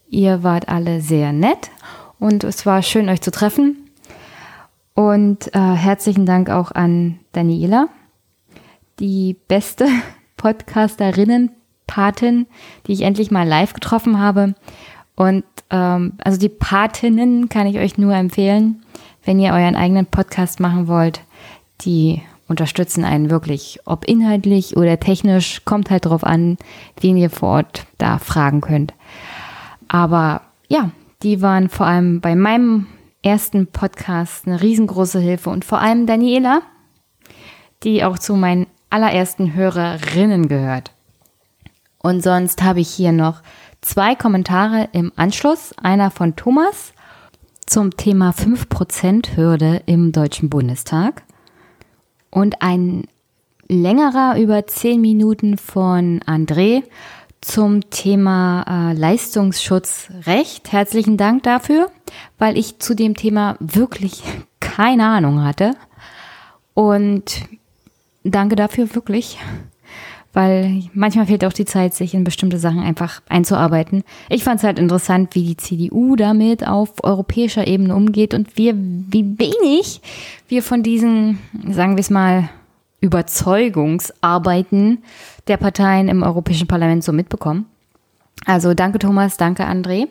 Ihr 0.09 0.41
wart 0.41 0.69
alle 0.69 1.01
sehr 1.01 1.33
nett 1.33 1.69
und 2.17 2.43
es 2.43 2.65
war 2.65 2.81
schön, 2.81 3.09
euch 3.09 3.21
zu 3.21 3.29
treffen. 3.29 3.86
Und 4.97 5.53
äh, 5.53 5.59
herzlichen 5.59 6.25
Dank 6.25 6.49
auch 6.49 6.71
an 6.71 7.19
Daniela, 7.31 7.87
die 8.99 9.35
beste 9.47 9.87
Podcasterinnen-Patin, 10.37 12.47
die 12.87 12.93
ich 12.93 13.03
endlich 13.03 13.29
mal 13.29 13.47
live 13.47 13.73
getroffen 13.73 14.17
habe. 14.17 14.55
Und 15.15 15.43
ähm, 15.69 16.13
also 16.23 16.39
die 16.39 16.49
Patinnen 16.49 17.47
kann 17.47 17.67
ich 17.67 17.77
euch 17.77 17.99
nur 17.99 18.15
empfehlen, 18.15 18.81
wenn 19.23 19.39
ihr 19.39 19.53
euren 19.53 19.75
eigenen 19.75 20.07
Podcast 20.07 20.59
machen 20.59 20.87
wollt. 20.87 21.21
Die 21.81 22.23
unterstützen 22.47 23.03
einen 23.03 23.29
wirklich, 23.29 23.79
ob 23.85 24.03
inhaltlich 24.03 24.77
oder 24.77 24.99
technisch, 24.99 25.61
kommt 25.63 25.91
halt 25.91 26.07
drauf 26.07 26.23
an, 26.23 26.57
wen 26.99 27.17
ihr 27.17 27.29
vor 27.29 27.49
Ort 27.49 27.85
da 27.99 28.17
fragen 28.17 28.61
könnt. 28.61 28.95
Aber 29.89 30.41
ja, 30.69 30.89
die 31.21 31.43
waren 31.43 31.69
vor 31.69 31.85
allem 31.85 32.19
bei 32.19 32.35
meinem 32.35 32.87
ersten 33.27 33.67
Podcast 33.67 34.47
eine 34.47 34.61
riesengroße 34.61 35.19
Hilfe 35.19 35.49
und 35.49 35.65
vor 35.65 35.79
allem 35.79 36.05
Daniela, 36.05 36.61
die 37.83 38.03
auch 38.03 38.17
zu 38.17 38.35
meinen 38.35 38.67
allerersten 38.89 39.53
Hörerinnen 39.53 40.47
gehört. 40.47 40.93
Und 41.99 42.23
sonst 42.23 42.63
habe 42.63 42.79
ich 42.79 42.89
hier 42.89 43.11
noch 43.11 43.41
zwei 43.81 44.15
Kommentare 44.15 44.87
im 44.93 45.11
Anschluss. 45.17 45.73
Einer 45.77 46.09
von 46.09 46.37
Thomas 46.37 46.93
zum 47.65 47.97
Thema 47.97 48.31
5%-Hürde 48.31 49.81
im 49.85 50.13
Deutschen 50.13 50.49
Bundestag 50.49 51.23
und 52.31 52.61
ein 52.61 53.07
längerer 53.67 54.39
über 54.39 54.65
zehn 54.67 55.01
Minuten 55.01 55.57
von 55.57 56.21
André 56.21 56.83
zum 57.41 57.89
Thema 57.89 58.91
äh, 58.91 58.93
Leistungsschutzrecht. 58.93 60.71
Herzlichen 60.71 61.17
Dank 61.17 61.43
dafür, 61.43 61.91
weil 62.37 62.57
ich 62.57 62.79
zu 62.79 62.95
dem 62.95 63.15
Thema 63.15 63.55
wirklich 63.59 64.23
keine 64.59 65.05
Ahnung 65.05 65.43
hatte. 65.43 65.75
Und 66.73 67.45
danke 68.23 68.55
dafür 68.55 68.93
wirklich, 68.93 69.39
weil 70.33 70.83
manchmal 70.93 71.25
fehlt 71.25 71.43
auch 71.45 71.53
die 71.53 71.65
Zeit, 71.65 71.95
sich 71.95 72.13
in 72.13 72.23
bestimmte 72.23 72.59
Sachen 72.59 72.79
einfach 72.79 73.21
einzuarbeiten. 73.29 74.03
Ich 74.29 74.43
fand 74.43 74.59
es 74.59 74.63
halt 74.63 74.77
interessant, 74.77 75.33
wie 75.33 75.43
die 75.43 75.57
CDU 75.57 76.15
damit 76.15 76.67
auf 76.67 77.03
europäischer 77.03 77.65
Ebene 77.65 77.95
umgeht 77.95 78.35
und 78.35 78.57
wir, 78.57 78.75
wie 78.75 79.39
wenig 79.39 80.01
wir 80.47 80.61
von 80.61 80.83
diesen, 80.83 81.39
sagen 81.67 81.95
wir 81.95 82.01
es 82.01 82.11
mal, 82.11 82.49
Überzeugungsarbeiten 83.07 85.03
der 85.47 85.57
Parteien 85.57 86.09
im 86.09 86.23
Europäischen 86.23 86.67
Parlament 86.67 87.03
so 87.03 87.13
mitbekommen. 87.13 87.65
Also 88.45 88.73
danke 88.73 88.99
Thomas, 88.99 89.37
danke 89.37 89.63
André. 89.63 90.07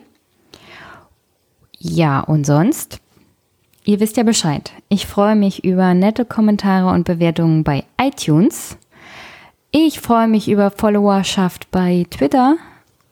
Ja, 1.77 2.21
und 2.21 2.45
sonst? 2.45 2.99
Ihr 3.85 3.99
wisst 3.99 4.17
ja 4.17 4.23
Bescheid. 4.23 4.71
Ich 4.89 5.05
freue 5.05 5.35
mich 5.35 5.63
über 5.63 5.93
nette 5.93 6.25
Kommentare 6.25 6.91
und 6.91 7.05
Bewertungen 7.05 7.63
bei 7.63 7.85
iTunes. 8.01 8.77
Ich 9.71 9.99
freue 9.99 10.27
mich 10.27 10.49
über 10.49 10.71
Followerschaft 10.71 11.69
bei 11.71 12.05
Twitter 12.09 12.57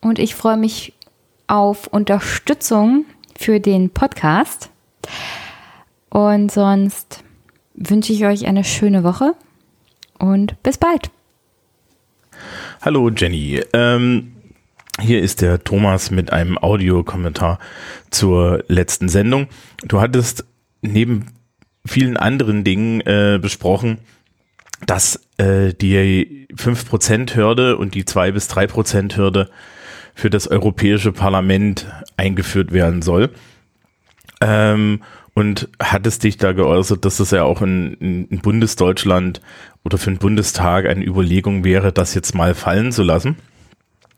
und 0.02 0.20
ich 0.20 0.36
freue 0.36 0.58
mich 0.58 0.94
auf 1.48 1.88
Unterstützung 1.88 3.06
für 3.38 3.60
den 3.60 3.92
Podcast. 3.92 4.70
Und 6.10 6.52
sonst 6.52 7.24
wünsche 7.76 8.14
ich 8.14 8.26
euch 8.26 8.48
eine 8.48 8.64
schöne 8.64 9.04
Woche 9.04 9.36
und 10.20 10.62
bis 10.64 10.78
bald. 10.78 11.12
Hallo 12.82 13.10
Jenny. 13.10 13.62
Ähm, 13.74 14.34
hier 15.00 15.22
ist 15.22 15.42
der 15.42 15.64
Thomas 15.64 16.12
mit 16.12 16.32
einem 16.32 16.58
Audiokommentar 16.58 17.60
zur 18.12 18.64
letzten 18.68 19.10
Sendung. 19.10 19.48
Du 19.84 20.00
hattest 20.02 20.46
neben 20.82 21.28
vielen 21.86 22.18
anderen 22.18 22.64
Dingen 22.64 23.02
äh, 23.02 23.40
besprochen, 23.42 24.00
dass 24.86 25.22
äh, 25.38 25.74
die 25.74 26.48
5%-Hürde 26.54 27.78
und 27.78 27.96
die 27.96 28.06
2 28.06 28.32
bis 28.32 28.50
3%-Hürde 28.50 29.50
für 30.14 30.30
das 30.30 30.48
Europäische 30.48 31.12
Parlament 31.12 31.88
eingeführt 32.18 32.72
werden 32.72 33.02
soll. 33.02 33.32
Ähm, 34.42 35.02
und 35.34 35.68
hattest 35.82 36.24
dich 36.24 36.38
da 36.38 36.54
geäußert, 36.54 37.04
dass 37.04 37.18
das 37.18 37.32
ja 37.32 37.44
auch 37.44 37.62
in, 37.62 38.28
in 38.30 38.40
Bundesdeutschland 38.40 39.42
oder 39.86 39.98
für 39.98 40.10
den 40.10 40.18
Bundestag 40.18 40.88
eine 40.88 41.06
Überlegung 41.06 41.64
wäre, 41.64 41.94
das 41.94 42.16
jetzt 42.16 42.34
mal 42.34 42.56
fallen 42.56 42.92
zu 42.92 43.04
lassen. 43.04 43.38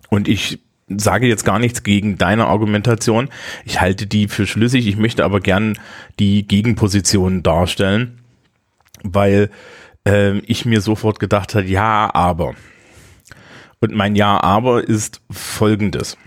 Und 0.10 0.27
ich 0.27 0.60
sage 0.88 1.27
jetzt 1.27 1.44
gar 1.44 1.60
nichts 1.60 1.84
gegen 1.84 2.18
deine 2.18 2.48
Argumentation. 2.48 3.30
Ich 3.65 3.81
halte 3.81 4.07
die 4.07 4.30
für 4.30 4.48
schlüssig. 4.48 4.88
Ich 4.88 4.95
möchte 4.95 5.26
aber 5.26 5.41
gern 5.41 5.77
die 6.19 6.48
Gegenposition 6.48 7.44
darstellen, 7.44 8.19
weil 9.03 9.49
äh, 10.07 10.38
ich 10.39 10.65
mir 10.65 10.80
sofort 10.80 11.19
gedacht 11.19 11.53
habe, 11.53 11.68
ja, 11.68 12.10
aber. 12.14 12.56
Und 13.81 13.94
mein 13.94 14.15
Ja, 14.15 14.41
aber 14.41 14.88
ist 14.88 15.22
folgendes. 15.30 16.18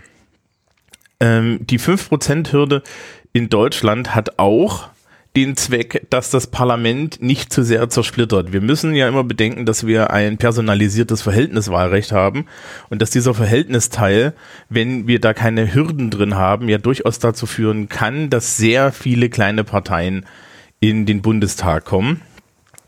Ähm, 1.19 1.59
die 1.61 1.79
5%-Hürde 1.79 2.83
in 3.33 3.49
Deutschland 3.49 4.13
hat 4.13 4.37
auch 4.37 4.90
den 5.35 5.55
Zweck, 5.55 6.07
dass 6.09 6.29
das 6.29 6.47
Parlament 6.47 7.21
nicht 7.21 7.53
zu 7.53 7.63
sehr 7.63 7.89
zersplittert. 7.89 8.51
Wir 8.51 8.59
müssen 8.59 8.93
ja 8.95 9.07
immer 9.07 9.23
bedenken, 9.23 9.65
dass 9.65 9.87
wir 9.87 10.11
ein 10.11 10.37
personalisiertes 10.37 11.21
Verhältniswahlrecht 11.21 12.11
haben 12.11 12.47
und 12.89 13.01
dass 13.01 13.11
dieser 13.11 13.33
Verhältnisteil, 13.33 14.33
wenn 14.67 15.07
wir 15.07 15.21
da 15.21 15.33
keine 15.33 15.73
Hürden 15.73 16.09
drin 16.09 16.35
haben, 16.35 16.67
ja 16.67 16.79
durchaus 16.79 17.19
dazu 17.19 17.45
führen 17.45 17.87
kann, 17.87 18.29
dass 18.29 18.57
sehr 18.57 18.91
viele 18.91 19.29
kleine 19.29 19.63
Parteien 19.63 20.25
in 20.81 21.05
den 21.05 21.21
Bundestag 21.21 21.85
kommen. 21.85 22.21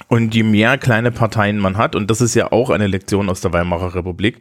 Und 0.10 0.36
je 0.36 0.44
mehr 0.44 0.78
kleine 0.78 1.12
Parteien 1.12 1.60
man 1.60 1.78
hat, 1.78 1.96
und 1.96 2.12
das 2.12 2.20
ist 2.20 2.36
ja 2.36 2.52
auch 2.52 2.70
eine 2.70 2.88
Lektion 2.88 3.30
aus 3.30 3.40
der 3.40 3.54
Weimarer 3.54 3.96
Republik, 3.96 4.40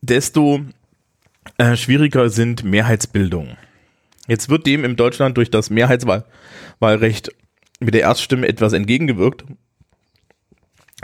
desto 0.00 0.60
äh, 1.58 1.76
schwieriger 1.76 2.30
sind 2.30 2.62
Mehrheitsbildungen. 2.62 3.56
Jetzt 4.28 4.48
wird 4.48 4.66
dem 4.66 4.84
in 4.84 4.96
Deutschland 4.96 5.36
durch 5.36 5.50
das 5.50 5.68
Mehrheitswahlrecht 6.82 7.30
mit 7.80 7.94
der 7.94 8.02
Erststimme 8.02 8.48
etwas 8.48 8.72
entgegengewirkt. 8.72 9.44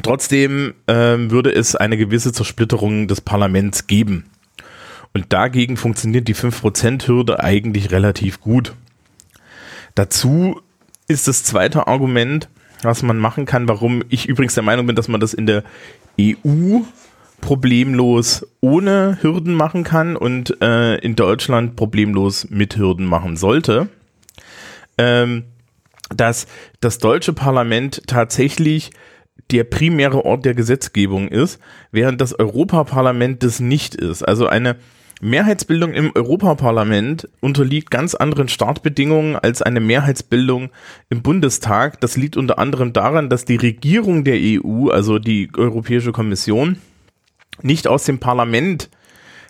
Trotzdem 0.02 0.74
ähm, 0.86 1.30
würde 1.30 1.50
es 1.50 1.74
eine 1.74 1.96
gewisse 1.96 2.32
Zersplitterung 2.32 3.08
des 3.08 3.20
Parlaments 3.20 3.86
geben. 3.86 4.26
Und 5.12 5.32
dagegen 5.32 5.76
funktioniert 5.76 6.28
die 6.28 6.36
5%-Hürde 6.36 7.42
eigentlich 7.42 7.90
relativ 7.90 8.40
gut. 8.40 8.74
Dazu 9.94 10.60
ist 11.08 11.26
das 11.26 11.42
zweite 11.42 11.86
Argument, 11.86 12.48
was 12.82 13.02
man 13.02 13.18
machen 13.18 13.44
kann, 13.44 13.68
warum 13.68 14.04
ich 14.08 14.28
übrigens 14.28 14.54
der 14.54 14.62
Meinung 14.62 14.86
bin, 14.86 14.94
dass 14.94 15.08
man 15.08 15.20
das 15.20 15.34
in 15.34 15.46
der 15.46 15.64
EU 16.20 16.80
problemlos 17.40 18.46
ohne 18.60 19.18
Hürden 19.20 19.54
machen 19.54 19.82
kann 19.82 20.16
und 20.16 20.60
äh, 20.60 20.96
in 20.98 21.16
Deutschland 21.16 21.74
problemlos 21.74 22.48
mit 22.50 22.76
Hürden 22.76 23.06
machen 23.06 23.36
sollte, 23.36 23.88
ähm, 24.98 25.44
dass 26.14 26.46
das 26.80 26.98
deutsche 26.98 27.32
Parlament 27.32 28.02
tatsächlich 28.06 28.90
der 29.50 29.64
primäre 29.64 30.24
Ort 30.24 30.44
der 30.44 30.54
Gesetzgebung 30.54 31.28
ist, 31.28 31.60
während 31.92 32.20
das 32.20 32.38
Europaparlament 32.38 33.42
das 33.42 33.60
nicht 33.60 33.94
ist. 33.94 34.22
Also 34.22 34.46
eine 34.46 34.76
Mehrheitsbildung 35.20 35.94
im 35.94 36.12
Europaparlament 36.14 37.28
unterliegt 37.40 37.90
ganz 37.90 38.14
anderen 38.14 38.48
Startbedingungen 38.48 39.36
als 39.36 39.62
eine 39.62 39.80
Mehrheitsbildung 39.80 40.70
im 41.08 41.22
Bundestag. 41.22 42.00
Das 42.00 42.16
liegt 42.16 42.36
unter 42.36 42.58
anderem 42.58 42.92
daran, 42.92 43.28
dass 43.28 43.44
die 43.44 43.56
Regierung 43.56 44.22
der 44.24 44.38
EU, 44.38 44.90
also 44.90 45.18
die 45.18 45.50
Europäische 45.56 46.12
Kommission, 46.12 46.78
nicht 47.62 47.88
aus 47.88 48.04
dem 48.04 48.20
Parlament 48.20 48.90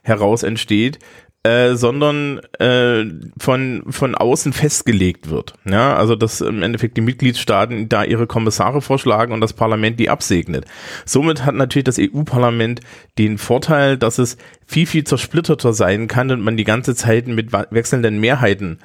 heraus 0.02 0.42
entsteht, 0.42 0.98
äh, 1.44 1.74
sondern 1.74 2.40
äh, 2.58 3.04
von, 3.38 3.84
von 3.88 4.14
außen 4.14 4.52
festgelegt 4.52 5.30
wird. 5.30 5.54
Ja, 5.64 5.94
also 5.94 6.16
dass 6.16 6.40
im 6.40 6.62
Endeffekt 6.62 6.96
die 6.96 7.02
Mitgliedstaaten 7.02 7.88
da 7.88 8.04
ihre 8.04 8.26
Kommissare 8.26 8.82
vorschlagen 8.82 9.32
und 9.32 9.40
das 9.40 9.52
Parlament 9.52 10.00
die 10.00 10.10
absegnet. 10.10 10.64
Somit 11.04 11.44
hat 11.44 11.54
natürlich 11.54 11.84
das 11.84 11.98
EU-Parlament 11.98 12.80
den 13.18 13.38
Vorteil, 13.38 13.96
dass 13.96 14.18
es 14.18 14.36
viel, 14.66 14.86
viel 14.86 15.04
zersplitterter 15.04 15.72
sein 15.72 16.08
kann 16.08 16.30
und 16.30 16.40
man 16.40 16.56
die 16.56 16.64
ganze 16.64 16.94
Zeit 16.94 17.28
mit 17.28 17.52
wechselnden 17.52 18.18
Mehrheiten 18.18 18.78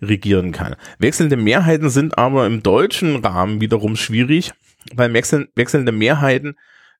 regieren 0.00 0.52
kann. 0.52 0.76
Wechselnde 0.98 1.36
Mehrheiten 1.36 1.90
sind 1.90 2.18
aber 2.18 2.46
im 2.46 2.62
deutschen 2.62 3.16
Rahmen 3.16 3.60
wiederum 3.60 3.96
schwierig, 3.96 4.52
weil 4.94 5.12
wechselnde 5.12 5.92
Mehrheiten 5.92 6.56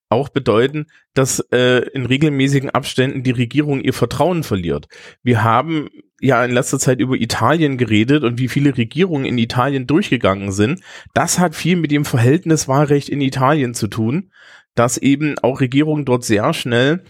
auch 0.09 0.29
bedeuten, 0.29 0.87
dass 1.13 1.39
äh, 1.51 1.87
in 1.93 2.05
regelmäßigen 2.05 2.71
Abständen 2.71 3.23
die 3.23 3.31
Regierung 3.31 3.81
ihr 3.81 3.93
Vertrauen 3.93 4.43
verliert. 4.43 4.87
Wir 5.23 5.43
haben 5.43 5.89
ja 6.19 6.43
in 6.43 6.51
letzter 6.51 6.79
Zeit 6.79 6.99
über 6.99 7.15
Italien 7.15 7.77
geredet 7.77 8.23
und 8.23 8.39
wie 8.39 8.47
viele 8.47 8.75
Regierungen 8.75 9.25
in 9.25 9.37
Italien 9.37 9.87
durchgegangen 9.87 10.51
sind. 10.51 10.81
Das 11.13 11.39
hat 11.39 11.55
viel 11.55 11.75
mit 11.75 11.91
dem 11.91 12.05
Verhältniswahlrecht 12.05 13.09
in 13.09 13.21
Italien 13.21 13.73
zu 13.73 13.87
tun, 13.87 14.31
dass 14.75 14.97
eben 14.97 15.37
auch 15.39 15.61
Regierungen 15.61 16.05
dort 16.05 16.25
sehr 16.25 16.53
schnell 16.53 17.03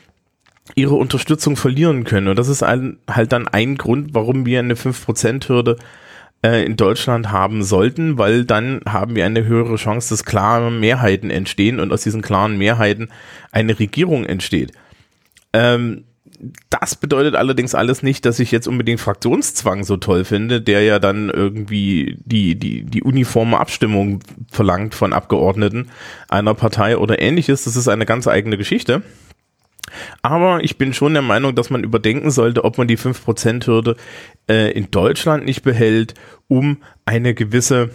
ihre 0.76 0.96
Unterstützung 0.96 1.56
verlieren 1.56 2.04
können. 2.04 2.28
Und 2.28 2.38
das 2.38 2.48
ist 2.48 2.64
ein, 2.64 3.00
halt 3.10 3.32
dann 3.32 3.48
ein 3.48 3.76
Grund, 3.76 4.14
warum 4.14 4.46
wir 4.46 4.60
eine 4.60 4.76
5%-Hürde 4.76 5.78
äh, 6.44 6.66
in 6.66 6.78
Deutschland 6.78 7.32
haben 7.32 7.64
sollten, 7.64 8.18
weil 8.18 8.46
dann 8.46 8.82
haben 8.88 9.16
wir 9.16 9.26
eine 9.26 9.46
höhere 9.46 9.76
Chance, 9.76 10.10
dass 10.10 10.26
klare 10.26 10.72
Mehrheiten 10.72 11.30
entstehen 11.30 11.80
und 11.80 11.92
aus 11.92 12.04
diesen 12.04 12.22
klaren 12.22 12.58
Mehrheiten 12.58 13.10
eine 13.52 13.78
Regierung 13.80 14.26
entsteht. 14.26 14.72
Ähm, 15.54 16.06
das 16.70 16.96
bedeutet 16.96 17.36
allerdings 17.36 17.76
alles 17.76 18.02
nicht, 18.02 18.26
dass 18.26 18.40
ich 18.40 18.52
jetzt 18.52 18.68
unbedingt 18.68 19.02
Fraktionszwang 19.02 19.84
so 19.84 19.98
toll 19.98 20.24
finde, 20.24 20.62
der 20.62 20.84
ja 20.84 21.00
dann 21.00 21.30
irgendwie 21.30 22.18
die, 22.24 22.56
die, 22.56 22.84
die 22.84 23.04
uniforme 23.04 23.60
Abstimmung 23.60 24.22
verlangt 24.50 24.96
von 24.96 25.12
Abgeordneten 25.12 25.90
einer 26.30 26.54
Partei 26.54 26.98
oder 26.98 27.22
ähnliches. 27.22 27.66
Das 27.66 27.76
ist 27.76 27.90
eine 27.90 28.06
ganz 28.06 28.28
eigene 28.28 28.58
Geschichte. 28.58 29.04
Aber 30.22 30.64
ich 30.64 30.78
bin 30.78 30.94
schon 30.94 31.14
der 31.14 31.22
Meinung, 31.22 31.56
dass 31.56 31.70
man 31.70 31.84
überdenken 31.84 32.32
sollte, 32.32 32.64
ob 32.64 32.78
man 32.78 32.88
die 32.88 32.98
5%-Hürde 32.98 33.96
äh, 34.50 34.72
in 34.72 34.92
Deutschland 34.92 35.46
nicht 35.46 35.64
behält, 35.64 36.14
um 36.48 36.78
eine 37.06 37.34
gewisse 37.34 37.92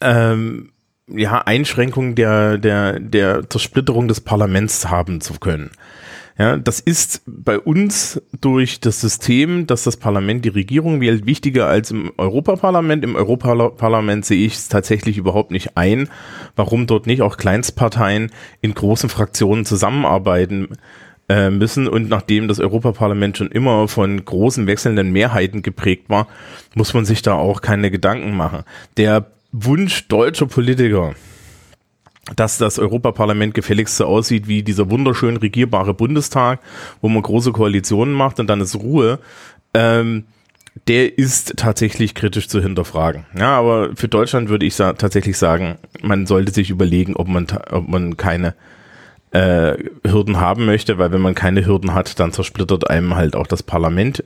ähm, 0.00 0.72
ja, 1.08 1.38
Einschränkung 1.38 2.14
der, 2.14 2.58
der, 2.58 2.98
der 3.00 3.48
Zersplitterung 3.48 4.08
des 4.08 4.20
Parlaments 4.20 4.88
haben 4.88 5.20
zu 5.20 5.34
können. 5.34 5.70
Ja, 6.38 6.56
das 6.56 6.80
ist 6.80 7.22
bei 7.26 7.58
uns 7.58 8.20
durch 8.40 8.80
das 8.80 9.00
System, 9.00 9.66
dass 9.66 9.84
das 9.84 9.98
Parlament 9.98 10.44
die 10.44 10.50
Regierung 10.50 11.00
wählt, 11.00 11.26
wichtiger 11.26 11.66
als 11.66 11.90
im 11.90 12.10
Europaparlament. 12.16 13.04
Im 13.04 13.16
Europaparlament 13.16 14.24
sehe 14.24 14.46
ich 14.46 14.54
es 14.54 14.68
tatsächlich 14.68 15.18
überhaupt 15.18 15.50
nicht 15.50 15.76
ein, 15.76 16.08
warum 16.56 16.86
dort 16.86 17.06
nicht 17.06 17.20
auch 17.20 17.36
Kleinstparteien 17.36 18.30
in 18.62 18.74
großen 18.74 19.10
Fraktionen 19.10 19.66
zusammenarbeiten 19.66 20.68
äh, 21.28 21.50
müssen. 21.50 21.86
Und 21.86 22.08
nachdem 22.08 22.48
das 22.48 22.60
Europaparlament 22.60 23.36
schon 23.36 23.50
immer 23.50 23.86
von 23.86 24.24
großen 24.24 24.66
wechselnden 24.66 25.12
Mehrheiten 25.12 25.60
geprägt 25.60 26.08
war, 26.08 26.28
muss 26.74 26.94
man 26.94 27.04
sich 27.04 27.20
da 27.20 27.34
auch 27.34 27.60
keine 27.60 27.90
Gedanken 27.90 28.34
machen. 28.34 28.62
Der 28.96 29.26
Wunsch 29.52 30.08
deutscher 30.08 30.46
Politiker, 30.46 31.14
dass 32.36 32.58
das 32.58 32.78
Europaparlament 32.78 33.54
gefälligst 33.54 33.96
so 33.96 34.06
aussieht 34.06 34.46
wie 34.46 34.62
dieser 34.62 34.90
wunderschön 34.90 35.36
regierbare 35.36 35.94
Bundestag, 35.94 36.60
wo 37.00 37.08
man 37.08 37.22
große 37.22 37.52
Koalitionen 37.52 38.14
macht 38.14 38.38
und 38.38 38.48
dann 38.48 38.60
ist 38.60 38.76
Ruhe. 38.76 39.18
Ähm, 39.74 40.24
der 40.86 41.18
ist 41.18 41.54
tatsächlich 41.56 42.14
kritisch 42.14 42.48
zu 42.48 42.62
hinterfragen. 42.62 43.26
Ja, 43.36 43.58
aber 43.58 43.94
für 43.94 44.08
Deutschland 44.08 44.48
würde 44.48 44.64
ich 44.64 44.74
sa 44.74 44.94
tatsächlich 44.94 45.36
sagen, 45.36 45.76
man 46.00 46.26
sollte 46.26 46.52
sich 46.52 46.70
überlegen, 46.70 47.14
ob 47.14 47.28
man, 47.28 47.46
ob 47.70 47.88
man 47.88 48.16
keine 48.16 48.54
äh, 49.32 49.76
Hürden 50.06 50.40
haben 50.40 50.64
möchte, 50.64 50.98
weil 50.98 51.12
wenn 51.12 51.20
man 51.20 51.34
keine 51.34 51.66
Hürden 51.66 51.92
hat, 51.92 52.18
dann 52.20 52.32
zersplittert 52.32 52.88
einem 52.88 53.16
halt 53.16 53.36
auch 53.36 53.46
das 53.46 53.62
Parlament 53.62 54.24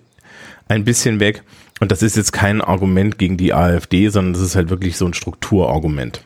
ein 0.68 0.85
bisschen 0.85 1.18
weg. 1.18 1.43
Und 1.81 1.93
das 1.93 2.02
ist 2.02 2.16
jetzt 2.16 2.32
kein 2.32 2.60
Argument 2.60 3.18
gegen 3.18 3.36
die 3.36 3.52
AfD, 3.52 4.09
sondern 4.09 4.32
das 4.35 4.43
ist 4.43 4.56
halt 4.56 4.70
wirklich 4.70 4.97
so 4.97 5.06
ein 5.06 5.14
Strukturargument. 5.14 6.24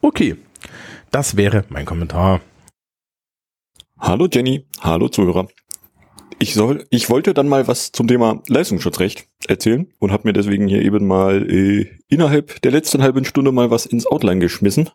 Okay, 0.00 0.36
das 1.14 1.36
wäre 1.36 1.64
mein 1.68 1.86
Kommentar. 1.86 2.40
Hallo 4.00 4.26
Jenny, 4.30 4.66
hallo 4.80 5.08
Zuhörer. 5.08 5.46
Ich 6.40 6.54
soll, 6.54 6.86
ich 6.90 7.08
wollte 7.08 7.32
dann 7.32 7.48
mal 7.48 7.68
was 7.68 7.92
zum 7.92 8.08
Thema 8.08 8.42
Leistungsschutzrecht 8.48 9.28
erzählen 9.46 9.86
und 10.00 10.10
habe 10.10 10.26
mir 10.26 10.32
deswegen 10.32 10.66
hier 10.66 10.82
eben 10.82 11.06
mal 11.06 11.48
äh, 11.48 11.88
innerhalb 12.08 12.60
der 12.62 12.72
letzten 12.72 13.00
halben 13.00 13.24
Stunde 13.24 13.52
mal 13.52 13.70
was 13.70 13.86
ins 13.86 14.06
Outline 14.06 14.40
geschmissen. 14.40 14.90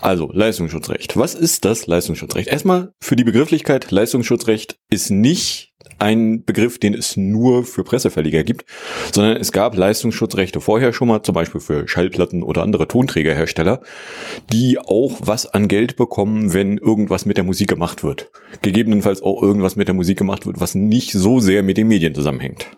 Also 0.00 0.28
Leistungsschutzrecht. 0.32 1.16
Was 1.16 1.36
ist 1.36 1.64
das 1.64 1.86
Leistungsschutzrecht? 1.86 2.48
Erstmal 2.48 2.92
für 3.00 3.14
die 3.14 3.24
Begrifflichkeit, 3.24 3.92
Leistungsschutzrecht 3.92 4.80
ist 4.90 5.10
nicht 5.10 5.73
ein 5.98 6.44
Begriff, 6.44 6.78
den 6.78 6.94
es 6.94 7.16
nur 7.16 7.64
für 7.64 7.84
Presseverleger 7.84 8.44
gibt, 8.44 8.64
sondern 9.12 9.36
es 9.36 9.52
gab 9.52 9.76
Leistungsschutzrechte 9.76 10.60
vorher 10.60 10.92
schon 10.92 11.08
mal, 11.08 11.22
zum 11.22 11.34
Beispiel 11.34 11.60
für 11.60 11.88
Schallplatten 11.88 12.42
oder 12.42 12.62
andere 12.62 12.88
Tonträgerhersteller, 12.88 13.80
die 14.52 14.78
auch 14.78 15.18
was 15.20 15.46
an 15.46 15.68
Geld 15.68 15.96
bekommen, 15.96 16.52
wenn 16.52 16.78
irgendwas 16.78 17.26
mit 17.26 17.36
der 17.36 17.44
Musik 17.44 17.68
gemacht 17.68 18.04
wird. 18.04 18.30
Gegebenenfalls 18.62 19.22
auch 19.22 19.42
irgendwas 19.42 19.76
mit 19.76 19.88
der 19.88 19.94
Musik 19.94 20.18
gemacht 20.18 20.46
wird, 20.46 20.60
was 20.60 20.74
nicht 20.74 21.12
so 21.12 21.40
sehr 21.40 21.62
mit 21.62 21.76
den 21.76 21.88
Medien 21.88 22.14
zusammenhängt. 22.14 22.68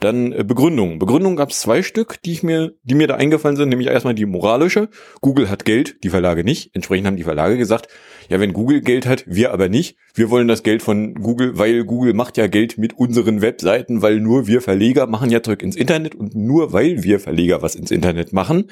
Dann 0.00 0.32
äh, 0.32 0.44
Begründung. 0.44 0.98
Begründung 0.98 1.36
gab 1.36 1.50
es 1.50 1.60
zwei 1.60 1.82
Stück, 1.82 2.20
die 2.22 2.32
ich 2.32 2.42
mir, 2.42 2.72
die 2.82 2.94
mir 2.94 3.06
da 3.06 3.16
eingefallen 3.16 3.56
sind, 3.56 3.68
nämlich 3.68 3.88
erstmal 3.88 4.14
die 4.14 4.26
moralische. 4.26 4.88
Google 5.20 5.50
hat 5.50 5.64
Geld, 5.64 6.02
die 6.02 6.08
Verlage 6.08 6.42
nicht. 6.42 6.74
Entsprechend 6.74 7.06
haben 7.06 7.16
die 7.16 7.22
Verlage 7.22 7.58
gesagt, 7.58 7.88
ja, 8.30 8.38
wenn 8.38 8.52
Google 8.52 8.80
Geld 8.80 9.06
hat, 9.06 9.24
wir 9.26 9.52
aber 9.52 9.68
nicht. 9.68 9.96
Wir 10.14 10.30
wollen 10.30 10.46
das 10.46 10.62
Geld 10.62 10.82
von 10.82 11.14
Google, 11.14 11.58
weil 11.58 11.84
Google 11.84 12.14
macht 12.14 12.36
ja 12.36 12.46
Geld 12.46 12.78
mit 12.78 12.96
unseren 12.96 13.42
Webseiten, 13.42 14.02
weil 14.02 14.20
nur 14.20 14.46
wir 14.46 14.62
Verleger 14.62 15.08
machen 15.08 15.30
ja 15.30 15.42
Zeug 15.42 15.64
ins 15.64 15.74
Internet 15.74 16.14
und 16.14 16.36
nur 16.36 16.72
weil 16.72 17.02
wir 17.02 17.18
Verleger 17.18 17.60
was 17.60 17.74
ins 17.74 17.90
Internet 17.90 18.32
machen, 18.32 18.70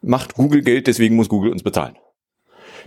macht 0.00 0.34
Google 0.34 0.62
Geld, 0.62 0.86
deswegen 0.86 1.16
muss 1.16 1.28
Google 1.28 1.52
uns 1.52 1.62
bezahlen. 1.62 1.96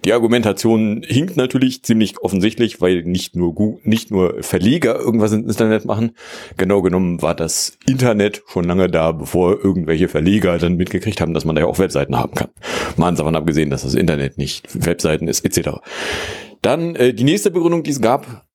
Die 0.06 0.12
Argumentation 0.12 1.02
hinkt 1.06 1.38
natürlich 1.38 1.84
ziemlich 1.84 2.20
offensichtlich, 2.20 2.82
weil 2.82 3.04
nicht 3.04 3.36
nur 3.36 3.56
Google, 3.56 3.80
nicht 3.84 4.12
nur 4.12 4.44
Verleger 4.44 5.00
irgendwas 5.00 5.32
ins 5.32 5.48
Internet 5.48 5.86
machen. 5.86 6.12
Genau 6.58 6.82
genommen 6.82 7.22
war 7.22 7.36
das 7.36 7.78
Internet 7.88 8.44
schon 8.48 8.66
lange 8.66 8.90
da, 8.90 9.14
bevor 9.14 9.64
irgendwelche 9.64 10.10
Verleger 10.10 10.58
dann 10.58 10.76
mitgekriegt 10.76 11.22
haben, 11.22 11.34
dass 11.34 11.46
man 11.46 11.56
da 11.56 11.62
ja 11.62 11.68
auch 11.68 11.80
Webseiten 11.80 12.18
haben 12.18 12.34
kann. 12.34 12.50
Mal 12.98 13.14
davon 13.16 13.36
abgesehen, 13.36 13.70
dass 13.70 13.84
das 13.84 13.94
Internet 13.94 14.38
nicht 14.38 14.86
Webseiten 14.86 15.28
ist, 15.28 15.46
etc. 15.46 15.78
Dann 16.62 16.96
äh, 16.96 17.14
die 17.14 17.24
nächste 17.24 17.52
Begründung, 17.52 17.84
die 17.84 17.92
es 17.92 18.02
gab, 18.02 18.46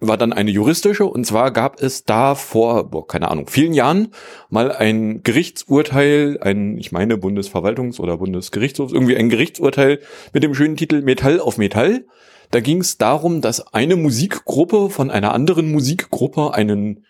war 0.00 0.16
dann 0.16 0.32
eine 0.32 0.50
juristische 0.50 1.04
und 1.04 1.26
zwar 1.26 1.50
gab 1.50 1.80
es 1.80 2.04
da 2.04 2.34
vor, 2.34 2.90
boah, 2.90 3.06
keine 3.06 3.30
Ahnung, 3.30 3.46
vielen 3.48 3.74
Jahren 3.74 4.08
mal 4.48 4.72
ein 4.72 5.22
Gerichtsurteil, 5.22 6.38
ein, 6.40 6.78
ich 6.78 6.90
meine 6.90 7.16
Bundesverwaltungs- 7.16 8.00
oder 8.00 8.16
Bundesgerichtshof, 8.16 8.92
irgendwie 8.92 9.16
ein 9.16 9.28
Gerichtsurteil 9.28 10.00
mit 10.32 10.42
dem 10.42 10.54
schönen 10.54 10.76
Titel 10.76 11.02
Metall 11.02 11.38
auf 11.38 11.58
Metall. 11.58 12.06
Da 12.50 12.60
ging 12.60 12.80
es 12.80 12.98
darum, 12.98 13.42
dass 13.42 13.74
eine 13.74 13.96
Musikgruppe 13.96 14.90
von 14.90 15.10
einer 15.10 15.34
anderen 15.34 15.70
Musikgruppe 15.70 16.54
einen 16.54 17.04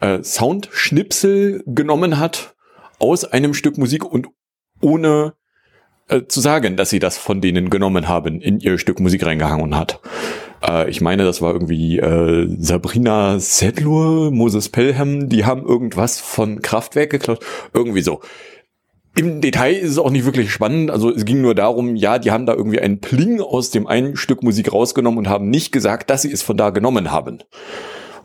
äh, 0.00 0.22
Soundschnipsel 0.22 1.62
genommen 1.66 2.18
hat 2.18 2.56
aus 2.98 3.24
einem 3.24 3.54
Stück 3.54 3.78
Musik 3.78 4.04
und 4.04 4.28
ohne 4.80 5.34
äh, 6.08 6.22
zu 6.26 6.40
sagen, 6.40 6.76
dass 6.76 6.90
sie 6.90 6.98
das 6.98 7.16
von 7.16 7.40
denen 7.40 7.70
genommen 7.70 8.08
haben, 8.08 8.40
in 8.40 8.60
ihr 8.60 8.78
Stück 8.78 9.00
Musik 9.00 9.24
reingehangen 9.24 9.76
hat. 9.76 10.00
Äh, 10.66 10.90
ich 10.90 11.00
meine, 11.00 11.24
das 11.24 11.40
war 11.42 11.52
irgendwie 11.52 11.98
äh, 11.98 12.48
Sabrina 12.58 13.38
Sedlur, 13.38 14.30
Moses 14.30 14.68
Pelham, 14.68 15.28
die 15.28 15.44
haben 15.44 15.64
irgendwas 15.66 16.20
von 16.20 16.62
Kraftwerk 16.62 17.10
geklaut. 17.10 17.44
Irgendwie 17.72 18.02
so. 18.02 18.20
Im 19.16 19.40
Detail 19.40 19.74
ist 19.74 19.90
es 19.90 19.98
auch 19.98 20.10
nicht 20.10 20.24
wirklich 20.24 20.52
spannend. 20.52 20.90
Also 20.90 21.10
es 21.10 21.24
ging 21.24 21.40
nur 21.40 21.54
darum, 21.54 21.96
ja, 21.96 22.18
die 22.18 22.30
haben 22.30 22.46
da 22.46 22.54
irgendwie 22.54 22.80
einen 22.80 23.00
Pling 23.00 23.40
aus 23.40 23.70
dem 23.70 23.86
einen 23.86 24.16
Stück 24.16 24.42
Musik 24.42 24.72
rausgenommen 24.72 25.18
und 25.18 25.28
haben 25.28 25.50
nicht 25.50 25.72
gesagt, 25.72 26.10
dass 26.10 26.22
sie 26.22 26.30
es 26.30 26.42
von 26.42 26.56
da 26.56 26.70
genommen 26.70 27.10
haben. 27.10 27.42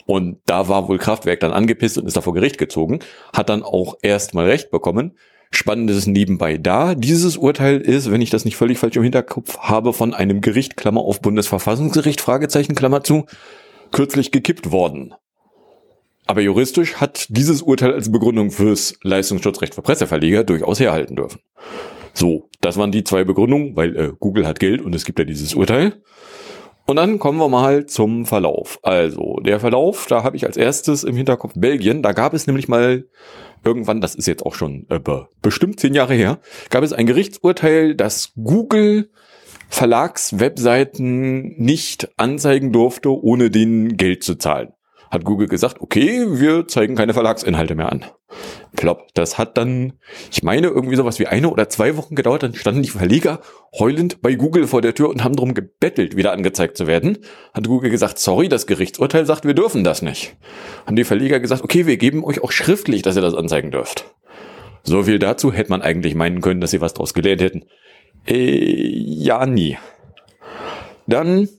Und 0.06 0.40
da 0.46 0.68
war 0.68 0.88
wohl 0.88 0.98
Kraftwerk 0.98 1.40
dann 1.40 1.54
angepisst 1.54 1.98
und 1.98 2.06
ist 2.06 2.18
da 2.18 2.22
vor 2.22 2.34
Gericht 2.34 2.58
gezogen, 2.58 3.00
hat 3.34 3.50
dann 3.50 3.64
auch 3.64 3.96
erstmal 4.02 4.46
Recht 4.46 4.70
bekommen. 4.70 5.18
Spannendes 5.56 6.08
nebenbei 6.08 6.58
da. 6.58 6.96
Dieses 6.96 7.38
Urteil 7.38 7.80
ist, 7.80 8.12
wenn 8.12 8.22
ich 8.22 8.30
das 8.30 8.46
nicht 8.46 8.56
völlig 8.56 8.80
falsch 8.80 8.96
im 8.96 9.04
Hinterkopf 9.04 9.58
habe, 9.60 9.94
von 9.94 10.14
einem 10.14 10.42
Gericht, 10.42 10.78
Klammer 10.78 11.02
auf 11.02 11.22
Bundesverfassungsgericht, 11.22 12.22
Fragezeichen, 12.22 12.76
Klammer 12.76 13.04
zu, 13.04 13.26
kürzlich 13.92 14.32
gekippt 14.32 14.72
worden. 14.72 15.14
Aber 16.26 16.42
juristisch 16.42 16.96
hat 16.96 17.28
dieses 17.30 17.62
Urteil 17.62 17.94
als 17.94 18.12
Begründung 18.12 18.52
fürs 18.52 18.96
Leistungsschutzrecht 19.04 19.76
für 19.76 19.82
Presseverleger 19.82 20.44
durchaus 20.44 20.80
herhalten 20.80 21.16
dürfen. 21.16 21.42
So, 22.14 22.50
das 22.62 22.78
waren 22.78 22.92
die 22.92 23.04
zwei 23.04 23.24
Begründungen, 23.24 23.76
weil 23.76 23.96
äh, 23.96 24.12
Google 24.20 24.48
hat 24.48 24.60
Geld 24.60 24.82
und 24.82 24.96
es 24.96 25.04
gibt 25.06 25.20
ja 25.20 25.26
dieses 25.26 25.54
Urteil. 25.54 26.02
Und 26.86 26.98
dann 26.98 27.18
kommen 27.18 27.40
wir 27.40 27.50
mal 27.50 27.86
zum 27.86 28.26
Verlauf. 28.26 28.80
Also, 28.84 29.38
der 29.38 29.60
Verlauf, 29.60 30.06
da 30.08 30.24
habe 30.24 30.36
ich 30.36 30.46
als 30.46 30.58
erstes 30.58 31.04
im 31.04 31.16
Hinterkopf 31.16 31.54
Belgien. 31.56 32.04
Da 32.04 32.12
gab 32.12 32.34
es 32.34 32.46
nämlich 32.46 32.68
mal 32.68 33.06
irgendwann, 33.64 34.02
das 34.02 34.16
ist 34.16 34.28
jetzt 34.28 34.46
auch 34.46 34.56
schon 34.56 34.86
äh, 34.90 35.00
bestimmt 35.42 35.80
zehn 35.80 35.94
Jahre 35.94 36.14
her, 36.14 36.40
gab 36.70 36.84
es 36.84 36.94
ein 36.94 37.06
Gerichtsurteil, 37.06 37.96
dass 37.96 38.34
Google 38.36 39.10
Verlagswebseiten 39.70 41.56
nicht 41.58 42.10
anzeigen 42.18 42.72
durfte, 42.72 43.10
ohne 43.10 43.50
denen 43.50 43.98
Geld 43.98 44.24
zu 44.24 44.36
zahlen. 44.36 44.74
Hat 45.14 45.26
Google 45.26 45.48
gesagt, 45.48 45.80
okay, 45.80 46.26
wir 46.28 46.68
zeigen 46.68 46.96
keine 46.96 47.14
Verlagsinhalte 47.14 47.76
mehr 47.76 47.92
an. 47.92 48.04
Plopp. 48.76 49.10
Das 49.14 49.38
hat 49.38 49.60
dann, 49.60 49.94
ich 50.32 50.42
meine, 50.42 50.66
irgendwie 50.70 50.96
sowas 50.96 51.20
wie 51.20 51.28
eine 51.28 51.52
oder 51.52 51.70
zwei 51.70 51.98
Wochen 51.98 52.16
gedauert. 52.16 52.42
Dann 52.42 52.56
standen 52.56 52.82
die 52.82 52.90
Verleger 52.90 53.40
heulend 53.78 54.24
bei 54.24 54.34
Google 54.34 54.66
vor 54.66 54.82
der 54.82 54.96
Tür 54.96 55.10
und 55.10 55.24
haben 55.24 55.36
darum 55.36 55.54
gebettelt, 55.54 56.16
wieder 56.16 56.32
angezeigt 56.32 56.78
zu 56.78 56.88
werden. 56.88 57.20
Hat 57.54 57.68
Google 57.68 57.92
gesagt, 57.92 58.18
sorry, 58.18 58.50
das 58.50 58.66
Gerichtsurteil 58.66 59.28
sagt, 59.28 59.46
wir 59.46 59.54
dürfen 59.54 59.84
das 59.84 60.02
nicht. 60.02 60.36
Haben 60.88 60.96
die 60.96 61.04
Verleger 61.04 61.40
gesagt, 61.40 61.64
okay, 61.64 61.86
wir 61.86 61.98
geben 61.98 62.24
euch 62.24 62.44
auch 62.44 62.52
schriftlich, 62.52 63.04
dass 63.04 63.16
ihr 63.16 63.22
das 63.22 63.36
anzeigen 63.36 63.70
dürft. 63.70 64.16
So 64.82 65.04
viel 65.04 65.20
dazu 65.20 65.54
hätte 65.54 65.70
man 65.70 65.84
eigentlich 65.84 66.16
meinen 66.16 66.42
können, 66.42 66.60
dass 66.60 66.72
sie 66.72 66.82
was 66.82 66.96
draus 66.96 67.14
gelernt 67.14 67.44
hätten. 67.44 67.66
Äh, 68.28 68.90
ja, 68.90 69.46
nie. 69.46 69.78
Dann 71.06 71.50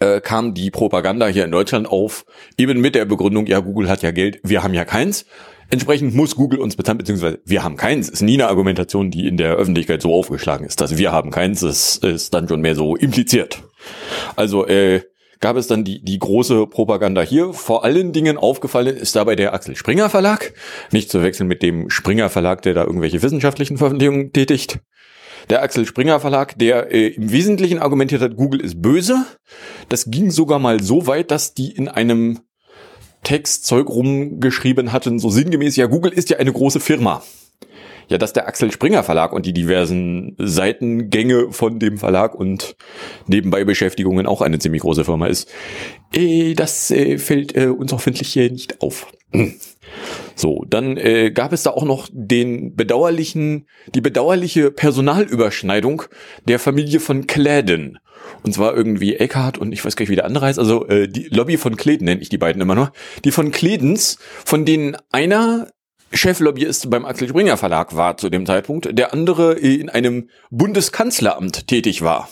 äh, 0.00 0.20
kam 0.20 0.54
die 0.54 0.70
Propaganda 0.70 1.26
hier 1.26 1.44
in 1.44 1.50
Deutschland 1.50 1.88
auf, 1.88 2.24
eben 2.56 2.80
mit 2.80 2.94
der 2.94 3.04
Begründung, 3.04 3.46
ja, 3.46 3.60
Google 3.60 3.88
hat 3.88 4.02
ja 4.02 4.10
Geld, 4.10 4.40
wir 4.42 4.62
haben 4.62 4.74
ja 4.74 4.84
keins. 4.84 5.26
Entsprechend 5.70 6.14
muss 6.14 6.36
Google 6.36 6.60
uns 6.60 6.76
bezahlen, 6.76 6.98
beziehungsweise 6.98 7.40
wir 7.44 7.64
haben 7.64 7.76
keins. 7.76 8.08
Ist 8.08 8.22
nie 8.22 8.34
eine 8.34 8.48
Argumentation, 8.48 9.10
die 9.10 9.26
in 9.26 9.36
der 9.36 9.54
Öffentlichkeit 9.54 10.02
so 10.02 10.12
aufgeschlagen 10.12 10.66
ist. 10.66 10.80
Dass 10.80 10.98
wir 10.98 11.10
haben 11.10 11.30
keins, 11.30 11.60
das 11.60 11.96
ist 11.96 12.34
dann 12.34 12.48
schon 12.48 12.60
mehr 12.60 12.74
so 12.74 12.96
impliziert. 12.96 13.62
Also 14.36 14.66
äh, 14.66 15.00
gab 15.40 15.56
es 15.56 15.66
dann 15.66 15.84
die, 15.84 16.02
die 16.02 16.18
große 16.18 16.66
Propaganda 16.66 17.22
hier. 17.22 17.52
Vor 17.52 17.84
allen 17.84 18.12
Dingen 18.12 18.36
aufgefallen 18.36 18.96
ist 18.96 19.16
dabei 19.16 19.36
der 19.36 19.52
Axel 19.52 19.76
Springer 19.76 20.10
Verlag. 20.10 20.52
Nicht 20.92 21.10
zu 21.10 21.22
wechseln 21.22 21.48
mit 21.48 21.62
dem 21.62 21.90
Springer 21.90 22.30
Verlag, 22.30 22.62
der 22.62 22.74
da 22.74 22.84
irgendwelche 22.84 23.22
wissenschaftlichen 23.22 23.78
Veröffentlichungen 23.78 24.32
tätigt. 24.32 24.78
Der 25.50 25.62
Axel 25.62 25.86
Springer 25.86 26.20
Verlag, 26.20 26.58
der 26.58 26.92
äh, 26.92 27.08
im 27.08 27.30
Wesentlichen 27.32 27.78
argumentiert 27.78 28.22
hat, 28.22 28.36
Google 28.36 28.60
ist 28.60 28.80
böse. 28.80 29.26
Das 29.88 30.10
ging 30.10 30.30
sogar 30.30 30.58
mal 30.58 30.82
so 30.82 31.06
weit, 31.06 31.30
dass 31.30 31.54
die 31.54 31.70
in 31.70 31.88
einem 31.88 32.40
Text 33.22 33.66
Zeug 33.66 33.88
rumgeschrieben 33.88 34.92
hatten, 34.92 35.18
so 35.18 35.30
sinngemäß, 35.30 35.76
ja, 35.76 35.86
Google 35.86 36.12
ist 36.12 36.30
ja 36.30 36.38
eine 36.38 36.52
große 36.52 36.80
Firma. 36.80 37.22
Ja, 38.08 38.18
dass 38.18 38.34
der 38.34 38.46
Axel 38.46 38.70
Springer 38.70 39.02
Verlag 39.02 39.32
und 39.32 39.46
die 39.46 39.54
diversen 39.54 40.36
Seitengänge 40.38 41.52
von 41.52 41.78
dem 41.78 41.96
Verlag 41.96 42.34
und 42.34 42.76
nebenbei 43.26 43.64
Beschäftigungen 43.64 44.26
auch 44.26 44.42
eine 44.42 44.58
ziemlich 44.58 44.82
große 44.82 45.06
Firma 45.06 45.26
ist, 45.26 45.50
äh, 46.14 46.52
das 46.52 46.90
äh, 46.90 47.16
fällt 47.16 47.56
äh, 47.56 47.68
uns 47.68 47.92
hoffentlich 47.92 48.28
hier 48.28 48.50
nicht 48.50 48.82
auf. 48.82 49.10
So, 50.34 50.64
dann 50.68 50.96
äh, 50.96 51.30
gab 51.30 51.52
es 51.52 51.62
da 51.62 51.70
auch 51.70 51.84
noch 51.84 52.08
den 52.12 52.74
bedauerlichen, 52.74 53.66
die 53.94 54.00
bedauerliche 54.00 54.70
Personalüberschneidung 54.70 56.02
der 56.48 56.58
Familie 56.58 57.00
von 57.00 57.26
Kläden. 57.26 57.98
Und 58.42 58.52
zwar 58.52 58.74
irgendwie 58.76 59.16
Eckhart 59.16 59.58
und 59.58 59.72
ich 59.72 59.84
weiß 59.84 59.96
gar 59.96 60.02
nicht, 60.02 60.10
wie 60.10 60.16
der 60.16 60.24
andere 60.24 60.46
heißt. 60.46 60.58
Also 60.58 60.86
äh, 60.88 61.08
die 61.08 61.24
Lobby 61.24 61.56
von 61.56 61.76
Kleden 61.76 62.06
nenne 62.06 62.20
ich 62.20 62.28
die 62.28 62.38
beiden 62.38 62.60
immer 62.60 62.74
nur. 62.74 62.92
Die 63.24 63.30
von 63.30 63.50
Kledens, 63.50 64.18
von 64.44 64.64
denen 64.64 64.96
einer 65.12 65.68
Cheflobbyist 66.12 66.90
beim 66.90 67.04
Axel 67.04 67.28
Springer 67.28 67.56
Verlag 67.56 67.96
war 67.96 68.16
zu 68.16 68.30
dem 68.30 68.46
Zeitpunkt, 68.46 68.96
der 68.96 69.12
andere 69.12 69.54
in 69.54 69.88
einem 69.88 70.28
Bundeskanzleramt 70.50 71.66
tätig 71.66 72.02
war. 72.02 72.28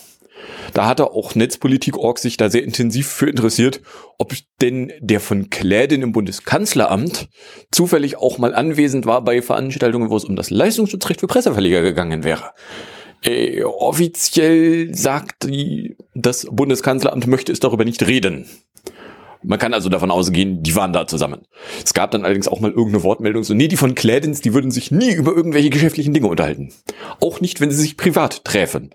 Da 0.72 0.86
hatte 0.86 1.12
auch 1.12 1.34
Netzpolitik.org 1.34 2.18
sich 2.18 2.36
da 2.36 2.48
sehr 2.48 2.64
intensiv 2.64 3.08
für 3.08 3.28
interessiert, 3.28 3.80
ob 4.18 4.32
denn 4.60 4.92
der 5.00 5.20
von 5.20 5.50
Kläden 5.50 6.02
im 6.02 6.12
Bundeskanzleramt 6.12 7.28
zufällig 7.70 8.16
auch 8.16 8.38
mal 8.38 8.54
anwesend 8.54 9.06
war 9.06 9.22
bei 9.22 9.42
Veranstaltungen, 9.42 10.10
wo 10.10 10.16
es 10.16 10.24
um 10.24 10.36
das 10.36 10.50
Leistungsschutzrecht 10.50 11.20
für 11.20 11.26
Presseverleger 11.26 11.82
gegangen 11.82 12.24
wäre. 12.24 12.52
Äh, 13.24 13.62
offiziell 13.62 14.94
sagt 14.94 15.44
die, 15.44 15.96
das 16.14 16.46
Bundeskanzleramt 16.50 17.26
möchte 17.26 17.52
es 17.52 17.60
darüber 17.60 17.84
nicht 17.84 18.06
reden. 18.06 18.46
Man 19.44 19.58
kann 19.58 19.74
also 19.74 19.88
davon 19.88 20.10
ausgehen, 20.10 20.62
die 20.62 20.76
waren 20.76 20.92
da 20.92 21.06
zusammen. 21.06 21.42
Es 21.84 21.94
gab 21.94 22.12
dann 22.12 22.24
allerdings 22.24 22.46
auch 22.46 22.60
mal 22.60 22.70
irgendeine 22.70 23.02
Wortmeldung, 23.02 23.42
so, 23.42 23.54
nee, 23.54 23.68
die 23.68 23.76
von 23.76 23.94
Klädens, 23.94 24.40
die 24.40 24.54
würden 24.54 24.70
sich 24.70 24.90
nie 24.90 25.12
über 25.12 25.32
irgendwelche 25.32 25.70
geschäftlichen 25.70 26.14
Dinge 26.14 26.28
unterhalten. 26.28 26.72
Auch 27.20 27.40
nicht, 27.40 27.60
wenn 27.60 27.70
sie 27.70 27.80
sich 27.80 27.96
privat 27.96 28.44
treffen. 28.44 28.94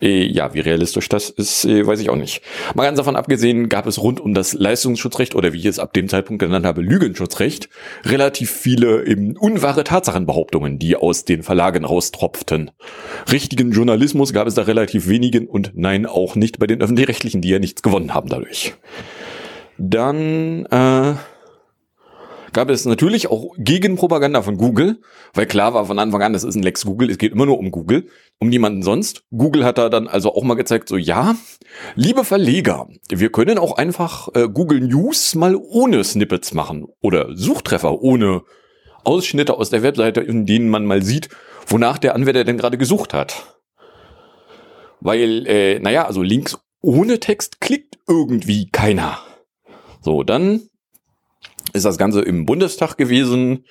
Äh, 0.00 0.26
ja, 0.26 0.54
wie 0.54 0.60
realistisch 0.60 1.08
das 1.08 1.30
ist, 1.30 1.64
äh, 1.64 1.86
weiß 1.86 2.00
ich 2.00 2.10
auch 2.10 2.16
nicht. 2.16 2.42
Mal 2.74 2.84
ganz 2.84 2.98
davon 2.98 3.16
abgesehen, 3.16 3.68
gab 3.68 3.86
es 3.86 4.00
rund 4.00 4.20
um 4.20 4.34
das 4.34 4.52
Leistungsschutzrecht 4.52 5.34
oder 5.34 5.52
wie 5.52 5.58
ich 5.58 5.66
es 5.66 5.78
ab 5.78 5.92
dem 5.92 6.08
Zeitpunkt 6.08 6.40
genannt 6.40 6.66
habe, 6.66 6.82
Lügenschutzrecht, 6.82 7.68
relativ 8.04 8.50
viele 8.50 9.06
eben 9.06 9.36
unwahre 9.36 9.84
Tatsachenbehauptungen, 9.84 10.78
die 10.78 10.96
aus 10.96 11.24
den 11.24 11.42
Verlagen 11.42 11.84
raustropften. 11.84 12.70
Richtigen 13.30 13.72
Journalismus 13.72 14.32
gab 14.32 14.46
es 14.46 14.54
da 14.54 14.62
relativ 14.62 15.08
wenigen 15.08 15.48
und 15.48 15.72
nein, 15.74 16.06
auch 16.06 16.36
nicht 16.36 16.58
bei 16.58 16.66
den 16.66 16.80
öffentlich-rechtlichen, 16.80 17.40
die 17.40 17.50
ja 17.50 17.58
nichts 17.58 17.82
gewonnen 17.82 18.14
haben 18.14 18.28
dadurch. 18.28 18.74
Dann 19.78 20.66
äh, 20.66 21.14
gab 22.58 22.70
es 22.70 22.84
natürlich 22.86 23.30
auch 23.30 23.54
Gegenpropaganda 23.56 24.42
von 24.42 24.56
Google, 24.56 25.00
weil 25.32 25.46
klar 25.46 25.74
war 25.74 25.86
von 25.86 26.00
Anfang 26.00 26.22
an, 26.22 26.32
das 26.32 26.42
ist 26.42 26.56
ein 26.56 26.64
Lex 26.64 26.84
Google, 26.84 27.08
es 27.08 27.16
geht 27.16 27.30
immer 27.30 27.46
nur 27.46 27.56
um 27.56 27.70
Google, 27.70 28.08
um 28.40 28.48
niemanden 28.48 28.82
sonst. 28.82 29.22
Google 29.30 29.64
hat 29.64 29.78
da 29.78 29.88
dann 29.88 30.08
also 30.08 30.34
auch 30.34 30.42
mal 30.42 30.54
gezeigt, 30.54 30.88
so 30.88 30.96
ja, 30.96 31.36
liebe 31.94 32.24
Verleger, 32.24 32.88
wir 33.08 33.30
können 33.30 33.58
auch 33.58 33.76
einfach 33.76 34.30
äh, 34.34 34.48
Google 34.48 34.80
News 34.80 35.36
mal 35.36 35.54
ohne 35.54 36.02
Snippets 36.02 36.52
machen 36.52 36.88
oder 37.00 37.28
Suchtreffer 37.36 38.02
ohne 38.02 38.42
Ausschnitte 39.04 39.56
aus 39.56 39.70
der 39.70 39.84
Webseite, 39.84 40.20
in 40.20 40.44
denen 40.44 40.68
man 40.68 40.84
mal 40.84 41.04
sieht, 41.04 41.28
wonach 41.68 41.98
der 41.98 42.16
Anwender 42.16 42.42
denn 42.42 42.58
gerade 42.58 42.76
gesucht 42.76 43.14
hat. 43.14 43.56
Weil, 44.98 45.46
äh, 45.46 45.78
naja, 45.78 46.06
also 46.06 46.22
Links 46.22 46.58
ohne 46.82 47.20
Text 47.20 47.60
klickt 47.60 48.00
irgendwie 48.08 48.68
keiner. 48.68 49.20
So, 50.00 50.24
dann 50.24 50.68
ist 51.72 51.84
das 51.84 51.98
Ganze 51.98 52.22
im 52.22 52.46
Bundestag 52.46 52.96
gewesen. 52.96 53.64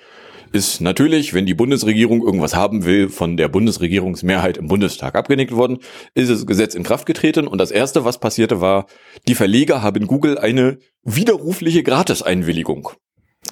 ist 0.53 0.81
natürlich, 0.81 1.33
wenn 1.33 1.45
die 1.45 1.53
Bundesregierung 1.53 2.23
irgendwas 2.23 2.55
haben 2.55 2.85
will, 2.85 3.09
von 3.09 3.37
der 3.37 3.49
Bundesregierungsmehrheit 3.49 4.57
im 4.57 4.67
Bundestag 4.67 5.15
abgenickt 5.15 5.55
worden, 5.55 5.79
ist 6.13 6.29
das 6.29 6.45
Gesetz 6.45 6.75
in 6.75 6.83
Kraft 6.83 7.05
getreten 7.05 7.47
und 7.47 7.57
das 7.57 7.71
erste, 7.71 8.05
was 8.05 8.19
passierte, 8.19 8.61
war, 8.61 8.87
die 9.27 9.35
Verleger 9.35 9.81
haben 9.81 10.07
Google 10.07 10.37
eine 10.37 10.77
widerrufliche 11.03 11.83
Gratiseinwilligung 11.83 12.89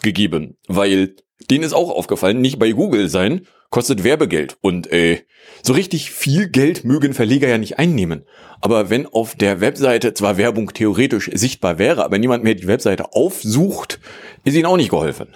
gegeben, 0.02 0.58
weil 0.68 1.16
denen 1.50 1.64
ist 1.64 1.74
auch 1.74 1.92
aufgefallen, 1.92 2.42
nicht 2.42 2.60
bei 2.60 2.72
Google 2.72 3.10
sein, 3.10 3.46
kostet 3.70 4.04
Werbegeld 4.04 4.58
und 4.62 4.92
äh, 4.92 5.22
so 5.62 5.74
richtig 5.74 6.12
viel 6.12 6.48
Geld 6.48 6.86
mögen 6.86 7.14
Verleger 7.14 7.48
ja 7.48 7.58
nicht 7.58 7.80
einnehmen. 7.80 8.26
Aber 8.62 8.90
wenn 8.90 9.06
auf 9.06 9.36
der 9.36 9.62
Webseite 9.62 10.14
zwar 10.14 10.38
Werbung 10.38 10.74
theoretisch 10.74 11.30
sichtbar 11.34 11.78
wäre, 11.78 12.06
aber 12.06 12.18
niemand 12.18 12.44
mehr 12.44 12.56
die 12.56 12.68
Webseite 12.68 13.14
aufsucht, 13.14 14.00
ist 14.44 14.56
ihnen 14.56 14.66
auch 14.66 14.78
nicht 14.78 14.90
geholfen. 14.90 15.36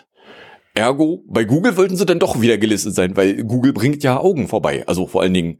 Ergo, 0.73 1.23
bei 1.27 1.43
Google 1.43 1.76
wollten 1.77 1.97
sie 1.97 2.06
dann 2.06 2.19
doch 2.19 2.41
wieder 2.41 2.57
gelistet 2.57 2.95
sein, 2.95 3.18
weil 3.18 3.43
Google 3.43 3.73
bringt 3.73 4.03
ja 4.03 4.19
Augen 4.19 4.47
vorbei. 4.47 4.84
Also 4.88 5.07
vor 5.07 5.22
allen 5.22 5.34
Dingen 5.34 5.60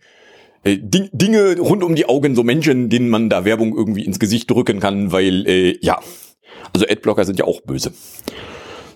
äh, 0.64 0.78
Dinge 0.80 1.58
rund 1.60 1.84
um 1.84 1.96
die 1.96 2.08
Augen, 2.08 2.36
so 2.36 2.44
Menschen, 2.44 2.90
denen 2.90 3.10
man 3.10 3.30
da 3.30 3.46
Werbung 3.46 3.76
irgendwie 3.76 4.06
ins 4.06 4.20
Gesicht 4.20 4.50
drücken 4.50 4.80
kann, 4.80 5.12
weil, 5.12 5.48
äh, 5.48 5.78
ja, 5.82 6.00
also 6.74 6.86
Adblocker 6.88 7.26
sind 7.26 7.40
ja 7.40 7.46
auch 7.46 7.62
böse. 7.62 7.92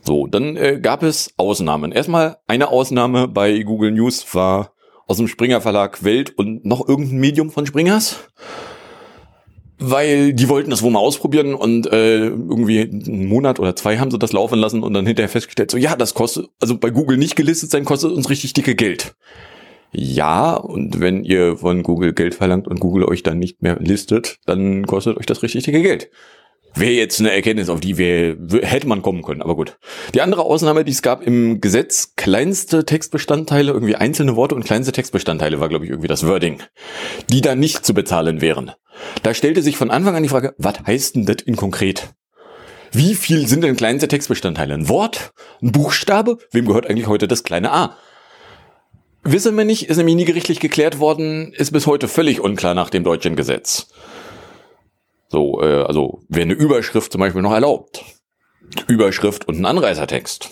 So, 0.05 0.27
dann 0.27 0.57
äh, 0.57 0.79
gab 0.81 1.01
es 1.01 1.33
Ausnahmen. 1.37 1.91
Erstmal 1.91 2.37
eine 2.47 2.69
Ausnahme 2.69 3.27
bei 3.27 3.63
Google 3.63 3.91
News 3.91 4.25
war 4.35 4.73
aus 5.07 5.17
dem 5.17 5.27
Springer 5.27 5.61
Verlag 5.61 6.03
Welt 6.03 6.37
und 6.37 6.65
noch 6.65 6.87
irgendein 6.87 7.19
Medium 7.19 7.49
von 7.49 7.65
Springers 7.65 8.19
weil 9.85 10.33
die 10.33 10.47
wollten 10.47 10.69
das 10.69 10.81
wohl 10.81 10.91
mal 10.91 10.99
ausprobieren 10.99 11.53
und 11.55 11.91
äh, 11.91 12.27
irgendwie 12.27 12.81
einen 12.81 13.25
Monat 13.25 13.59
oder 13.59 13.75
zwei 13.75 13.97
haben 13.97 14.11
sie 14.11 14.19
das 14.19 14.31
laufen 14.31 14.57
lassen 14.57 14.81
und 14.81 14.93
dann 14.93 15.05
hinterher 15.05 15.29
festgestellt, 15.29 15.71
so 15.71 15.77
ja, 15.77 15.95
das 15.95 16.13
kostet, 16.13 16.47
also 16.61 16.77
bei 16.77 16.89
Google 16.89 17.17
nicht 17.17 17.35
gelistet 17.35 17.71
sein, 17.71 17.83
kostet 17.83 18.11
uns 18.11 18.29
richtig 18.29 18.53
dicke 18.53 18.75
Geld. 18.75 19.15
Ja, 19.91 20.55
und 20.55 21.01
wenn 21.01 21.23
ihr 21.23 21.57
von 21.57 21.83
Google 21.83 22.13
Geld 22.13 22.33
verlangt 22.33 22.67
und 22.67 22.79
Google 22.79 23.03
euch 23.03 23.21
dann 23.23 23.39
nicht 23.39 23.61
mehr 23.61 23.77
listet, 23.79 24.39
dann 24.45 24.87
kostet 24.87 25.17
euch 25.17 25.25
das 25.25 25.43
richtig 25.43 25.65
dicke 25.65 25.81
Geld. 25.81 26.09
Wäre 26.75 26.91
jetzt 26.91 27.19
eine 27.19 27.31
Erkenntnis, 27.31 27.69
auf 27.69 27.79
die 27.79 27.97
wir, 27.97 28.37
hätte 28.63 28.87
man 28.87 29.03
kommen 29.03 29.21
können, 29.21 29.43
aber 29.43 29.55
gut. 29.55 29.77
Die 30.15 30.21
andere 30.21 30.41
Ausnahme, 30.41 30.83
die 30.83 30.91
es 30.91 31.03
gab 31.03 31.21
im 31.21 31.61
Gesetz, 31.61 32.13
kleinste 32.15 32.83
Textbestandteile, 32.83 33.71
irgendwie 33.71 33.95
einzelne 33.95 34.35
Worte 34.35 34.55
und 34.55 34.65
kleinste 34.65 34.91
Textbestandteile 34.91 35.59
war, 35.59 35.69
glaube 35.69 35.85
ich, 35.85 35.91
irgendwie 35.91 36.07
das 36.07 36.25
Wording, 36.25 36.63
die 37.29 37.41
da 37.41 37.55
nicht 37.55 37.85
zu 37.85 37.93
bezahlen 37.93 38.41
wären. 38.41 38.71
Da 39.21 39.33
stellte 39.35 39.61
sich 39.61 39.77
von 39.77 39.91
Anfang 39.91 40.15
an 40.15 40.23
die 40.23 40.29
Frage, 40.29 40.55
was 40.57 40.79
heißt 40.85 41.15
denn 41.15 41.25
das 41.25 41.37
in 41.45 41.55
konkret? 41.55 42.13
Wie 42.91 43.15
viel 43.15 43.47
sind 43.47 43.63
denn 43.63 43.75
kleinste 43.75 44.07
Textbestandteile? 44.07 44.73
Ein 44.73 44.89
Wort? 44.89 45.33
Ein 45.61 45.71
Buchstabe? 45.71 46.37
Wem 46.51 46.65
gehört 46.65 46.87
eigentlich 46.87 47.07
heute 47.07 47.27
das 47.27 47.43
kleine 47.43 47.71
A? 47.71 47.97
Wissen 49.23 49.57
wir 49.57 49.63
nicht, 49.63 49.89
ist 49.89 49.97
nämlich 49.97 50.15
nie 50.15 50.25
gerichtlich 50.25 50.59
geklärt 50.59 50.99
worden, 50.99 51.53
ist 51.53 51.71
bis 51.71 51.87
heute 51.87 52.07
völlig 52.07 52.41
unklar 52.41 52.73
nach 52.73 52.89
dem 52.89 53.03
deutschen 53.03 53.35
Gesetz. 53.35 53.87
So, 55.33 55.59
äh, 55.63 55.81
also 55.81 56.21
wäre 56.29 56.43
eine 56.43 56.53
Überschrift 56.53 57.11
zum 57.11 57.17
Beispiel 57.17 57.41
noch 57.41 57.53
erlaubt. 57.53 58.05
Überschrift 58.87 59.47
und 59.47 59.59
ein 59.59 59.65
Anreißertext. 59.65 60.51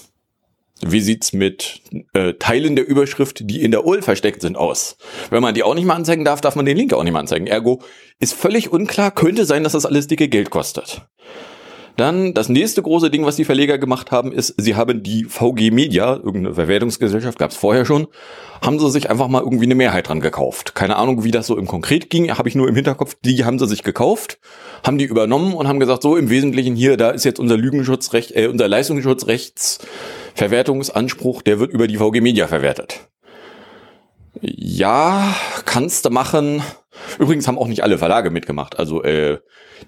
Wie 0.81 1.01
sieht's 1.01 1.33
mit 1.33 1.83
äh, 2.13 2.33
Teilen 2.33 2.75
der 2.75 2.87
Überschrift, 2.87 3.47
die 3.47 3.61
in 3.61 3.69
der 3.69 3.85
URL 3.85 4.01
versteckt 4.01 4.41
sind, 4.41 4.57
aus? 4.57 4.97
Wenn 5.29 5.43
man 5.43 5.53
die 5.53 5.61
auch 5.61 5.75
nicht 5.75 5.85
mehr 5.85 5.95
anzeigen 5.95 6.25
darf, 6.25 6.41
darf 6.41 6.55
man 6.55 6.65
den 6.65 6.77
Link 6.77 6.95
auch 6.95 7.03
nicht 7.03 7.13
mehr 7.13 7.19
anzeigen. 7.19 7.45
Ergo 7.45 7.83
ist 8.19 8.33
völlig 8.33 8.71
unklar, 8.71 9.11
könnte 9.11 9.45
sein, 9.45 9.63
dass 9.63 9.73
das 9.73 9.85
alles 9.85 10.07
dicke 10.07 10.27
Geld 10.27 10.49
kostet. 10.49 11.03
Dann 11.97 12.33
das 12.33 12.49
nächste 12.49 12.81
große 12.81 13.09
Ding, 13.09 13.25
was 13.25 13.35
die 13.35 13.43
Verleger 13.45 13.77
gemacht 13.77 14.11
haben, 14.11 14.31
ist, 14.31 14.55
sie 14.57 14.75
haben 14.75 15.03
die 15.03 15.25
VG 15.25 15.71
Media, 15.71 16.15
irgendeine 16.15 16.55
Verwertungsgesellschaft, 16.55 17.37
gab 17.37 17.51
es 17.51 17.57
vorher 17.57 17.85
schon, 17.85 18.07
haben 18.61 18.79
sie 18.79 18.89
sich 18.89 19.09
einfach 19.09 19.27
mal 19.27 19.41
irgendwie 19.41 19.65
eine 19.65 19.75
Mehrheit 19.75 20.07
dran 20.07 20.21
gekauft. 20.21 20.73
Keine 20.75 20.95
Ahnung, 20.95 21.23
wie 21.23 21.31
das 21.31 21.47
so 21.47 21.57
im 21.57 21.67
Konkret 21.67 22.09
ging, 22.09 22.37
habe 22.37 22.49
ich 22.49 22.55
nur 22.55 22.67
im 22.67 22.75
Hinterkopf, 22.75 23.15
die 23.23 23.45
haben 23.45 23.59
sie 23.59 23.67
sich 23.67 23.83
gekauft, 23.83 24.39
haben 24.85 24.97
die 24.97 25.05
übernommen 25.05 25.53
und 25.53 25.67
haben 25.67 25.79
gesagt, 25.79 26.01
so 26.01 26.17
im 26.17 26.29
Wesentlichen 26.29 26.75
hier, 26.75 26.97
da 26.97 27.11
ist 27.11 27.25
jetzt 27.25 27.39
unser 27.39 27.57
Lügenschutzrecht, 27.57 28.35
äh, 28.35 28.47
unser 28.47 28.67
Leistungsschutzrechtsverwertungsanspruch, 28.67 31.41
der 31.41 31.59
wird 31.59 31.71
über 31.71 31.87
die 31.87 31.97
VG 31.97 32.21
Media 32.21 32.47
verwertet. 32.47 33.07
Ja, 34.39 35.35
kannst 35.65 36.05
du 36.05 36.09
machen. 36.09 36.63
Übrigens 37.19 37.47
haben 37.47 37.57
auch 37.57 37.67
nicht 37.67 37.83
alle 37.83 37.97
Verlage 37.97 38.31
mitgemacht. 38.31 38.79
Also 38.79 39.03
äh, 39.03 39.39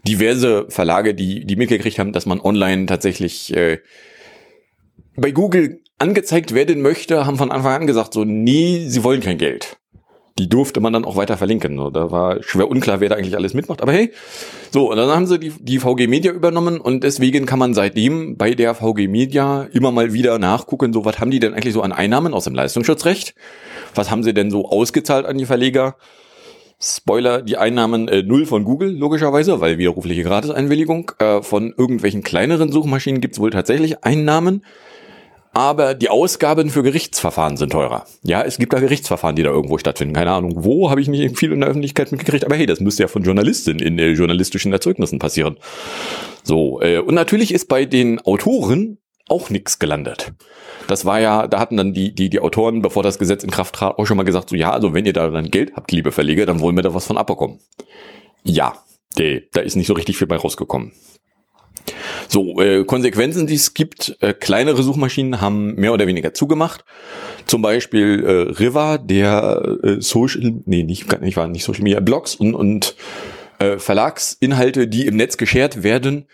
diverse 0.08 0.66
Verlage, 0.70 1.14
die, 1.14 1.46
die 1.46 1.56
mitgekriegt 1.56 2.00
haben, 2.00 2.14
dass 2.14 2.26
man 2.26 2.40
online 2.40 2.86
tatsächlich 2.86 3.56
äh, 3.56 3.80
bei 5.16 5.32
Google 5.32 5.82
angezeigt 6.00 6.54
werden 6.54 6.82
möchte, 6.82 7.26
haben 7.26 7.38
von 7.38 7.52
Anfang 7.52 7.82
an 7.82 7.88
gesagt, 7.88 8.14
so, 8.14 8.26
nee, 8.26 8.86
sie 8.88 9.04
wollen 9.04 9.22
kein 9.22 9.38
Geld. 9.38 9.78
Die 10.40 10.50
durfte 10.50 10.80
man 10.80 10.94
dann 10.94 11.06
auch 11.06 11.16
weiter 11.16 11.38
verlinken. 11.38 11.78
So, 11.78 11.92
da 11.92 12.10
war 12.10 12.42
schwer 12.42 12.68
unklar, 12.68 13.00
wer 13.00 13.10
da 13.10 13.16
eigentlich 13.16 13.36
alles 13.36 13.54
mitmacht. 13.54 13.84
Aber 13.84 13.94
hey, 13.94 14.12
so, 14.72 14.90
und 14.90 14.98
dann 14.98 15.10
haben 15.10 15.28
sie 15.28 15.38
die, 15.38 15.52
die 15.60 15.78
VG 15.78 16.08
Media 16.08 16.32
übernommen 16.32 16.82
und 16.82 17.04
deswegen 17.04 17.46
kann 17.46 17.60
man 17.60 17.76
seitdem 17.76 18.36
bei 18.36 18.56
der 18.56 18.74
VG 18.74 19.08
Media 19.08 19.68
immer 19.72 19.92
mal 19.92 20.12
wieder 20.12 20.40
nachgucken, 20.40 20.92
so, 20.92 21.06
was 21.06 21.20
haben 21.20 21.30
die 21.30 21.40
denn 21.40 21.54
eigentlich 21.54 21.76
so 21.76 21.84
an 21.84 21.92
Einnahmen 21.92 22.34
aus 22.34 22.46
dem 22.46 22.56
Leistungsschutzrecht? 22.56 23.36
Was 23.94 24.10
haben 24.10 24.24
sie 24.24 24.34
denn 24.34 24.50
so 24.50 24.68
ausgezahlt 24.68 25.28
an 25.28 25.38
die 25.38 25.46
Verleger? 25.46 25.98
Spoiler, 26.86 27.42
die 27.42 27.56
Einnahmen 27.56 28.10
äh, 28.10 28.24
null 28.24 28.46
von 28.46 28.66
Google, 28.66 28.92
logischerweise, 28.92 29.62
weil 29.62 29.78
widerrufliche 29.78 30.24
Gratiseinwilligung. 30.24 31.14
Äh, 31.18 31.42
von 31.42 31.74
irgendwelchen 31.78 32.24
kleineren 32.24 32.74
Suchmaschinen 32.74 33.22
gibt's 33.22 33.40
wohl 33.40 33.52
tatsächlich 33.52 34.04
Einnahmen. 34.04 34.66
Aber 35.54 35.94
die 35.94 36.10
Ausgaben 36.10 36.70
für 36.70 36.84
Gerichtsverfahren 36.84 37.56
sind 37.56 37.72
teurer. 37.72 38.06
Ja, 38.24 38.42
es 38.42 38.58
gibt 38.58 38.74
da 38.74 38.80
Gerichtsverfahren, 38.80 39.36
die 39.36 39.44
da 39.44 39.52
irgendwo 39.52 39.78
stattfinden. 39.78 40.14
Keine 40.14 40.32
Ahnung, 40.32 40.66
wo, 40.66 40.90
habe 40.90 41.00
ich 41.00 41.08
nicht 41.08 41.38
viel 41.38 41.54
in 41.54 41.62
der 41.62 41.70
Öffentlichkeit 41.70 42.12
mitgekriegt. 42.12 42.44
Aber 42.44 42.56
hey, 42.56 42.66
das 42.66 42.82
müsste 42.82 43.04
ja 43.04 43.08
von 43.08 43.24
Journalistinnen 43.24 43.80
in 43.80 43.98
äh, 43.98 44.10
journalistischen 44.10 44.74
Erzeugnissen 44.74 45.20
passieren. 45.20 45.58
So, 46.44 46.82
äh, 46.82 46.98
und 46.98 47.14
natürlich 47.14 47.54
ist 47.54 47.70
bei 47.70 47.86
den 47.86 48.20
Autoren 48.20 48.98
auch 49.30 49.50
nichts 49.50 49.80
gelandet. 49.80 50.34
Das 50.88 51.06
war 51.06 51.20
ja, 51.20 51.48
da 51.48 51.60
hatten 51.60 51.78
dann 51.78 51.94
die, 51.94 52.14
die, 52.14 52.30
die 52.30 52.40
Autoren, 52.40 52.82
bevor 52.82 53.04
das 53.04 53.20
Gesetz 53.20 53.44
in 53.44 53.52
Kraft 53.52 53.76
trat, 53.76 53.98
auch 53.98 54.06
schon 54.06 54.18
mal 54.18 54.24
gesagt, 54.24 54.50
so 54.50 54.56
ja, 54.56 54.72
also 54.72 54.94
wenn 54.94 55.06
ihr 55.06 55.14
da 55.14 55.30
dann 55.30 55.50
Geld 55.50 55.74
habt, 55.76 55.92
liebe 55.92 56.12
Verleger, 56.12 56.46
dann 56.46 56.60
wollen 56.60 56.76
wir 56.76 56.84
da 56.84 56.94
was 56.94 57.06
von 57.06 57.18
abbekommen. 57.18 57.60
Ja, 58.44 58.74
de, 59.18 59.48
da 59.54 59.62
ist 59.62 59.76
nicht 59.76 59.88
so 59.88 59.94
richtig 59.94 60.18
viel 60.18 60.28
bei 60.28 60.36
rausgekommen. 60.36 60.92
So, 62.28 62.60
äh, 62.62 62.84
Konsequenzen, 62.86 63.48
die 63.48 63.56
es 63.56 63.74
gibt, 63.74 64.18
äh, 64.22 64.34
kleinere 64.34 64.84
Suchmaschinen 64.84 65.42
haben 65.42 65.76
mehr 65.76 65.94
oder 65.94 66.08
weniger 66.08 66.34
zugemacht. 66.34 66.86
Zum 67.46 67.62
Beispiel 67.62 68.24
äh, 68.24 68.32
River, 68.54 68.98
der 68.98 69.80
äh, 69.84 70.02
Social, 70.02 70.62
nee, 70.66 70.84
nicht, 70.84 71.22
nicht 71.22 71.38
war 71.38 71.48
nicht 71.48 71.64
Social 71.64 71.84
Media, 71.84 72.00
Blogs 72.00 72.36
und, 72.36 72.56
und 72.56 72.96
äh, 73.60 73.78
Verlagsinhalte, 73.78 74.88
die 74.88 75.06
im 75.06 75.18
Netz 75.18 75.38
geshared 75.38 75.84
werden, 75.84 76.28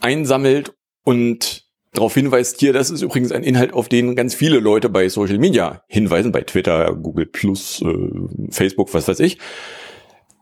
einsammelt 0.00 0.74
und 1.04 1.69
darauf 1.92 2.14
hinweist 2.14 2.60
hier, 2.60 2.72
das 2.72 2.90
ist 2.90 3.02
übrigens 3.02 3.32
ein 3.32 3.42
Inhalt, 3.42 3.72
auf 3.72 3.88
den 3.88 4.14
ganz 4.14 4.34
viele 4.34 4.58
Leute 4.58 4.88
bei 4.88 5.08
Social 5.08 5.38
Media 5.38 5.82
hinweisen, 5.88 6.32
bei 6.32 6.42
Twitter, 6.42 6.94
Google 6.94 7.26
Plus, 7.26 7.82
äh, 7.82 8.50
Facebook, 8.50 8.94
was 8.94 9.08
weiß 9.08 9.20
ich. 9.20 9.38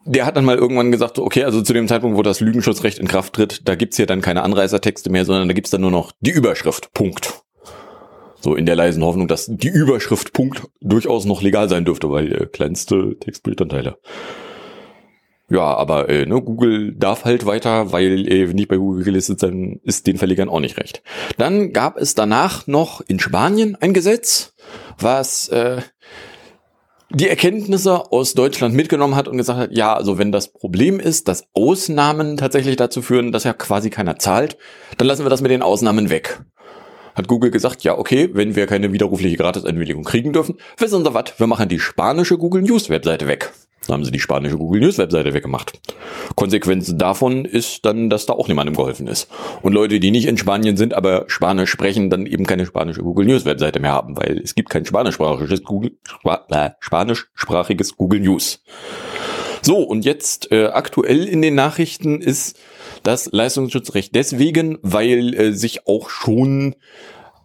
Der 0.04 0.24
hat 0.24 0.36
dann 0.36 0.44
mal 0.44 0.56
irgendwann 0.56 0.90
gesagt, 0.90 1.18
okay, 1.18 1.44
also 1.44 1.60
zu 1.60 1.72
dem 1.72 1.88
Zeitpunkt, 1.88 2.16
wo 2.16 2.22
das 2.22 2.40
Lügenschutzrecht 2.40 2.98
in 2.98 3.08
Kraft 3.08 3.34
tritt, 3.34 3.68
da 3.68 3.74
gibt's 3.74 3.96
hier 3.96 4.06
dann 4.06 4.20
keine 4.20 4.42
Anreißertexte 4.42 5.10
mehr, 5.10 5.24
sondern 5.24 5.48
da 5.48 5.54
gibt's 5.54 5.70
dann 5.70 5.82
nur 5.82 5.90
noch 5.90 6.12
die 6.20 6.30
Überschrift. 6.30 6.92
Punkt. 6.94 7.42
So 8.40 8.54
in 8.54 8.66
der 8.66 8.76
leisen 8.76 9.02
Hoffnung, 9.02 9.28
dass 9.28 9.46
die 9.48 9.68
Überschrift 9.68 10.32
Punkt 10.32 10.62
durchaus 10.80 11.24
noch 11.24 11.42
legal 11.42 11.68
sein 11.68 11.84
dürfte, 11.84 12.10
weil 12.10 12.32
äh, 12.32 12.46
kleinste 12.46 13.16
Textbildanteile. 13.18 13.98
Ja, 15.50 15.62
aber 15.62 16.10
äh, 16.10 16.26
ne, 16.26 16.42
Google 16.42 16.92
darf 16.94 17.24
halt 17.24 17.46
weiter, 17.46 17.90
weil 17.90 18.30
äh, 18.30 18.52
nicht 18.52 18.68
bei 18.68 18.76
Google 18.76 19.04
gelistet 19.04 19.40
sein, 19.40 19.80
ist 19.82 20.06
den 20.06 20.18
Verlegern 20.18 20.50
auch 20.50 20.60
nicht 20.60 20.76
recht. 20.76 21.02
Dann 21.38 21.72
gab 21.72 21.96
es 21.96 22.14
danach 22.14 22.66
noch 22.66 23.00
in 23.00 23.18
Spanien 23.18 23.74
ein 23.80 23.94
Gesetz, 23.94 24.54
was 24.98 25.48
äh, 25.48 25.80
die 27.10 27.28
Erkenntnisse 27.28 28.12
aus 28.12 28.34
Deutschland 28.34 28.74
mitgenommen 28.74 29.16
hat 29.16 29.26
und 29.28 29.38
gesagt 29.38 29.58
hat, 29.58 29.72
ja, 29.72 29.94
also 29.94 30.18
wenn 30.18 30.32
das 30.32 30.52
Problem 30.52 31.00
ist, 31.00 31.28
dass 31.28 31.44
Ausnahmen 31.54 32.36
tatsächlich 32.36 32.76
dazu 32.76 33.00
führen, 33.00 33.32
dass 33.32 33.44
ja 33.44 33.54
quasi 33.54 33.88
keiner 33.88 34.18
zahlt, 34.18 34.58
dann 34.98 35.06
lassen 35.06 35.24
wir 35.24 35.30
das 35.30 35.40
mit 35.40 35.50
den 35.50 35.62
Ausnahmen 35.62 36.10
weg. 36.10 36.40
Hat 37.14 37.26
Google 37.26 37.50
gesagt, 37.50 37.82
ja, 37.82 37.96
okay, 37.96 38.28
wenn 38.34 38.54
wir 38.54 38.66
keine 38.66 38.92
widerrufliche 38.92 39.38
Gratiseinwilligung 39.38 40.04
kriegen 40.04 40.34
dürfen, 40.34 40.58
wissen 40.76 41.02
Sie 41.02 41.14
was, 41.14 41.38
wir 41.38 41.46
machen 41.46 41.70
die 41.70 41.80
spanische 41.80 42.36
Google 42.36 42.62
News 42.62 42.90
Webseite 42.90 43.26
weg. 43.26 43.50
Dann 43.88 43.94
haben 43.94 44.04
sie 44.04 44.12
die 44.12 44.20
spanische 44.20 44.56
Google 44.56 44.80
News 44.80 44.98
Webseite 44.98 45.34
weggemacht. 45.34 45.80
Konsequenz 46.34 46.94
davon 46.96 47.44
ist 47.44 47.84
dann, 47.84 48.10
dass 48.10 48.26
da 48.26 48.34
auch 48.34 48.48
niemandem 48.48 48.76
geholfen 48.76 49.06
ist. 49.06 49.28
Und 49.62 49.72
Leute, 49.72 49.98
die 49.98 50.10
nicht 50.10 50.26
in 50.26 50.36
Spanien 50.36 50.76
sind, 50.76 50.94
aber 50.94 51.24
Spanisch 51.28 51.70
sprechen, 51.70 52.10
dann 52.10 52.26
eben 52.26 52.46
keine 52.46 52.66
spanische 52.66 53.02
Google 53.02 53.26
News 53.26 53.44
Webseite 53.44 53.80
mehr 53.80 53.92
haben, 53.92 54.16
weil 54.16 54.38
es 54.38 54.54
gibt 54.54 54.70
kein 54.70 54.84
spanischsprachiges 54.84 55.62
Google, 55.64 55.92
äh, 56.50 56.70
spanischsprachiges 56.80 57.96
Google 57.96 58.20
News. 58.20 58.62
So, 59.62 59.78
und 59.78 60.04
jetzt 60.04 60.52
äh, 60.52 60.66
aktuell 60.66 61.24
in 61.24 61.42
den 61.42 61.54
Nachrichten 61.54 62.20
ist 62.20 62.58
das 63.02 63.30
Leistungsschutzrecht 63.32 64.14
deswegen, 64.14 64.78
weil 64.82 65.34
äh, 65.34 65.52
sich 65.52 65.86
auch 65.86 66.10
schon 66.10 66.76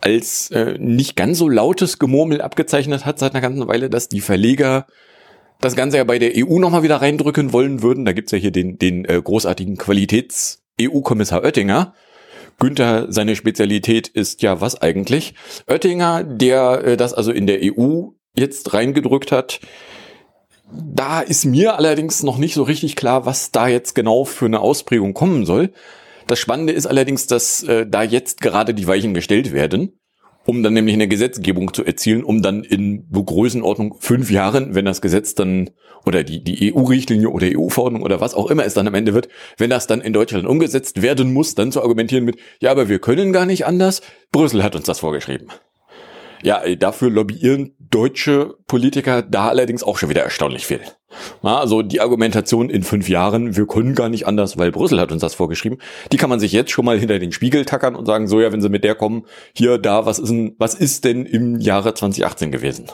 als 0.03 0.51
äh, 0.51 0.77
nicht 0.79 1.15
ganz 1.15 1.37
so 1.37 1.47
lautes 1.47 1.97
Gemurmel 1.97 2.41
abgezeichnet 2.41 3.05
hat 3.05 3.19
seit 3.19 3.33
einer 3.33 3.41
ganzen 3.41 3.67
Weile, 3.67 3.89
dass 3.89 4.09
die 4.09 4.19
Verleger 4.19 4.85
das 5.63 5.75
Ganze 5.75 5.97
ja 5.97 6.03
bei 6.03 6.19
der 6.19 6.33
EU 6.35 6.59
nochmal 6.59 6.83
wieder 6.83 6.97
reindrücken 6.97 7.53
wollen 7.53 7.81
würden. 7.81 8.05
Da 8.05 8.13
gibt's 8.13 8.31
ja 8.31 8.37
hier 8.37 8.51
den, 8.51 8.77
den 8.77 9.05
äh, 9.05 9.21
großartigen 9.21 9.77
Qualitäts-EU-Kommissar 9.77 11.43
Oettinger. 11.43 11.93
Günther, 12.59 13.11
seine 13.11 13.35
Spezialität 13.35 14.07
ist 14.07 14.41
ja 14.41 14.61
was 14.61 14.81
eigentlich? 14.81 15.33
Oettinger, 15.67 16.23
der 16.23 16.83
äh, 16.83 16.97
das 16.97 17.13
also 17.13 17.31
in 17.31 17.47
der 17.47 17.59
EU 17.61 18.09
jetzt 18.35 18.73
reingedrückt 18.73 19.31
hat, 19.31 19.59
da 20.71 21.21
ist 21.21 21.45
mir 21.45 21.77
allerdings 21.77 22.23
noch 22.23 22.37
nicht 22.37 22.55
so 22.55 22.63
richtig 22.63 22.95
klar, 22.95 23.25
was 23.25 23.51
da 23.51 23.67
jetzt 23.67 23.93
genau 23.93 24.25
für 24.25 24.45
eine 24.45 24.59
Ausprägung 24.59 25.13
kommen 25.13 25.45
soll. 25.45 25.71
Das 26.27 26.39
Spannende 26.39 26.73
ist 26.73 26.87
allerdings, 26.87 27.27
dass 27.27 27.63
äh, 27.63 27.85
da 27.87 28.03
jetzt 28.03 28.41
gerade 28.41 28.73
die 28.73 28.87
Weichen 28.87 29.13
gestellt 29.13 29.53
werden, 29.53 29.99
um 30.45 30.63
dann 30.63 30.73
nämlich 30.73 30.95
eine 30.95 31.07
Gesetzgebung 31.07 31.73
zu 31.73 31.83
erzielen, 31.85 32.23
um 32.23 32.41
dann 32.41 32.63
in 32.63 33.05
Größenordnung 33.11 33.95
fünf 33.99 34.29
Jahren, 34.29 34.75
wenn 34.75 34.85
das 34.85 35.01
Gesetz 35.01 35.35
dann 35.35 35.69
oder 36.05 36.23
die, 36.23 36.43
die 36.43 36.73
EU-Richtlinie 36.73 37.29
oder 37.29 37.47
EU-Verordnung 37.47 38.03
oder 38.03 38.19
was 38.19 38.33
auch 38.33 38.49
immer 38.49 38.65
es 38.65 38.73
dann 38.73 38.87
am 38.87 38.93
Ende 38.93 39.13
wird, 39.13 39.29
wenn 39.57 39.69
das 39.69 39.87
dann 39.87 40.01
in 40.01 40.13
Deutschland 40.13 40.45
umgesetzt 40.45 41.01
werden 41.01 41.33
muss, 41.33 41.55
dann 41.55 41.71
zu 41.71 41.81
argumentieren 41.81 42.25
mit, 42.25 42.37
ja, 42.59 42.71
aber 42.71 42.89
wir 42.89 42.99
können 42.99 43.31
gar 43.31 43.45
nicht 43.45 43.65
anders, 43.65 44.01
Brüssel 44.31 44.63
hat 44.63 44.75
uns 44.75 44.85
das 44.85 44.99
vorgeschrieben. 44.99 45.47
Ja, 46.41 46.61
dafür 46.75 47.09
lobbyieren 47.09 47.73
deutsche 47.79 48.55
Politiker 48.67 49.21
da 49.21 49.47
allerdings 49.47 49.81
auch 49.81 49.97
schon 49.97 50.09
wieder 50.09 50.23
erstaunlich 50.23 50.65
viel. 50.65 50.81
Also 51.41 51.81
die 51.81 52.01
Argumentation 52.01 52.69
in 52.69 52.83
fünf 52.83 53.09
Jahren, 53.09 53.55
wir 53.55 53.67
können 53.67 53.95
gar 53.95 54.09
nicht 54.09 54.27
anders, 54.27 54.57
weil 54.57 54.71
Brüssel 54.71 54.99
hat 54.99 55.11
uns 55.11 55.21
das 55.21 55.35
vorgeschrieben, 55.35 55.77
die 56.11 56.17
kann 56.17 56.29
man 56.29 56.39
sich 56.39 56.51
jetzt 56.51 56.71
schon 56.71 56.85
mal 56.85 56.99
hinter 56.99 57.19
den 57.19 57.31
Spiegel 57.31 57.65
tackern 57.65 57.95
und 57.95 58.05
sagen, 58.05 58.27
so 58.27 58.41
ja, 58.41 58.51
wenn 58.51 58.61
sie 58.61 58.69
mit 58.69 58.83
der 58.83 58.95
kommen, 58.95 59.25
hier, 59.53 59.77
da, 59.77 60.05
was 60.05 60.19
ist 60.19 60.29
denn, 60.29 60.55
was 60.57 60.75
ist 60.75 61.05
denn 61.05 61.25
im 61.25 61.59
Jahre 61.59 61.93
2018 61.93 62.51
gewesen? 62.51 62.87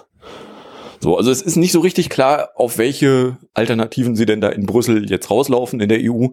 So, 1.00 1.18
also 1.18 1.32
es 1.32 1.42
ist 1.42 1.56
nicht 1.56 1.72
so 1.72 1.80
richtig 1.80 2.10
klar, 2.10 2.50
auf 2.56 2.78
welche 2.78 3.38
Alternativen 3.54 4.16
sie 4.16 4.26
denn 4.26 4.42
da 4.42 4.50
in 4.50 4.66
Brüssel 4.66 5.10
jetzt 5.10 5.32
rauslaufen 5.32 5.80
in 5.80 5.88
der 5.88 6.00
EU. 6.02 6.28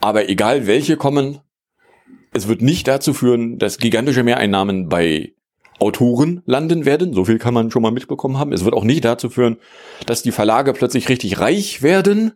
Aber 0.00 0.28
egal 0.28 0.66
welche 0.66 0.96
kommen, 0.96 1.40
es 2.32 2.46
wird 2.46 2.60
nicht 2.60 2.86
dazu 2.86 3.14
führen, 3.14 3.58
dass 3.58 3.78
gigantische 3.78 4.22
Mehreinnahmen 4.22 4.88
bei 4.88 5.32
Autoren 5.78 6.42
landen 6.46 6.84
werden. 6.84 7.12
So 7.14 7.24
viel 7.24 7.38
kann 7.38 7.54
man 7.54 7.70
schon 7.70 7.82
mal 7.82 7.92
mitbekommen 7.92 8.38
haben. 8.38 8.52
Es 8.52 8.64
wird 8.64 8.74
auch 8.74 8.84
nicht 8.84 9.04
dazu 9.04 9.30
führen, 9.30 9.58
dass 10.06 10.22
die 10.22 10.32
Verlage 10.32 10.72
plötzlich 10.72 11.08
richtig 11.08 11.40
reich 11.40 11.82
werden. 11.82 12.32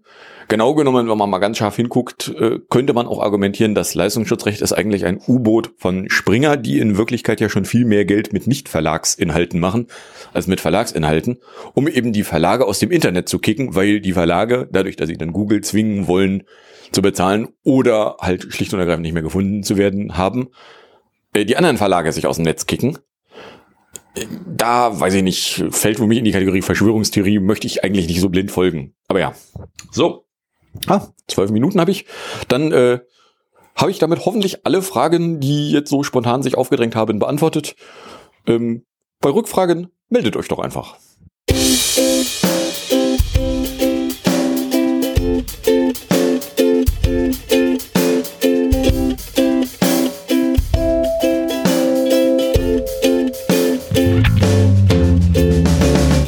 Genau 0.48 0.74
genommen, 0.74 1.08
wenn 1.08 1.18
man 1.18 1.30
mal 1.30 1.38
ganz 1.38 1.56
scharf 1.56 1.76
hinguckt, 1.76 2.32
äh, 2.38 2.58
könnte 2.68 2.92
man 2.92 3.06
auch 3.06 3.22
argumentieren, 3.22 3.74
das 3.74 3.94
Leistungsschutzrecht 3.94 4.60
ist 4.60 4.72
eigentlich 4.72 5.06
ein 5.06 5.20
U-Boot 5.26 5.72
von 5.78 6.10
Springer, 6.10 6.56
die 6.56 6.78
in 6.78 6.98
Wirklichkeit 6.98 7.40
ja 7.40 7.48
schon 7.48 7.64
viel 7.64 7.84
mehr 7.84 8.04
Geld 8.04 8.32
mit 8.32 8.46
Nicht-Verlagsinhalten 8.46 9.58
machen 9.58 9.86
als 10.34 10.48
mit 10.48 10.60
Verlagsinhalten, 10.60 11.38
um 11.74 11.88
eben 11.88 12.12
die 12.12 12.24
Verlage 12.24 12.66
aus 12.66 12.80
dem 12.80 12.90
Internet 12.90 13.28
zu 13.28 13.38
kicken, 13.38 13.74
weil 13.74 14.00
die 14.00 14.12
Verlage, 14.12 14.68
dadurch, 14.70 14.96
dass 14.96 15.08
sie 15.08 15.16
dann 15.16 15.32
Google 15.32 15.62
zwingen 15.62 16.06
wollen, 16.06 16.42
zu 16.90 17.00
bezahlen 17.00 17.48
oder 17.64 18.16
halt 18.20 18.52
schlicht 18.52 18.74
und 18.74 18.80
ergreifend 18.80 19.02
nicht 19.02 19.14
mehr 19.14 19.22
gefunden 19.22 19.62
zu 19.62 19.78
werden 19.78 20.18
haben, 20.18 20.48
äh, 21.32 21.44
die 21.44 21.56
anderen 21.56 21.78
Verlage 21.78 22.12
sich 22.12 22.26
aus 22.26 22.36
dem 22.36 22.44
Netz 22.44 22.66
kicken 22.66 22.98
da, 24.46 24.98
weiß 25.00 25.14
ich 25.14 25.22
nicht, 25.22 25.64
fällt 25.70 25.98
für 25.98 26.06
mich 26.06 26.18
in 26.18 26.24
die 26.24 26.32
Kategorie 26.32 26.62
Verschwörungstheorie, 26.62 27.38
möchte 27.38 27.66
ich 27.66 27.82
eigentlich 27.82 28.08
nicht 28.08 28.20
so 28.20 28.28
blind 28.28 28.50
folgen. 28.50 28.94
Aber 29.08 29.20
ja. 29.20 29.34
So. 29.90 30.26
Ah, 30.86 31.08
zwölf 31.28 31.50
Minuten 31.50 31.80
habe 31.80 31.90
ich. 31.90 32.06
Dann 32.48 32.72
äh, 32.72 33.00
habe 33.74 33.90
ich 33.90 33.98
damit 33.98 34.24
hoffentlich 34.24 34.66
alle 34.66 34.82
Fragen, 34.82 35.40
die 35.40 35.70
jetzt 35.70 35.90
so 35.90 36.02
spontan 36.02 36.42
sich 36.42 36.56
aufgedrängt 36.56 36.94
haben, 36.94 37.18
beantwortet. 37.18 37.74
Ähm, 38.46 38.84
bei 39.20 39.30
Rückfragen 39.30 39.88
meldet 40.08 40.36
euch 40.36 40.48
doch 40.48 40.58
einfach. 40.58 40.96